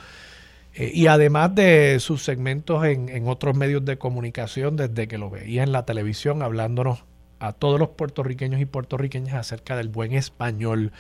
Eh, 0.74 0.92
y 0.94 1.08
además 1.08 1.56
de 1.56 1.98
sus 2.02 2.22
segmentos 2.22 2.84
en, 2.86 3.08
en, 3.08 3.30
otros 3.30 3.56
medios 3.56 3.86
de 3.86 3.98
comunicación, 3.98 4.76
desde 4.76 5.08
que 5.08 5.18
lo 5.18 5.30
veía 5.30 5.64
en 5.64 5.72
la 5.72 5.86
televisión, 5.86 6.42
hablándonos 6.42 7.06
a 7.40 7.54
todos 7.54 7.80
los 7.80 7.90
puertorriqueños 7.90 8.60
y 8.60 8.66
puertorriqueñas 8.66 9.36
acerca 9.36 9.78
del 9.78 9.88
buen 9.88 10.12
español. 10.12 10.92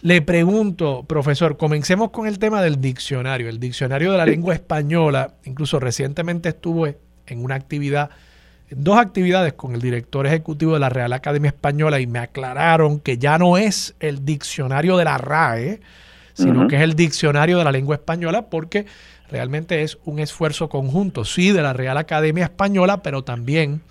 Le 0.00 0.22
pregunto, 0.22 1.04
profesor, 1.06 1.58
comencemos 1.58 2.10
con 2.10 2.26
el 2.26 2.38
tema 2.38 2.62
del 2.62 2.80
diccionario. 2.80 3.50
El 3.50 3.60
diccionario 3.60 4.12
de 4.12 4.18
la 4.18 4.24
lengua 4.24 4.54
española, 4.54 5.34
incluso 5.44 5.80
recientemente 5.80 6.50
estuve 6.50 6.98
en 7.26 7.44
una 7.44 7.56
actividad, 7.56 8.10
dos 8.70 8.98
actividades 8.98 9.54
con 9.54 9.74
el 9.74 9.80
director 9.80 10.26
ejecutivo 10.26 10.74
de 10.74 10.80
la 10.80 10.88
Real 10.88 11.12
Academia 11.12 11.48
Española 11.48 12.00
y 12.00 12.06
me 12.06 12.18
aclararon 12.18 13.00
que 13.00 13.18
ya 13.18 13.38
no 13.38 13.56
es 13.56 13.94
el 14.00 14.24
diccionario 14.24 14.96
de 14.96 15.04
la 15.04 15.18
RAE, 15.18 15.80
sino 16.34 16.68
que 16.68 16.76
es 16.76 16.82
el 16.82 16.94
diccionario 16.94 17.58
de 17.58 17.64
la 17.64 17.72
lengua 17.72 17.96
española 17.96 18.42
porque 18.42 18.86
realmente 19.30 19.82
es 19.82 19.98
un 20.04 20.18
esfuerzo 20.20 20.68
conjunto, 20.68 21.24
sí, 21.24 21.50
de 21.50 21.62
la 21.62 21.72
Real 21.72 21.98
Academia 21.98 22.44
Española, 22.44 23.02
pero 23.02 23.24
también 23.24 23.82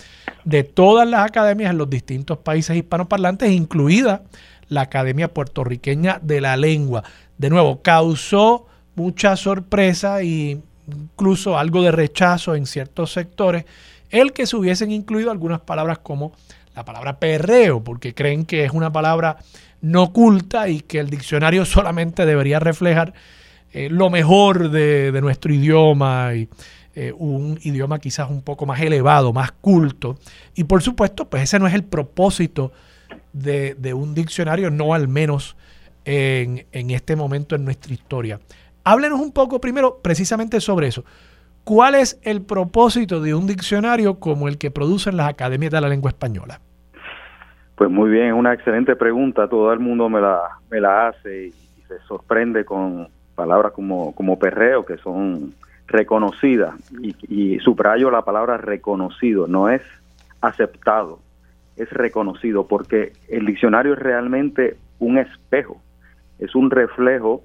de 0.46 0.64
todas 0.64 1.08
las 1.08 1.26
academias 1.26 1.72
en 1.72 1.78
los 1.78 1.90
distintos 1.90 2.38
países 2.38 2.78
hispanoparlantes, 2.78 3.52
incluida 3.52 4.24
la 4.70 4.82
Academia 4.82 5.34
Puertorriqueña 5.34 6.20
de 6.22 6.42
la 6.42 6.56
Lengua. 6.56 7.04
De 7.38 7.50
nuevo, 7.50 7.82
causó 7.82 8.68
mucha 8.96 9.36
sorpresa 9.36 10.22
e 10.22 10.60
incluso 10.88 11.58
algo 11.58 11.84
de 11.84 11.92
rechazo 11.92 12.56
en 12.56 12.66
ciertos 12.66 13.12
sectores 13.12 13.66
el 14.10 14.34
que 14.34 14.46
se 14.46 14.56
hubiesen 14.56 14.92
incluido 14.92 15.32
algunas 15.32 15.62
palabras 15.62 16.00
como 16.00 16.34
la 16.76 16.86
palabra 16.86 17.20
perreo, 17.20 17.84
porque 17.84 18.14
creen 18.14 18.46
que 18.46 18.64
es 18.64 18.72
una 18.72 18.92
palabra 18.92 19.38
no 19.82 20.14
culta 20.14 20.70
y 20.70 20.82
que 20.82 21.00
el 21.00 21.10
diccionario 21.10 21.66
solamente 21.66 22.26
debería 22.26 22.60
reflejar 22.60 23.14
eh, 23.74 23.90
lo 23.90 24.10
mejor 24.10 24.70
de, 24.70 25.18
nuestro 25.22 25.54
idioma 25.54 26.34
y 26.36 26.48
eh, 26.96 27.14
un 27.18 27.60
idioma 27.64 28.00
quizás 28.00 28.30
un 28.30 28.42
poco 28.42 28.66
más 28.66 28.80
elevado, 28.80 29.34
más 29.34 29.52
culto. 29.52 30.18
Y 30.56 30.64
por 30.64 30.82
supuesto, 30.82 31.30
pues 31.30 31.44
ese 31.44 31.60
no 31.60 31.68
es 31.68 31.74
el 31.74 31.84
propósito 31.84 32.72
de, 33.34 33.76
de 33.76 33.94
un 33.94 34.14
diccionario, 34.14 34.72
no 34.72 34.94
al 34.94 35.08
menos 35.08 35.56
en, 36.06 36.66
en, 36.72 36.92
este 36.92 37.16
momento 37.16 37.56
en 37.56 37.66
nuestra 37.66 37.94
historia. 37.94 38.40
Háblenos 38.84 39.20
un 39.20 39.32
poco 39.32 39.60
primero 39.60 40.00
precisamente 40.02 40.62
sobre 40.62 40.88
eso. 40.88 41.04
¿Cuál 41.68 41.96
es 41.96 42.18
el 42.24 42.44
propósito 42.44 43.20
de 43.20 43.36
un 43.36 43.46
diccionario 43.46 44.22
como 44.22 44.48
el 44.48 44.58
que 44.58 44.72
producen 44.72 45.18
las 45.18 45.28
academias 45.28 45.70
de 45.70 45.82
la 45.82 45.90
lengua 45.90 46.12
española? 46.12 46.62
Pues 47.76 47.90
muy 47.90 48.10
bien, 48.10 48.36
una 48.36 48.54
excelente 48.54 48.96
pregunta. 48.96 49.50
Todo 49.50 49.74
el 49.74 49.80
mundo 49.80 50.08
me 50.08 50.22
la, 50.22 50.40
me 50.72 50.80
la 50.80 51.10
hace 51.10 51.48
y, 51.48 51.52
se 51.90 52.00
sorprende 52.08 52.64
con 52.64 53.10
palabras 53.36 53.74
como, 53.74 54.16
como 54.16 54.40
perreo, 54.40 54.86
que 54.86 54.96
son 55.00 55.56
reconocida, 55.88 56.74
y, 57.02 57.14
y 57.28 57.60
subrayo 57.60 58.12
la 58.12 58.22
palabra 58.22 58.56
reconocido, 58.56 59.48
no 59.48 59.68
es 59.68 59.82
aceptado, 60.40 61.20
es 61.76 61.90
reconocido, 61.90 62.66
porque 62.66 63.12
el 63.28 63.46
diccionario 63.46 63.92
es 63.92 64.00
realmente 64.00 64.78
un 65.00 65.18
espejo, 65.18 65.82
es 66.40 66.56
un 66.56 66.72
reflejo 66.72 67.44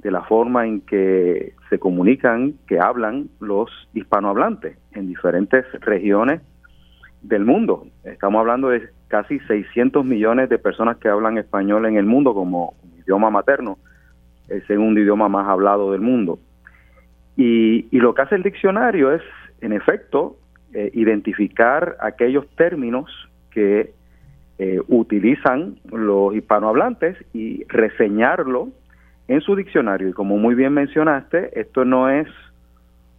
de 0.00 0.10
la 0.10 0.22
forma 0.22 0.66
en 0.66 0.80
que 0.80 1.54
se 1.68 1.78
comunican, 1.78 2.54
que 2.66 2.78
hablan 2.78 3.28
los 3.40 3.70
hispanohablantes 3.92 4.78
en 4.92 5.08
diferentes 5.08 5.64
regiones 5.80 6.40
del 7.22 7.44
mundo. 7.44 7.86
Estamos 8.04 8.40
hablando 8.40 8.68
de 8.70 8.88
casi 9.08 9.38
600 9.40 10.04
millones 10.04 10.48
de 10.48 10.58
personas 10.58 10.96
que 10.96 11.08
hablan 11.08 11.36
español 11.36 11.84
en 11.86 11.96
el 11.96 12.06
mundo 12.06 12.32
como 12.32 12.74
idioma 12.98 13.30
materno, 13.30 13.78
el 14.48 14.66
segundo 14.66 15.00
idioma 15.00 15.28
más 15.28 15.46
hablado 15.48 15.92
del 15.92 16.00
mundo. 16.00 16.38
Y, 17.36 17.86
y, 17.90 17.98
lo 18.00 18.14
que 18.14 18.22
hace 18.22 18.34
el 18.34 18.42
diccionario 18.42 19.12
es, 19.12 19.22
en 19.60 19.72
efecto, 19.72 20.36
eh, 20.72 20.90
identificar 20.94 21.96
aquellos 22.00 22.48
términos 22.56 23.10
que 23.50 23.92
eh, 24.58 24.78
utilizan 24.88 25.76
los 25.90 26.34
hispanohablantes 26.34 27.16
y 27.32 27.64
reseñarlo 27.64 28.68
en 29.30 29.40
su 29.40 29.54
diccionario. 29.54 30.08
Y 30.08 30.12
como 30.12 30.36
muy 30.38 30.54
bien 30.54 30.72
mencionaste, 30.72 31.58
esto 31.58 31.84
no 31.84 32.10
es 32.10 32.26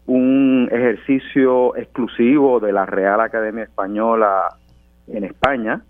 un 0.06 0.68
ejercicio 0.72 1.76
exclusivo 1.78 2.60
de 2.60 2.74
la 2.74 2.86
Real 2.86 3.22
Academia 3.22 3.64
Española 3.64 4.50
en 5.08 5.24
España, 5.24 5.82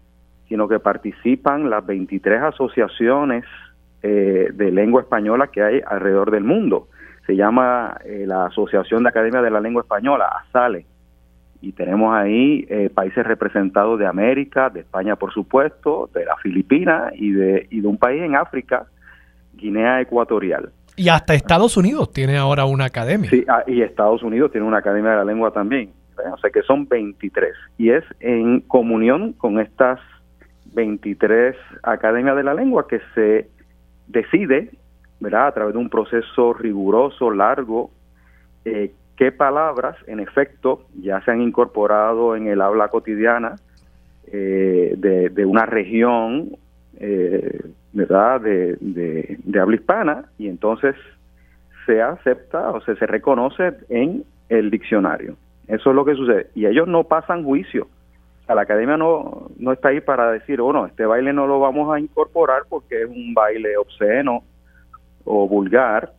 sino 0.47 0.67
que 0.67 0.79
participan 0.79 1.69
las 1.69 1.83
23 1.85 2.41
asociaciones 2.43 3.45
eh, 4.03 4.49
de 4.53 4.71
lengua 4.71 5.01
española 5.01 5.47
que 5.47 5.63
hay 5.63 5.81
alrededor 5.85 6.29
del 6.29 6.43
mundo 6.43 6.87
se 7.25 7.35
llama 7.35 7.97
eh, 8.03 8.25
la 8.27 8.45
Asociación 8.45 9.03
de 9.03 9.09
Academia 9.09 9.41
de 9.41 9.51
la 9.51 9.61
Lengua 9.61 9.83
Española, 9.83 10.25
ASALE, 10.25 10.85
y 11.61 11.71
tenemos 11.73 12.13
ahí 12.13 12.65
eh, 12.69 12.89
países 12.93 13.25
representados 13.25 13.99
de 13.99 14.07
América, 14.07 14.69
de 14.69 14.81
España 14.81 15.15
por 15.15 15.31
supuesto, 15.31 16.09
de 16.13 16.25
las 16.25 16.39
Filipinas 16.41 17.13
y 17.15 17.31
de, 17.31 17.67
y 17.69 17.81
de 17.81 17.87
un 17.87 17.97
país 17.97 18.21
en 18.23 18.35
África, 18.35 18.87
Guinea 19.61 20.01
Ecuatorial. 20.01 20.71
Y 20.95 21.09
hasta 21.09 21.33
Estados 21.33 21.77
Unidos 21.77 22.11
tiene 22.11 22.37
ahora 22.37 22.65
una 22.65 22.85
academia. 22.85 23.29
Sí, 23.29 23.45
ah, 23.47 23.63
y 23.65 23.81
Estados 23.81 24.23
Unidos 24.23 24.51
tiene 24.51 24.67
una 24.67 24.79
academia 24.79 25.11
de 25.11 25.17
la 25.17 25.25
lengua 25.25 25.51
también. 25.51 25.91
O 26.33 26.37
sea 26.37 26.49
que 26.49 26.61
son 26.63 26.87
23. 26.87 27.53
Y 27.77 27.91
es 27.91 28.03
en 28.19 28.61
comunión 28.61 29.33
con 29.33 29.59
estas 29.59 29.99
23 30.73 31.55
academias 31.83 32.35
de 32.35 32.43
la 32.43 32.53
lengua 32.53 32.87
que 32.87 32.99
se 33.15 33.49
decide 34.07 34.71
¿verdad? 35.19 35.47
a 35.47 35.51
través 35.53 35.73
de 35.73 35.79
un 35.79 35.89
proceso 35.89 36.53
riguroso, 36.53 37.31
largo, 37.31 37.91
eh, 38.65 38.93
qué 39.15 39.31
palabras 39.31 39.95
en 40.07 40.19
efecto 40.19 40.85
ya 40.99 41.21
se 41.21 41.31
han 41.31 41.41
incorporado 41.41 42.35
en 42.35 42.47
el 42.47 42.61
habla 42.61 42.87
cotidiana 42.87 43.55
eh, 44.31 44.95
de, 44.97 45.29
de, 45.29 45.45
una 45.45 45.65
región 45.65 46.57
eh, 47.03 47.61
¿verdad? 47.93 48.41
De, 48.41 48.77
de, 48.79 49.59
habla 49.59 49.75
hispana 49.75 50.25
y 50.37 50.47
entonces 50.47 50.95
se 51.87 51.99
acepta 51.99 52.69
o 52.69 52.81
se, 52.81 52.95
se 52.95 53.07
reconoce 53.07 53.73
en 53.89 54.23
el 54.49 54.69
diccionario. 54.69 55.35
Eso 55.67 55.89
es 55.89 55.95
lo 55.95 56.05
que 56.05 56.13
sucede. 56.13 56.47
Y 56.53 56.67
ellos 56.67 56.87
no 56.87 57.05
pasan 57.05 57.43
juicio. 57.43 57.87
O 58.47 58.53
la 58.53 58.61
academia 58.61 58.97
no, 58.97 59.49
no 59.57 59.71
está 59.71 59.89
ahí 59.89 60.01
para 60.01 60.31
decir, 60.31 60.61
bueno, 60.61 60.85
este 60.85 61.05
baile 61.05 61.33
no 61.33 61.47
lo 61.47 61.59
vamos 61.59 61.91
a 61.93 61.99
incorporar 61.99 62.63
porque 62.69 63.01
es 63.03 63.09
un 63.09 63.33
baile 63.33 63.77
obsceno 63.77 64.43
o 65.23 65.47
vulgar, 65.47 66.13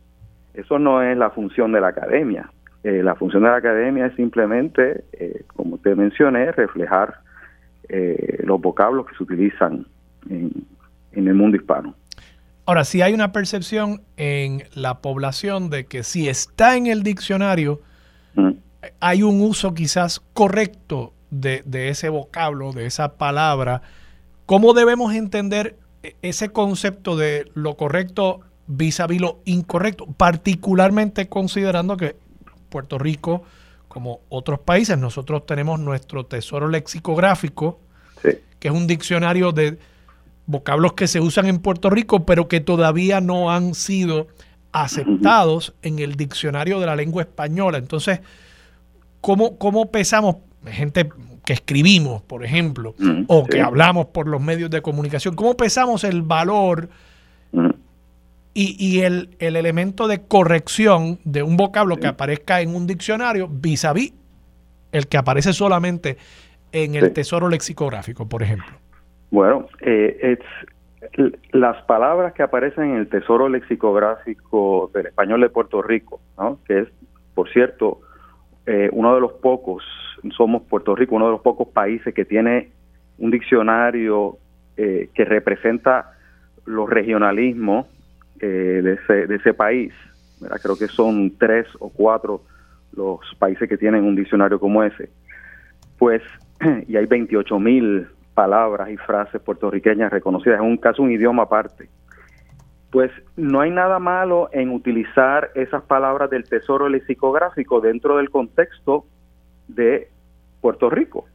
eso 0.53 0.79
no 0.79 1.01
es 1.01 1.17
la 1.17 1.29
función 1.29 1.71
de 1.71 1.81
la 1.81 1.89
academia. 1.89 2.49
Eh, 2.83 3.01
la 3.01 3.15
función 3.15 3.43
de 3.43 3.49
la 3.49 3.57
academia 3.57 4.07
es 4.07 4.15
simplemente, 4.15 5.05
eh, 5.13 5.43
como 5.55 5.77
te 5.77 5.95
mencioné, 5.95 6.51
reflejar 6.51 7.15
eh, 7.87 8.41
los 8.43 8.59
vocablos 8.59 9.05
que 9.07 9.15
se 9.15 9.23
utilizan 9.23 9.85
en, 10.29 10.65
en, 11.11 11.27
el 11.27 11.33
mundo 11.33 11.57
hispano. 11.57 11.95
Ahora, 12.65 12.85
si 12.85 13.01
hay 13.01 13.13
una 13.13 13.31
percepción 13.31 14.01
en 14.17 14.63
la 14.73 14.99
población 14.99 15.69
de 15.69 15.85
que 15.85 16.03
si 16.03 16.29
está 16.29 16.77
en 16.77 16.87
el 16.87 17.03
diccionario, 17.03 17.81
mm. 18.35 18.51
hay 18.99 19.23
un 19.23 19.41
uso 19.41 19.73
quizás 19.73 20.21
correcto 20.33 21.13
de, 21.29 21.63
de 21.65 21.89
ese 21.89 22.09
vocablo, 22.09 22.71
de 22.71 22.85
esa 22.85 23.17
palabra, 23.17 23.81
¿Cómo 24.45 24.73
debemos 24.73 25.13
entender 25.13 25.77
e-, 26.03 26.15
ese 26.21 26.49
concepto 26.49 27.15
de 27.15 27.49
lo 27.53 27.75
correcto 27.75 28.41
vis 28.67 28.99
a 28.99 29.07
vis 29.07 29.21
lo 29.21 29.39
incorrecto? 29.45 30.05
Particularmente 30.05 31.29
considerando 31.29 31.97
que 31.97 32.15
Puerto 32.69 32.97
Rico, 32.97 33.43
como 33.87 34.19
otros 34.29 34.59
países, 34.59 34.97
nosotros 34.97 35.45
tenemos 35.45 35.79
nuestro 35.79 36.25
tesoro 36.25 36.67
lexicográfico, 36.67 37.79
que 38.21 38.67
es 38.67 38.73
un 38.73 38.87
diccionario 38.87 39.51
de 39.51 39.77
vocablos 40.45 40.93
que 40.93 41.07
se 41.07 41.19
usan 41.19 41.45
en 41.47 41.59
Puerto 41.59 41.89
Rico, 41.89 42.25
pero 42.25 42.47
que 42.47 42.59
todavía 42.59 43.21
no 43.21 43.51
han 43.51 43.73
sido 43.73 44.27
aceptados 44.71 45.73
en 45.83 45.99
el 45.99 46.15
diccionario 46.15 46.79
de 46.79 46.87
la 46.87 46.95
lengua 46.95 47.21
española. 47.21 47.77
Entonces, 47.77 48.21
¿cómo, 49.21 49.57
cómo 49.57 49.91
pesamos? 49.91 50.37
Gente 50.65 51.09
que 51.45 51.53
escribimos, 51.53 52.21
por 52.21 52.43
ejemplo, 52.43 52.95
mm, 52.97 53.23
o 53.27 53.45
que 53.45 53.61
hablamos 53.61 54.07
por 54.07 54.27
los 54.27 54.41
medios 54.41 54.69
de 54.69 54.81
comunicación, 54.81 55.35
¿cómo 55.35 55.55
pesamos 55.55 56.03
el 56.03 56.21
valor 56.21 56.89
mm. 57.51 57.69
y, 58.53 58.99
el, 59.01 59.35
elemento 59.39 60.07
de 60.07 60.21
corrección 60.21 61.19
de 61.23 61.43
un 61.43 61.57
vocablo 61.57 61.97
que 61.97 62.07
aparezca 62.07 62.61
en 62.61 62.75
un 62.75 62.87
diccionario 62.87 63.49
vis 63.49 63.83
a 63.85 63.93
vis 63.93 64.13
el 64.91 65.07
que 65.07 65.17
aparece 65.17 65.53
solamente 65.53 66.17
en 66.71 66.95
el 66.95 67.11
tesoro 67.13 67.49
lexicográfico, 67.49 68.27
por 68.29 68.41
ejemplo? 68.43 68.82
Bueno, 69.33 69.65
eh, 69.81 70.37
las 71.53 71.81
palabras 71.85 72.33
que 72.33 72.43
aparecen 72.43 72.91
en 72.91 72.97
el 72.97 73.07
tesoro 73.07 73.49
lexicográfico 73.49 74.91
del 74.93 75.07
español 75.07 75.41
de 75.41 75.49
Puerto 75.49 75.81
Rico, 75.81 76.21
¿no? 76.37 76.59
que 76.67 76.81
es, 76.81 76.87
por 77.33 77.51
cierto, 77.51 78.01
eh, 78.67 78.91
uno 78.91 79.15
de 79.15 79.21
los 79.21 79.33
pocos 79.33 79.83
somos 80.37 80.61
Puerto 80.69 80.95
Rico, 80.95 81.15
uno 81.15 81.25
de 81.25 81.31
los 81.31 81.41
pocos 81.41 81.67
países 81.69 82.13
que 82.13 82.25
tiene 82.25 82.69
un 83.17 83.31
diccionario 83.31 84.37
eh, 84.77 85.09
que 85.15 85.25
representa 85.25 86.11
los 86.65 86.87
regionalismos 86.87 87.87
eh, 88.39 88.81
de, 88.83 88.93
ese, 88.93 89.25
de 89.25 89.37
ese 89.37 89.55
país. 89.55 89.95
Creo 90.61 90.77
que 90.77 90.87
son 90.87 91.35
tres 91.39 91.65
o 91.79 91.89
cuatro 91.89 92.43
los 92.95 93.19
países 93.39 93.67
que 93.67 93.79
tienen 93.79 94.03
un 94.03 94.15
diccionario 94.15 94.59
como 94.59 94.83
ese. 94.83 95.09
Pues, 95.97 96.21
y 96.87 96.97
hay 96.97 97.07
28 97.07 97.57
mil 97.57 98.07
palabras 98.33 98.89
y 98.89 98.97
frases 98.97 99.41
puertorriqueñas 99.41 100.11
reconocidas, 100.11 100.59
es 100.59 100.65
un 100.65 100.77
caso 100.77 101.01
un 101.01 101.11
idioma 101.11 101.43
aparte. 101.43 101.89
Pues 102.91 103.11
no 103.35 103.61
hay 103.61 103.71
nada 103.71 103.99
malo 103.99 104.49
en 104.51 104.69
utilizar 104.69 105.51
esas 105.55 105.83
palabras 105.83 106.29
del 106.29 106.43
tesoro 106.43 106.89
lexicográfico 106.89 107.81
dentro 107.81 108.17
del 108.17 108.29
contexto 108.29 109.05
de 109.67 110.09
Puerto 110.61 110.89
Rico. 110.89 111.25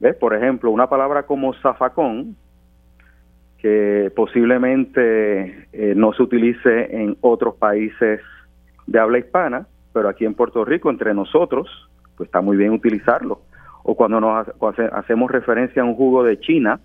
¿Ves? 0.00 0.16
Por 0.16 0.34
ejemplo, 0.34 0.70
una 0.70 0.88
palabra 0.88 1.24
como 1.24 1.54
zafacón, 1.54 2.36
que 3.58 4.12
posiblemente 4.14 5.68
eh, 5.72 5.94
no 5.96 6.12
se 6.12 6.22
utilice 6.22 6.94
en 6.94 7.16
otros 7.20 7.54
países 7.54 8.20
de 8.86 8.98
habla 8.98 9.18
hispana, 9.18 9.66
pero 9.92 10.08
aquí 10.08 10.24
en 10.24 10.34
Puerto 10.34 10.64
Rico, 10.64 10.90
entre 10.90 11.14
nosotros, 11.14 11.68
pues 12.16 12.28
está 12.28 12.40
muy 12.40 12.56
bien 12.56 12.72
utilizarlo. 12.72 13.40
O 13.88 13.94
cuando 13.94 14.20
nos 14.20 14.48
hacemos 14.92 15.30
referencia 15.30 15.80
a 15.80 15.84
un 15.84 15.94
jugo 15.94 16.24
de 16.24 16.40
China, 16.40 16.80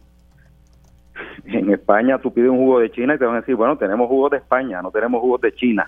en 1.45 1.72
España 1.72 2.20
tú 2.20 2.32
pides 2.32 2.52
un 2.52 2.60
jugo 2.60 2.80
de 2.80 2.91
China 2.91 3.16
y 3.16 3.18
te 3.18 3.26
van 3.26 3.38
a 3.38 3.39
decir, 3.39 3.56
bueno, 3.56 3.76
tenemos 3.76 4.08
jugos 4.08 4.30
de 4.30 4.38
España, 4.38 4.84
no 4.84 4.91
tenemos 4.91 5.20
jugos 5.20 5.41
de 5.41 5.52
China. 5.56 5.88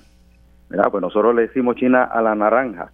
¿verdad? 0.70 0.90
Pues 0.90 1.04
nosotros 1.04 1.36
le 1.36 1.44
decimos 1.44 1.76
China 1.76 2.04
a 2.06 2.20
la 2.24 2.34
naranja. 2.34 2.92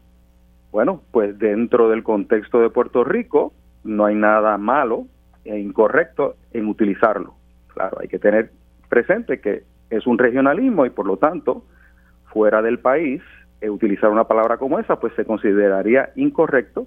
Bueno, 0.69 1.01
pues 1.11 1.39
dentro 1.39 1.87
del 1.87 2.03
contexto 2.03 2.59
de 2.59 2.69
Puerto 2.69 3.05
Rico 3.05 3.53
no 3.85 4.03
hay 4.03 4.15
nada 4.15 4.57
malo 4.57 5.05
e 5.45 5.57
incorrecto 5.57 6.35
en 6.51 6.67
utilizarlo. 6.67 7.35
Claro, 7.73 7.99
hay 8.01 8.09
que 8.09 8.19
tener 8.19 8.51
presente 8.89 9.39
que 9.39 9.63
es 9.89 10.05
un 10.05 10.17
regionalismo 10.17 10.85
y 10.85 10.89
por 10.89 11.05
lo 11.05 11.15
tanto, 11.15 11.63
fuera 12.25 12.61
del 12.61 12.79
país, 12.79 13.21
eh, 13.61 13.69
utilizar 13.69 14.09
una 14.09 14.25
palabra 14.25 14.57
como 14.57 14.77
esa 14.77 14.99
pues 14.99 15.13
se 15.15 15.23
consideraría 15.23 16.09
incorrecto 16.17 16.85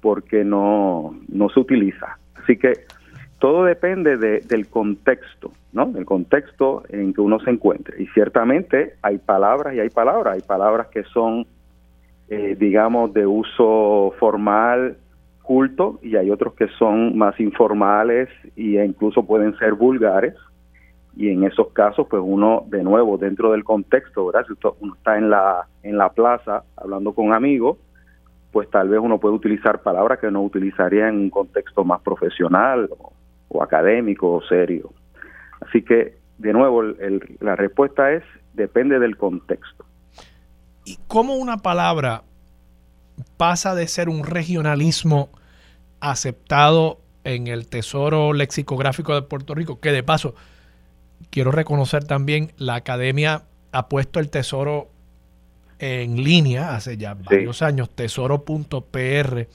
porque 0.00 0.44
no, 0.44 1.14
no 1.28 1.48
se 1.50 1.60
utiliza. 1.60 2.18
Así 2.34 2.56
que 2.56 2.72
todo 3.38 3.64
depende 3.64 4.16
del 4.16 4.68
contexto, 4.68 5.52
¿no? 5.72 5.92
El 5.96 6.04
contexto 6.04 6.82
en 6.88 7.14
que 7.14 7.20
uno 7.20 7.40
se 7.40 7.50
encuentre. 7.50 8.02
Y 8.02 8.06
ciertamente 8.08 8.94
hay 9.02 9.18
palabras 9.18 9.74
y 9.74 9.80
hay 9.80 9.90
palabras. 9.90 10.34
Hay 10.34 10.42
palabras 10.42 10.88
que 10.88 11.04
son 11.04 11.46
eh, 12.32 12.56
digamos, 12.56 13.12
de 13.12 13.26
uso 13.26 14.14
formal, 14.20 14.96
culto, 15.42 15.98
y 16.00 16.14
hay 16.14 16.30
otros 16.30 16.54
que 16.54 16.68
son 16.78 17.18
más 17.18 17.40
informales 17.40 18.28
e 18.54 18.84
incluso 18.84 19.26
pueden 19.26 19.58
ser 19.58 19.74
vulgares. 19.74 20.34
Y 21.16 21.30
en 21.30 21.42
esos 21.42 21.72
casos, 21.72 22.06
pues 22.08 22.22
uno, 22.24 22.62
de 22.68 22.84
nuevo, 22.84 23.18
dentro 23.18 23.50
del 23.50 23.64
contexto, 23.64 24.26
¿verdad? 24.26 24.46
Si 24.46 24.54
uno 24.78 24.94
está 24.94 25.18
en 25.18 25.28
la, 25.28 25.66
en 25.82 25.98
la 25.98 26.10
plaza 26.10 26.62
hablando 26.76 27.14
con 27.14 27.32
amigos, 27.32 27.78
pues 28.52 28.68
tal 28.70 28.88
vez 28.88 29.00
uno 29.00 29.18
puede 29.18 29.34
utilizar 29.34 29.82
palabras 29.82 30.18
que 30.18 30.30
no 30.30 30.42
utilizaría 30.42 31.08
en 31.08 31.16
un 31.16 31.30
contexto 31.30 31.84
más 31.84 32.00
profesional 32.02 32.88
o, 33.48 33.62
académico 33.62 34.32
o 34.34 34.42
serio. 34.42 34.92
Así 35.60 35.82
que, 35.82 36.18
de 36.38 36.52
nuevo, 36.52 36.82
la 36.82 37.56
respuesta 37.56 38.12
es, 38.12 38.22
depende 38.54 38.98
del 38.98 39.16
contexto. 39.16 39.84
¿Y 40.84 40.98
cómo 41.06 41.34
una 41.34 41.58
palabra 41.58 42.22
pasa 43.36 43.74
de 43.74 43.86
ser 43.86 44.08
un 44.08 44.24
regionalismo 44.24 45.30
aceptado 46.00 47.00
en 47.24 47.48
el 47.48 47.68
Tesoro 47.68 48.32
Lexicográfico 48.32 49.14
de 49.14 49.22
Puerto 49.22 49.54
Rico? 49.54 49.80
Que 49.80 49.92
de 49.92 50.02
paso, 50.02 50.34
quiero 51.30 51.50
reconocer 51.50 52.04
también, 52.04 52.52
la 52.56 52.76
academia 52.76 53.42
ha 53.72 53.88
puesto 53.88 54.20
el 54.20 54.30
Tesoro 54.30 54.88
en 55.80 56.22
línea 56.22 56.74
hace 56.76 56.96
ya 56.96 57.14
varios 57.14 57.62
años, 57.62 57.90
tesoro.pr. 57.90 59.48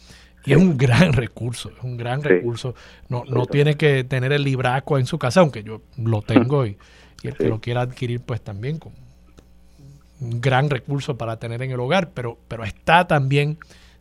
Y 0.47 0.51
es 0.51 0.57
un 0.57 0.77
gran 0.77 1.13
recurso, 1.13 1.71
es 1.75 1.83
un 1.83 1.97
gran 1.97 2.21
recurso. 2.21 2.75
No, 3.09 3.23
no 3.25 3.45
tiene 3.45 3.75
que 3.75 4.03
tener 4.03 4.31
el 4.31 4.43
libraco 4.43 4.97
en 4.99 5.05
su 5.05 5.17
casa, 5.17 5.39
aunque 5.39 5.63
yo 5.63 5.81
lo 5.97 6.21
tengo 6.23 6.65
y, 6.65 6.77
y 7.23 7.27
el 7.27 7.35
que 7.35 7.47
lo 7.47 7.61
quiera 7.61 7.81
adquirir, 7.81 8.21
pues 8.21 8.41
también 8.41 8.77
con 8.77 8.93
un 10.19 10.41
gran 10.41 10.69
recurso 10.69 11.17
para 11.17 11.37
tener 11.37 11.61
en 11.61 11.71
el 11.71 11.79
hogar, 11.79 12.11
pero, 12.11 12.37
pero 12.47 12.63
está 12.63 13.07
también 13.07 13.57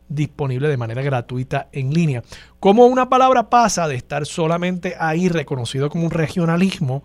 disponible 0.07 0.67
de 0.67 0.77
manera 0.77 1.01
gratuita 1.01 1.67
en 1.71 1.93
línea. 1.93 2.23
¿Cómo 2.59 2.85
una 2.85 3.09
palabra 3.09 3.49
pasa 3.49 3.87
de 3.87 3.95
estar 3.95 4.25
solamente 4.25 4.95
ahí 4.99 5.29
reconocido 5.29 5.89
como 5.89 6.05
un 6.05 6.11
regionalismo 6.11 7.03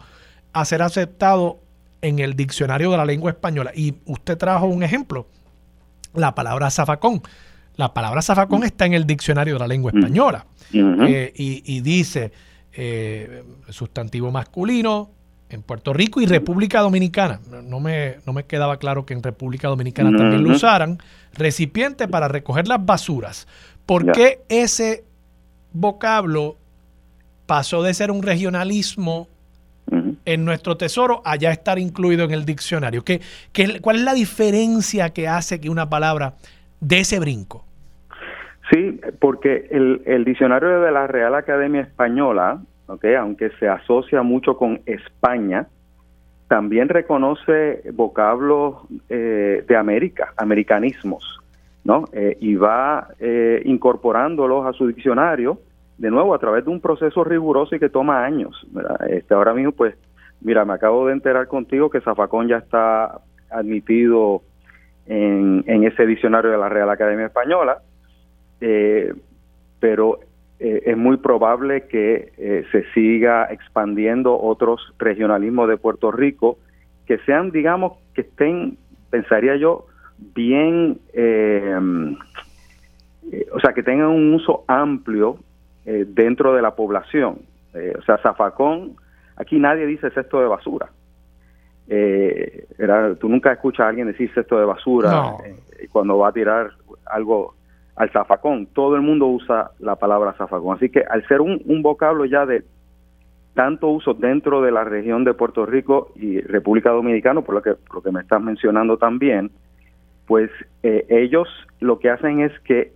a 0.53 0.65
ser 0.65 0.83
aceptado 0.83 1.61
en 2.03 2.19
el 2.19 2.35
diccionario 2.35 2.91
de 2.91 2.97
la 2.97 3.05
lengua 3.05 3.31
española? 3.31 3.73
Y 3.75 3.95
usted 4.07 4.37
trajo 4.39 4.67
un 4.67 4.83
ejemplo, 4.83 5.27
la 6.15 6.35
palabra 6.35 6.71
zafacón. 6.71 7.23
La 7.77 7.95
palabra 7.95 8.21
zafacón 8.21 8.65
está 8.65 8.87
en 8.87 8.95
el 8.95 9.07
diccionario 9.07 9.55
de 9.55 9.61
la 9.61 9.69
lengua 9.69 9.93
española 9.95 10.47
eh, 10.73 11.33
y, 11.35 11.81
dice 11.81 12.33
eh, 12.73 13.43
sustantivo 13.69 14.31
masculino, 14.31 15.11
en 15.51 15.63
Puerto 15.63 15.93
Rico 15.93 16.21
y 16.21 16.27
República 16.27 16.81
Dominicana. 16.81 17.41
No 17.65 17.81
me, 17.81 18.17
no 18.27 18.33
me 18.33 18.45
quedaba 18.45 18.79
claro 18.79 19.05
que 19.05 19.15
en 19.15 19.23
República 19.23 19.69
Dominicana 19.69 20.17
también 20.17 20.45
lo 20.45 20.51
usaran. 20.51 20.99
Recipiente 21.35 22.09
para 22.09 22.29
recoger 22.29 22.69
las 22.69 22.85
basuras. 22.85 23.49
¿Por 23.85 24.13
qué 24.13 24.43
ese 24.49 25.05
vocablo 25.73 26.57
pasó 27.47 27.83
de 27.83 27.95
ser 27.95 28.11
un 28.13 28.23
regionalismo 28.23 29.29
en 30.25 30.45
nuestro 30.45 30.77
tesoro 30.77 31.23
a 31.25 31.37
ya 31.37 31.51
estar 31.51 31.79
incluido 31.79 32.25
en 32.25 32.33
el 32.33 32.45
diccionario? 32.45 33.03
¿Qué, 33.03 33.21
qué, 33.53 33.81
cuál 33.81 33.97
es 33.97 34.03
la 34.03 34.15
diferencia 34.15 35.11
que 35.11 35.29
hace 35.29 35.61
que 35.61 35.71
una 35.71 35.89
palabra 35.89 36.35
de 36.81 37.01
ese 37.01 37.19
brinco? 37.21 37.65
Sí, 38.71 39.01
porque 39.19 39.69
el, 39.71 40.25
diccionario 40.25 40.81
de 40.81 40.93
la 40.93 41.07
Real 41.07 41.35
Academia 41.35 41.81
Española 41.81 42.61
aunque 43.19 43.51
se 43.61 43.69
asocia 43.69 44.23
mucho 44.23 44.57
con 44.57 44.81
España, 44.85 45.69
también 46.49 46.89
reconoce 46.89 47.83
vocablos 47.93 48.79
eh, 49.09 49.65
de 49.67 49.77
América, 49.77 50.33
americanismos, 50.37 51.39
¿no? 51.85 52.07
Eh, 52.13 52.37
y 52.41 52.57
va 52.57 53.07
eh, 53.21 53.63
incorporándolos 53.65 54.67
a 54.67 54.73
su 54.73 54.89
diccionario, 54.89 55.61
de 55.99 56.11
nuevo, 56.11 56.35
a 56.35 56.41
través 56.41 56.65
de 56.65 56.71
un 56.73 56.81
proceso 56.81 57.23
riguroso 57.23 57.77
y 57.77 57.79
que 57.79 57.89
toma 57.89 58.25
años. 58.25 58.67
Este, 59.09 59.35
ahora 59.35 59.55
mismo, 59.55 59.71
pues, 59.71 59.95
mira, 60.41 60.65
me 60.65 60.75
acabo 60.75 61.07
de 61.07 61.13
enterar 61.13 61.49
contigo 61.49 61.91
que 61.91 62.01
Zafacón 62.01 62.49
ya 62.49 62.59
está 62.59 63.21
admitido 63.51 64.43
en, 65.07 65.65
en 65.67 65.85
ese 65.85 66.07
diccionario 66.07 66.51
de 66.51 66.59
la 66.59 66.69
Real 66.69 66.91
Academia 66.91 67.27
Española, 67.27 67.79
pero 69.81 70.21
eh, 70.59 70.83
es 70.85 70.97
muy 70.97 71.17
probable 71.17 71.87
que 71.87 72.33
eh, 72.37 72.65
se 72.71 72.85
siga 72.93 73.47
expandiendo 73.51 74.39
otros 74.39 74.95
regionalismos 74.99 75.69
de 75.69 75.79
Puerto 75.79 76.13
Rico 76.13 76.59
que 77.07 77.19
sean, 77.21 77.51
digamos, 77.51 77.95
que 78.15 78.21
estén, 78.21 78.77
pensaría 79.11 79.57
yo, 79.57 79.87
bien, 80.35 81.01
eh, 81.15 81.75
o 83.53 83.61
sea, 83.61 83.73
que 83.73 83.83
tengan 83.83 84.09
un 84.09 84.35
uso 84.35 84.65
amplio 84.69 85.39
dentro 85.85 86.55
de 86.55 86.63
la 86.63 86.77
población. 86.77 87.39
Eh, 87.75 87.95
o 87.99 88.03
sea, 88.03 88.19
zafacón, 88.19 88.97
aquí 89.41 89.59
nadie 89.59 89.87
dice 89.87 90.11
cesto 90.11 90.41
de 90.41 90.47
basura. 90.47 90.91
Eh, 91.89 92.67
tú 93.19 93.29
nunca 93.29 93.53
escuchas 93.53 93.87
a 93.87 93.89
alguien 93.89 94.07
decir 94.07 94.31
cesto 94.33 94.59
de 94.59 94.65
basura 94.65 95.35
eh, 95.45 95.89
cuando 95.91 96.19
va 96.19 96.29
a 96.29 96.33
tirar 96.33 96.71
algo 97.07 97.55
al 97.97 98.11
zafacón. 98.11 98.67
Todo 98.67 98.95
el 98.97 99.03
mundo 99.03 99.27
usa 99.27 99.71
la 99.79 99.97
palabra 99.97 100.35
zafacón. 100.35 100.77
Así 100.77 100.91
que 100.91 101.01
al 101.01 101.27
ser 101.27 101.41
un, 101.41 101.61
vocablo 101.83 102.27
ya 102.27 102.47
de 102.47 102.65
tanto 103.55 103.89
uso 103.89 104.15
dentro 104.15 104.63
de 104.63 104.71
la 104.71 104.85
región 104.85 105.25
de 105.25 105.35
Puerto 105.35 105.67
Rico 105.67 106.13
y 106.15 106.41
República 106.41 106.91
Dominicana, 106.91 107.41
por 107.41 107.57
lo 107.57 107.63
que, 107.63 107.75
lo 107.93 108.03
que 108.03 108.13
me 108.13 108.21
estás 108.21 108.41
mencionando 108.41 108.97
también, 108.97 109.51
pues 110.27 110.51
eh, 110.83 111.07
ellos 111.09 111.49
lo 111.81 111.99
que 111.99 112.11
hacen 112.11 112.41
es 112.41 112.53
que 112.61 112.93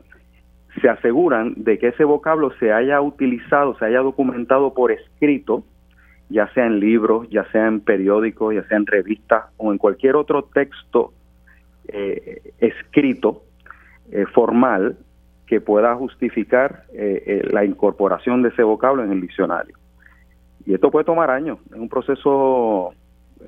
se 0.80 0.88
aseguran 0.88 1.54
de 1.56 1.78
que 1.78 1.88
ese 1.88 2.04
vocablo 2.04 2.52
se 2.60 2.72
haya 2.72 3.00
utilizado, 3.00 3.76
se 3.78 3.86
haya 3.86 4.00
documentado 4.00 4.74
por 4.74 4.92
escrito, 4.92 5.64
ya 6.28 6.52
sea 6.54 6.66
en 6.66 6.80
libros, 6.80 7.28
ya 7.30 7.44
sea 7.50 7.66
en 7.66 7.80
periódicos, 7.80 8.54
ya 8.54 8.64
sea 8.64 8.76
en 8.76 8.86
revistas 8.86 9.44
o 9.56 9.72
en 9.72 9.78
cualquier 9.78 10.16
otro 10.16 10.44
texto 10.44 11.12
eh, 11.88 12.52
escrito 12.58 13.42
eh, 14.10 14.26
formal 14.32 14.96
que 15.46 15.60
pueda 15.60 15.94
justificar 15.94 16.84
eh, 16.92 17.22
eh, 17.26 17.48
la 17.50 17.64
incorporación 17.64 18.42
de 18.42 18.50
ese 18.50 18.62
vocablo 18.62 19.04
en 19.04 19.12
el 19.12 19.20
diccionario. 19.20 19.76
Y 20.66 20.74
esto 20.74 20.90
puede 20.90 21.04
tomar 21.04 21.30
años, 21.30 21.58
es 21.70 21.76
un 21.76 21.88
proceso 21.88 22.92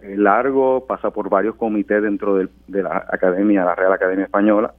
largo, 0.02 0.86
pasa 0.86 1.10
por 1.10 1.30
varios 1.30 1.56
comités 1.56 2.02
dentro 2.02 2.36
de, 2.36 2.48
la 2.68 3.06
Academia, 3.10 3.64
la 3.64 3.74
Real 3.74 3.92
Academia 3.92 4.26
Española, 4.26 4.74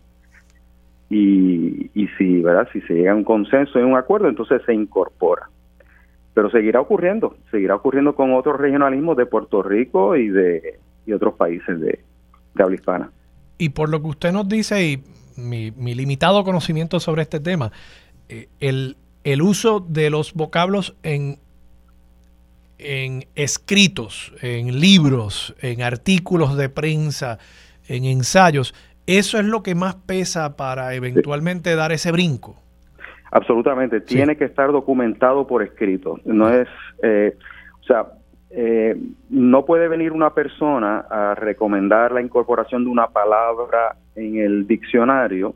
y, 1.10 1.90
y 1.94 2.08
si, 2.18 2.42
¿verdad? 2.42 2.68
si 2.72 2.82
se 2.82 2.94
llega 2.94 3.14
a 3.14 3.16
un 3.16 3.24
consenso 3.24 3.80
y 3.80 3.84
un 3.84 3.98
acuerdo, 3.98 4.28
entonces 4.28 4.62
se 4.66 4.74
incorpora. 4.74 5.50
Pero 6.38 6.52
seguirá 6.52 6.80
ocurriendo, 6.80 7.36
seguirá 7.50 7.74
ocurriendo 7.74 8.14
con 8.14 8.32
otros 8.36 8.60
regionalismos 8.60 9.18
de 9.18 9.26
Puerto 9.26 9.64
Rico 9.64 10.16
y 10.16 10.30
de 10.30 10.78
y 11.08 11.12
otros 11.12 11.34
países 11.34 11.80
de, 11.80 12.00
de 12.54 12.64
habla 12.64 12.76
hispana. 12.76 13.12
Y 13.58 13.70
por 13.70 13.90
lo 13.90 14.00
que 14.04 14.10
usted 14.10 14.32
nos 14.32 14.48
dice, 14.48 14.86
y 14.86 15.04
mi, 15.36 15.72
limitado 15.72 16.44
conocimiento 16.44 17.00
sobre 17.00 17.24
este 17.24 17.40
tema, 17.40 17.72
eh, 18.30 18.50
el, 18.60 19.42
uso 19.42 19.80
de 19.80 20.12
los 20.12 20.36
vocablos 20.36 20.96
en, 21.02 21.40
en 22.78 23.26
escritos, 23.34 24.32
en 24.44 24.80
libros, 24.80 25.56
en 25.60 25.82
artículos 25.82 26.56
de 26.56 26.70
prensa, 26.70 27.40
en 27.88 28.06
ensayos, 28.06 28.76
¿eso 29.08 29.40
es 29.40 29.46
lo 29.46 29.64
que 29.64 29.74
más 29.74 29.96
pesa 29.96 30.56
para 30.56 30.94
eventualmente 30.94 31.76
dar 31.76 31.92
ese 31.92 32.12
brinco? 32.12 32.62
Absolutamente, 33.32 34.02
tiene 34.02 34.36
que 34.38 34.46
estar 34.46 34.72
documentado 34.72 35.46
por 35.48 35.62
escrito. 35.62 36.20
No 36.26 36.50
es, 36.50 36.68
eh, 37.04 37.36
o 37.82 37.84
sea, 37.84 38.08
eh, 38.50 38.96
no 39.30 39.66
puede 39.66 39.88
venir 39.88 40.14
una 40.14 40.34
persona 40.34 41.06
a 41.10 41.36
recomendar 41.36 42.12
la 42.12 42.22
incorporación 42.22 42.86
de 42.86 42.90
una 42.90 43.08
palabra 43.08 43.98
en 44.16 44.38
el 44.38 44.66
diccionario 44.66 45.54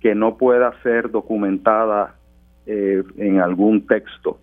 que 0.00 0.14
no 0.14 0.36
pueda 0.36 0.72
ser 0.82 1.10
documentada 1.10 2.14
eh, 2.66 3.02
en 3.16 3.40
algún 3.40 3.86
texto, 3.86 4.38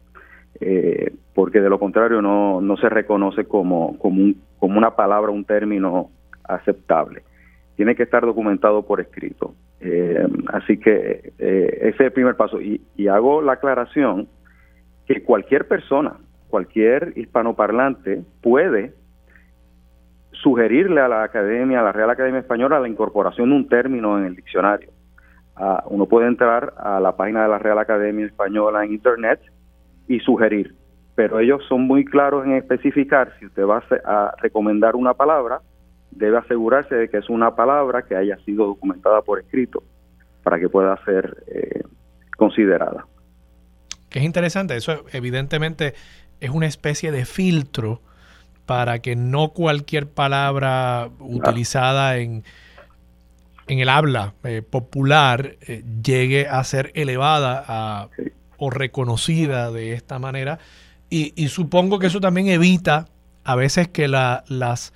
eh, 0.60 1.14
porque 1.34 1.62
de 1.62 1.70
lo 1.70 1.80
contrario 1.80 2.22
no, 2.22 2.62
no 2.62 2.78
se 2.78 2.90
reconoce 2.90 3.46
como, 3.46 3.98
como, 3.98 4.22
un, 4.22 4.42
como 4.60 4.78
una 4.78 4.96
palabra, 4.96 5.32
un 5.32 5.46
término 5.46 6.10
aceptable. 6.44 7.24
Tiene 7.76 7.96
que 7.96 8.04
estar 8.04 8.26
documentado 8.26 8.86
por 8.86 9.00
escrito. 9.00 9.56
Así 10.54 10.80
que 10.80 11.34
ese 11.38 11.90
es 11.90 12.00
el 12.00 12.12
primer 12.12 12.36
paso. 12.36 12.60
Y, 12.60 12.82
y 12.96 13.08
hago 13.08 13.42
la 13.42 13.54
aclaración 13.54 14.28
que 15.06 15.24
cualquier 15.24 15.68
persona, 15.68 16.18
cualquier 16.50 17.14
hispanoparlante 17.16 18.24
puede 18.42 18.94
sugerirle 20.32 21.02
a 21.02 21.08
la 21.08 21.24
academia, 21.24 21.80
a 21.80 21.84
la 21.84 21.92
Real 21.92 22.10
Academia 22.10 22.40
Española, 22.40 22.80
la 22.80 22.88
incorporación 22.88 23.50
de 23.50 23.56
un 23.56 23.68
término 23.68 24.18
en 24.18 24.26
el 24.26 24.36
diccionario. 24.36 24.92
Ah, 25.56 25.84
uno 25.88 26.06
puede 26.06 26.28
entrar 26.28 26.74
a 26.78 27.00
la 27.00 27.16
página 27.16 27.44
de 27.44 27.50
la 27.50 27.58
Real 27.58 27.80
Academia 27.80 28.26
Española 28.26 28.86
en 28.86 28.94
Internet 28.94 29.40
y 30.08 30.20
sugerir, 30.20 30.76
pero 31.16 31.40
ellos 31.40 31.64
son 31.68 31.82
muy 31.82 32.06
claros 32.06 32.46
en 32.46 32.54
especificar 32.54 33.34
si 33.40 33.48
usted 33.48 33.64
va 33.66 33.84
a, 34.06 34.34
recomendar 34.40 34.96
una 34.96 35.14
palabra, 35.16 35.62
debe 36.12 36.38
asegurarse 36.38 36.96
de 36.96 37.10
que 37.10 37.18
es 37.18 37.30
una 37.30 37.56
palabra 37.56 38.04
que 38.04 38.16
haya 38.16 38.38
sido 38.46 38.66
documentada 38.66 39.22
por 39.22 39.40
escrito 39.40 39.84
para 40.44 40.60
que 40.60 40.70
pueda 40.70 40.98
ser 41.04 41.44
eh, 41.48 41.84
considerada. 42.38 43.06
Que 44.10 44.20
es 44.20 44.26
interesante, 44.26 44.76
eso 44.76 45.06
evidentemente 45.12 45.94
es 46.40 46.50
una 46.50 46.68
especie 46.68 47.12
de 47.12 47.26
filtro 47.26 48.02
para 48.66 49.00
que 49.00 49.16
no 49.16 49.50
cualquier 49.50 50.08
palabra 50.08 51.10
utilizada 51.20 52.18
en, 52.18 52.44
en 53.68 53.80
el 53.80 53.90
habla 53.90 54.34
eh, 54.44 54.62
popular 54.62 55.58
eh, 55.62 55.84
llegue 56.04 56.48
a 56.48 56.64
ser 56.64 56.92
elevada 56.96 58.10
o 58.58 58.70
reconocida 58.70 59.72
de 59.72 59.94
esta 59.94 60.20
manera. 60.20 60.60
Y, 61.10 61.48
supongo 61.48 62.00
que 62.00 62.08
eso 62.08 62.20
también 62.20 62.48
evita 62.48 63.08
a 63.46 63.56
veces 63.56 63.88
que 63.88 64.10
la, 64.10 64.44
las, 64.50 64.94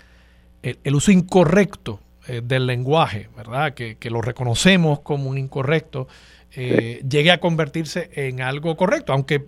el, 0.64 0.96
uso 0.96 1.12
incorrecto 1.12 2.00
eh, 2.28 2.42
del 2.44 2.68
lenguaje, 2.68 3.30
¿verdad? 3.36 3.74
Que, 3.74 3.98
que, 3.98 4.10
lo 4.10 4.22
reconocemos 4.22 5.00
como 5.00 5.30
un 5.30 5.38
incorrecto, 5.38 6.08
llegue 6.54 7.32
a 7.32 7.40
convertirse 7.40 8.10
en 8.14 8.42
algo 8.42 8.76
correcto, 8.76 9.14
aunque 9.14 9.46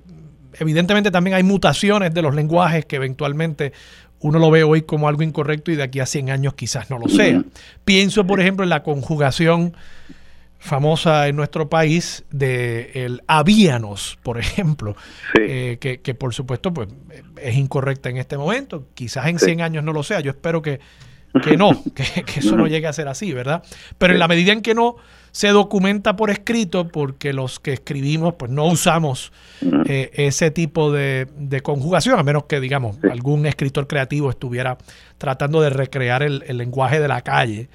evidentemente 0.57 1.11
también 1.11 1.36
hay 1.36 1.43
mutaciones 1.43 2.14
de 2.14 2.22
los 2.22 2.34
lenguajes 2.34 2.86
que 2.86 2.95
eventualmente 2.95 3.74
uno 4.24 4.39
lo 4.39 4.49
ve 4.49 4.64
hoy 4.64 4.84
como 4.84 5.09
algo 5.09 5.22
incorrecto 5.22 5.72
y 5.72 5.76
de 5.76 5.84
aquí 5.84 5.99
a 5.99 6.05
100 6.05 6.30
años 6.30 6.53
quizás 6.53 6.89
no 6.89 6.97
lo 6.97 7.09
sea. 7.09 7.43
Pienso, 7.84 8.26
por 8.26 8.39
ejemplo, 8.39 8.64
en 8.64 8.70
la 8.70 8.82
conjugación 8.82 9.76
famosa 10.64 11.28
en 11.28 11.36
nuestro 11.36 11.68
país 11.68 12.24
de 12.32 12.91
el 12.95 13.22
habíanos, 13.28 14.18
por 14.24 14.39
ejemplo, 14.39 14.95
eh, 15.38 15.78
que, 15.78 16.16
por 16.16 16.34
supuesto 16.34 16.74
pues, 16.74 16.88
es 17.41 17.55
incorrecta 17.57 18.09
en 18.09 18.16
este 18.16 18.38
momento, 18.38 18.88
quizás 18.93 19.28
en 19.28 19.39
100 19.39 19.59
años 19.59 19.84
no 19.84 19.91
lo 19.91 20.03
sea, 20.03 20.22
yo 20.22 20.32
espero 20.32 20.61
que, 20.61 20.80
que 21.43 21.57
no, 21.57 21.84
que, 21.93 22.39
eso 22.39 22.55
no 22.55 22.68
llegue 22.68 22.88
a 22.88 22.93
ser 22.93 23.09
así, 23.09 23.34
¿verdad? 23.34 23.61
Pero 23.97 24.14
en 24.14 24.20
la 24.20 24.30
medida 24.30 24.53
en 24.53 24.61
que 24.61 24.74
no 24.74 24.95
se 25.34 25.49
documenta 25.49 26.16
por 26.16 26.30
escrito, 26.30 26.88
porque 26.88 27.34
los 27.34 27.59
que 27.59 27.74
escribimos 27.74 28.36
pues 28.36 28.49
no 28.49 28.66
usamos 28.66 29.34
eh, 29.86 30.11
ese 30.14 30.49
tipo 30.49 30.93
de, 30.93 31.28
conjugación, 31.61 32.18
a 32.18 32.24
menos 32.24 32.45
que, 32.45 32.61
digamos, 32.61 32.95
algún 33.11 33.45
escritor 33.47 33.88
creativo 33.88 34.30
estuviera 34.30 34.78
tratando 35.18 35.59
de 35.59 35.72
recrear 35.72 36.24
el, 36.24 36.39
lenguaje 36.57 37.01
de 37.01 37.07
la 37.09 37.22
calle, 37.22 37.68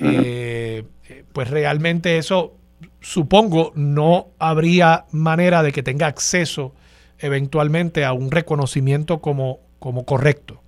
eh, 0.00 0.84
pues 1.32 1.50
realmente 1.50 2.18
eso, 2.18 2.54
supongo, 3.00 3.72
no 3.74 4.28
habría 4.38 5.04
manera 5.12 5.62
de 5.62 5.72
que 5.72 5.82
tenga 5.82 6.06
acceso 6.06 6.74
eventualmente 7.18 8.04
a 8.04 8.12
un 8.12 8.30
reconocimiento 8.30 9.20
como, 9.20 9.58
como 9.78 10.04
correcto. 10.04 10.60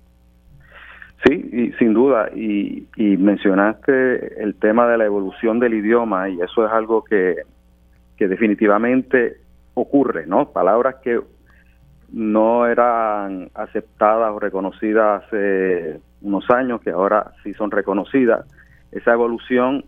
Sí, 1.25 1.49
y 1.53 1.71
sin 1.73 1.93
duda, 1.93 2.29
y, 2.35 2.87
mencionaste 2.97 4.41
el 4.43 4.55
tema 4.55 4.87
de 4.87 4.97
la 4.97 5.05
evolución 5.05 5.59
del 5.59 5.75
idioma 5.75 6.29
y 6.29 6.41
eso 6.41 6.65
es 6.65 6.71
algo 6.71 7.03
que, 7.03 7.35
que 8.17 8.27
definitivamente 8.27 9.37
ocurre, 9.75 10.25
¿no? 10.25 10.49
Palabras 10.49 10.95
que 11.03 11.19
no 12.11 12.65
eran 12.65 13.49
aceptadas 13.53 14.31
o 14.31 14.39
reconocidas 14.39 15.23
hace 15.23 15.99
unos 16.21 16.49
años, 16.49 16.81
que 16.81 16.89
ahora 16.89 17.33
sí 17.43 17.53
son 17.53 17.71
reconocidas. 17.71 18.45
Esa 18.91 19.13
evolución 19.13 19.85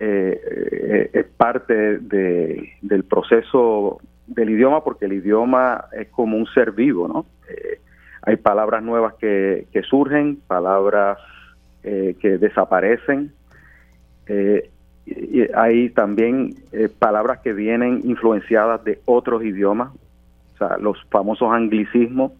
eh, 0.00 0.40
eh, 0.44 1.10
es 1.12 1.24
parte 1.24 1.98
de, 1.98 2.72
del 2.82 3.04
proceso 3.04 4.00
del 4.26 4.50
idioma 4.50 4.82
porque 4.82 5.04
el 5.04 5.12
idioma 5.12 5.84
es 5.92 6.08
como 6.08 6.36
un 6.36 6.46
ser 6.46 6.72
vivo, 6.72 7.06
¿no? 7.06 7.26
Eh, 7.48 7.80
hay 8.22 8.36
palabras 8.36 8.82
nuevas 8.82 9.14
que, 9.14 9.66
surgen, 9.88 10.38
palabras 10.46 11.18
eh, 11.82 12.16
que 12.20 12.38
desaparecen. 12.38 13.32
Y 15.06 15.52
hay 15.54 15.90
también 15.90 16.54
palabras 16.98 17.40
que 17.40 17.52
vienen 17.52 18.00
influenciadas 18.04 18.82
de 18.84 19.00
otros 19.04 19.44
idiomas, 19.44 19.90
o 20.54 20.56
sea, 20.56 20.78
los 20.78 20.96
famosos 21.10 21.52
anglicismos, 21.52 22.32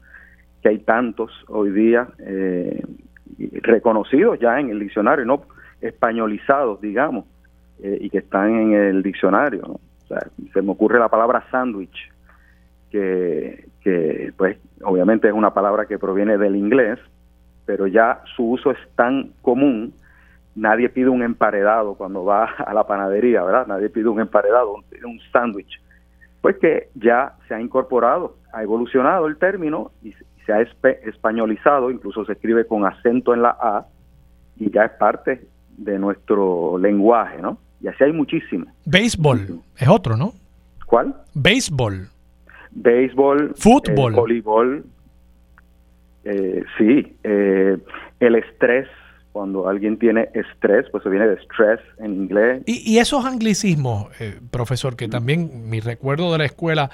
que 0.62 0.71
hay 0.71 0.79
tantos 0.79 1.31
hoy 1.49 1.71
día 1.73 2.09
reconocidos 3.61 4.41
ya 4.41 4.59
en 4.59 4.71
el 4.71 4.81
diccionario, 4.81 5.27
no 5.27 5.43
españolizados, 5.85 6.80
digamos, 6.80 7.26
y 7.78 8.09
que 8.09 8.18
están 8.18 8.55
en 8.55 8.72
el 8.72 9.03
diccionario. 9.03 9.78
se 10.53 10.62
me 10.62 10.72
ocurre 10.72 10.99
la 10.99 11.09
palabra 11.09 11.45
sándwich, 11.51 12.11
que, 12.91 13.66
que 13.82 14.32
pues 14.37 14.57
obviamente 14.82 15.28
es 15.28 15.35
una 15.35 15.53
palabra 15.53 15.87
que 15.87 15.99
proviene 15.99 16.39
del 16.39 16.57
inglés, 16.57 16.99
pero 17.66 17.87
ya 17.87 18.22
su 18.37 18.51
uso 18.51 18.70
es 18.70 18.78
tan 18.95 19.32
común, 19.43 19.93
nadie 20.55 20.89
pide 20.89 21.09
un 21.09 21.22
emparedado 21.22 21.95
cuando 21.95 22.24
va 22.24 22.45
a 22.45 22.72
la 22.72 22.87
panadería, 22.87 23.43
¿verdad? 23.43 23.66
Nadie 23.66 23.91
pide 23.91 24.09
un 24.09 24.20
emparedado, 24.20 24.76
un 25.05 25.20
sándwich. 25.32 25.80
pues 26.41 26.57
que 26.59 26.89
ya 26.95 27.35
se 27.49 27.55
ha 27.55 27.61
incorporado, 27.61 28.37
ha 28.53 28.62
evolucionado 28.62 29.26
el 29.26 29.39
término 29.39 29.93
y 30.03 30.12
se 30.45 30.53
ha 30.53 30.61
españolizado, 30.61 31.91
incluso 31.91 32.24
se 32.26 32.32
escribe 32.32 32.66
con 32.66 32.85
acento 32.85 33.32
en 33.32 33.43
la 33.43 33.57
A 33.59 33.87
y 34.57 34.70
ya 34.70 34.85
es 34.85 34.93
parte 34.93 35.41
de 35.77 35.99
nuestro 35.99 36.79
lenguaje, 36.79 37.41
¿no? 37.41 37.59
Y 37.81 37.89
así 37.89 38.05
hay 38.05 38.12
muchísimo. 38.12 38.66
Béisbol 38.85 39.61
es 39.77 39.89
otro, 39.89 40.16
¿no? 40.16 40.33
¿Cuál? 40.87 41.14
Béisbol. 41.35 42.09
Béisbol. 42.70 43.55
Fútbol. 43.57 44.12
Eh, 44.12 44.16
voleibol. 44.16 44.85
Eh, 46.25 46.64
sí. 46.79 47.16
Eh, 47.22 47.77
el 48.20 48.35
estrés, 48.37 48.89
cuando 49.33 49.68
alguien 49.68 49.99
tiene 49.99 50.29
estrés, 50.35 50.87
pues 50.91 51.03
se 51.03 51.11
viene 51.11 51.27
de 51.27 51.37
stress 51.43 51.81
en 51.99 52.14
inglés. 52.14 52.62
Y, 52.66 52.99
esos 52.99 53.25
anglicismos, 53.25 54.07
profesor, 54.51 54.97
que 54.97 55.09
también 55.09 55.68
mi 55.68 55.81
recuerdo 55.81 56.33
de 56.33 56.39
la 56.39 56.45
escuela, 56.45 56.91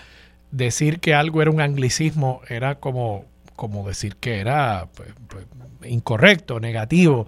decir 0.50 1.00
que 1.00 1.14
algo 1.14 1.42
era 1.42 1.50
un 1.50 1.60
anglicismo 1.60 2.40
era 2.48 2.76
como, 2.76 3.24
como 3.56 3.86
decir 3.86 4.16
que 4.16 4.40
era 4.40 4.86
pues, 4.96 5.14
pues, 5.28 5.46
incorrecto, 5.84 6.60
negativo, 6.60 7.26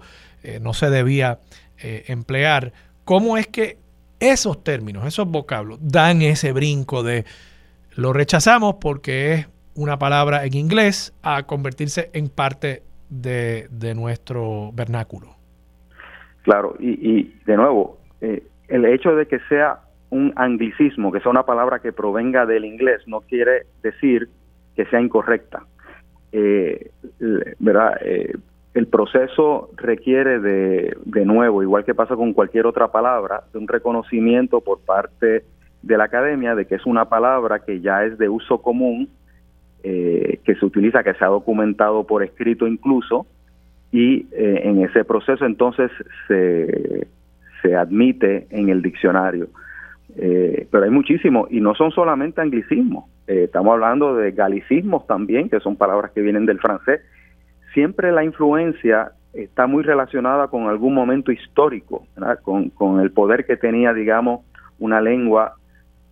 no 0.61 0.73
se 0.73 0.89
debía 0.89 1.39
emplear. 1.79 2.73
¿Cómo 3.05 3.37
es 3.37 3.47
que 3.47 3.77
esos 4.19 4.63
términos, 4.63 5.05
esos 5.05 5.29
vocablos, 5.29 5.79
dan 5.81 6.21
ese 6.21 6.51
brinco 6.53 7.03
de 7.03 7.25
lo 7.95 8.13
rechazamos 8.13 8.75
porque 8.75 9.33
es 9.33 9.47
una 9.75 9.97
palabra 9.97 10.45
en 10.45 10.55
inglés 10.55 11.13
a 11.23 11.43
convertirse 11.43 12.09
en 12.13 12.29
parte 12.29 12.83
de, 13.09 13.93
nuestro 13.95 14.71
vernáculo? 14.73 15.35
Claro, 16.43 16.75
y, 16.79 17.23
de 17.45 17.57
nuevo, 17.57 17.99
eh, 18.21 18.43
el 18.67 18.85
hecho 18.85 19.15
de 19.15 19.27
que 19.27 19.39
sea 19.49 19.79
un 20.09 20.33
anglicismo, 20.35 21.11
que 21.11 21.19
sea 21.19 21.31
una 21.31 21.45
palabra 21.45 21.79
que 21.79 21.91
provenga 21.91 22.45
del 22.45 22.65
inglés, 22.65 23.01
no 23.07 23.21
quiere 23.21 23.65
decir 23.81 24.29
que 24.75 24.85
sea 24.85 25.01
incorrecta. 25.01 25.63
Eh, 26.33 26.89
¿verdad? 27.59 27.97
Eh, 28.03 28.35
el 28.73 28.87
proceso 28.87 29.69
requiere 29.77 30.39
de, 30.39 30.97
de 31.05 31.25
nuevo, 31.25 31.61
igual 31.61 31.85
que 31.85 31.93
pasa 31.93 32.15
con 32.15 32.33
cualquier 32.33 32.65
otra 32.65 32.91
palabra, 32.91 33.43
de 33.53 33.59
un 33.59 33.67
reconocimiento 33.67 34.61
por 34.61 34.79
parte 34.79 35.43
de 35.83 35.97
la 35.97 36.05
academia 36.05 36.55
de 36.55 36.65
que 36.65 36.75
es 36.75 36.85
una 36.85 37.05
palabra 37.05 37.59
que 37.59 37.81
ya 37.81 38.03
es 38.03 38.17
de 38.17 38.29
uso 38.29 38.61
común, 38.63 39.09
eh, 39.83 40.39
que 40.43 40.55
se 40.55 40.65
utiliza, 40.65 41.03
que 41.03 41.13
se 41.13 41.23
ha 41.23 41.27
documentado 41.27 42.05
por 42.05 42.23
escrito 42.23 42.65
incluso, 42.65 43.27
y 43.91 44.25
eh, 44.31 44.61
en 44.63 44.81
ese 44.81 45.03
proceso 45.03 45.45
entonces 45.45 45.91
se, 46.27 47.07
se 47.61 47.75
admite 47.75 48.47
en 48.49 48.69
el 48.69 48.81
diccionario. 48.81 49.49
Eh, 50.15 50.67
pero 50.71 50.85
hay 50.85 50.89
muchísimos, 50.89 51.51
y 51.51 51.59
no 51.61 51.75
son 51.75 51.91
solamente 51.91 52.41
anglicismos, 52.41 53.05
estamos 53.27 53.73
hablando 53.73 54.15
de 54.15 54.31
galicismos 54.31 55.07
también, 55.07 55.49
que 55.49 55.59
son 55.59 55.75
palabras 55.75 56.11
que 56.11 56.21
vienen 56.21 56.45
del 56.45 56.59
francés, 56.59 57.01
siempre 57.73 58.11
la 58.11 58.23
influencia 58.23 59.11
está 59.33 59.65
muy 59.65 59.83
relacionada 59.83 60.47
con 60.47 60.67
algún 60.67 60.93
momento 60.93 61.31
histórico, 61.31 62.05
con, 62.43 62.99
el 62.99 63.11
poder 63.11 63.45
que 63.45 63.57
tenía, 63.57 63.93
digamos, 63.93 64.41
una 64.79 65.01
lengua 65.01 65.55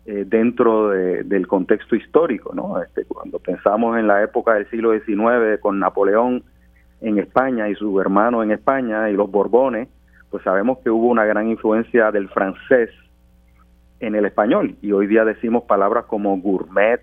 eh, 0.05 0.25
dentro 0.27 0.89
del 0.89 1.47
contexto 1.47 1.95
histórico. 1.95 2.53
¿no? 2.55 2.81
Este, 2.81 3.05
cuando 3.05 3.39
pensamos 3.39 3.97
en 3.97 4.07
la 4.07 4.23
época 4.23 4.55
del 4.55 4.69
siglo 4.69 4.91
XIX 4.93 5.59
con 5.59 5.79
Napoleón 5.79 6.43
en 7.01 7.19
España 7.19 7.69
y 7.69 7.75
su 7.75 7.99
hermano 7.99 8.43
en 8.43 8.51
España 8.51 9.09
y 9.09 9.13
los 9.13 9.29
Borbones, 9.29 9.87
pues 10.29 10.43
sabemos 10.43 10.79
que 10.79 10.89
hubo 10.89 11.07
una 11.07 11.25
gran 11.25 11.47
influencia 11.49 12.11
del 12.11 12.29
francés 12.29 12.89
en 14.01 14.15
el 14.15 14.25
español 14.25 14.75
y 14.81 14.91
hoy 14.91 15.07
día 15.07 15.23
decimos 15.23 15.63
palabras 15.63 16.05
como 16.05 16.35
gourmet, 16.37 17.01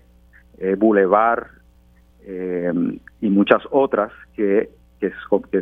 eh, 0.59 0.75
boulevard, 0.77 1.47
eh, 2.25 2.71
y 3.21 3.29
muchas 3.29 3.63
otras 3.71 4.11
que, 4.35 4.69
que, 4.99 5.11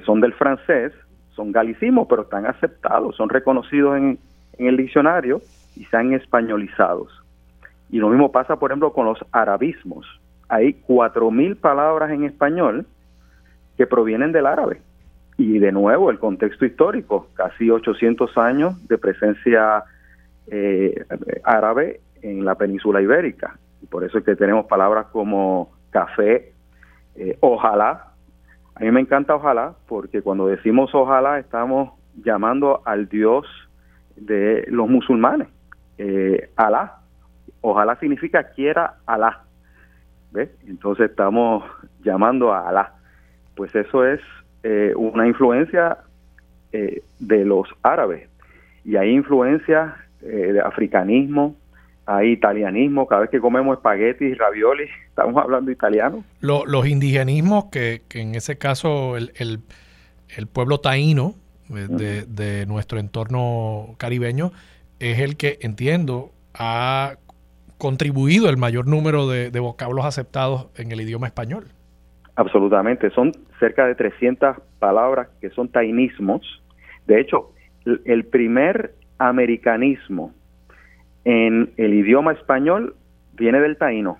son 0.01 0.19
del 0.19 0.33
francés, 0.33 0.91
son 1.35 1.51
galicismos, 1.51 2.07
pero 2.09 2.23
están 2.23 2.47
aceptados, 2.47 3.15
son 3.15 3.29
reconocidos 3.29 3.97
en, 3.97 4.19
en 4.57 4.67
el 4.67 4.77
diccionario 4.77 5.41
y 5.75 5.85
se 5.85 5.95
han 5.95 6.13
españolizados. 6.13 7.09
Y 7.89 7.99
lo 7.99 8.09
mismo 8.09 8.31
pasa, 8.31 8.57
por 8.57 8.71
ejemplo, 8.71 8.91
con 8.91 9.05
los 9.05 9.19
arabismos. 9.31 10.05
Hay 10.49 10.73
cuatro 10.73 11.29
mil 11.29 11.55
palabras 11.55 12.11
en 12.11 12.23
español 12.23 12.85
que 13.77 13.85
provienen 13.85 14.31
del 14.31 14.47
árabe. 14.47 14.81
Y 15.37 15.59
de 15.59 15.71
nuevo, 15.71 16.09
el 16.09 16.17
contexto 16.17 16.65
histórico, 16.65 17.29
casi 17.35 17.69
800 17.69 18.35
años 18.39 18.87
de 18.87 18.97
presencia 18.97 19.83
eh, 20.49 21.03
árabe 21.43 21.99
en 22.21 22.45
la 22.45 22.55
península 22.55 23.01
ibérica. 23.01 23.59
Y 23.81 23.85
por 23.87 24.05
eso 24.05 24.17
es 24.17 24.23
que 24.23 24.35
tenemos 24.35 24.65
palabras 24.65 25.07
como 25.07 25.73
café, 25.89 26.53
eh, 27.15 27.37
ojalá. 27.41 28.13
A 28.75 28.79
mí 28.79 28.91
me 28.91 29.01
encanta 29.01 29.35
ojalá 29.35 29.73
porque 29.87 30.21
cuando 30.21 30.47
decimos 30.47 30.93
ojalá 30.93 31.39
estamos 31.39 31.91
llamando 32.23 32.81
al 32.85 33.09
Dios 33.09 33.45
de 34.15 34.65
los 34.69 34.87
musulmanes, 34.87 35.49
eh, 35.97 36.49
Alá. 36.55 36.99
Ojalá 37.59 37.97
significa 37.99 38.43
quiera 38.51 38.99
Alá. 39.05 39.43
¿Ves? 40.31 40.49
Entonces 40.65 41.09
estamos 41.09 41.65
llamando 42.03 42.53
a 42.53 42.69
Alá. 42.69 42.93
Pues 43.55 43.75
eso 43.75 44.05
es 44.05 44.21
una 44.95 45.25
influencia 45.25 45.97
de 46.71 47.45
los 47.45 47.69
árabes. 47.83 48.29
Y 48.83 48.97
hay 48.97 49.11
influencia 49.11 49.95
de 50.21 50.59
africanismo, 50.59 51.55
hay 52.07 52.31
italianismo, 52.31 53.05
cada 53.05 53.21
vez 53.21 53.29
que 53.29 53.41
comemos 53.41 53.77
espaguetis 53.77 54.31
y 54.31 54.33
ravioli, 54.33 54.85
estamos 55.09 55.43
hablando 55.43 55.69
italiano. 55.69 56.23
los 56.39 56.87
indigenismos, 56.87 57.65
que, 57.65 58.01
en 58.13 58.33
ese 58.33 58.57
caso 58.57 59.17
el, 59.17 59.59
pueblo 60.51 60.79
taíno 60.79 61.35
eh, 61.69 62.25
de, 62.25 62.65
nuestro 62.65 62.97
entorno 62.97 63.95
caribeño 63.97 64.51
es 64.99 65.19
el 65.19 65.35
que 65.35 65.59
entiendo 65.61 66.31
ha 66.53 67.15
contribuido 67.77 68.49
el 68.49 68.57
mayor 68.57 68.87
número 68.87 69.27
de, 69.27 69.59
vocablos 69.59 70.05
aceptados 70.05 70.67
en 70.77 70.91
el 70.93 71.01
idioma 71.01 71.27
español. 71.27 71.65
Absolutamente, 72.37 73.09
son 73.09 73.33
cerca 73.59 73.85
de 73.85 73.95
300 73.95 74.55
palabras 74.79 75.27
que 75.41 75.49
son 75.49 75.67
tainismos. 75.67 76.41
De 77.05 77.19
hecho, 77.19 77.51
el 78.05 78.25
primer 78.25 78.93
americanismo 79.17 80.33
en 81.25 81.73
el 81.77 81.93
idioma 81.93 82.31
español 82.31 82.95
viene 83.33 83.59
del 83.59 83.77
taíno 83.77 84.17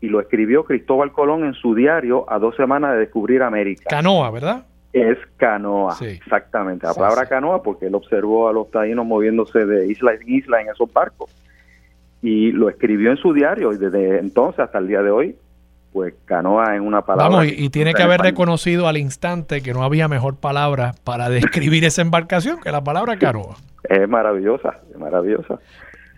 y 0.00 0.08
lo 0.08 0.20
escribió 0.20 0.64
Cristóbal 0.64 1.12
Colón 1.12 1.44
en 1.44 1.54
su 1.54 1.74
diario 1.74 2.24
a 2.28 2.38
dos 2.38 2.56
semanas 2.56 2.92
de 2.92 2.98
descubrir 2.98 3.42
América. 3.42 3.84
Canoa, 3.88 4.30
¿verdad? 4.30 4.64
Es 4.92 5.18
canoa, 5.36 5.96
exactamente. 6.00 6.86
La 6.86 6.94
palabra 6.94 7.26
canoa 7.26 7.62
porque 7.62 7.86
él 7.86 7.94
observó 7.94 8.48
a 8.48 8.52
los 8.52 8.70
taínos 8.70 9.04
moviéndose 9.04 9.66
de 9.66 9.86
isla 9.86 10.14
en 10.14 10.28
isla 10.28 10.60
en 10.60 10.68
esos 10.70 10.92
barcos. 10.92 11.30
Y 12.22 12.52
lo 12.52 12.68
escribió 12.68 13.10
en 13.10 13.16
su 13.16 13.32
diario 13.32 13.72
y 13.72 13.76
desde 13.76 14.18
entonces 14.18 14.60
hasta 14.60 14.78
el 14.78 14.88
día 14.88 15.02
de 15.02 15.10
hoy, 15.10 15.36
pues 15.92 16.14
canoa 16.24 16.74
es 16.74 16.80
una 16.80 17.02
palabra. 17.02 17.38
Vamos, 17.38 17.52
y, 17.52 17.70
tiene 17.70 17.94
que 17.94 18.02
haber 18.02 18.20
reconocido 18.20 18.88
al 18.88 18.96
instante 18.96 19.62
que 19.62 19.72
no 19.72 19.82
había 19.82 20.08
mejor 20.08 20.36
palabra 20.36 20.94
para 21.04 21.28
describir 21.30 21.84
esa 21.84 22.02
embarcación 22.02 22.60
que 22.60 22.70
la 22.70 22.84
palabra 22.84 23.18
canoa. 23.18 23.56
Es 23.84 24.08
maravillosa, 24.08 24.78
es 24.90 24.98
maravillosa. 24.98 25.58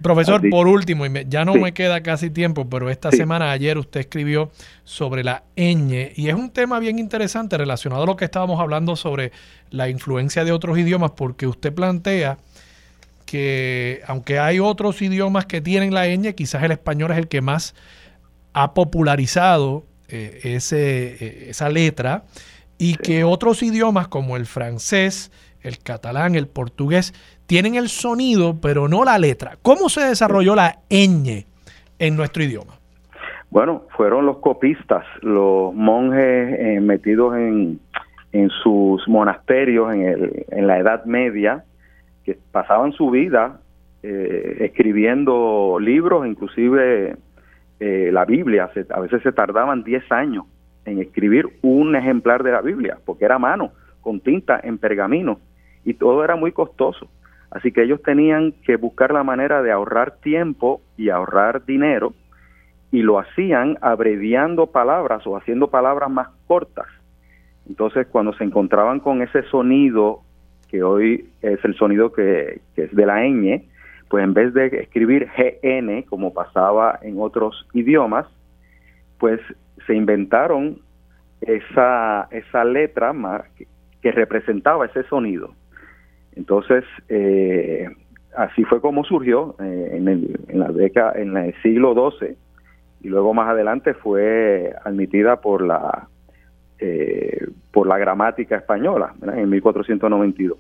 Profesor, 0.03 0.41
por 0.49 0.67
último, 0.67 1.05
y 1.05 1.11
ya 1.29 1.45
no 1.45 1.55
me 1.55 1.73
queda 1.75 2.03
casi 2.03 2.31
tiempo, 2.31 2.67
pero 2.69 2.89
esta 2.89 3.11
semana, 3.11 3.51
ayer, 3.51 3.77
usted 3.77 4.01
escribió 4.01 4.51
sobre 4.85 5.23
la 5.23 5.43
ñ, 5.57 6.13
y 6.17 6.29
es 6.29 6.35
un 6.35 6.51
tema 6.51 6.79
bien 6.79 6.99
interesante 6.99 7.59
relacionado 7.59 8.05
a 8.05 8.07
lo 8.07 8.17
que 8.17 8.25
estábamos 8.25 8.61
hablando 8.61 8.97
sobre 8.97 9.31
la 9.71 9.91
influencia 9.91 10.43
de 10.45 10.53
otros 10.53 10.79
idiomas, 10.79 11.11
porque 11.11 11.47
usted 11.47 11.75
plantea 11.75 12.39
que 13.27 14.01
aunque 14.07 14.39
hay 14.39 14.59
otros 14.59 15.03
idiomas 15.03 15.45
que 15.45 15.61
tienen 15.61 15.93
la 15.93 16.07
ñ, 16.07 16.35
quizás 16.35 16.63
el 16.63 16.73
español 16.73 17.13
es 17.13 17.19
el 17.19 17.29
que 17.29 17.43
más 17.43 17.75
ha 18.53 18.75
popularizado 18.75 19.85
eh, 20.09 20.41
ese, 20.43 21.25
eh, 21.25 21.51
esa 21.51 21.69
letra, 21.69 22.25
y 22.79 22.97
que 22.97 23.25
otros 23.25 23.63
idiomas 23.63 24.09
como 24.09 24.37
el 24.37 24.47
francés, 24.47 25.31
el 25.63 25.79
catalán, 25.79 26.35
el 26.35 26.47
portugués, 26.47 27.13
tienen 27.47 27.75
el 27.75 27.89
sonido, 27.89 28.61
pero 28.61 28.89
no 28.89 29.05
la 29.05 29.19
letra. 29.19 29.59
¿Cómo 29.61 29.89
se 29.89 30.03
desarrolló 30.03 30.55
la 30.55 30.79
ñ 30.89 31.45
en 31.99 32.17
nuestro 32.17 32.43
idioma? 32.43 32.81
Bueno, 33.51 33.83
fueron 33.97 34.27
los 34.27 34.39
copistas, 34.39 35.05
los 35.23 35.75
monjes 35.75 36.59
eh, 36.59 36.81
metidos 36.81 37.37
en, 37.37 37.81
sus 38.63 39.07
monasterios 39.09 39.93
en, 39.93 40.03
el, 40.03 40.47
en, 40.51 40.67
la 40.69 40.79
Edad 40.79 41.05
Media, 41.05 41.65
que 42.25 42.39
pasaban 42.53 42.93
su 42.93 43.11
vida 43.11 43.61
eh, 44.05 44.59
escribiendo 44.61 45.79
libros, 45.81 46.27
inclusive 46.27 47.17
eh, 47.81 48.11
la 48.13 48.25
Biblia. 48.25 48.71
a 48.91 49.01
veces 49.01 49.23
se 49.23 49.33
tardaban 49.33 49.83
10 49.83 50.13
años 50.13 50.45
en 50.85 51.01
escribir 51.01 51.49
un 51.63 51.97
ejemplar 51.97 52.43
de 52.43 52.53
la 52.53 52.61
Biblia, 52.61 52.99
porque 53.05 53.25
era 53.25 53.39
mano, 53.39 53.73
con 54.01 54.21
tinta, 54.21 54.61
en 54.63 54.79
pergamino, 54.79 55.41
y 55.85 55.95
todo 55.95 56.25
era 56.25 56.37
muy 56.37 56.53
costoso. 56.53 57.09
Así 57.51 57.73
que 57.73 57.83
ellos 57.83 58.01
tenían 58.03 58.53
que 58.65 58.77
buscar 58.77 59.13
la 59.13 59.25
manera 59.25 59.63
de 59.63 59.73
ahorrar 59.73 60.17
tiempo 60.21 60.81
y 60.97 61.09
ahorrar 61.09 61.65
dinero 61.65 62.15
y 62.93 63.03
lo 63.03 63.19
hacían 63.19 63.79
abreviando 63.81 64.67
palabras 64.69 65.27
o 65.27 65.37
haciendo 65.37 65.69
palabras 65.69 66.11
más 66.11 66.29
cortas. 66.47 66.87
Entonces, 67.69 68.07
cuando 68.09 68.33
se 68.35 68.45
encontraban 68.45 69.01
con 69.01 69.23
ese 69.23 69.43
sonido, 69.45 70.23
que 70.69 70.83
hoy 70.83 71.29
es 71.43 71.65
el 71.65 71.75
sonido 71.77 72.13
que, 72.13 72.61
es 72.77 72.95
de 72.95 73.07
la 73.07 73.23
ñ, 73.25 73.65
pues 74.11 74.25
en 74.25 74.35
vez 74.35 74.53
de 74.53 74.67
escribir 74.67 75.29
GN, 75.37 76.03
como 76.03 76.35
pasaba 76.35 76.99
en 77.01 77.15
otros 77.21 77.67
idiomas, 77.73 78.27
pues 79.19 79.41
se 79.87 79.95
inventaron 79.95 80.81
esa, 81.41 82.27
esa 82.33 82.65
letra 82.65 83.15
que, 84.03 84.13
representaba 84.13 84.87
ese 84.87 85.05
sonido. 85.05 85.55
Entonces, 86.35 86.85
eh, 87.09 87.89
así 88.37 88.65
fue 88.65 88.81
como 88.81 89.05
surgió 89.05 89.55
eh, 89.61 89.91
en, 89.93 90.09
el, 90.09 90.41
en, 90.49 90.59
la 90.59 90.73
década, 90.73 91.13
en 91.15 91.37
el 91.37 91.55
siglo 91.63 91.95
XII 91.95 92.37
y 93.03 93.09
luego 93.09 93.33
más 93.33 93.49
adelante 93.49 93.95
fue 93.95 94.75
admitida 94.85 95.41
por 95.41 95.63
la 95.63 96.09
eh, 96.81 97.47
por 97.73 97.87
la 97.87 97.99
gramática 97.99 98.57
española 98.57 99.15
en 99.37 99.51
1492. 99.51 100.59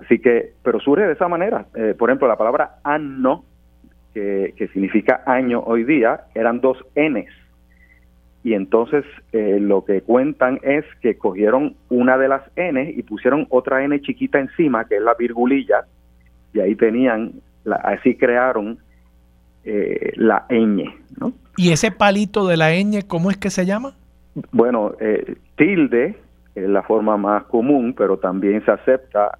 Así 0.00 0.18
que, 0.18 0.52
pero 0.62 0.80
surge 0.80 1.06
de 1.06 1.12
esa 1.12 1.28
manera. 1.28 1.66
Eh, 1.74 1.94
por 1.98 2.10
ejemplo, 2.10 2.28
la 2.28 2.36
palabra 2.36 2.76
anno, 2.84 3.44
que, 4.14 4.54
que, 4.56 4.68
significa 4.68 5.22
año 5.26 5.60
hoy 5.60 5.84
día, 5.84 6.22
eran 6.34 6.60
dos 6.60 6.78
Ns. 6.96 7.32
Y 8.44 8.54
entonces 8.54 9.04
eh, 9.32 9.58
lo 9.60 9.84
que 9.84 10.00
cuentan 10.02 10.60
es 10.62 10.84
que 11.02 11.18
cogieron 11.18 11.74
una 11.88 12.16
de 12.16 12.28
las 12.28 12.42
N 12.56 12.94
y 12.96 13.02
pusieron 13.02 13.46
otra 13.50 13.84
N 13.84 14.00
chiquita 14.00 14.38
encima, 14.38 14.84
que 14.84 14.96
es 14.96 15.02
la 15.02 15.14
virgulilla, 15.14 15.84
y 16.54 16.60
ahí 16.60 16.74
tenían, 16.76 17.32
la, 17.64 17.76
así 17.76 18.16
crearon 18.16 18.78
eh, 19.64 20.12
la 20.16 20.46
ñ. 20.48 20.84
¿no? 21.20 21.32
¿Y 21.56 21.72
ese 21.72 21.90
palito 21.90 22.46
de 22.46 22.56
la 22.56 22.70
ñ, 22.70 23.02
cómo 23.06 23.30
es 23.30 23.36
que 23.36 23.50
se 23.50 23.66
llama? 23.66 23.94
Bueno, 24.52 24.92
eh, 25.00 25.36
tilde 25.56 26.16
es 26.54 26.68
la 26.68 26.82
forma 26.82 27.16
más 27.16 27.44
común, 27.44 27.94
pero 27.96 28.18
también 28.18 28.64
se 28.64 28.70
acepta 28.70 29.36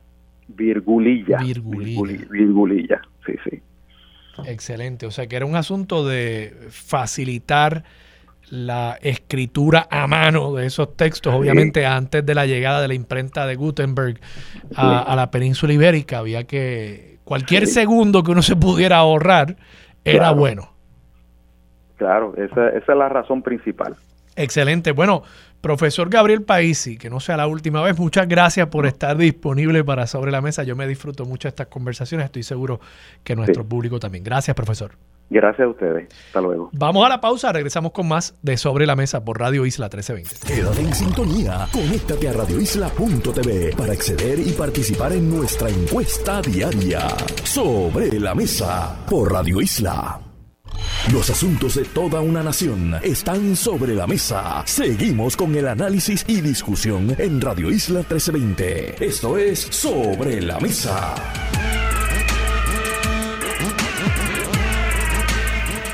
virgulilla. 0.49 1.39
Virgulilla. 1.39 2.27
Virgulilla, 2.31 3.03
sí, 3.25 3.33
sí. 3.49 3.63
Excelente, 4.47 5.07
o 5.07 5.11
sea 5.11 5.27
que 5.27 5.37
era 5.37 5.47
un 5.47 5.57
asunto 5.57 6.07
de 6.07 6.55
facilitar 6.71 7.85
la 8.51 8.99
escritura 9.03 9.87
a 9.91 10.07
mano 10.07 10.55
de 10.55 10.67
esos 10.67 10.97
textos, 10.97 11.35
obviamente 11.35 11.85
antes 11.85 12.25
de 12.25 12.35
la 12.35 12.47
llegada 12.47 12.81
de 12.81 12.89
la 12.89 12.95
imprenta 12.95 13.47
de 13.47 13.57
Gutenberg 13.57 14.21
a, 14.75 15.15
la 15.17 15.31
península 15.31 15.73
ibérica, 15.73 16.19
había 16.19 16.45
que 16.45 17.19
cualquier 17.25 17.67
segundo 17.67 18.23
que 18.23 18.31
uno 18.31 18.43
se 18.43 18.57
pudiera 18.57 18.99
ahorrar 18.99 19.57
era 20.05 20.31
bueno. 20.31 20.78
Claro, 21.99 22.33
esa, 22.37 22.69
esa 22.71 22.93
es 22.93 22.99
la 22.99 23.09
razón 23.09 23.43
principal. 23.43 23.95
Excelente. 24.39 24.93
Bueno, 24.93 25.25
profesor 25.61 26.09
Gabriel 26.09 26.43
Paisi, 26.43 26.97
que 26.97 27.11
no 27.11 27.19
sea 27.19 27.37
la 27.37 27.49
última 27.49 27.83
vez, 27.83 27.99
muchas 27.99 28.29
gracias 28.29 28.69
por 28.69 28.87
estar 28.87 29.17
disponible 29.17 29.83
para 29.83 30.07
Sobre 30.07 30.31
la 30.31 30.41
Mesa. 30.41 30.63
Yo 30.63 30.77
me 30.77 30.87
disfruto 30.87 31.25
mucho 31.25 31.49
de 31.49 31.51
estas 31.51 31.67
conversaciones, 31.67 32.27
estoy 32.27 32.45
seguro 32.45 32.81
que 33.25 33.35
nuestro 33.35 33.65
público 33.65 33.99
también. 33.99 34.23
Gracias, 34.23 34.55
profesor. 34.55 34.93
Gracias 35.31 35.67
a 35.67 35.69
ustedes. 35.69 36.09
Hasta 36.29 36.41
luego. 36.41 36.71
Vamos 36.73 37.05
a 37.05 37.09
la 37.09 37.21
pausa, 37.21 37.53
regresamos 37.53 37.93
con 37.93 38.09
más 38.09 38.39
de 38.43 38.57
Sobre 38.57 38.87
la 38.87 38.97
Mesa 38.97 39.25
por 39.25 39.39
Radio 39.39 39.67
Isla 39.67 39.87
1320. 39.87 40.47
Quédate 40.47 40.81
en 40.81 40.95
sintonía, 40.95 41.67
conéctate 41.73 42.29
a 42.29 42.33
radioisla.tv 42.33 43.77
para 43.77 43.93
acceder 43.93 44.39
y 44.39 44.53
participar 44.53 45.13
en 45.13 45.29
nuestra 45.29 45.69
encuesta 45.69 46.41
diaria. 46.41 47.09
Sobre 47.43 48.19
la 48.19 48.35
Mesa 48.35 49.05
por 49.07 49.33
Radio 49.33 49.61
Isla. 49.61 50.28
Los 51.13 51.31
asuntos 51.31 51.75
de 51.75 51.85
toda 51.85 52.21
una 52.21 52.43
nación 52.43 52.99
están 53.03 53.57
sobre 53.57 53.95
la 53.95 54.07
mesa. 54.07 54.63
Seguimos 54.67 55.37
con 55.37 55.55
el 55.55 55.69
análisis 55.69 56.25
y 56.27 56.41
discusión 56.41 57.15
en 57.19 57.41
Radio 57.41 57.71
Isla 57.71 58.01
1320. 58.01 59.05
Esto 59.05 59.39
es 59.39 59.61
Sobre 59.61 60.41
la 60.41 60.59
Mesa. 60.61 61.15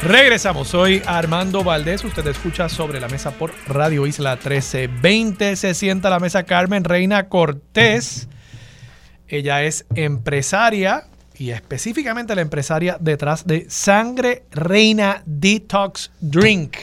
Regresamos, 0.04 0.68
soy 0.68 1.00
Armando 1.06 1.64
Valdés, 1.64 2.04
usted 2.04 2.26
escucha 2.26 2.68
sobre 2.68 3.00
la 3.00 3.08
mesa 3.08 3.30
por 3.30 3.54
Radio 3.66 4.06
Isla 4.06 4.32
1320. 4.32 5.56
Se 5.56 5.72
sienta 5.72 6.08
a 6.08 6.10
la 6.10 6.20
mesa 6.20 6.42
Carmen 6.42 6.84
Reina 6.84 7.30
Cortés. 7.30 8.28
Ella 9.28 9.62
es 9.62 9.86
empresaria, 9.94 11.08
y 11.36 11.50
específicamente 11.50 12.34
la 12.34 12.42
empresaria 12.42 12.96
detrás 13.00 13.46
de 13.46 13.66
Sangre 13.68 14.44
Reina 14.50 15.22
Detox 15.26 16.10
Drink. 16.20 16.76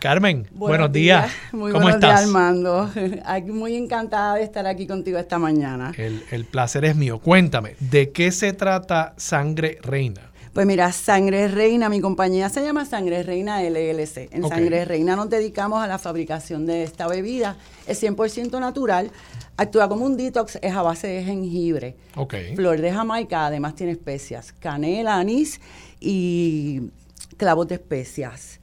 Carmen, 0.00 0.48
buenos, 0.50 0.90
días. 0.90 1.30
Muy 1.52 1.70
¿Cómo 1.70 1.84
buenos 1.84 2.02
estás? 2.02 2.20
Días, 2.20 2.22
Armando. 2.22 2.90
Muy 3.46 3.76
encantada 3.76 4.34
de 4.34 4.42
estar 4.42 4.66
aquí 4.66 4.86
contigo 4.86 5.18
esta 5.18 5.38
mañana. 5.38 5.92
El, 5.96 6.24
el 6.32 6.44
placer 6.44 6.84
es 6.84 6.96
mío. 6.96 7.20
Cuéntame, 7.20 7.76
¿de 7.78 8.10
qué 8.10 8.32
se 8.32 8.52
trata 8.52 9.14
Sangre 9.16 9.78
Reina? 9.82 10.32
Pues 10.52 10.66
mira, 10.66 10.92
Sangre 10.92 11.48
Reina, 11.48 11.88
mi 11.88 12.02
compañía 12.02 12.50
se 12.50 12.62
llama 12.62 12.84
Sangre 12.84 13.22
Reina 13.22 13.62
LLC. 13.62 14.28
En 14.32 14.46
Sangre 14.46 14.84
Reina 14.84 15.16
nos 15.16 15.30
dedicamos 15.30 15.82
a 15.82 15.86
la 15.86 15.98
fabricación 15.98 16.66
de 16.66 16.82
esta 16.82 17.08
bebida. 17.08 17.56
Es 17.86 18.02
100% 18.02 18.60
natural. 18.60 19.10
Actúa 19.56 19.88
como 19.88 20.04
un 20.04 20.16
detox, 20.16 20.58
es 20.62 20.72
a 20.74 20.82
base 20.82 21.06
de 21.06 21.24
jengibre. 21.24 21.96
Flor 22.54 22.80
de 22.80 22.92
Jamaica, 22.92 23.46
además 23.46 23.74
tiene 23.74 23.92
especias, 23.92 24.52
canela, 24.52 25.18
anís 25.18 25.60
y 26.00 26.90
clavos 27.36 27.68
de 27.68 27.76
especias. 27.76 28.60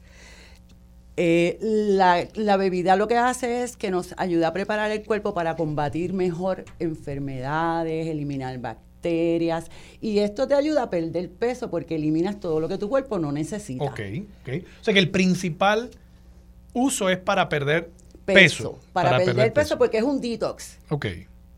Eh, 1.15 1.57
la, 1.61 2.27
la, 2.35 2.55
bebida 2.55 2.95
lo 2.95 3.07
que 3.09 3.17
hace 3.17 3.63
es 3.63 3.75
que 3.75 3.91
nos 3.91 4.15
ayuda 4.17 4.47
a 4.47 4.53
preparar 4.53 4.89
el 4.89 5.03
cuerpo 5.03 5.33
para 5.33 5.57
combatir 5.57 6.13
mejor 6.13 6.63
enfermedades, 6.79 8.07
eliminar 8.07 8.57
bacterias 8.59 8.89
bacterias 8.99 9.71
y 10.01 10.19
esto 10.19 10.47
te 10.47 10.55
ayuda 10.55 10.83
a 10.83 10.89
perder 10.89 11.29
peso 11.29 11.69
porque 11.69 11.95
eliminas 11.95 12.39
todo 12.39 12.59
lo 12.59 12.67
que 12.67 12.77
tu 12.77 12.89
cuerpo 12.89 13.17
no 13.17 13.31
necesita. 13.31 13.85
Ok, 13.85 13.99
ok. 14.41 14.49
O 14.81 14.83
sea 14.83 14.93
que 14.93 14.99
el 14.99 15.09
principal 15.09 15.89
uso 16.73 17.09
es 17.09 17.17
para 17.17 17.49
perder 17.49 17.91
peso. 18.33 18.79
para, 18.93 19.17
perder, 19.17 19.53
peso, 19.53 19.77
porque 19.77 19.97
es 19.97 20.03
un 20.03 20.19
detox. 20.19 20.77
Ok. 20.89 21.05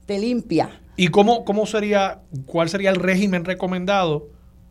Te 0.06 0.20
limpia. 0.20 0.82
¿Y 0.96 1.08
cómo, 1.08 1.46
cómo 1.46 1.66
sería, 1.66 2.22
cuál 2.46 2.70
sería 2.70 2.90
el 2.90 2.98
régimen 2.98 3.46
recomendado 3.46 4.28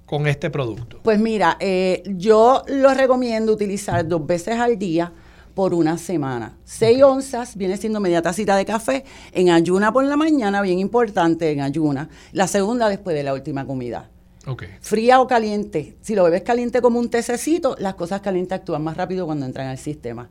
con 0.06 0.26
este 0.26 0.50
producto? 0.50 1.00
Pues 1.02 1.18
mira, 1.18 1.56
eh, 1.60 2.02
yo 2.06 2.62
lo 2.68 2.92
recomiendo 2.94 3.52
utilizar 3.52 4.06
dos 4.06 4.26
veces 4.26 4.58
al 4.58 4.78
día 4.78 5.12
por 5.54 5.74
una 5.74 5.98
semana. 5.98 6.56
6 6.64 7.02
onzas 7.02 7.56
viene 7.56 7.76
siendo 7.76 8.00
media 8.00 8.22
tacita 8.22 8.56
de 8.56 8.64
café 8.64 9.04
en 9.32 9.50
ayuna 9.50 9.92
por 9.92 10.04
la 10.04 10.16
mañana, 10.16 10.62
bien 10.62 10.78
importante 10.78 11.50
en 11.50 11.60
ayuna. 11.60 12.08
La 12.32 12.46
segunda 12.46 12.88
después 12.88 13.16
de 13.16 13.22
la 13.22 13.34
última 13.34 13.66
comida. 13.66 14.08
Okay. 14.46 14.68
Fría 14.80 15.20
o 15.20 15.26
caliente. 15.26 15.96
Si 16.00 16.14
lo 16.14 16.24
bebes 16.24 16.42
caliente 16.42 16.80
como 16.80 16.98
un 16.98 17.10
tececito, 17.10 17.76
las 17.78 17.94
cosas 17.94 18.20
calientes 18.20 18.58
actúan 18.58 18.82
más 18.82 18.96
rápido 18.96 19.26
cuando 19.26 19.44
entran 19.44 19.66
al 19.66 19.78
sistema. 19.78 20.30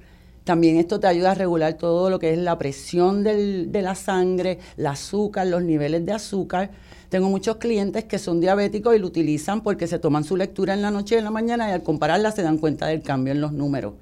También 0.50 0.78
esto 0.78 1.00
te 1.00 1.06
ayuda 1.06 1.34
a 1.34 1.36
regular 1.36 1.76
todo 1.76 2.10
lo 2.10 2.18
que 2.18 2.34
es 2.34 2.40
la 2.40 2.58
presión 2.58 3.24
del, 3.24 3.72
de 3.72 3.84
la 3.84 3.94
sangre, 3.94 4.58
el 4.78 4.88
azúcar, 4.88 5.46
los 5.46 5.62
niveles 5.62 6.04
de 6.08 6.12
azúcar. 6.12 6.72
Tengo 7.10 7.30
muchos 7.30 7.58
clientes 7.58 8.06
que 8.06 8.18
son 8.18 8.42
diabéticos 8.42 8.96
y 8.96 8.98
lo 8.98 9.06
utilizan 9.06 9.62
porque 9.62 9.86
se 9.86 10.00
toman 10.00 10.24
su 10.24 10.36
lectura 10.36 10.74
en 10.74 10.82
la 10.82 10.90
noche 10.90 11.14
y 11.14 11.18
en 11.20 11.26
la 11.26 11.30
mañana 11.30 11.70
y 11.70 11.74
al 11.74 11.84
compararla 11.84 12.32
se 12.32 12.42
dan 12.42 12.58
cuenta 12.58 12.88
del 12.88 13.04
cambio 13.04 13.32
en 13.32 13.42
los 13.42 13.52
números. 13.52 13.94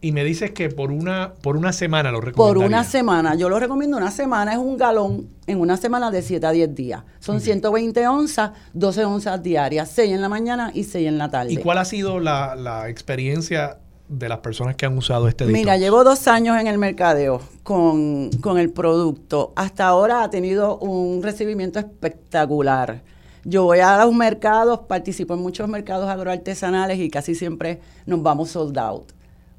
Y 0.00 0.12
me 0.12 0.22
dices 0.22 0.52
que 0.52 0.68
por 0.68 0.92
una, 0.92 1.32
por 1.42 1.56
una 1.56 1.72
semana 1.72 2.12
lo 2.12 2.20
recomiendo. 2.20 2.60
Por 2.60 2.64
una 2.64 2.84
semana. 2.84 3.34
Yo 3.34 3.48
lo 3.48 3.58
recomiendo 3.58 3.96
una 3.96 4.12
semana. 4.12 4.52
Es 4.52 4.58
un 4.58 4.76
galón 4.76 5.28
en 5.48 5.58
una 5.58 5.76
semana 5.76 6.12
de 6.12 6.22
7 6.22 6.46
a 6.46 6.52
10 6.52 6.74
días. 6.76 7.02
Son 7.18 7.40
120 7.40 8.06
onzas, 8.06 8.52
12 8.74 9.04
onzas 9.04 9.42
diarias, 9.42 9.90
6 9.90 10.12
en 10.12 10.20
la 10.20 10.28
mañana 10.28 10.70
y 10.72 10.84
6 10.84 11.08
en 11.08 11.18
la 11.18 11.28
tarde. 11.28 11.52
¿Y 11.52 11.56
cuál 11.56 11.78
ha 11.78 11.84
sido 11.84 12.20
la, 12.20 12.88
experiencia 12.88 13.78
de 14.08 14.28
las 14.28 14.38
personas 14.38 14.76
que 14.76 14.86
han 14.86 14.96
usado 14.96 15.28
este 15.28 15.44
detox? 15.44 15.58
Mira, 15.58 15.76
llevo 15.76 16.04
dos 16.04 16.28
años 16.28 16.60
en 16.60 16.66
el 16.66 16.78
mercadeo 16.78 17.40
con, 17.62 18.30
con 18.40 18.58
el 18.58 18.70
producto. 18.70 19.52
Hasta 19.56 19.86
ahora 19.86 20.22
ha 20.22 20.30
tenido 20.30 20.78
un 20.78 21.22
recibimiento 21.22 21.78
espectacular. 21.78 23.02
Yo 23.44 23.64
voy 23.64 23.78
a 23.80 24.04
los 24.04 24.14
mercados, 24.14 24.80
participo 24.80 25.34
en 25.34 25.40
muchos 25.40 25.68
mercados 25.68 26.08
agroartesanales 26.08 26.98
y 26.98 27.08
casi 27.08 27.34
siempre 27.34 27.80
nos 28.06 28.22
vamos 28.22 28.50
sold 28.50 28.78
out 28.78 29.18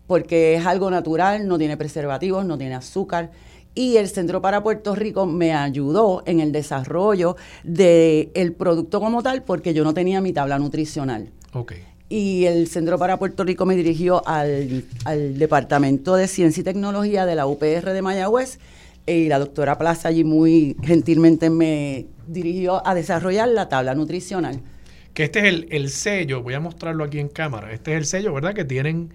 porque 0.09 0.55
es 0.55 0.65
algo 0.65 0.89
natural, 0.89 1.47
no 1.47 1.59
tiene 1.59 1.77
preservativos, 1.77 2.43
no 2.43 2.57
tiene 2.57 2.73
azúcar. 2.73 3.30
Y 3.76 3.97
el 3.97 4.09
Centro 4.09 4.41
para 4.41 4.63
Puerto 4.63 4.95
Rico 4.95 5.27
me 5.27 5.53
ayudó 5.53 6.23
en 6.26 6.39
el 6.39 6.51
desarrollo 6.51 7.35
del 7.63 8.31
el 8.34 8.53
producto 8.53 8.99
como 8.99 9.21
tal, 9.21 9.43
porque 9.43 9.76
yo 9.76 9.84
no 9.84 9.93
tenía 9.93 10.19
mi 10.19 10.34
tabla 10.34 10.57
nutricional. 10.57 11.30
Okay. 11.53 11.84
Y 12.10 12.45
el 12.45 12.68
Centro 12.68 12.98
para 12.98 13.18
Puerto 13.18 13.44
Rico 13.44 13.68
me 13.68 13.76
dirigió 13.76 14.27
al, 14.27 14.84
Departamento 15.38 16.15
de 16.15 16.27
Ciencia 16.27 16.61
y 16.61 16.64
Tecnología 16.64 17.27
de 17.27 17.36
la 17.36 17.45
UPR 17.45 17.94
de 17.94 18.02
Mayagüez 18.02 18.60
y 19.06 19.27
la 19.27 19.38
doctora 19.38 19.77
Plaza 19.77 20.10
allí 20.10 20.23
muy 20.23 20.76
gentilmente 20.84 21.49
me 21.49 22.07
dirigió 22.27 22.86
a 22.86 22.95
desarrollar 22.95 23.49
la 23.49 23.69
tabla 23.69 23.94
nutricional. 23.94 24.61
Que 25.14 25.23
este 25.23 25.40
es 25.40 25.45
el, 25.45 25.68
el 25.69 25.90
sello, 25.90 26.41
voy 26.41 26.56
a 26.56 26.60
mostrarlo 26.60 27.03
aquí 27.03 27.19
en 27.19 27.30
cámara, 27.30 27.73
este 27.73 27.91
es 27.91 27.98
el 27.98 28.06
sello, 28.06 28.34
¿verdad? 28.34 28.53
Que 28.53 28.65
tienen 28.65 29.11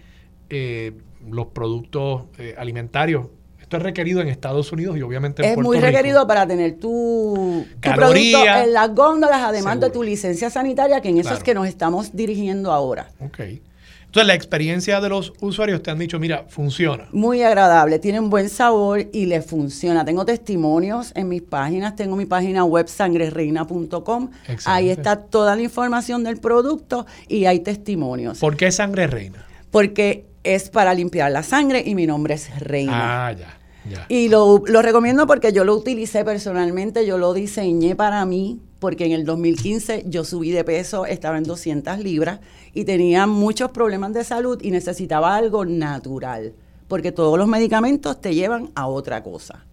eh, 0.51 0.93
los 1.29 1.47
productos 1.47 2.25
eh, 2.39 2.55
alimentarios. 2.57 3.27
Esto 3.75 3.79
es 3.79 3.83
requerido 3.91 4.21
en 4.21 4.29
Estados 4.29 4.71
Unidos 4.71 4.97
y 4.97 5.03
obviamente 5.03 5.43
en 5.43 5.49
Es 5.49 5.55
Puerto 5.55 5.69
muy 5.69 5.79
Rico. 5.79 5.87
requerido 5.89 6.27
para 6.29 6.47
tener 6.47 6.75
tu, 6.79 7.67
tu 7.81 7.91
producto 7.93 8.45
en 8.47 8.73
las 8.73 8.95
góndolas, 8.95 9.43
además 9.43 9.81
de 9.81 9.91
tu 9.91 10.05
licencia 10.05 10.49
sanitaria, 10.49 11.01
que 11.01 11.09
en 11.09 11.17
eso 11.19 11.23
Claro. 11.31 11.39
es 11.39 11.43
que 11.45 11.55
nos 11.55 11.67
estamos 11.67 12.15
dirigiendo 12.15 12.71
ahora. 12.71 13.09
Ok. 13.19 13.41
Entonces, 13.41 14.29
la 14.29 14.35
experiencia 14.35 15.01
de 15.01 15.09
los 15.09 15.33
usuarios 15.41 15.83
te 15.83 15.91
han 15.91 15.99
dicho, 15.99 16.21
mira, 16.21 16.45
funciona. 16.49 17.09
Muy 17.11 17.43
agradable, 17.43 17.99
tiene 17.99 18.21
un 18.21 18.31
buen 18.31 18.49
sabor 18.49 19.09
y 19.13 19.27
le 19.27 19.43
funciona. 19.43 20.05
Tengo 20.05 20.25
testimonios 20.25 21.11
en 21.17 21.29
mis 21.29 21.43
páginas, 21.43 21.97
tengo 21.97 22.15
mi 22.15 22.25
página 22.27 22.65
web 22.65 22.87
sangrereina.com. 22.87 24.31
Ahí 24.67 24.91
está 24.91 25.17
toda 25.17 25.57
la 25.57 25.63
información 25.63 26.23
del 26.23 26.37
producto 26.39 27.07
y 27.29 27.47
hay 27.47 27.59
testimonios. 27.59 28.39
¿Por 28.39 28.57
qué 28.57 28.71
sangre 28.71 29.09
reina? 29.09 29.45
porque 29.73 30.27
es 30.45 30.71
para 30.71 30.95
limpiar 30.95 31.33
la 31.33 31.43
sangre 31.43 31.83
y 31.85 31.97
mi 31.97 32.07
nombre 32.07 32.35
es 32.35 32.49
Reina. 32.61 33.27
Ah, 33.27 33.33
ya, 33.33 33.59
Y 34.09 34.29
lo, 34.29 34.63
lo 34.67 34.83
recomiendo 34.83 35.27
porque 35.27 35.53
yo 35.53 35.65
lo 35.65 35.75
utilicé 35.77 36.25
personalmente, 36.25 37.05
yo 37.07 37.19
lo 37.19 37.33
diseñé 37.35 37.95
para 37.95 38.25
mí, 38.25 38.61
porque 38.79 39.07
en 39.07 39.13
el 39.13 39.25
2015 39.25 40.05
yo 40.07 40.25
subí 40.25 40.51
de 40.51 40.65
peso, 40.65 41.07
estaba 41.07 41.39
en 41.39 41.45
200 41.45 41.99
libras 41.99 42.41
y 42.73 42.85
tenía 42.85 43.27
muchos 43.27 43.71
problemas 43.71 44.13
de 44.13 44.25
salud 44.25 44.59
y 44.63 44.71
necesitaba 44.71 45.37
algo 45.37 45.65
natural, 45.65 46.53
porque 46.89 47.13
todos 47.13 47.39
los 47.39 47.49
medicamentos 47.49 48.21
te 48.21 48.35
llevan 48.35 48.71
a 48.75 48.87
otra 48.87 49.23
cosa. 49.23 49.65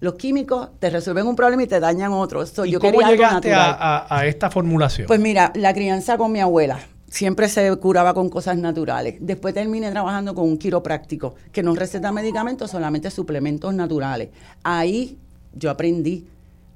Los 0.00 0.14
químicos 0.14 0.68
te 0.80 0.90
resuelven 0.90 1.28
un 1.28 1.36
problema 1.36 1.62
y 1.62 1.66
te 1.68 1.78
dañan 1.78 2.12
otro. 2.12 2.44
So, 2.46 2.64
¿Y 2.64 2.72
yo 2.72 2.80
cómo 2.80 2.98
algo 3.00 3.10
llegaste 3.12 3.52
a, 3.54 3.58
natural. 3.58 3.76
a- 3.78 4.06
a 4.18 4.26
esta 4.26 4.50
formulación? 4.50 5.06
Pues 5.06 5.20
mira, 5.20 5.52
la 5.54 5.72
crianza 5.72 6.18
con 6.18 6.32
mi 6.32 6.40
abuela 6.40 6.80
siempre 7.12 7.50
se 7.50 7.76
curaba 7.76 8.14
con 8.14 8.30
cosas 8.30 8.56
naturales. 8.56 9.16
Después 9.20 9.52
terminé 9.52 9.90
trabajando 9.90 10.34
con 10.34 10.48
un 10.48 10.56
quiropráctico 10.56 11.34
que 11.52 11.62
no 11.62 11.74
receta 11.74 12.10
medicamentos, 12.10 12.70
solamente 12.70 13.10
suplementos 13.10 13.74
naturales. 13.74 14.30
Ahí 14.62 15.18
yo 15.54 15.70
aprendí 15.70 16.26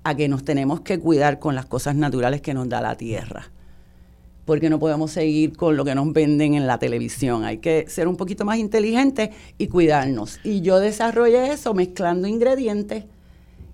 a 0.04 0.14
que 0.14 0.28
nos 0.28 0.44
tenemos 0.44 0.82
que 0.82 1.00
cuidar 1.00 1.38
con 1.38 1.54
las 1.54 1.64
cosas 1.64 1.96
naturales 1.96 2.42
que 2.42 2.52
nos 2.52 2.68
da 2.68 2.82
la 2.82 2.96
tierra. 2.96 3.50
Porque 4.44 4.68
no 4.68 4.78
podemos 4.78 5.10
seguir 5.10 5.56
con 5.56 5.74
lo 5.74 5.86
que 5.86 5.94
nos 5.94 6.12
venden 6.12 6.52
en 6.52 6.66
la 6.66 6.78
televisión. 6.78 7.44
Hay 7.44 7.56
que 7.56 7.86
ser 7.88 8.06
un 8.06 8.16
poquito 8.16 8.44
más 8.44 8.58
inteligentes 8.58 9.30
y 9.56 9.68
cuidarnos. 9.68 10.38
Y 10.44 10.60
yo 10.60 10.80
desarrollé 10.80 11.50
eso 11.50 11.72
mezclando 11.72 12.28
ingredientes 12.28 13.04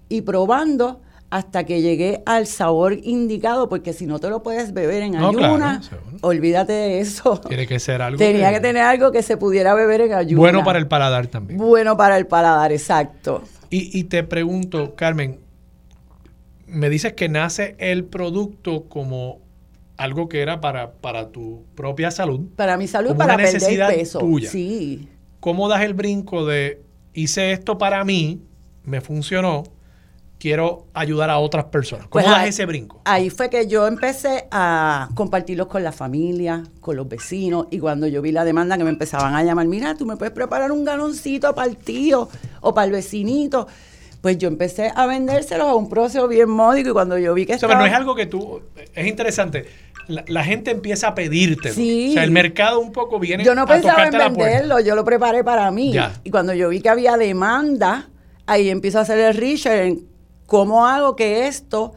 y 0.08 0.20
probando 0.20 1.00
hasta 1.32 1.64
que 1.64 1.80
llegué 1.80 2.22
al 2.26 2.46
sabor 2.46 2.92
indicado, 3.02 3.70
porque 3.70 3.94
si 3.94 4.04
no 4.04 4.18
te 4.18 4.28
lo 4.28 4.42
puedes 4.42 4.74
beber 4.74 5.02
en 5.02 5.12
No, 5.12 5.30
ayuna, 5.30 5.80
claro, 5.80 6.02
olvídate 6.20 6.74
de 6.74 7.00
eso. 7.00 7.40
Tiene 7.48 7.66
que 7.66 7.80
ser 7.80 8.02
algo 8.02 8.18
Tenía 8.18 8.52
que 8.52 8.60
tener 8.60 8.82
algo 8.82 9.10
que 9.12 9.22
se 9.22 9.38
pudiera 9.38 9.72
beber 9.74 10.02
en 10.02 10.12
ayuna. 10.12 10.38
bueno 10.38 10.62
para 10.62 10.78
el 10.78 10.86
paladar 10.88 11.28
también. 11.28 11.58
Bueno 11.58 11.96
para 11.96 12.18
el 12.18 12.26
paladar, 12.26 12.70
exacto. 12.70 13.42
Y, 13.70 13.98
y 13.98 14.04
te 14.04 14.24
pregunto, 14.24 14.94
Carmen, 14.94 15.40
me 16.66 16.90
dices 16.90 17.14
que 17.14 17.30
nace 17.30 17.76
el 17.78 18.04
producto 18.04 18.84
como 18.90 19.40
algo 19.96 20.28
que 20.28 20.42
era 20.42 20.60
para, 20.60 20.92
para 20.92 21.30
tu 21.30 21.64
propia 21.74 22.10
salud. 22.10 22.40
Para 22.56 22.76
mi 22.76 22.86
salud, 22.88 23.08
Como 23.08 23.18
para 23.20 23.34
una 23.36 23.42
perder 23.44 23.54
necesidad 23.54 23.88
peso. 23.88 24.18
tuya. 24.18 24.50
Sí. 24.50 25.08
¿Cómo 25.40 25.66
das 25.70 25.80
el 25.80 25.94
brinco 25.94 26.44
de 26.44 26.82
hice 27.14 27.52
esto 27.52 27.78
para 27.78 28.04
mí, 28.04 28.42
me 28.84 29.00
funcionó, 29.00 29.62
quiero 30.42 30.86
ayudar 30.92 31.30
a 31.30 31.38
otras 31.38 31.66
personas? 31.66 32.08
¿Cómo 32.08 32.24
Pues 32.24 32.26
das 32.26 32.38
ahí- 32.38 32.48
ese 32.48 32.66
brinco? 32.66 33.00
Ahí 33.04 33.30
fue 33.30 33.48
que 33.48 33.68
yo 33.68 33.86
empecé 33.86 34.48
a 34.50 35.08
compartirlos 35.14 35.68
con 35.68 35.84
la 35.84 35.92
familia, 35.92 36.64
con 36.80 36.96
los 36.96 37.08
vecinos, 37.08 37.68
y 37.70 37.78
cuando 37.78 38.08
yo 38.08 38.20
vi 38.20 38.32
la 38.32 38.44
demanda 38.44 38.76
que 38.76 38.82
me 38.82 38.90
empezaban 38.90 39.36
a 39.36 39.44
llamar, 39.44 39.66
mira, 39.68 39.94
tú 39.94 40.04
me 40.04 40.16
puedes 40.16 40.34
preparar 40.34 40.72
un 40.72 40.84
galoncito 40.84 41.54
para 41.54 41.68
el 41.70 41.76
tío 41.76 42.28
o 42.60 42.74
para 42.74 42.86
el 42.86 42.90
vecinito. 42.90 43.68
Pues 44.20 44.36
yo 44.38 44.48
empecé 44.48 44.90
a 44.94 45.06
vendérselos 45.06 45.68
a 45.68 45.74
un 45.76 45.88
precio 45.88 46.26
bien 46.26 46.48
módico 46.50 46.90
y 46.90 46.92
cuando 46.92 47.18
yo 47.18 47.34
vi 47.34 47.46
que 47.46 47.54
O 47.54 47.58
sea, 47.58 47.68
pero 47.68 47.80
no 47.80 47.86
es 47.86 47.92
algo 47.92 48.14
que 48.16 48.26
tú... 48.26 48.60
Es 48.94 49.06
interesante. 49.06 49.66
La, 50.08 50.24
la 50.26 50.44
gente 50.44 50.72
empieza 50.72 51.08
a 51.08 51.14
pedirte. 51.14 51.72
Sí. 51.72 52.10
O 52.10 52.12
sea, 52.14 52.24
el 52.24 52.30
mercado 52.32 52.80
un 52.80 52.90
poco 52.90 53.20
viene 53.20 53.44
Yo 53.44 53.54
no 53.54 53.62
a 53.62 53.66
pensaba 53.66 54.06
en 54.06 54.12
venderlo, 54.12 54.80
yo 54.80 54.96
lo 54.96 55.04
preparé 55.04 55.44
para 55.44 55.70
mí. 55.70 55.92
Ya. 55.92 56.12
Y 56.24 56.30
cuando 56.30 56.52
yo 56.52 56.68
vi 56.68 56.80
que 56.80 56.88
había 56.88 57.16
demanda, 57.16 58.08
ahí 58.46 58.68
empiezo 58.70 58.98
a 58.98 59.02
hacer 59.02 59.18
el 59.18 59.34
research 59.36 59.86
en 59.86 60.11
cómo 60.52 60.86
hago 60.86 61.16
que 61.16 61.46
esto 61.46 61.94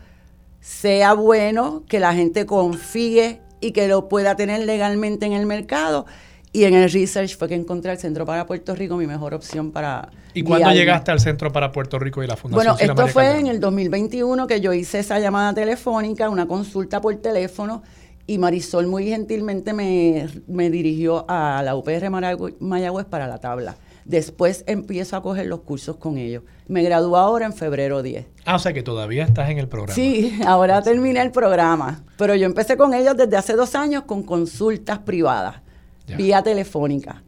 sea 0.61 1.11
bueno, 1.11 1.83
que 1.89 1.99
la 1.99 2.13
gente 2.13 2.45
confíe 2.45 3.41
y 3.59 3.73
que 3.73 3.89
lo 3.89 4.07
pueda 4.07 4.37
tener 4.37 4.61
legalmente 4.65 5.25
en 5.25 5.33
el 5.33 5.45
mercado. 5.45 6.05
Y 6.53 6.63
en 6.63 6.73
el 6.73 6.89
research 6.89 7.37
fue 7.37 7.49
que 7.49 7.55
encontré 7.55 7.91
el 7.91 7.97
Centro 7.97 8.25
para 8.25 8.45
Puerto 8.45 8.73
Rico, 8.73 8.95
mi 8.95 9.07
mejor 9.07 9.33
opción 9.33 9.73
para... 9.73 10.07
¿Y 10.33 10.41
cuándo 10.43 10.71
llegaste 10.71 11.11
al 11.11 11.19
Centro 11.19 11.51
para 11.51 11.73
Puerto 11.73 11.99
Rico 11.99 12.23
y 12.23 12.27
la 12.27 12.37
Fundación 12.37 12.65
Bueno, 12.65 12.77
Sila 12.77 12.93
esto 12.93 13.01
María 13.01 13.11
fue 13.13 13.23
Calderón? 13.23 13.45
en 13.45 13.51
el 13.55 13.59
2021 13.59 14.47
que 14.47 14.61
yo 14.61 14.71
hice 14.71 14.99
esa 14.99 15.19
llamada 15.19 15.53
telefónica, 15.53 16.29
una 16.29 16.47
consulta 16.47 17.01
por 17.01 17.13
teléfono, 17.17 17.83
y 18.25 18.37
Marisol 18.37 18.87
muy 18.87 19.05
gentilmente 19.07 19.73
me, 19.73 20.29
me 20.47 20.69
dirigió 20.69 21.25
a 21.27 21.61
la 21.61 21.75
UPR 21.75 22.09
Mayagüez 22.09 23.05
para 23.05 23.27
la 23.27 23.37
tabla. 23.39 23.75
Después 24.05 24.63
empiezo 24.67 25.17
a 25.17 25.21
coger 25.23 25.47
los 25.47 25.61
cursos 25.61 25.97
con 25.97 26.17
ellos. 26.19 26.43
Me 26.67 26.83
gradúo 26.83 27.17
ahora 27.17 27.47
en 27.47 27.53
febrero 27.53 28.03
10. 28.03 28.27
Ah, 28.45 28.55
o 28.55 28.59
sea 28.59 28.71
que 28.71 28.83
todavía 28.83 29.23
estás 29.25 29.49
en 29.49 29.57
el 29.57 29.67
programa. 29.67 29.95
Sí, 29.95 30.39
ahora 30.45 30.81
terminé 30.83 31.21
el 31.21 31.31
programa. 31.31 32.03
Pero 32.17 32.35
yo 32.35 32.45
empecé 32.45 32.77
con 32.77 32.93
ellos 32.93 33.17
desde 33.17 33.35
hace 33.35 33.53
dos 33.53 33.73
años 33.75 34.03
con 34.03 34.21
consultas 34.23 34.99
privadas, 34.99 35.55
Ya. 36.05 36.17
vía 36.17 36.43
telefónica. 36.43 37.23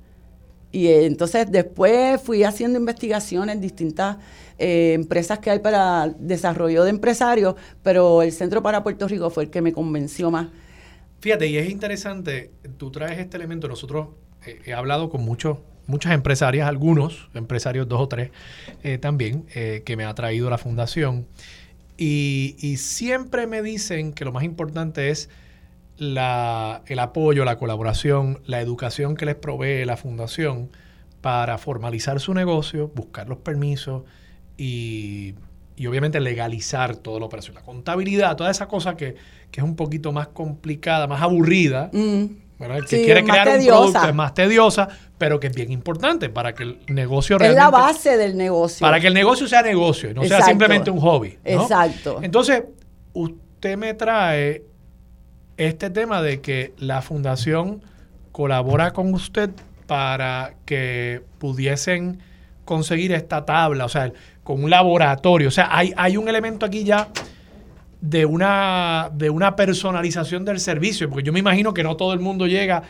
Y 0.72 0.88
eh, 0.88 1.06
entonces 1.06 1.50
después 1.50 2.22
fui 2.22 2.44
haciendo 2.44 2.78
investigaciones 2.78 3.56
en 3.56 3.62
distintas 3.62 4.18
eh, 4.60 4.94
empresas 4.94 5.40
que 5.40 5.50
hay 5.50 5.60
para 5.60 6.14
desarrollo 6.20 6.84
de 6.84 6.92
empresarios, 6.92 7.56
pero 7.82 8.22
el 8.22 8.32
Centro 8.32 8.62
para 8.62 8.84
Puerto 8.84 9.08
Rico 9.08 9.30
fue 9.32 9.46
el 9.46 9.50
que 9.50 9.62
me 9.62 9.74
convenció 9.74 10.30
más. 10.30 10.48
Fíjate, 11.22 11.48
y 11.48 11.58
es 11.58 11.70
interesante, 11.70 12.52
tú 12.78 12.92
traes 12.92 13.18
este 13.18 13.38
elemento, 13.38 13.68
nosotros 13.68 14.10
eh, 14.46 14.60
he 14.66 14.74
hablado 14.74 15.10
con 15.10 15.22
muchos, 15.24 15.58
muchas 15.88 16.14
empresarias, 16.14 16.68
algunos 16.68 17.30
empresarios, 17.34 17.88
dos 17.88 18.02
o 18.02 18.08
tres 18.08 18.32
eh, 18.84 18.98
también, 18.98 19.46
eh, 19.56 19.82
que 19.86 19.96
me 19.98 20.06
ha 20.06 20.14
traído 20.14 20.50
la 20.50 20.58
fundación, 20.58 21.26
y, 21.98 22.56
y 22.60 22.78
siempre 22.78 23.48
me 23.48 23.62
dicen 23.62 24.14
que 24.14 24.24
lo 24.26 24.32
más 24.32 24.44
importante 24.44 25.10
es 25.10 25.30
la, 25.98 26.84
el 26.86 27.00
apoyo, 27.00 27.44
la 27.46 27.58
colaboración, 27.58 28.40
la 28.46 28.62
educación 28.62 29.16
que 29.16 29.26
les 29.26 29.36
provee 29.36 29.84
la 29.86 29.98
fundación 29.98 30.70
para 31.22 31.58
formalizar 31.58 32.20
su 32.20 32.34
negocio, 32.36 32.92
buscar 32.94 33.28
los 33.28 33.40
permisos 33.40 34.04
y, 34.58 35.34
y 35.76 35.88
obviamente 35.88 36.20
legalizar 36.20 36.96
toda 36.98 37.20
la 37.20 37.26
operación. 37.26 37.56
La 37.56 37.62
contabilidad, 37.64 38.36
toda 38.36 38.52
esa 38.52 38.68
cosa 38.68 38.96
que, 38.96 39.16
que 39.50 39.62
es 39.62 39.64
un 39.64 39.76
poquito 39.76 40.12
más 40.12 40.28
complicada, 40.28 41.08
más 41.08 41.22
aburrida, 41.22 41.90
Mm, 41.92 42.26
¿verdad? 42.60 42.78
El 42.78 42.86
que 42.86 42.98
Sí, 42.98 43.04
quiere 43.06 43.24
crear 43.24 43.48
un 43.48 43.54
tediosa. 43.56 43.78
producto 43.82 44.10
es 44.10 44.16
más 44.16 44.34
tediosa, 44.36 44.90
pero 45.18 45.40
que 45.40 45.48
es 45.48 45.56
bien 45.56 45.72
importante 45.72 46.30
para 46.30 46.54
que 46.54 46.64
el 46.64 46.80
negocio 46.88 47.38
es 47.38 47.42
realmente... 47.42 47.64
la 47.64 47.70
base 47.70 48.18
del 48.18 48.38
negocio. 48.38 48.86
Para 48.86 49.00
que 49.00 49.08
el 49.08 49.14
negocio 49.14 49.48
sea 49.48 49.62
negocio, 49.62 50.12
y 50.12 50.14
no 50.14 50.24
sea 50.26 50.42
simplemente 50.42 50.92
un 50.92 51.00
hobby. 51.00 51.38
¿no? 51.44 51.62
Exacto. 51.64 52.20
Entonces, 52.22 52.64
usted 53.14 53.78
me 53.78 53.94
trae 53.94 54.64
este 55.58 55.90
tema 55.90 56.22
de 56.22 56.40
que 56.42 56.74
la 56.78 57.02
fundación 57.02 57.82
colabora 58.32 58.94
con 58.94 59.14
usted 59.14 59.50
para 59.88 60.54
que 60.66 61.24
pudiesen 61.40 62.20
conseguir 62.66 63.14
esta 63.14 63.46
tabla, 63.46 63.86
o 63.86 63.90
sea, 63.90 64.12
con 64.44 64.64
un 64.64 64.70
laboratorio. 64.70 65.48
O 65.48 65.52
sea, 65.52 65.70
hay, 65.72 65.94
hay 65.98 66.18
un 66.18 66.28
elemento 66.28 66.66
aquí 66.66 66.84
ya 66.84 67.08
de 68.02 68.26
una, 68.26 69.10
de 69.14 69.32
una 69.32 69.56
personalización 69.56 70.46
del 70.46 70.60
servicio, 70.60 71.10
porque 71.10 71.26
yo 71.26 71.34
me 71.34 71.40
imagino 71.40 71.74
que 71.74 71.82
no 71.82 71.98
todo 71.98 72.14
el 72.14 72.20
mundo 72.20 72.46
llega 72.46 72.84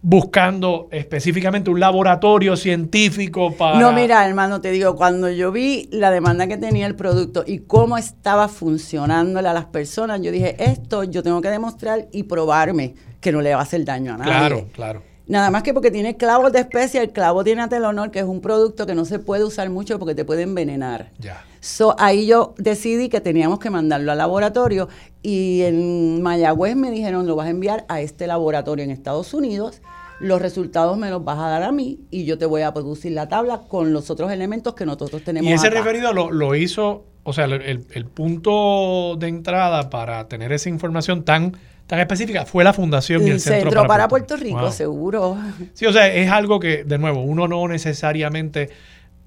buscando 0.00 0.88
específicamente 0.92 1.70
un 1.70 1.80
laboratorio 1.80 2.56
científico 2.56 3.54
para... 3.56 3.78
No, 3.78 3.92
mira, 3.92 4.26
hermano, 4.26 4.60
te 4.60 4.70
digo, 4.70 4.96
cuando 4.96 5.28
yo 5.28 5.50
vi 5.50 5.88
la 5.90 6.10
demanda 6.10 6.46
que 6.46 6.56
tenía 6.56 6.86
el 6.86 6.94
producto 6.94 7.44
y 7.46 7.60
cómo 7.60 7.98
estaba 7.98 8.48
funcionándole 8.48 9.48
a 9.48 9.52
las 9.52 9.66
personas, 9.66 10.20
yo 10.20 10.30
dije, 10.30 10.56
esto 10.62 11.04
yo 11.04 11.22
tengo 11.22 11.40
que 11.40 11.48
demostrar 11.48 12.06
y 12.12 12.24
probarme 12.24 12.94
que 13.20 13.32
no 13.32 13.40
le 13.40 13.54
va 13.54 13.60
a 13.60 13.62
hacer 13.62 13.84
daño 13.84 14.14
a 14.14 14.18
nadie. 14.18 14.30
Claro, 14.30 14.66
claro. 14.72 15.02
Nada 15.26 15.50
más 15.50 15.62
que 15.62 15.74
porque 15.74 15.90
tiene 15.90 16.16
clavos 16.16 16.52
de 16.52 16.60
especia, 16.60 17.02
el 17.02 17.10
clavo 17.10 17.44
tiene 17.44 17.60
atelonol, 17.60 18.10
que 18.10 18.20
es 18.20 18.24
un 18.24 18.40
producto 18.40 18.86
que 18.86 18.94
no 18.94 19.04
se 19.04 19.18
puede 19.18 19.44
usar 19.44 19.68
mucho 19.68 19.98
porque 19.98 20.14
te 20.14 20.24
puede 20.24 20.42
envenenar. 20.42 21.10
Ya. 21.18 21.44
So, 21.60 21.96
ahí 21.98 22.26
yo 22.26 22.54
decidí 22.58 23.08
que 23.08 23.20
teníamos 23.20 23.58
que 23.58 23.70
mandarlo 23.70 24.12
al 24.12 24.18
laboratorio 24.18 24.88
y 25.22 25.62
en 25.62 26.22
Mayagüez 26.22 26.76
me 26.76 26.90
dijeron, 26.90 27.26
lo 27.26 27.36
vas 27.36 27.46
a 27.48 27.50
enviar 27.50 27.84
a 27.88 28.00
este 28.00 28.26
laboratorio 28.26 28.84
en 28.84 28.90
Estados 28.90 29.34
Unidos, 29.34 29.82
los 30.20 30.40
resultados 30.42 30.96
me 30.98 31.10
los 31.10 31.24
vas 31.24 31.38
a 31.38 31.48
dar 31.48 31.62
a 31.62 31.72
mí 31.72 32.00
y 32.10 32.24
yo 32.24 32.38
te 32.38 32.46
voy 32.46 32.62
a 32.62 32.72
producir 32.72 33.12
la 33.12 33.28
tabla 33.28 33.62
con 33.68 33.92
los 33.92 34.10
otros 34.10 34.30
elementos 34.32 34.74
que 34.74 34.84
nosotros 34.86 35.22
tenemos 35.22 35.48
Y 35.50 35.52
ese 35.52 35.68
acá. 35.68 35.78
referido 35.78 36.12
lo, 36.12 36.30
lo 36.30 36.54
hizo, 36.54 37.04
o 37.24 37.32
sea, 37.32 37.44
el, 37.46 37.86
el- 37.92 38.06
punto 38.06 39.16
de 39.16 39.28
entrada 39.28 39.90
para 39.90 40.26
tener 40.28 40.52
esa 40.52 40.68
información 40.68 41.24
tan, 41.24 41.56
tan 41.86 42.00
específica, 42.00 42.46
fue 42.46 42.64
la 42.64 42.72
fundación 42.72 43.26
y 43.26 43.30
el 43.30 43.40
Centro, 43.40 43.70
Centro 43.70 43.86
para, 43.86 44.08
Puerto 44.08 44.36
Rico, 44.36 44.70
seguro. 44.72 45.36
Sí, 45.74 45.86
o 45.86 45.92
sea, 45.92 46.12
es 46.12 46.30
algo 46.30 46.58
que, 46.60 46.84
de 46.84 46.98
nuevo, 46.98 47.22
uno 47.22 47.46
no 47.48 47.66
necesariamente 47.68 48.70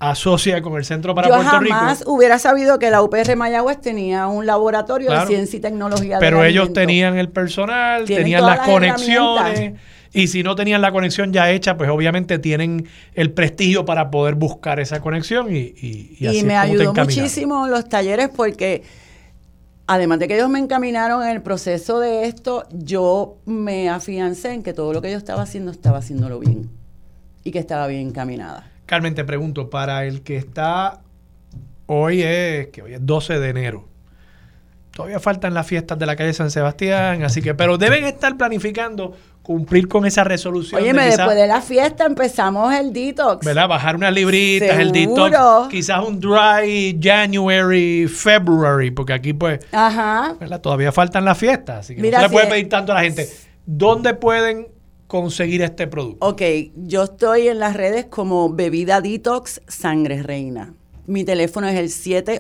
asocia 0.02 0.62
con 0.64 0.76
el 0.78 0.84
Centro 0.84 1.14
para 1.14 1.28
Yo 1.30 1.36
Puerto 1.36 1.60
Rico. 1.60 1.76
jamás 1.76 2.04
hubiera 2.08 2.40
sabido 2.40 2.80
que 2.80 2.90
la 2.90 3.04
UPR 3.04 3.36
Mayagüez 3.36 3.80
tenía 3.80 4.28
un 4.28 4.48
laboratorio 4.48 5.08
Claro. 5.08 5.22
de 5.30 5.36
ciencia 5.36 5.58
y 5.58 5.60
tecnología. 5.62 6.18
Pero 6.20 6.44
ellos 6.44 6.74
tenían 6.74 7.18
el 7.18 7.30
personal, 7.30 8.06
tenían 8.06 8.42
las 8.46 8.58
las 8.58 8.68
conexiones. 8.68 9.74
Y 10.14 10.28
si 10.28 10.44
no 10.44 10.56
tenían 10.56 10.82
la 10.82 10.92
conexión 10.92 11.32
ya 11.32 11.52
hecha, 11.52 11.78
pues 11.78 11.90
obviamente 11.90 12.38
tienen 12.40 12.88
el 13.14 13.32
prestigio 13.32 13.86
para 13.86 14.10
poder 14.12 14.36
buscar 14.36 14.80
esa 14.80 15.00
conexión 15.00 15.56
y, 15.56 15.60
y, 15.60 16.18
y 16.20 16.28
así 16.28 16.36
Y 16.36 16.40
es 16.40 16.44
me 16.46 16.54
como 16.56 16.60
ayudó 16.64 16.94
muchísimo 16.96 17.68
los 17.68 17.88
talleres 17.88 18.30
porque, 18.36 18.84
además 19.88 20.20
de 20.20 20.28
que 20.28 20.36
ellos 20.36 20.50
me 20.50 20.60
encaminaron 20.60 21.24
en 21.24 21.30
el 21.30 21.42
proceso 21.42 22.00
de 22.00 22.26
esto, 22.26 22.66
yo 22.72 23.38
me 23.46 23.88
afiancé 23.90 24.52
en 24.52 24.64
que 24.64 24.74
todo 24.74 24.92
lo 24.94 25.02
que 25.02 25.12
yo 25.12 25.18
estaba 25.18 25.44
haciendo 25.44 25.72
estaba 25.72 26.00
haciéndolo 26.00 26.40
bien 26.40 26.70
y 27.44 27.52
que 27.52 27.60
estaba 27.60 27.88
bien 27.88 28.08
encaminada. 28.10 28.68
Carmen, 28.92 29.16
te 29.16 29.24
pregunto, 29.24 29.70
para 29.70 30.04
el 30.04 30.22
que 30.22 30.36
está 30.36 31.00
hoy 31.86 32.24
es 32.24 32.68
que 32.74 32.82
hoy 32.82 32.94
es 32.96 33.00
12 33.06 33.40
de 33.40 33.50
enero. 33.50 33.88
Todavía 34.94 35.22
faltan 35.22 35.54
las 35.54 35.66
fiestas 35.66 35.98
de 35.98 36.06
la 36.06 36.18
calle 36.18 36.34
San 36.34 36.52
Sebastián, 36.52 37.24
así 37.24 37.42
que, 37.42 37.54
pero 37.54 37.78
deben 37.78 38.04
estar 38.04 38.36
planificando 38.36 39.16
cumplir 39.44 39.88
con 39.88 40.06
esa 40.06 40.26
resolución. 40.26 40.82
Óyeme, 40.82 41.04
de 41.04 41.08
quizás, 41.12 41.18
después 41.20 41.38
de 41.38 41.48
la 41.48 41.62
fiesta 41.62 42.06
empezamos 42.06 42.74
el 42.74 42.92
detox. 42.92 43.46
¿verdad? 43.46 43.70
Bajar 43.70 43.96
unas 43.96 44.12
libritas, 44.14 44.78
el 44.78 44.92
detox, 44.92 45.70
quizás 45.70 46.06
un 46.06 46.20
dry 46.20 47.00
January, 47.02 48.10
February, 48.10 48.92
porque 48.92 49.14
aquí 49.14 49.32
pues, 49.32 49.62
Ajá. 49.72 50.36
¿verdad? 50.38 50.60
Todavía 50.60 50.92
faltan 50.92 51.24
las 51.24 51.38
fiestas, 51.38 51.80
así 51.80 51.96
que 51.96 52.02
Mira, 52.02 52.18
no 52.18 52.24
se 52.26 52.28
le 52.30 52.34
puede 52.34 52.46
si- 52.48 52.52
pedir 52.52 52.68
tanto 52.68 52.92
a 52.92 52.96
la 52.96 53.02
gente. 53.04 53.30
¿Dónde 53.66 54.16
pueden 54.16 54.68
conseguir 55.12 55.62
este 55.62 55.86
producto? 55.88 56.26
Ok, 56.26 56.42
yo 56.78 57.04
estoy 57.04 57.50
en 57.50 57.60
las 57.60 57.76
redes 57.76 58.06
como 58.06 58.48
Bebida 58.48 59.02
Detox 59.02 59.60
Sangre 59.68 60.24
Reina. 60.24 60.74
Mi 61.06 61.26
teléfono 61.26 61.68
es 61.68 61.78
el 61.78 61.90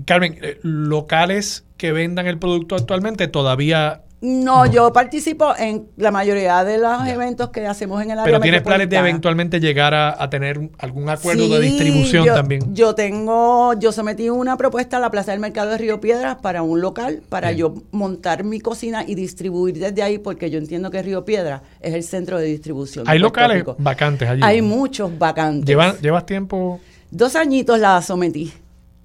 Carmen, 0.06 0.38
eh, 0.40 0.58
locales 0.62 1.64
que 1.76 1.92
vendan 1.92 2.26
el 2.26 2.38
producto 2.38 2.74
actualmente 2.74 3.28
todavía. 3.28 4.02
No, 4.20 4.66
yo 4.66 4.92
participo 4.92 5.54
en 5.56 5.86
la 5.96 6.10
mayoría 6.10 6.64
de 6.64 6.78
los 6.78 7.06
eventos 7.06 7.50
que 7.50 7.64
hacemos 7.68 8.02
en 8.02 8.10
el 8.10 8.18
área 8.18 8.24
Pero 8.24 8.40
tienes 8.40 8.62
planes 8.62 8.90
de 8.90 8.96
eventualmente 8.96 9.60
llegar 9.60 9.94
a, 9.94 10.20
a 10.20 10.28
tener 10.28 10.70
algún 10.78 11.08
acuerdo 11.08 11.48
de 11.48 11.60
distribución 11.60 12.24
yo- 12.26 12.34
también. 12.34 12.74
Yo 12.74 12.96
tengo, 12.96 13.74
yo 13.78 13.92
sometí 13.92 14.28
una 14.28 14.56
propuesta 14.56 14.96
a 14.96 15.00
la 15.00 15.12
Plaza 15.12 15.30
del 15.30 15.38
Mercado 15.40 15.70
de 15.70 15.78
Río 15.78 16.00
Piedras 16.00 16.38
para 16.42 16.62
un 16.62 16.80
local, 16.80 17.22
para 17.28 17.50
Bien. 17.50 17.58
yo 17.60 17.74
montar 17.92 18.42
mi 18.42 18.58
cocina 18.58 19.04
y 19.06 19.14
distribuir 19.14 19.78
desde 19.78 20.02
ahí, 20.02 20.18
porque 20.18 20.50
yo 20.50 20.58
entiendo 20.58 20.90
que 20.90 21.00
Río 21.00 21.24
Piedras 21.24 21.62
es 21.80 21.94
el 21.94 22.02
centro 22.02 22.38
de 22.38 22.46
distribución. 22.46 23.04
Hay 23.08 23.20
locales 23.20 23.58
Rico. 23.58 23.76
vacantes 23.78 24.28
allí. 24.28 24.40
Hay 24.42 24.62
muchos 24.62 25.16
vacantes. 25.16 25.76
¿Llevas 26.02 26.26
tiempo 26.26 26.80
Dos 27.12 27.36
añitos 27.36 27.78
la 27.78 28.02
sometí. 28.02 28.52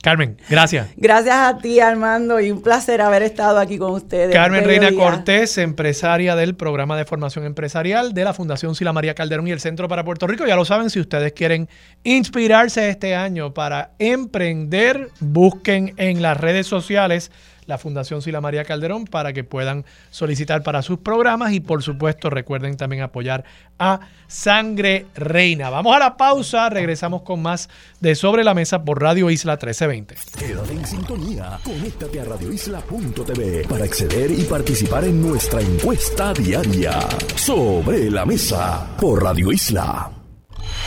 Carmen, 0.00 0.38
gracias. 0.48 0.88
Gracias 0.96 1.34
a 1.34 1.58
ti, 1.58 1.80
Armando, 1.80 2.38
y 2.40 2.52
un 2.52 2.62
placer 2.62 3.00
haber 3.00 3.22
estado 3.22 3.58
aquí 3.58 3.78
con 3.78 3.92
ustedes. 3.92 4.32
Carmen 4.32 4.64
Reina. 4.64 4.92
Cortés, 4.92 5.58
empresaria 5.58 6.36
del 6.36 6.54
programa 6.54 6.96
de 6.96 7.04
formación 7.04 7.44
empresarial 7.44 8.14
de 8.14 8.24
la 8.24 8.32
Fundación 8.32 8.76
Sila 8.76 8.92
María 8.92 9.14
Calderón 9.14 9.48
y 9.48 9.50
el 9.50 9.60
Centro 9.60 9.88
para 9.88 10.04
Puerto 10.04 10.28
Rico. 10.28 10.46
Ya 10.46 10.54
lo 10.54 10.64
saben, 10.64 10.88
si 10.90 11.00
ustedes 11.00 11.32
quieren 11.32 11.68
inspirarse 12.04 12.88
este 12.88 13.16
año 13.16 13.52
para 13.52 13.90
emprender, 13.98 15.10
busquen 15.18 15.94
en 15.96 16.22
las 16.22 16.36
redes 16.36 16.68
sociales 16.68 17.32
la 17.68 17.78
Fundación 17.78 18.22
Sila 18.22 18.40
María 18.40 18.64
Calderón 18.64 19.04
para 19.04 19.32
que 19.32 19.44
puedan 19.44 19.84
solicitar 20.10 20.62
para 20.62 20.82
sus 20.82 20.98
programas 20.98 21.52
y 21.52 21.60
por 21.60 21.82
supuesto 21.82 22.30
recuerden 22.30 22.76
también 22.76 23.02
apoyar 23.02 23.44
a 23.78 24.00
Sangre 24.26 25.06
Reina. 25.14 25.70
Vamos 25.70 25.94
a 25.94 25.98
la 25.98 26.16
pausa, 26.16 26.68
regresamos 26.70 27.22
con 27.22 27.42
más 27.42 27.68
de 28.00 28.14
Sobre 28.14 28.42
la 28.42 28.54
Mesa 28.54 28.84
por 28.84 29.00
Radio 29.00 29.30
Isla 29.30 29.52
1320. 29.52 30.16
Quédate 30.38 30.72
en 30.72 30.86
sintonía. 30.86 31.58
Conéctate 31.62 32.20
a 32.20 32.24
radioisla.tv 32.24 33.68
para 33.68 33.84
acceder 33.84 34.30
y 34.30 34.42
participar 34.44 35.04
en 35.04 35.20
nuestra 35.20 35.60
encuesta 35.60 36.32
diaria. 36.32 36.98
Sobre 37.36 38.10
la 38.10 38.24
mesa 38.24 38.96
por 38.98 39.22
Radio 39.22 39.52
Isla. 39.52 40.17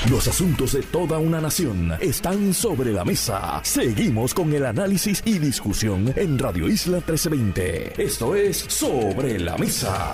Los 0.10 0.28
asuntos 0.28 0.74
de 0.74 0.82
toda 0.82 1.20
una 1.20 1.40
nación 1.40 1.94
están 2.02 2.56
sobre 2.56 2.92
la 2.92 3.06
mesa. 3.06 3.62
Seguimos 3.64 4.34
con 4.34 4.52
el 4.52 4.66
análisis 4.66 5.22
y 5.26 5.38
discusión 5.38 6.12
en 6.16 6.40
Radio 6.40 6.68
Isla 6.68 6.98
1320. 6.98 8.02
Esto 8.02 8.36
es 8.36 8.58
Sobre 8.58 9.40
la 9.40 9.56
Mesa. 9.60 10.12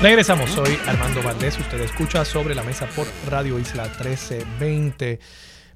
Regresamos, 0.00 0.50
soy 0.50 0.78
Armando 0.86 1.20
Valdés, 1.20 1.58
usted 1.58 1.80
escucha 1.80 2.24
sobre 2.24 2.54
la 2.54 2.62
mesa 2.62 2.86
por 2.94 3.08
Radio 3.28 3.58
Isla 3.58 3.82
1320. 3.86 5.18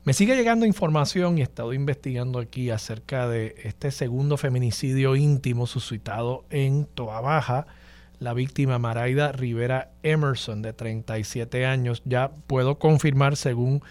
Me 0.05 0.13
sigue 0.13 0.37
llegando 0.37 0.67
información 0.67 1.37
y 1.37 1.41
he 1.41 1.45
estado 1.45 1.73
investigando 1.73 2.39
aquí 2.39 2.71
acerca 2.71 3.27
de 3.27 3.57
este 3.65 3.91
segundo 3.91 4.37
feminicidio 4.37 5.17
íntimo 5.17 5.67
suscitado 5.67 6.45
en 6.51 6.85
Toa 6.85 7.21
Baja. 7.21 7.67
La 8.19 8.33
víctima 8.33 8.79
Maraida 8.79 9.33
Rivera 9.33 9.91
Emerson, 10.03 10.63
de 10.63 10.73
37 10.73 11.67
años, 11.67 12.03
ya 12.05 12.31
puedo 12.47 12.79
confirmar 12.79 13.37
según 13.37 13.83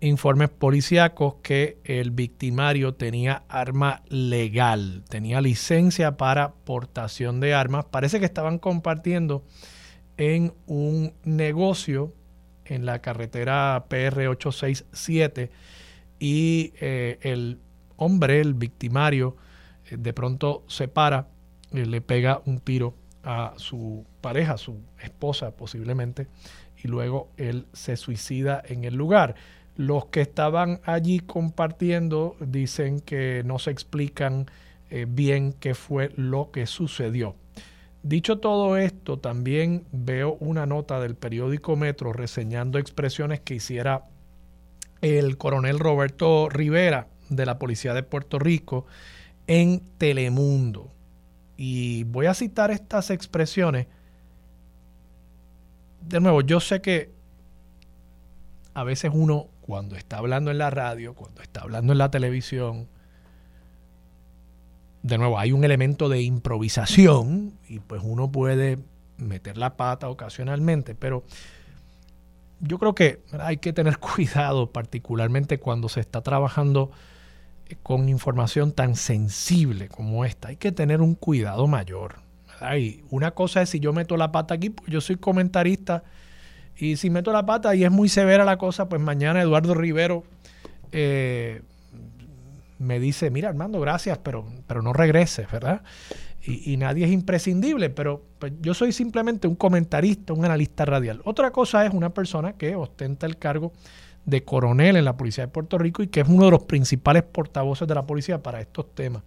informes 0.00 0.48
policíacos 0.48 1.34
que 1.42 1.78
el 1.84 2.10
victimario 2.10 2.94
tenía 2.94 3.44
arma 3.48 4.02
legal, 4.08 5.04
tenía 5.08 5.40
licencia 5.40 6.16
para 6.16 6.52
portación 6.52 7.40
de 7.40 7.54
armas. 7.54 7.84
Parece 7.84 8.18
que 8.18 8.24
estaban 8.24 8.58
compartiendo 8.58 9.44
en 10.16 10.52
un 10.66 11.12
negocio 11.24 12.12
en 12.64 12.86
la 12.86 13.00
carretera 13.00 13.84
PR 13.88 14.28
867 14.28 15.50
y 16.18 16.72
eh, 16.80 17.18
el 17.22 17.58
hombre, 17.96 18.40
el 18.40 18.54
victimario, 18.54 19.36
eh, 19.90 19.96
de 19.98 20.12
pronto 20.12 20.64
se 20.68 20.88
para, 20.88 21.28
eh, 21.72 21.84
le 21.84 22.00
pega 22.00 22.42
un 22.46 22.60
tiro 22.60 22.94
a 23.22 23.54
su 23.56 24.04
pareja, 24.20 24.56
su 24.56 24.78
esposa 25.00 25.50
posiblemente, 25.52 26.26
y 26.82 26.88
luego 26.88 27.28
él 27.36 27.66
se 27.72 27.96
suicida 27.96 28.62
en 28.66 28.84
el 28.84 28.94
lugar. 28.94 29.34
Los 29.76 30.06
que 30.06 30.20
estaban 30.20 30.80
allí 30.84 31.20
compartiendo 31.20 32.36
dicen 32.40 33.00
que 33.00 33.42
no 33.44 33.58
se 33.58 33.70
explican 33.70 34.46
eh, 34.90 35.06
bien 35.08 35.52
qué 35.52 35.74
fue 35.74 36.12
lo 36.16 36.50
que 36.50 36.66
sucedió. 36.66 37.34
Dicho 38.02 38.38
todo 38.38 38.76
esto, 38.78 39.18
también 39.18 39.84
veo 39.92 40.36
una 40.40 40.64
nota 40.64 41.00
del 41.00 41.14
periódico 41.14 41.76
Metro 41.76 42.12
reseñando 42.12 42.78
expresiones 42.78 43.40
que 43.40 43.54
hiciera 43.54 44.06
el 45.02 45.36
coronel 45.36 45.78
Roberto 45.78 46.48
Rivera 46.48 47.08
de 47.28 47.46
la 47.46 47.58
Policía 47.58 47.94
de 47.94 48.02
Puerto 48.02 48.38
Rico 48.38 48.86
en 49.46 49.80
Telemundo. 49.98 50.90
Y 51.62 52.04
voy 52.04 52.24
a 52.24 52.32
citar 52.32 52.70
estas 52.70 53.10
expresiones. 53.10 53.86
De 56.00 56.18
nuevo, 56.18 56.40
yo 56.40 56.58
sé 56.58 56.80
que 56.80 57.10
a 58.72 58.82
veces 58.82 59.10
uno, 59.12 59.48
cuando 59.60 59.94
está 59.94 60.16
hablando 60.16 60.50
en 60.50 60.56
la 60.56 60.70
radio, 60.70 61.12
cuando 61.12 61.42
está 61.42 61.60
hablando 61.60 61.92
en 61.92 61.98
la 61.98 62.10
televisión, 62.10 62.88
de 65.02 65.18
nuevo, 65.18 65.38
hay 65.38 65.52
un 65.52 65.62
elemento 65.62 66.08
de 66.08 66.22
improvisación 66.22 67.52
y 67.68 67.80
pues 67.80 68.00
uno 68.02 68.32
puede 68.32 68.78
meter 69.18 69.58
la 69.58 69.76
pata 69.76 70.08
ocasionalmente, 70.08 70.94
pero 70.94 71.24
yo 72.60 72.78
creo 72.78 72.94
que 72.94 73.20
hay 73.38 73.58
que 73.58 73.74
tener 73.74 73.98
cuidado, 73.98 74.72
particularmente 74.72 75.58
cuando 75.58 75.90
se 75.90 76.00
está 76.00 76.22
trabajando 76.22 76.90
con 77.76 78.08
información 78.08 78.72
tan 78.72 78.96
sensible 78.96 79.88
como 79.88 80.24
esta. 80.24 80.48
Hay 80.48 80.56
que 80.56 80.72
tener 80.72 81.00
un 81.00 81.14
cuidado 81.14 81.66
mayor. 81.66 82.16
Y 82.76 83.02
una 83.10 83.30
cosa 83.30 83.62
es 83.62 83.70
si 83.70 83.80
yo 83.80 83.92
meto 83.92 84.16
la 84.16 84.32
pata 84.32 84.54
aquí, 84.54 84.70
pues 84.70 84.90
yo 84.90 85.00
soy 85.00 85.16
comentarista, 85.16 86.02
y 86.76 86.96
si 86.96 87.10
meto 87.10 87.32
la 87.32 87.44
pata 87.44 87.74
y 87.74 87.84
es 87.84 87.90
muy 87.90 88.08
severa 88.08 88.44
la 88.44 88.56
cosa, 88.56 88.88
pues 88.88 89.00
mañana 89.00 89.42
Eduardo 89.42 89.74
Rivero 89.74 90.24
eh, 90.92 91.62
me 92.78 92.98
dice, 92.98 93.30
mira 93.30 93.50
Armando, 93.50 93.80
gracias, 93.80 94.18
pero, 94.18 94.46
pero 94.66 94.80
no 94.82 94.92
regreses, 94.92 95.50
¿verdad? 95.50 95.82
Y, 96.42 96.78
nadie 96.78 97.04
es 97.04 97.12
imprescindible, 97.12 97.90
pero 97.90 98.24
pues, 98.38 98.54
yo 98.62 98.72
soy 98.72 98.92
simplemente 98.92 99.46
un 99.46 99.56
comentarista, 99.56 100.32
un 100.32 100.46
analista 100.46 100.86
radial. 100.86 101.20
Otra 101.24 101.50
cosa 101.50 101.84
es 101.84 101.92
una 101.92 102.14
persona 102.14 102.54
que 102.54 102.74
ostenta 102.74 103.26
el 103.26 103.36
cargo 103.36 103.72
de 104.24 104.44
coronel 104.44 104.96
en 104.96 105.04
la 105.04 105.16
Policía 105.16 105.46
de 105.46 105.52
Puerto 105.52 105.78
Rico 105.78 106.02
y 106.02 106.08
que 106.08 106.20
es 106.20 106.28
uno 106.28 106.46
de 106.46 106.50
los 106.52 106.64
principales 106.64 107.22
portavoces 107.22 107.86
de 107.88 107.94
la 107.94 108.06
policía 108.06 108.42
para 108.42 108.60
estos 108.60 108.94
temas. 108.94 109.22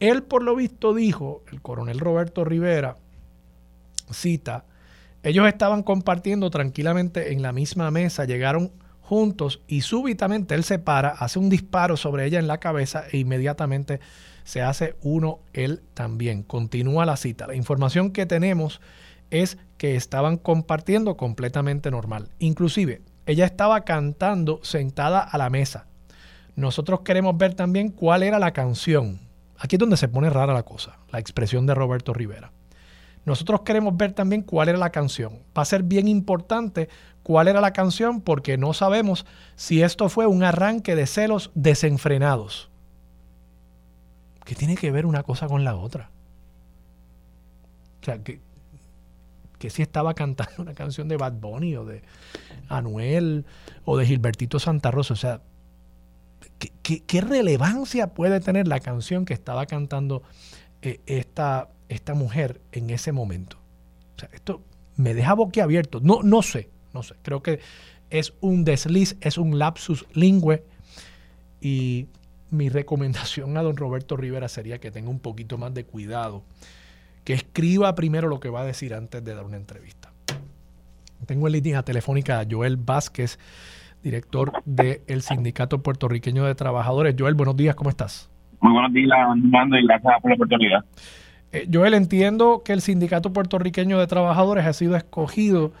Él, 0.00 0.22
por 0.22 0.42
lo 0.42 0.56
visto, 0.56 0.94
dijo, 0.94 1.42
el 1.50 1.62
coronel 1.62 1.98
Roberto 1.98 2.44
Rivera, 2.44 2.96
cita, 4.10 4.64
ellos 5.22 5.46
estaban 5.48 5.82
compartiendo 5.82 6.50
tranquilamente 6.50 7.32
en 7.32 7.40
la 7.40 7.52
misma 7.52 7.90
mesa, 7.90 8.24
llegaron 8.24 8.72
juntos 9.00 9.62
y 9.66 9.82
súbitamente 9.82 10.54
él 10.54 10.64
se 10.64 10.78
para, 10.78 11.10
hace 11.10 11.38
un 11.38 11.48
disparo 11.48 11.96
sobre 11.96 12.26
ella 12.26 12.38
en 12.38 12.46
la 12.46 12.58
cabeza 12.58 13.04
e 13.10 13.18
inmediatamente 13.18 14.00
se 14.44 14.60
hace 14.62 14.96
uno 15.02 15.40
él 15.52 15.82
también. 15.94 16.42
Continúa 16.42 17.06
la 17.06 17.16
cita. 17.16 17.46
La 17.46 17.54
información 17.54 18.10
que 18.10 18.26
tenemos 18.26 18.80
es 19.30 19.58
que 19.78 19.96
estaban 19.96 20.36
compartiendo 20.36 21.16
completamente 21.16 21.90
normal. 21.90 22.28
Inclusive, 22.38 23.00
ella 23.26 23.44
estaba 23.44 23.82
cantando 23.82 24.60
sentada 24.62 25.20
a 25.20 25.38
la 25.38 25.50
mesa. 25.50 25.86
Nosotros 26.56 27.00
queremos 27.00 27.36
ver 27.36 27.54
también 27.54 27.88
cuál 27.90 28.22
era 28.22 28.38
la 28.38 28.52
canción. 28.52 29.20
Aquí 29.58 29.76
es 29.76 29.80
donde 29.80 29.96
se 29.96 30.08
pone 30.08 30.30
rara 30.30 30.52
la 30.52 30.62
cosa, 30.62 30.98
la 31.10 31.18
expresión 31.18 31.66
de 31.66 31.74
Roberto 31.74 32.12
Rivera. 32.12 32.52
Nosotros 33.24 33.62
queremos 33.62 33.96
ver 33.96 34.12
también 34.12 34.42
cuál 34.42 34.68
era 34.68 34.78
la 34.78 34.90
canción. 34.90 35.40
Va 35.56 35.62
a 35.62 35.66
ser 35.66 35.82
bien 35.82 36.08
importante 36.08 36.88
cuál 37.22 37.48
era 37.48 37.60
la 37.60 37.72
canción 37.72 38.20
porque 38.20 38.58
no 38.58 38.74
sabemos 38.74 39.24
si 39.56 39.82
esto 39.82 40.08
fue 40.08 40.26
un 40.26 40.42
arranque 40.42 40.94
de 40.94 41.06
celos 41.06 41.50
desenfrenados. 41.54 42.70
¿Qué 44.44 44.54
tiene 44.54 44.76
que 44.76 44.90
ver 44.90 45.06
una 45.06 45.22
cosa 45.22 45.48
con 45.48 45.64
la 45.64 45.74
otra? 45.74 46.10
O 48.02 48.04
sea, 48.04 48.18
que, 48.22 48.40
que 49.64 49.70
si 49.70 49.80
estaba 49.80 50.12
cantando 50.12 50.60
una 50.60 50.74
canción 50.74 51.08
de 51.08 51.16
Bad 51.16 51.40
Bunny 51.40 51.74
o 51.76 51.86
de 51.86 52.02
Anuel 52.68 53.46
o 53.86 53.96
de 53.96 54.04
Gilbertito 54.04 54.58
Santa 54.58 54.90
Rosa. 54.90 55.14
O 55.14 55.16
sea, 55.16 55.40
¿qué, 56.82 57.00
qué, 57.00 57.20
relevancia 57.22 58.08
puede 58.08 58.40
tener 58.40 58.68
la 58.68 58.78
canción 58.80 59.24
que 59.24 59.32
estaba 59.32 59.64
cantando 59.64 60.22
eh, 60.82 61.00
esta, 61.06 61.70
esta 61.88 62.12
mujer 62.12 62.60
en 62.72 62.90
ese 62.90 63.12
momento? 63.12 63.56
O 64.16 64.20
sea, 64.20 64.28
esto 64.34 64.60
me 64.96 65.14
deja 65.14 65.32
boquiabierto. 65.32 66.00
No, 66.02 66.22
no 66.22 66.42
sé, 66.42 66.68
no 66.92 67.02
sé, 67.02 67.14
creo 67.22 67.42
que 67.42 67.60
es 68.10 68.34
un 68.42 68.66
desliz, 68.66 69.16
es 69.22 69.38
un 69.38 69.58
lapsus 69.58 70.04
lingüe 70.12 70.62
y 71.62 72.08
mi 72.50 72.68
recomendación 72.68 73.56
a 73.56 73.62
don 73.62 73.78
Roberto 73.78 74.18
Rivera 74.18 74.50
sería 74.50 74.78
que 74.78 74.90
tenga 74.90 75.08
un 75.08 75.20
poquito 75.20 75.56
más 75.56 75.72
de 75.72 75.86
cuidado, 75.86 76.44
que 77.24 77.32
escriba 77.32 77.94
primero 77.94 78.28
lo 78.28 78.40
que 78.40 78.50
va 78.50 78.60
a 78.60 78.64
decir 78.64 78.94
antes 78.94 79.24
de 79.24 79.34
dar 79.34 79.44
una 79.44 79.56
entrevista. 79.56 80.12
Tengo 81.26 81.46
en 81.46 81.54
línea 81.54 81.82
telefónica 81.82 82.40
a 82.40 82.44
Joel 82.48 82.76
Vázquez, 82.76 83.38
director 84.02 84.52
del 84.66 85.22
Sindicato 85.22 85.82
Puertorriqueño 85.82 86.44
de 86.44 86.54
Trabajadores. 86.54 87.16
Joel, 87.18 87.34
buenos 87.34 87.56
días, 87.56 87.74
¿cómo 87.74 87.88
estás? 87.88 88.30
Muy 88.60 88.72
buenos 88.72 88.92
días, 88.92 89.10
Armando, 89.18 89.78
y 89.78 89.86
gracias 89.86 90.20
por 90.20 90.30
la 90.30 90.34
oportunidad. 90.34 90.84
Eh, 91.52 91.68
Joel, 91.72 91.94
entiendo 91.94 92.62
que 92.64 92.72
el 92.72 92.82
Sindicato 92.82 93.32
Puertorriqueño 93.32 93.98
de 93.98 94.06
Trabajadores 94.06 94.66
ha 94.66 94.72
sido 94.74 94.96
escogido 94.96 95.72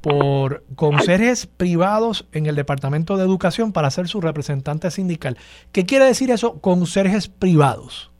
por 0.00 0.64
conserjes 0.74 1.46
privados 1.46 2.28
en 2.32 2.46
el 2.46 2.54
Departamento 2.54 3.16
de 3.16 3.24
Educación 3.24 3.72
para 3.72 3.90
ser 3.90 4.08
su 4.08 4.20
representante 4.20 4.90
sindical. 4.90 5.36
¿Qué 5.72 5.86
quiere 5.86 6.04
decir 6.04 6.30
eso, 6.30 6.60
conserjes 6.60 7.28
privados? 7.28 8.11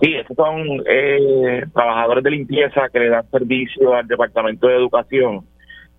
Sí, 0.00 0.14
estos 0.14 0.36
son 0.36 0.82
eh, 0.86 1.64
trabajadores 1.74 2.24
de 2.24 2.30
limpieza 2.30 2.88
que 2.92 3.00
le 3.00 3.08
dan 3.08 3.28
servicio 3.30 3.94
al 3.94 4.06
Departamento 4.06 4.68
de 4.68 4.76
Educación. 4.76 5.46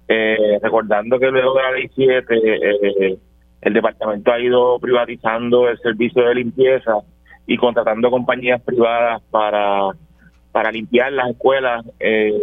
Eh, 0.08 0.58
recordando 0.62 1.20
que 1.20 1.28
luego 1.28 1.54
de 1.54 1.62
la 1.62 1.72
ley 1.72 1.90
7, 1.94 2.26
eh, 2.36 3.18
el 3.62 3.74
departamento 3.74 4.32
ha 4.32 4.40
ido 4.40 4.80
privatizando 4.80 5.70
el 5.70 5.78
servicio 5.80 6.24
de 6.24 6.36
limpieza 6.36 6.94
y 7.46 7.58
contratando 7.58 8.10
compañías 8.10 8.62
privadas 8.62 9.22
para, 9.30 9.90
para 10.52 10.72
limpiar 10.72 11.12
las 11.12 11.30
escuelas 11.30 11.86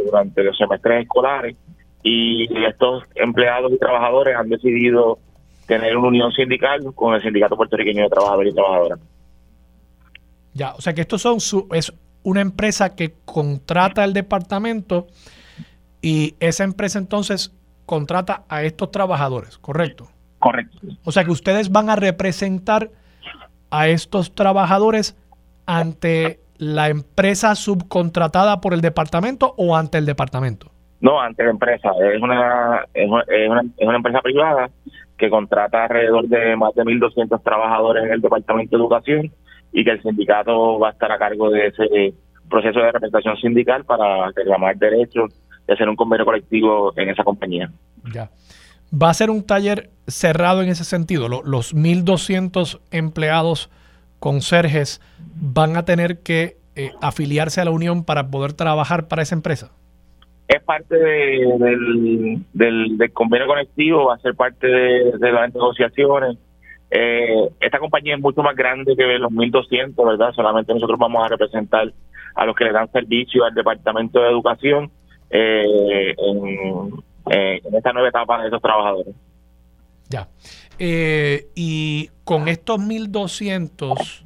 durante 0.04 0.44
los 0.44 0.56
semestres 0.56 1.02
escolares 1.02 1.56
y 2.02 2.46
estos 2.64 3.04
empleados 3.14 3.72
y 3.72 3.78
trabajadores 3.78 4.36
han 4.36 4.48
decidido 4.48 5.18
tener 5.66 5.96
una 5.96 6.08
unión 6.08 6.32
sindical 6.32 6.80
con 6.94 7.14
el 7.14 7.22
Sindicato 7.22 7.56
Puertorriqueño 7.56 8.04
de 8.04 8.08
Trabajadores 8.08 8.52
y 8.52 8.54
Trabajadoras. 8.54 9.00
Ya, 10.56 10.72
o 10.74 10.80
sea 10.80 10.94
que 10.94 11.02
estos 11.02 11.20
son 11.20 11.40
su, 11.40 11.68
es 11.72 11.92
una 12.22 12.40
empresa 12.40 12.96
que 12.96 13.14
contrata 13.26 14.02
al 14.02 14.14
departamento 14.14 15.06
y 16.00 16.34
esa 16.40 16.64
empresa 16.64 16.98
entonces 16.98 17.54
contrata 17.84 18.44
a 18.48 18.62
estos 18.62 18.90
trabajadores, 18.90 19.58
¿correcto? 19.58 20.08
Correcto. 20.38 20.78
O 21.04 21.12
sea 21.12 21.24
que 21.24 21.30
ustedes 21.30 21.70
van 21.70 21.90
a 21.90 21.96
representar 21.96 22.90
a 23.70 23.88
estos 23.88 24.34
trabajadores 24.34 25.14
ante 25.66 26.40
la 26.56 26.88
empresa 26.88 27.54
subcontratada 27.54 28.62
por 28.62 28.72
el 28.72 28.80
departamento 28.80 29.54
o 29.58 29.76
ante 29.76 29.98
el 29.98 30.06
departamento. 30.06 30.70
No, 31.00 31.20
ante 31.20 31.44
la 31.44 31.50
empresa. 31.50 31.90
Es 32.14 32.22
una, 32.22 32.86
es 32.94 33.08
una, 33.08 33.22
es 33.28 33.86
una, 33.86 33.96
empresa 33.96 34.22
privada 34.22 34.70
que 35.18 35.28
contrata 35.28 35.84
alrededor 35.84 36.26
de 36.28 36.56
más 36.56 36.74
de 36.74 36.82
1.200 36.82 37.42
trabajadores 37.42 38.04
en 38.04 38.12
el 38.12 38.20
Departamento 38.22 38.76
de 38.76 38.82
Educación 38.82 39.32
y 39.76 39.84
que 39.84 39.90
el 39.90 40.02
sindicato 40.02 40.78
va 40.78 40.88
a 40.88 40.92
estar 40.92 41.12
a 41.12 41.18
cargo 41.18 41.50
de 41.50 41.66
ese 41.66 42.14
proceso 42.48 42.80
de 42.80 42.92
representación 42.92 43.36
sindical 43.36 43.84
para 43.84 44.30
reclamar 44.34 44.74
derechos 44.78 45.34
y 45.68 45.72
hacer 45.72 45.86
un 45.86 45.96
convenio 45.96 46.24
colectivo 46.24 46.94
en 46.96 47.10
esa 47.10 47.22
compañía. 47.22 47.70
Ya. 48.10 48.30
¿Va 48.90 49.10
a 49.10 49.14
ser 49.14 49.28
un 49.28 49.44
taller 49.44 49.90
cerrado 50.06 50.62
en 50.62 50.70
ese 50.70 50.84
sentido? 50.84 51.28
¿Los 51.28 51.74
1.200 51.74 52.80
empleados 52.90 53.68
conserjes 54.18 55.02
van 55.18 55.76
a 55.76 55.84
tener 55.84 56.22
que 56.22 56.56
eh, 56.74 56.92
afiliarse 57.02 57.60
a 57.60 57.66
la 57.66 57.70
unión 57.70 58.02
para 58.02 58.30
poder 58.30 58.54
trabajar 58.54 59.08
para 59.08 59.20
esa 59.20 59.34
empresa? 59.34 59.72
es 60.48 60.62
parte 60.62 60.96
del, 60.96 62.44
del, 62.52 63.12
convenio 63.12 63.48
conectivo, 63.48 64.06
va 64.06 64.14
a 64.14 64.18
ser 64.18 64.34
parte 64.34 64.66
de, 64.68 65.32
las 65.32 65.52
negociaciones. 65.52 66.38
Eh, 66.90 67.48
esta 67.60 67.78
compañía 67.78 68.14
es 68.14 68.20
mucho 68.20 68.42
más 68.42 68.54
grande 68.54 68.94
que 68.96 69.04
los 69.18 69.32
1.200, 69.32 70.06
¿verdad? 70.06 70.32
Solamente 70.32 70.72
nosotros 70.72 70.98
vamos 70.98 71.24
a 71.24 71.28
representar 71.28 71.92
a 72.34 72.46
los 72.46 72.54
que 72.54 72.64
le 72.64 72.72
dan 72.72 72.90
servicio 72.92 73.44
al 73.44 73.54
Departamento 73.54 74.20
de 74.20 74.28
Educación 74.28 74.90
eh, 75.30 76.14
en, 76.16 76.90
en, 77.30 77.74
esta 77.74 77.92
nueva 77.92 78.08
etapa 78.08 78.40
de 78.42 78.48
esos 78.48 78.62
trabajadores. 78.62 79.14
Ya. 80.08 80.28
Eh, 80.78 81.48
y 81.54 82.10
con 82.24 82.48
estos 82.48 82.78
1.200, 82.78 84.22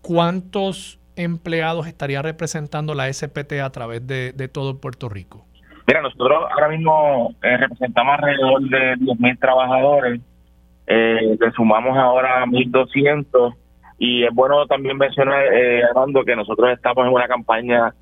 ¿cuántos 0.00 1.00
empleados 1.16 1.86
estaría 1.86 2.22
representando 2.22 2.94
la 2.94 3.12
SPT 3.12 3.54
a 3.62 3.70
través 3.70 4.06
de, 4.06 4.32
todo 4.48 4.80
Puerto 4.80 5.08
Rico? 5.08 5.44
Mira, 5.86 6.02
nosotros 6.02 6.44
ahora 6.50 6.68
mismo 6.68 7.34
eh, 7.42 7.56
representamos 7.56 8.18
alrededor 8.18 8.60
de 8.62 8.94
10.000 9.04 9.38
trabajadores, 9.38 10.20
eh, 10.86 11.36
le 11.38 11.50
sumamos 11.52 11.96
ahora 11.96 12.44
1.200 12.46 13.54
y 13.98 14.24
es 14.24 14.34
bueno 14.34 14.66
también 14.66 14.96
mencionar, 14.96 15.52
eh, 15.52 15.82
Armando, 15.84 16.24
que 16.24 16.36
nosotros 16.36 16.70
estamos 16.72 17.06
en 17.06 17.12
una 17.12 17.26
campaña, 17.26 17.94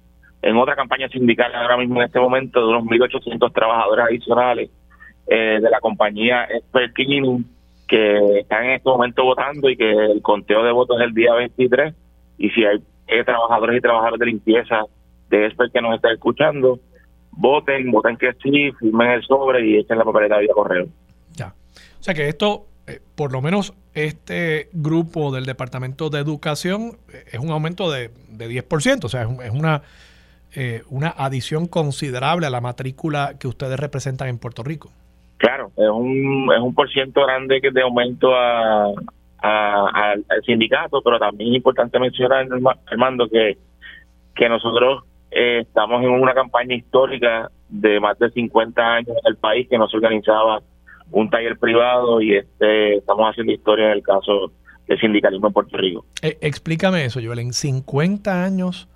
en 0.42 0.56
otra 0.56 0.76
campaña 0.76 1.08
sindical 1.08 1.54
ahora 1.54 1.76
mismo 1.76 2.00
en 2.00 2.06
este 2.06 2.20
momento 2.20 2.60
de 2.60 2.66
unos 2.66 2.84
1.800 2.84 3.52
trabajadores 3.52 4.06
adicionales 4.06 4.70
eh, 5.26 5.58
de 5.62 5.70
la 5.70 5.80
compañía 5.80 6.46
Cleaning 6.94 7.46
que 7.88 8.40
están 8.40 8.64
en 8.64 8.70
este 8.72 8.88
momento 8.88 9.24
votando 9.24 9.70
y 9.70 9.76
que 9.76 9.90
el 9.90 10.20
conteo 10.22 10.64
de 10.64 10.72
votos 10.72 11.00
es 11.00 11.06
el 11.06 11.14
día 11.14 11.34
23 11.34 11.94
y 12.38 12.50
si 12.50 12.64
hay 12.64 12.82
trabajadores 13.24 13.78
y 13.78 13.80
trabajadores 13.80 14.18
de 14.18 14.26
limpieza 14.26 14.84
de 15.30 15.46
Expert 15.46 15.72
que 15.72 15.80
nos 15.80 15.94
están 15.94 16.12
escuchando, 16.12 16.80
voten, 17.30 17.90
voten 17.90 18.16
que 18.16 18.32
sí, 18.42 18.72
firmen 18.78 19.10
el 19.10 19.22
sobre 19.22 19.66
y 19.66 19.76
echen 19.76 19.98
la 19.98 20.04
papeleta 20.04 20.38
vía 20.38 20.52
correo. 20.54 20.86
Ya. 21.34 21.48
O 21.48 22.02
sea 22.02 22.14
que 22.14 22.28
esto 22.28 22.66
eh, 22.86 23.00
por 23.14 23.32
lo 23.32 23.40
menos 23.40 23.72
este 23.94 24.68
grupo 24.72 25.32
del 25.32 25.46
Departamento 25.46 26.10
de 26.10 26.18
Educación 26.20 26.98
eh, 27.10 27.24
es 27.32 27.38
un 27.38 27.50
aumento 27.50 27.90
de, 27.90 28.10
de 28.28 28.48
10%, 28.48 29.04
o 29.04 29.08
sea, 29.08 29.22
es, 29.22 29.50
una, 29.50 29.82
eh, 30.54 30.82
una 30.90 31.08
adición 31.08 31.66
considerable 31.66 32.46
a 32.46 32.50
la 32.50 32.60
matrícula 32.60 33.36
que 33.40 33.48
ustedes 33.48 33.80
representan 33.80 34.28
en 34.28 34.38
Puerto 34.38 34.62
Rico. 34.62 34.90
Claro, 35.38 35.70
es 35.76 35.88
un, 35.88 36.50
es 36.54 36.60
un 36.60 36.74
por 36.74 36.90
ciento 36.90 37.22
grande 37.24 37.60
de 37.72 37.82
aumento 37.82 38.34
a, 38.34 38.92
al 39.40 40.24
sindicato, 40.44 41.00
pero 41.02 41.18
también 41.18 41.50
es 41.50 41.56
importante 41.56 41.98
mencionar, 41.98 42.46
Armando, 42.86 43.28
que, 43.28 43.56
que 44.34 44.48
nosotros 44.48 45.04
estamos 45.30 46.02
en 46.02 46.10
una 46.10 46.34
campaña 46.34 46.74
histórica 46.74 47.50
de 47.68 47.98
más 47.98 48.18
de 48.18 48.30
50 48.30 48.82
años 48.82 49.08
en 49.08 49.26
el 49.26 49.36
país 49.36 49.68
que 49.68 49.78
no 49.78 49.88
se 49.88 49.96
organizaba 49.96 50.60
un 51.10 51.30
taller 51.30 51.58
privado 51.58 52.20
y 52.20 52.36
este 52.36 52.96
estamos 52.96 53.30
haciendo 53.30 53.52
historia 53.52 53.86
en 53.86 53.92
el 53.92 54.02
caso 54.02 54.52
del 54.88 55.00
sindicalismo 55.00 55.48
en 55.48 55.52
Puerto 55.52 55.76
Rico. 55.76 56.04
Eh, 56.22 56.38
explícame 56.40 57.04
eso, 57.04 57.20
Joel. 57.22 57.38
En 57.38 57.52
50 57.52 58.44
años 58.44 58.88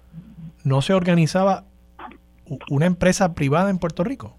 no 0.64 0.82
se 0.82 0.94
organizaba 0.94 1.64
una 2.70 2.86
empresa 2.86 3.34
privada 3.34 3.70
en 3.70 3.78
Puerto 3.78 4.04
Rico. 4.04 4.36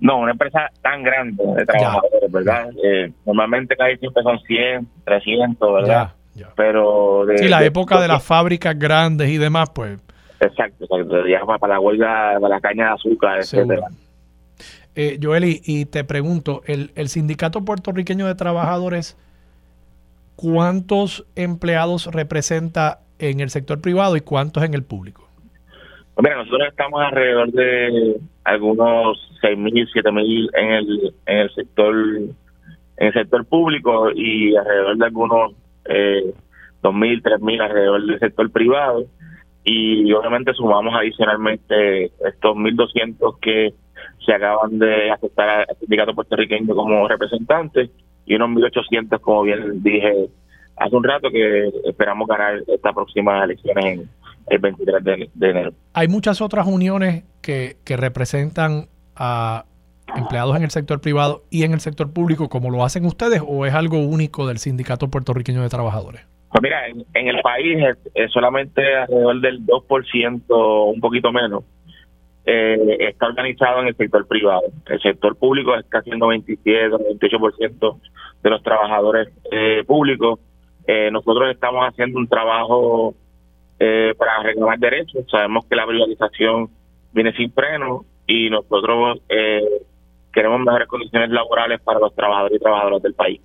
No, 0.00 0.18
una 0.18 0.32
empresa 0.32 0.68
tan 0.82 1.02
grande 1.04 1.44
de 1.56 1.64
trabajadores, 1.64 2.32
¿verdad? 2.32 2.70
Eh, 2.82 3.12
normalmente 3.24 3.76
casi 3.76 3.96
siempre 3.98 4.22
son 4.24 4.40
100, 4.40 4.88
300, 5.04 5.74
¿verdad? 5.74 6.12
Pero 6.56 7.24
de, 7.26 7.38
sí, 7.38 7.48
la 7.48 7.64
época 7.64 8.00
de, 8.00 8.08
las 8.08 8.24
fábricas 8.24 8.76
grandes 8.76 9.28
y 9.28 9.38
demás, 9.38 9.70
pues. 9.70 10.00
Exacto, 10.40 10.84
exacto. 10.84 11.58
Para 11.60 11.74
la 11.74 11.80
huelga, 11.80 12.36
para 12.40 12.56
la 12.56 12.60
caña 12.60 12.86
de 12.86 12.92
azúcar, 12.94 13.38
etcétera. 13.38 13.86
Eh, 14.94 15.18
Joel, 15.22 15.44
y, 15.46 15.84
te 15.86 16.04
pregunto, 16.04 16.62
el, 16.66 16.90
el 16.94 17.08
Sindicato 17.08 17.64
Puertorriqueño 17.64 18.26
de 18.26 18.34
Trabajadores, 18.34 19.16
¿cuántos 20.36 21.26
empleados 21.34 22.06
representa 22.06 23.00
en 23.18 23.40
el 23.40 23.50
sector 23.50 23.80
privado 23.80 24.16
y 24.16 24.20
cuántos 24.20 24.64
en 24.64 24.74
el 24.74 24.82
público? 24.82 25.26
Mira, 26.18 26.36
nosotros 26.36 26.68
estamos 26.68 27.00
alrededor 27.00 27.50
de 27.52 28.20
algunos 28.44 29.18
6.000, 29.42 29.88
7.000 29.94 30.50
en 30.54 30.72
el, 30.72 31.14
en 31.26 31.38
el 31.38 31.54
sector 31.54 31.94
en 31.94 33.06
el 33.06 33.12
sector 33.14 33.44
público 33.46 34.10
y 34.14 34.54
alrededor 34.54 34.96
de 34.98 35.04
algunos 35.06 35.52
eh, 35.86 36.34
2.000, 36.82 37.22
3.000 37.22 37.60
alrededor 37.62 38.06
del 38.06 38.18
sector 38.18 38.50
privado 38.50 39.04
y 39.64 40.12
obviamente 40.12 40.52
sumamos 40.54 40.94
adicionalmente 40.94 42.06
estos 42.06 42.56
1.200 42.56 43.38
que 43.40 43.72
se 44.24 44.32
acaban 44.32 44.78
de 44.78 45.10
aceptar 45.10 45.66
al 45.68 45.76
sindicato 45.78 46.14
puertorriqueño 46.14 46.74
como 46.74 47.08
representante 47.08 47.90
y 48.26 48.34
unos 48.34 48.50
1.800, 48.50 49.20
como 49.20 49.42
bien 49.42 49.82
dije 49.82 50.28
hace 50.76 50.96
un 50.96 51.04
rato, 51.04 51.30
que 51.30 51.70
esperamos 51.84 52.26
ganar 52.26 52.62
estas 52.66 52.94
próximas 52.94 53.44
elecciones 53.44 54.08
el 54.48 54.58
23 54.58 55.04
de, 55.04 55.48
enero. 55.48 55.72
Hay 55.92 56.08
muchas 56.08 56.40
otras 56.40 56.66
uniones 56.66 57.24
que, 57.40 57.76
que 57.84 57.96
representan 57.96 58.88
a 59.14 59.64
empleados 60.16 60.56
en 60.56 60.62
el 60.62 60.70
sector 60.70 61.00
privado 61.00 61.44
y 61.50 61.64
en 61.64 61.72
el 61.72 61.80
sector 61.80 62.12
público, 62.12 62.48
como 62.48 62.70
lo 62.70 62.84
hacen 62.84 63.04
ustedes, 63.04 63.42
o 63.46 63.66
es 63.66 63.74
algo 63.74 63.98
único 63.98 64.46
del 64.46 64.58
Sindicato 64.58 65.08
Puertorriqueño 65.08 65.62
de 65.62 65.68
Trabajadores? 65.68 66.26
Pues 66.50 66.62
mira, 66.62 66.86
en, 66.86 67.28
el 67.28 67.40
país 67.40 67.78
es, 68.14 68.30
solamente 68.30 68.82
alrededor 68.94 69.40
del 69.40 69.64
2%, 69.64 70.92
un 70.94 71.00
poquito 71.00 71.32
menos, 71.32 71.64
eh, 72.44 72.96
está 73.00 73.26
organizado 73.26 73.80
en 73.80 73.88
el 73.88 73.96
sector 73.96 74.26
privado. 74.26 74.62
El 74.86 75.00
sector 75.00 75.36
público 75.36 75.76
está 75.76 75.98
haciendo 75.98 76.26
97, 76.26 76.90
98% 76.90 78.00
de 78.42 78.50
los 78.50 78.62
trabajadores 78.62 79.28
eh, 79.50 79.84
públicos. 79.86 80.40
Eh, 80.86 81.10
nosotros 81.12 81.50
estamos 81.50 81.86
haciendo 81.86 82.18
un 82.18 82.28
trabajo 82.28 83.14
para 84.16 84.44
reclamar 84.44 84.78
derechos. 84.78 85.24
Sabemos 85.28 85.66
que 85.66 85.74
la 85.74 85.84
privatización 85.84 86.70
viene 87.12 87.32
sin 87.32 87.52
freno 87.52 88.04
y 88.28 88.48
nosotros 88.48 89.20
queremos 90.32 90.60
mejores 90.60 90.86
condiciones 90.86 91.30
laborales 91.30 91.80
para 91.80 91.98
los 91.98 92.14
trabajadores 92.14 92.58
y 92.58 92.62
trabajadoras 92.62 93.02
del 93.02 93.14
país. 93.14 93.40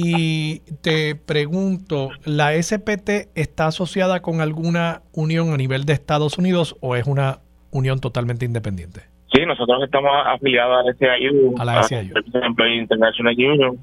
Y 0.00 0.60
te 0.80 1.16
pregunto, 1.16 2.10
¿la 2.24 2.52
SPT 2.52 3.34
está 3.34 3.66
asociada 3.66 4.22
con 4.22 4.40
alguna 4.40 5.02
unión 5.12 5.52
a 5.52 5.56
nivel 5.56 5.86
de 5.86 5.92
Estados 5.92 6.38
Unidos 6.38 6.76
o 6.80 6.94
es 6.94 7.04
una 7.08 7.40
unión 7.72 7.98
totalmente 7.98 8.44
independiente? 8.44 9.00
Sí, 9.34 9.44
nosotros 9.44 9.82
estamos 9.82 10.12
afiliados 10.24 10.78
a 10.78 10.82
la 10.84 10.94
SIU, 10.94 11.54
a 11.58 11.64
la 11.64 11.82
SIU. 11.82 12.14
International 12.80 13.34
Union, 13.36 13.76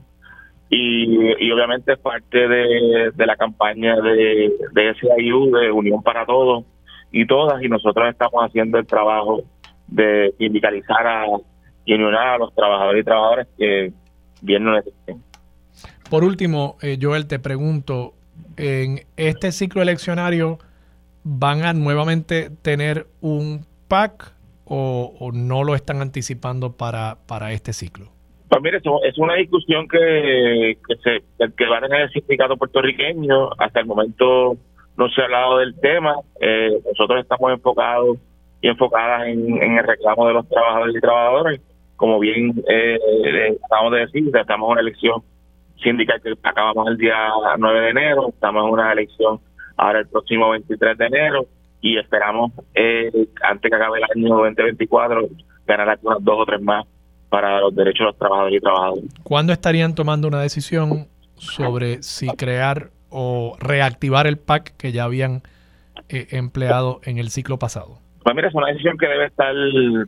y, 0.69 1.51
obviamente 1.51 1.91
es 1.91 1.99
parte 1.99 2.47
de, 2.47 3.11
la 3.17 3.35
campaña 3.35 3.97
de, 3.97 4.53
de 4.71 4.95
SIU, 4.95 5.51
de 5.51 5.69
Unión 5.69 6.01
para 6.01 6.25
Todos 6.25 6.63
y 7.11 7.27
Todas, 7.27 7.61
y 7.61 7.67
nosotros 7.67 8.07
estamos 8.09 8.41
haciendo 8.41 8.77
el 8.77 8.87
trabajo 8.87 9.43
de 9.87 10.33
sindicalizar 10.37 11.05
a, 11.05 11.25
y 11.83 11.93
unionar 11.93 12.27
a 12.27 12.37
los 12.37 12.55
trabajadores 12.55 13.01
y 13.01 13.03
trabajadoras 13.03 13.47
que 13.57 13.91
bien 14.41 14.63
necesiten. 14.63 15.24
Por 16.09 16.23
último, 16.23 16.77
eh, 16.81 16.97
Joel, 17.01 17.27
te 17.27 17.39
pregunto, 17.39 18.13
en 18.57 19.01
este 19.17 19.51
ciclo 19.51 19.81
eleccionario, 19.81 20.59
¿van 21.23 21.63
a 21.63 21.73
nuevamente 21.73 22.49
tener 22.61 23.07
un 23.21 23.65
PAC 23.87 24.33
o, 24.65 25.31
no 25.33 25.63
lo 25.63 25.75
están 25.75 26.01
anticipando 26.01 26.75
para, 26.77 27.17
para 27.27 27.51
este 27.51 27.73
ciclo? 27.73 28.07
Pues 28.49 28.61
mire, 28.61 28.77
es 28.77 29.17
una 29.17 29.35
discusión 29.35 29.87
que, 29.87 30.77
que, 30.87 30.95
se, 30.97 31.49
que 31.57 31.65
va 31.65 31.79
a 31.79 31.81
tener 31.81 32.01
el 32.01 32.09
sindicato 32.11 32.55
puertorriqueño. 32.55 33.49
Hasta 33.57 33.79
el 33.79 33.87
momento 33.87 34.55
no 34.97 35.09
se 35.09 35.21
ha 35.21 35.25
hablado 35.25 35.57
del 35.57 35.75
tema. 35.79 36.15
Eh, 36.39 36.69
nosotros 36.85 37.21
estamos 37.21 37.51
enfocados 37.51 38.17
y 38.61 38.67
enfocadas 38.67 39.27
en, 39.27 39.61
en, 39.61 39.77
el 39.77 39.83
reclamo 39.83 40.27
de 40.27 40.33
los 40.33 40.47
trabajadores 40.47 40.95
y 40.95 41.01
trabajadoras. 41.01 41.59
Como 41.95 42.19
bien 42.19 42.63
eh, 42.69 43.57
acabamos 43.65 43.93
de 43.93 43.99
decir, 43.99 44.31
estamos 44.35 44.67
en 44.67 44.71
una 44.71 44.81
elección 44.81 45.23
sindical 45.81 46.21
que 46.21 46.33
acabamos 46.43 46.87
el 46.87 46.97
día 46.97 47.15
9 47.57 47.79
de 47.79 47.89
enero, 47.89 48.29
estamos 48.29 48.65
en 48.65 48.73
una 48.73 48.91
elección 48.91 49.39
ahora 49.77 49.99
el 49.99 50.07
próximo 50.07 50.49
23 50.51 50.97
de 50.97 51.05
enero 51.05 51.45
y 51.81 51.97
esperamos 51.97 52.51
eh, 52.73 53.11
antes 53.43 53.69
que 53.69 53.75
acabe 53.75 53.99
el 53.99 54.03
año 54.03 54.35
2024 54.37 55.27
ganar 55.67 55.99
unas 56.01 56.23
dos 56.23 56.35
o 56.39 56.45
tres 56.45 56.61
más 56.61 56.85
para 57.29 57.59
los 57.59 57.75
derechos 57.75 57.99
de 57.99 58.05
los 58.05 58.17
trabajadores 58.17 58.57
y 58.57 58.61
trabajadoras. 58.61 59.03
¿Cuándo 59.23 59.53
estarían 59.53 59.95
tomando 59.95 60.27
una 60.27 60.41
decisión 60.41 61.07
sobre 61.35 62.01
si 62.01 62.27
crear 62.27 62.91
o 63.09 63.55
reactivar 63.59 64.27
el 64.27 64.37
PAC 64.37 64.75
que 64.77 64.91
ya 64.91 65.03
habían 65.03 65.41
eh, 66.09 66.27
empleado 66.31 67.01
en 67.03 67.17
el 67.17 67.29
ciclo 67.29 67.59
pasado? 67.59 67.99
Pues 68.23 68.35
mira, 68.35 68.47
es 68.47 68.55
una 68.55 68.67
decisión 68.67 68.97
que 68.97 69.07
debe 69.07 69.25
estar 69.25 69.53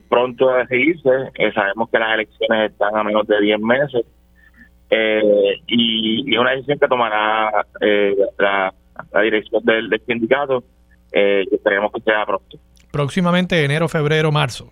pronto 0.09 0.49
a 0.49 0.59
decidirse. 0.59 1.09
Eh, 1.35 1.51
sabemos 1.53 1.89
que 1.89 1.99
las 1.99 2.13
elecciones 2.15 2.71
están 2.71 2.95
a 2.95 3.03
menos 3.03 3.27
de 3.27 3.39
10 3.39 3.59
meses 3.59 4.05
eh, 4.89 5.61
y, 5.67 6.33
es 6.33 6.39
una 6.39 6.51
decisión 6.51 6.79
que 6.79 6.87
tomará 6.87 7.65
eh, 7.81 8.15
la, 8.37 8.73
dirección 9.21 9.63
del, 9.63 10.01
sindicato 10.05 10.63
eh, 11.11 11.45
y 11.49 11.55
esperemos 11.55 11.91
que 11.91 12.01
sea 12.01 12.25
pronto. 12.25 12.57
Próximamente 12.91 13.63
enero, 13.63 13.87
febrero, 13.87 14.31
marzo. 14.31 14.71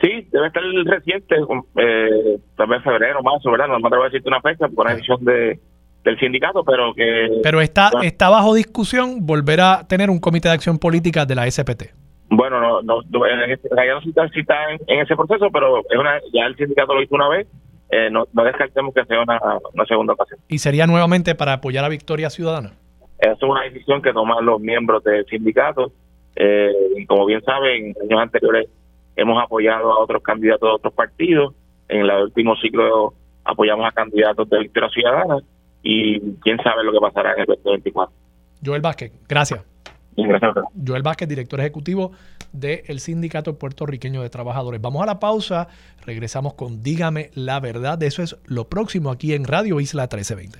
Sí, 0.00 0.26
debe 0.30 0.46
estar 0.46 0.62
reciente, 0.84 1.36
eh, 1.76 2.38
tal 2.56 2.68
vez 2.68 2.82
febrero, 2.82 3.22
marzo, 3.22 3.50
¿verdad? 3.50 3.68
No 3.68 3.78
me 3.80 3.86
atrevo 3.86 4.04
a 4.04 4.06
decirte 4.06 4.28
una 4.28 4.40
fecha 4.40 4.68
por 4.68 4.86
una 4.86 4.94
decisión 4.94 5.22
de, 5.24 5.58
del 6.04 6.18
sindicato, 6.18 6.64
pero 6.64 6.94
que... 6.94 7.40
Pero 7.42 7.60
está, 7.60 7.90
está 8.02 8.30
bajo 8.30 8.54
discusión 8.54 9.26
volver 9.26 9.60
a 9.60 9.86
tener 9.86 10.08
un 10.08 10.18
comité 10.18 10.48
de 10.48 10.54
acción 10.54 10.78
política 10.78 11.26
de 11.26 11.34
la 11.34 11.50
SPT. 11.50 11.92
Bueno, 12.30 12.60
no, 12.60 12.80
no, 12.82 13.26
en, 13.26 13.50
este, 13.50 13.68
no 13.68 14.00
se 14.00 14.40
está, 14.40 14.70
en, 14.72 14.80
en, 14.86 15.00
ese 15.00 15.16
proceso, 15.16 15.48
pero 15.52 15.80
es 15.80 15.98
una, 15.98 16.18
ya 16.32 16.46
el 16.46 16.56
sindicato 16.56 16.94
lo 16.94 17.02
hizo 17.02 17.14
una 17.14 17.28
vez 17.28 17.46
eh, 17.90 18.08
no, 18.10 18.26
descartemos 18.44 18.94
que 18.94 19.04
sea 19.04 19.22
una, 19.22 19.40
segunda 19.86 20.12
ocasión. 20.12 20.40
¿Y 20.48 20.58
sería 20.58 20.86
nuevamente 20.86 21.34
para 21.34 21.54
apoyar 21.54 21.84
a 21.84 21.88
Victoria 21.88 22.30
Ciudadana? 22.30 22.72
Esa 23.18 23.32
es 23.32 23.42
una 23.42 23.62
decisión 23.62 24.00
que 24.00 24.12
toman 24.12 24.44
los 24.44 24.60
miembros 24.60 25.02
del 25.02 25.26
sindicato. 25.26 25.92
Eh, 26.36 26.72
y 26.96 27.06
como 27.06 27.26
bien 27.26 27.42
saben, 27.42 27.94
en 28.00 28.12
años 28.12 28.22
anteriores 28.22 28.68
hemos 29.16 29.42
apoyado 29.42 29.92
a 29.92 29.98
otros 29.98 30.22
candidatos 30.22 30.68
de 30.68 30.74
otros 30.74 30.94
partidos. 30.94 31.54
En 31.88 32.02
el 32.02 32.10
último 32.10 32.54
ciclo 32.56 33.14
apoyamos 33.44 33.86
a 33.86 33.92
candidatos 33.92 34.48
de 34.48 34.58
Victoria 34.60 34.88
Ciudadana 34.90 35.38
y 35.82 36.20
quién 36.36 36.58
sabe 36.62 36.84
lo 36.84 36.92
que 36.92 37.00
pasará 37.00 37.32
en 37.34 37.40
el 37.40 37.46
2024. 37.46 38.14
Joel 38.64 38.82
Vázquez, 38.82 39.12
gracias. 39.28 39.64
Gracias. 40.16 40.54
Joel 40.86 41.02
Vázquez, 41.02 41.28
director 41.28 41.60
ejecutivo 41.60 42.12
del 42.52 43.00
Sindicato 43.00 43.58
Puertorriqueño 43.58 44.22
de 44.22 44.30
Trabajadores. 44.30 44.80
Vamos 44.80 45.02
a 45.02 45.06
la 45.06 45.20
pausa, 45.20 45.68
regresamos 46.04 46.54
con 46.54 46.82
Dígame 46.82 47.30
la 47.34 47.60
verdad. 47.60 48.02
Eso 48.02 48.22
es 48.22 48.36
lo 48.46 48.68
próximo 48.68 49.10
aquí 49.10 49.34
en 49.34 49.44
Radio 49.44 49.80
Isla 49.80 50.02
1320. 50.04 50.58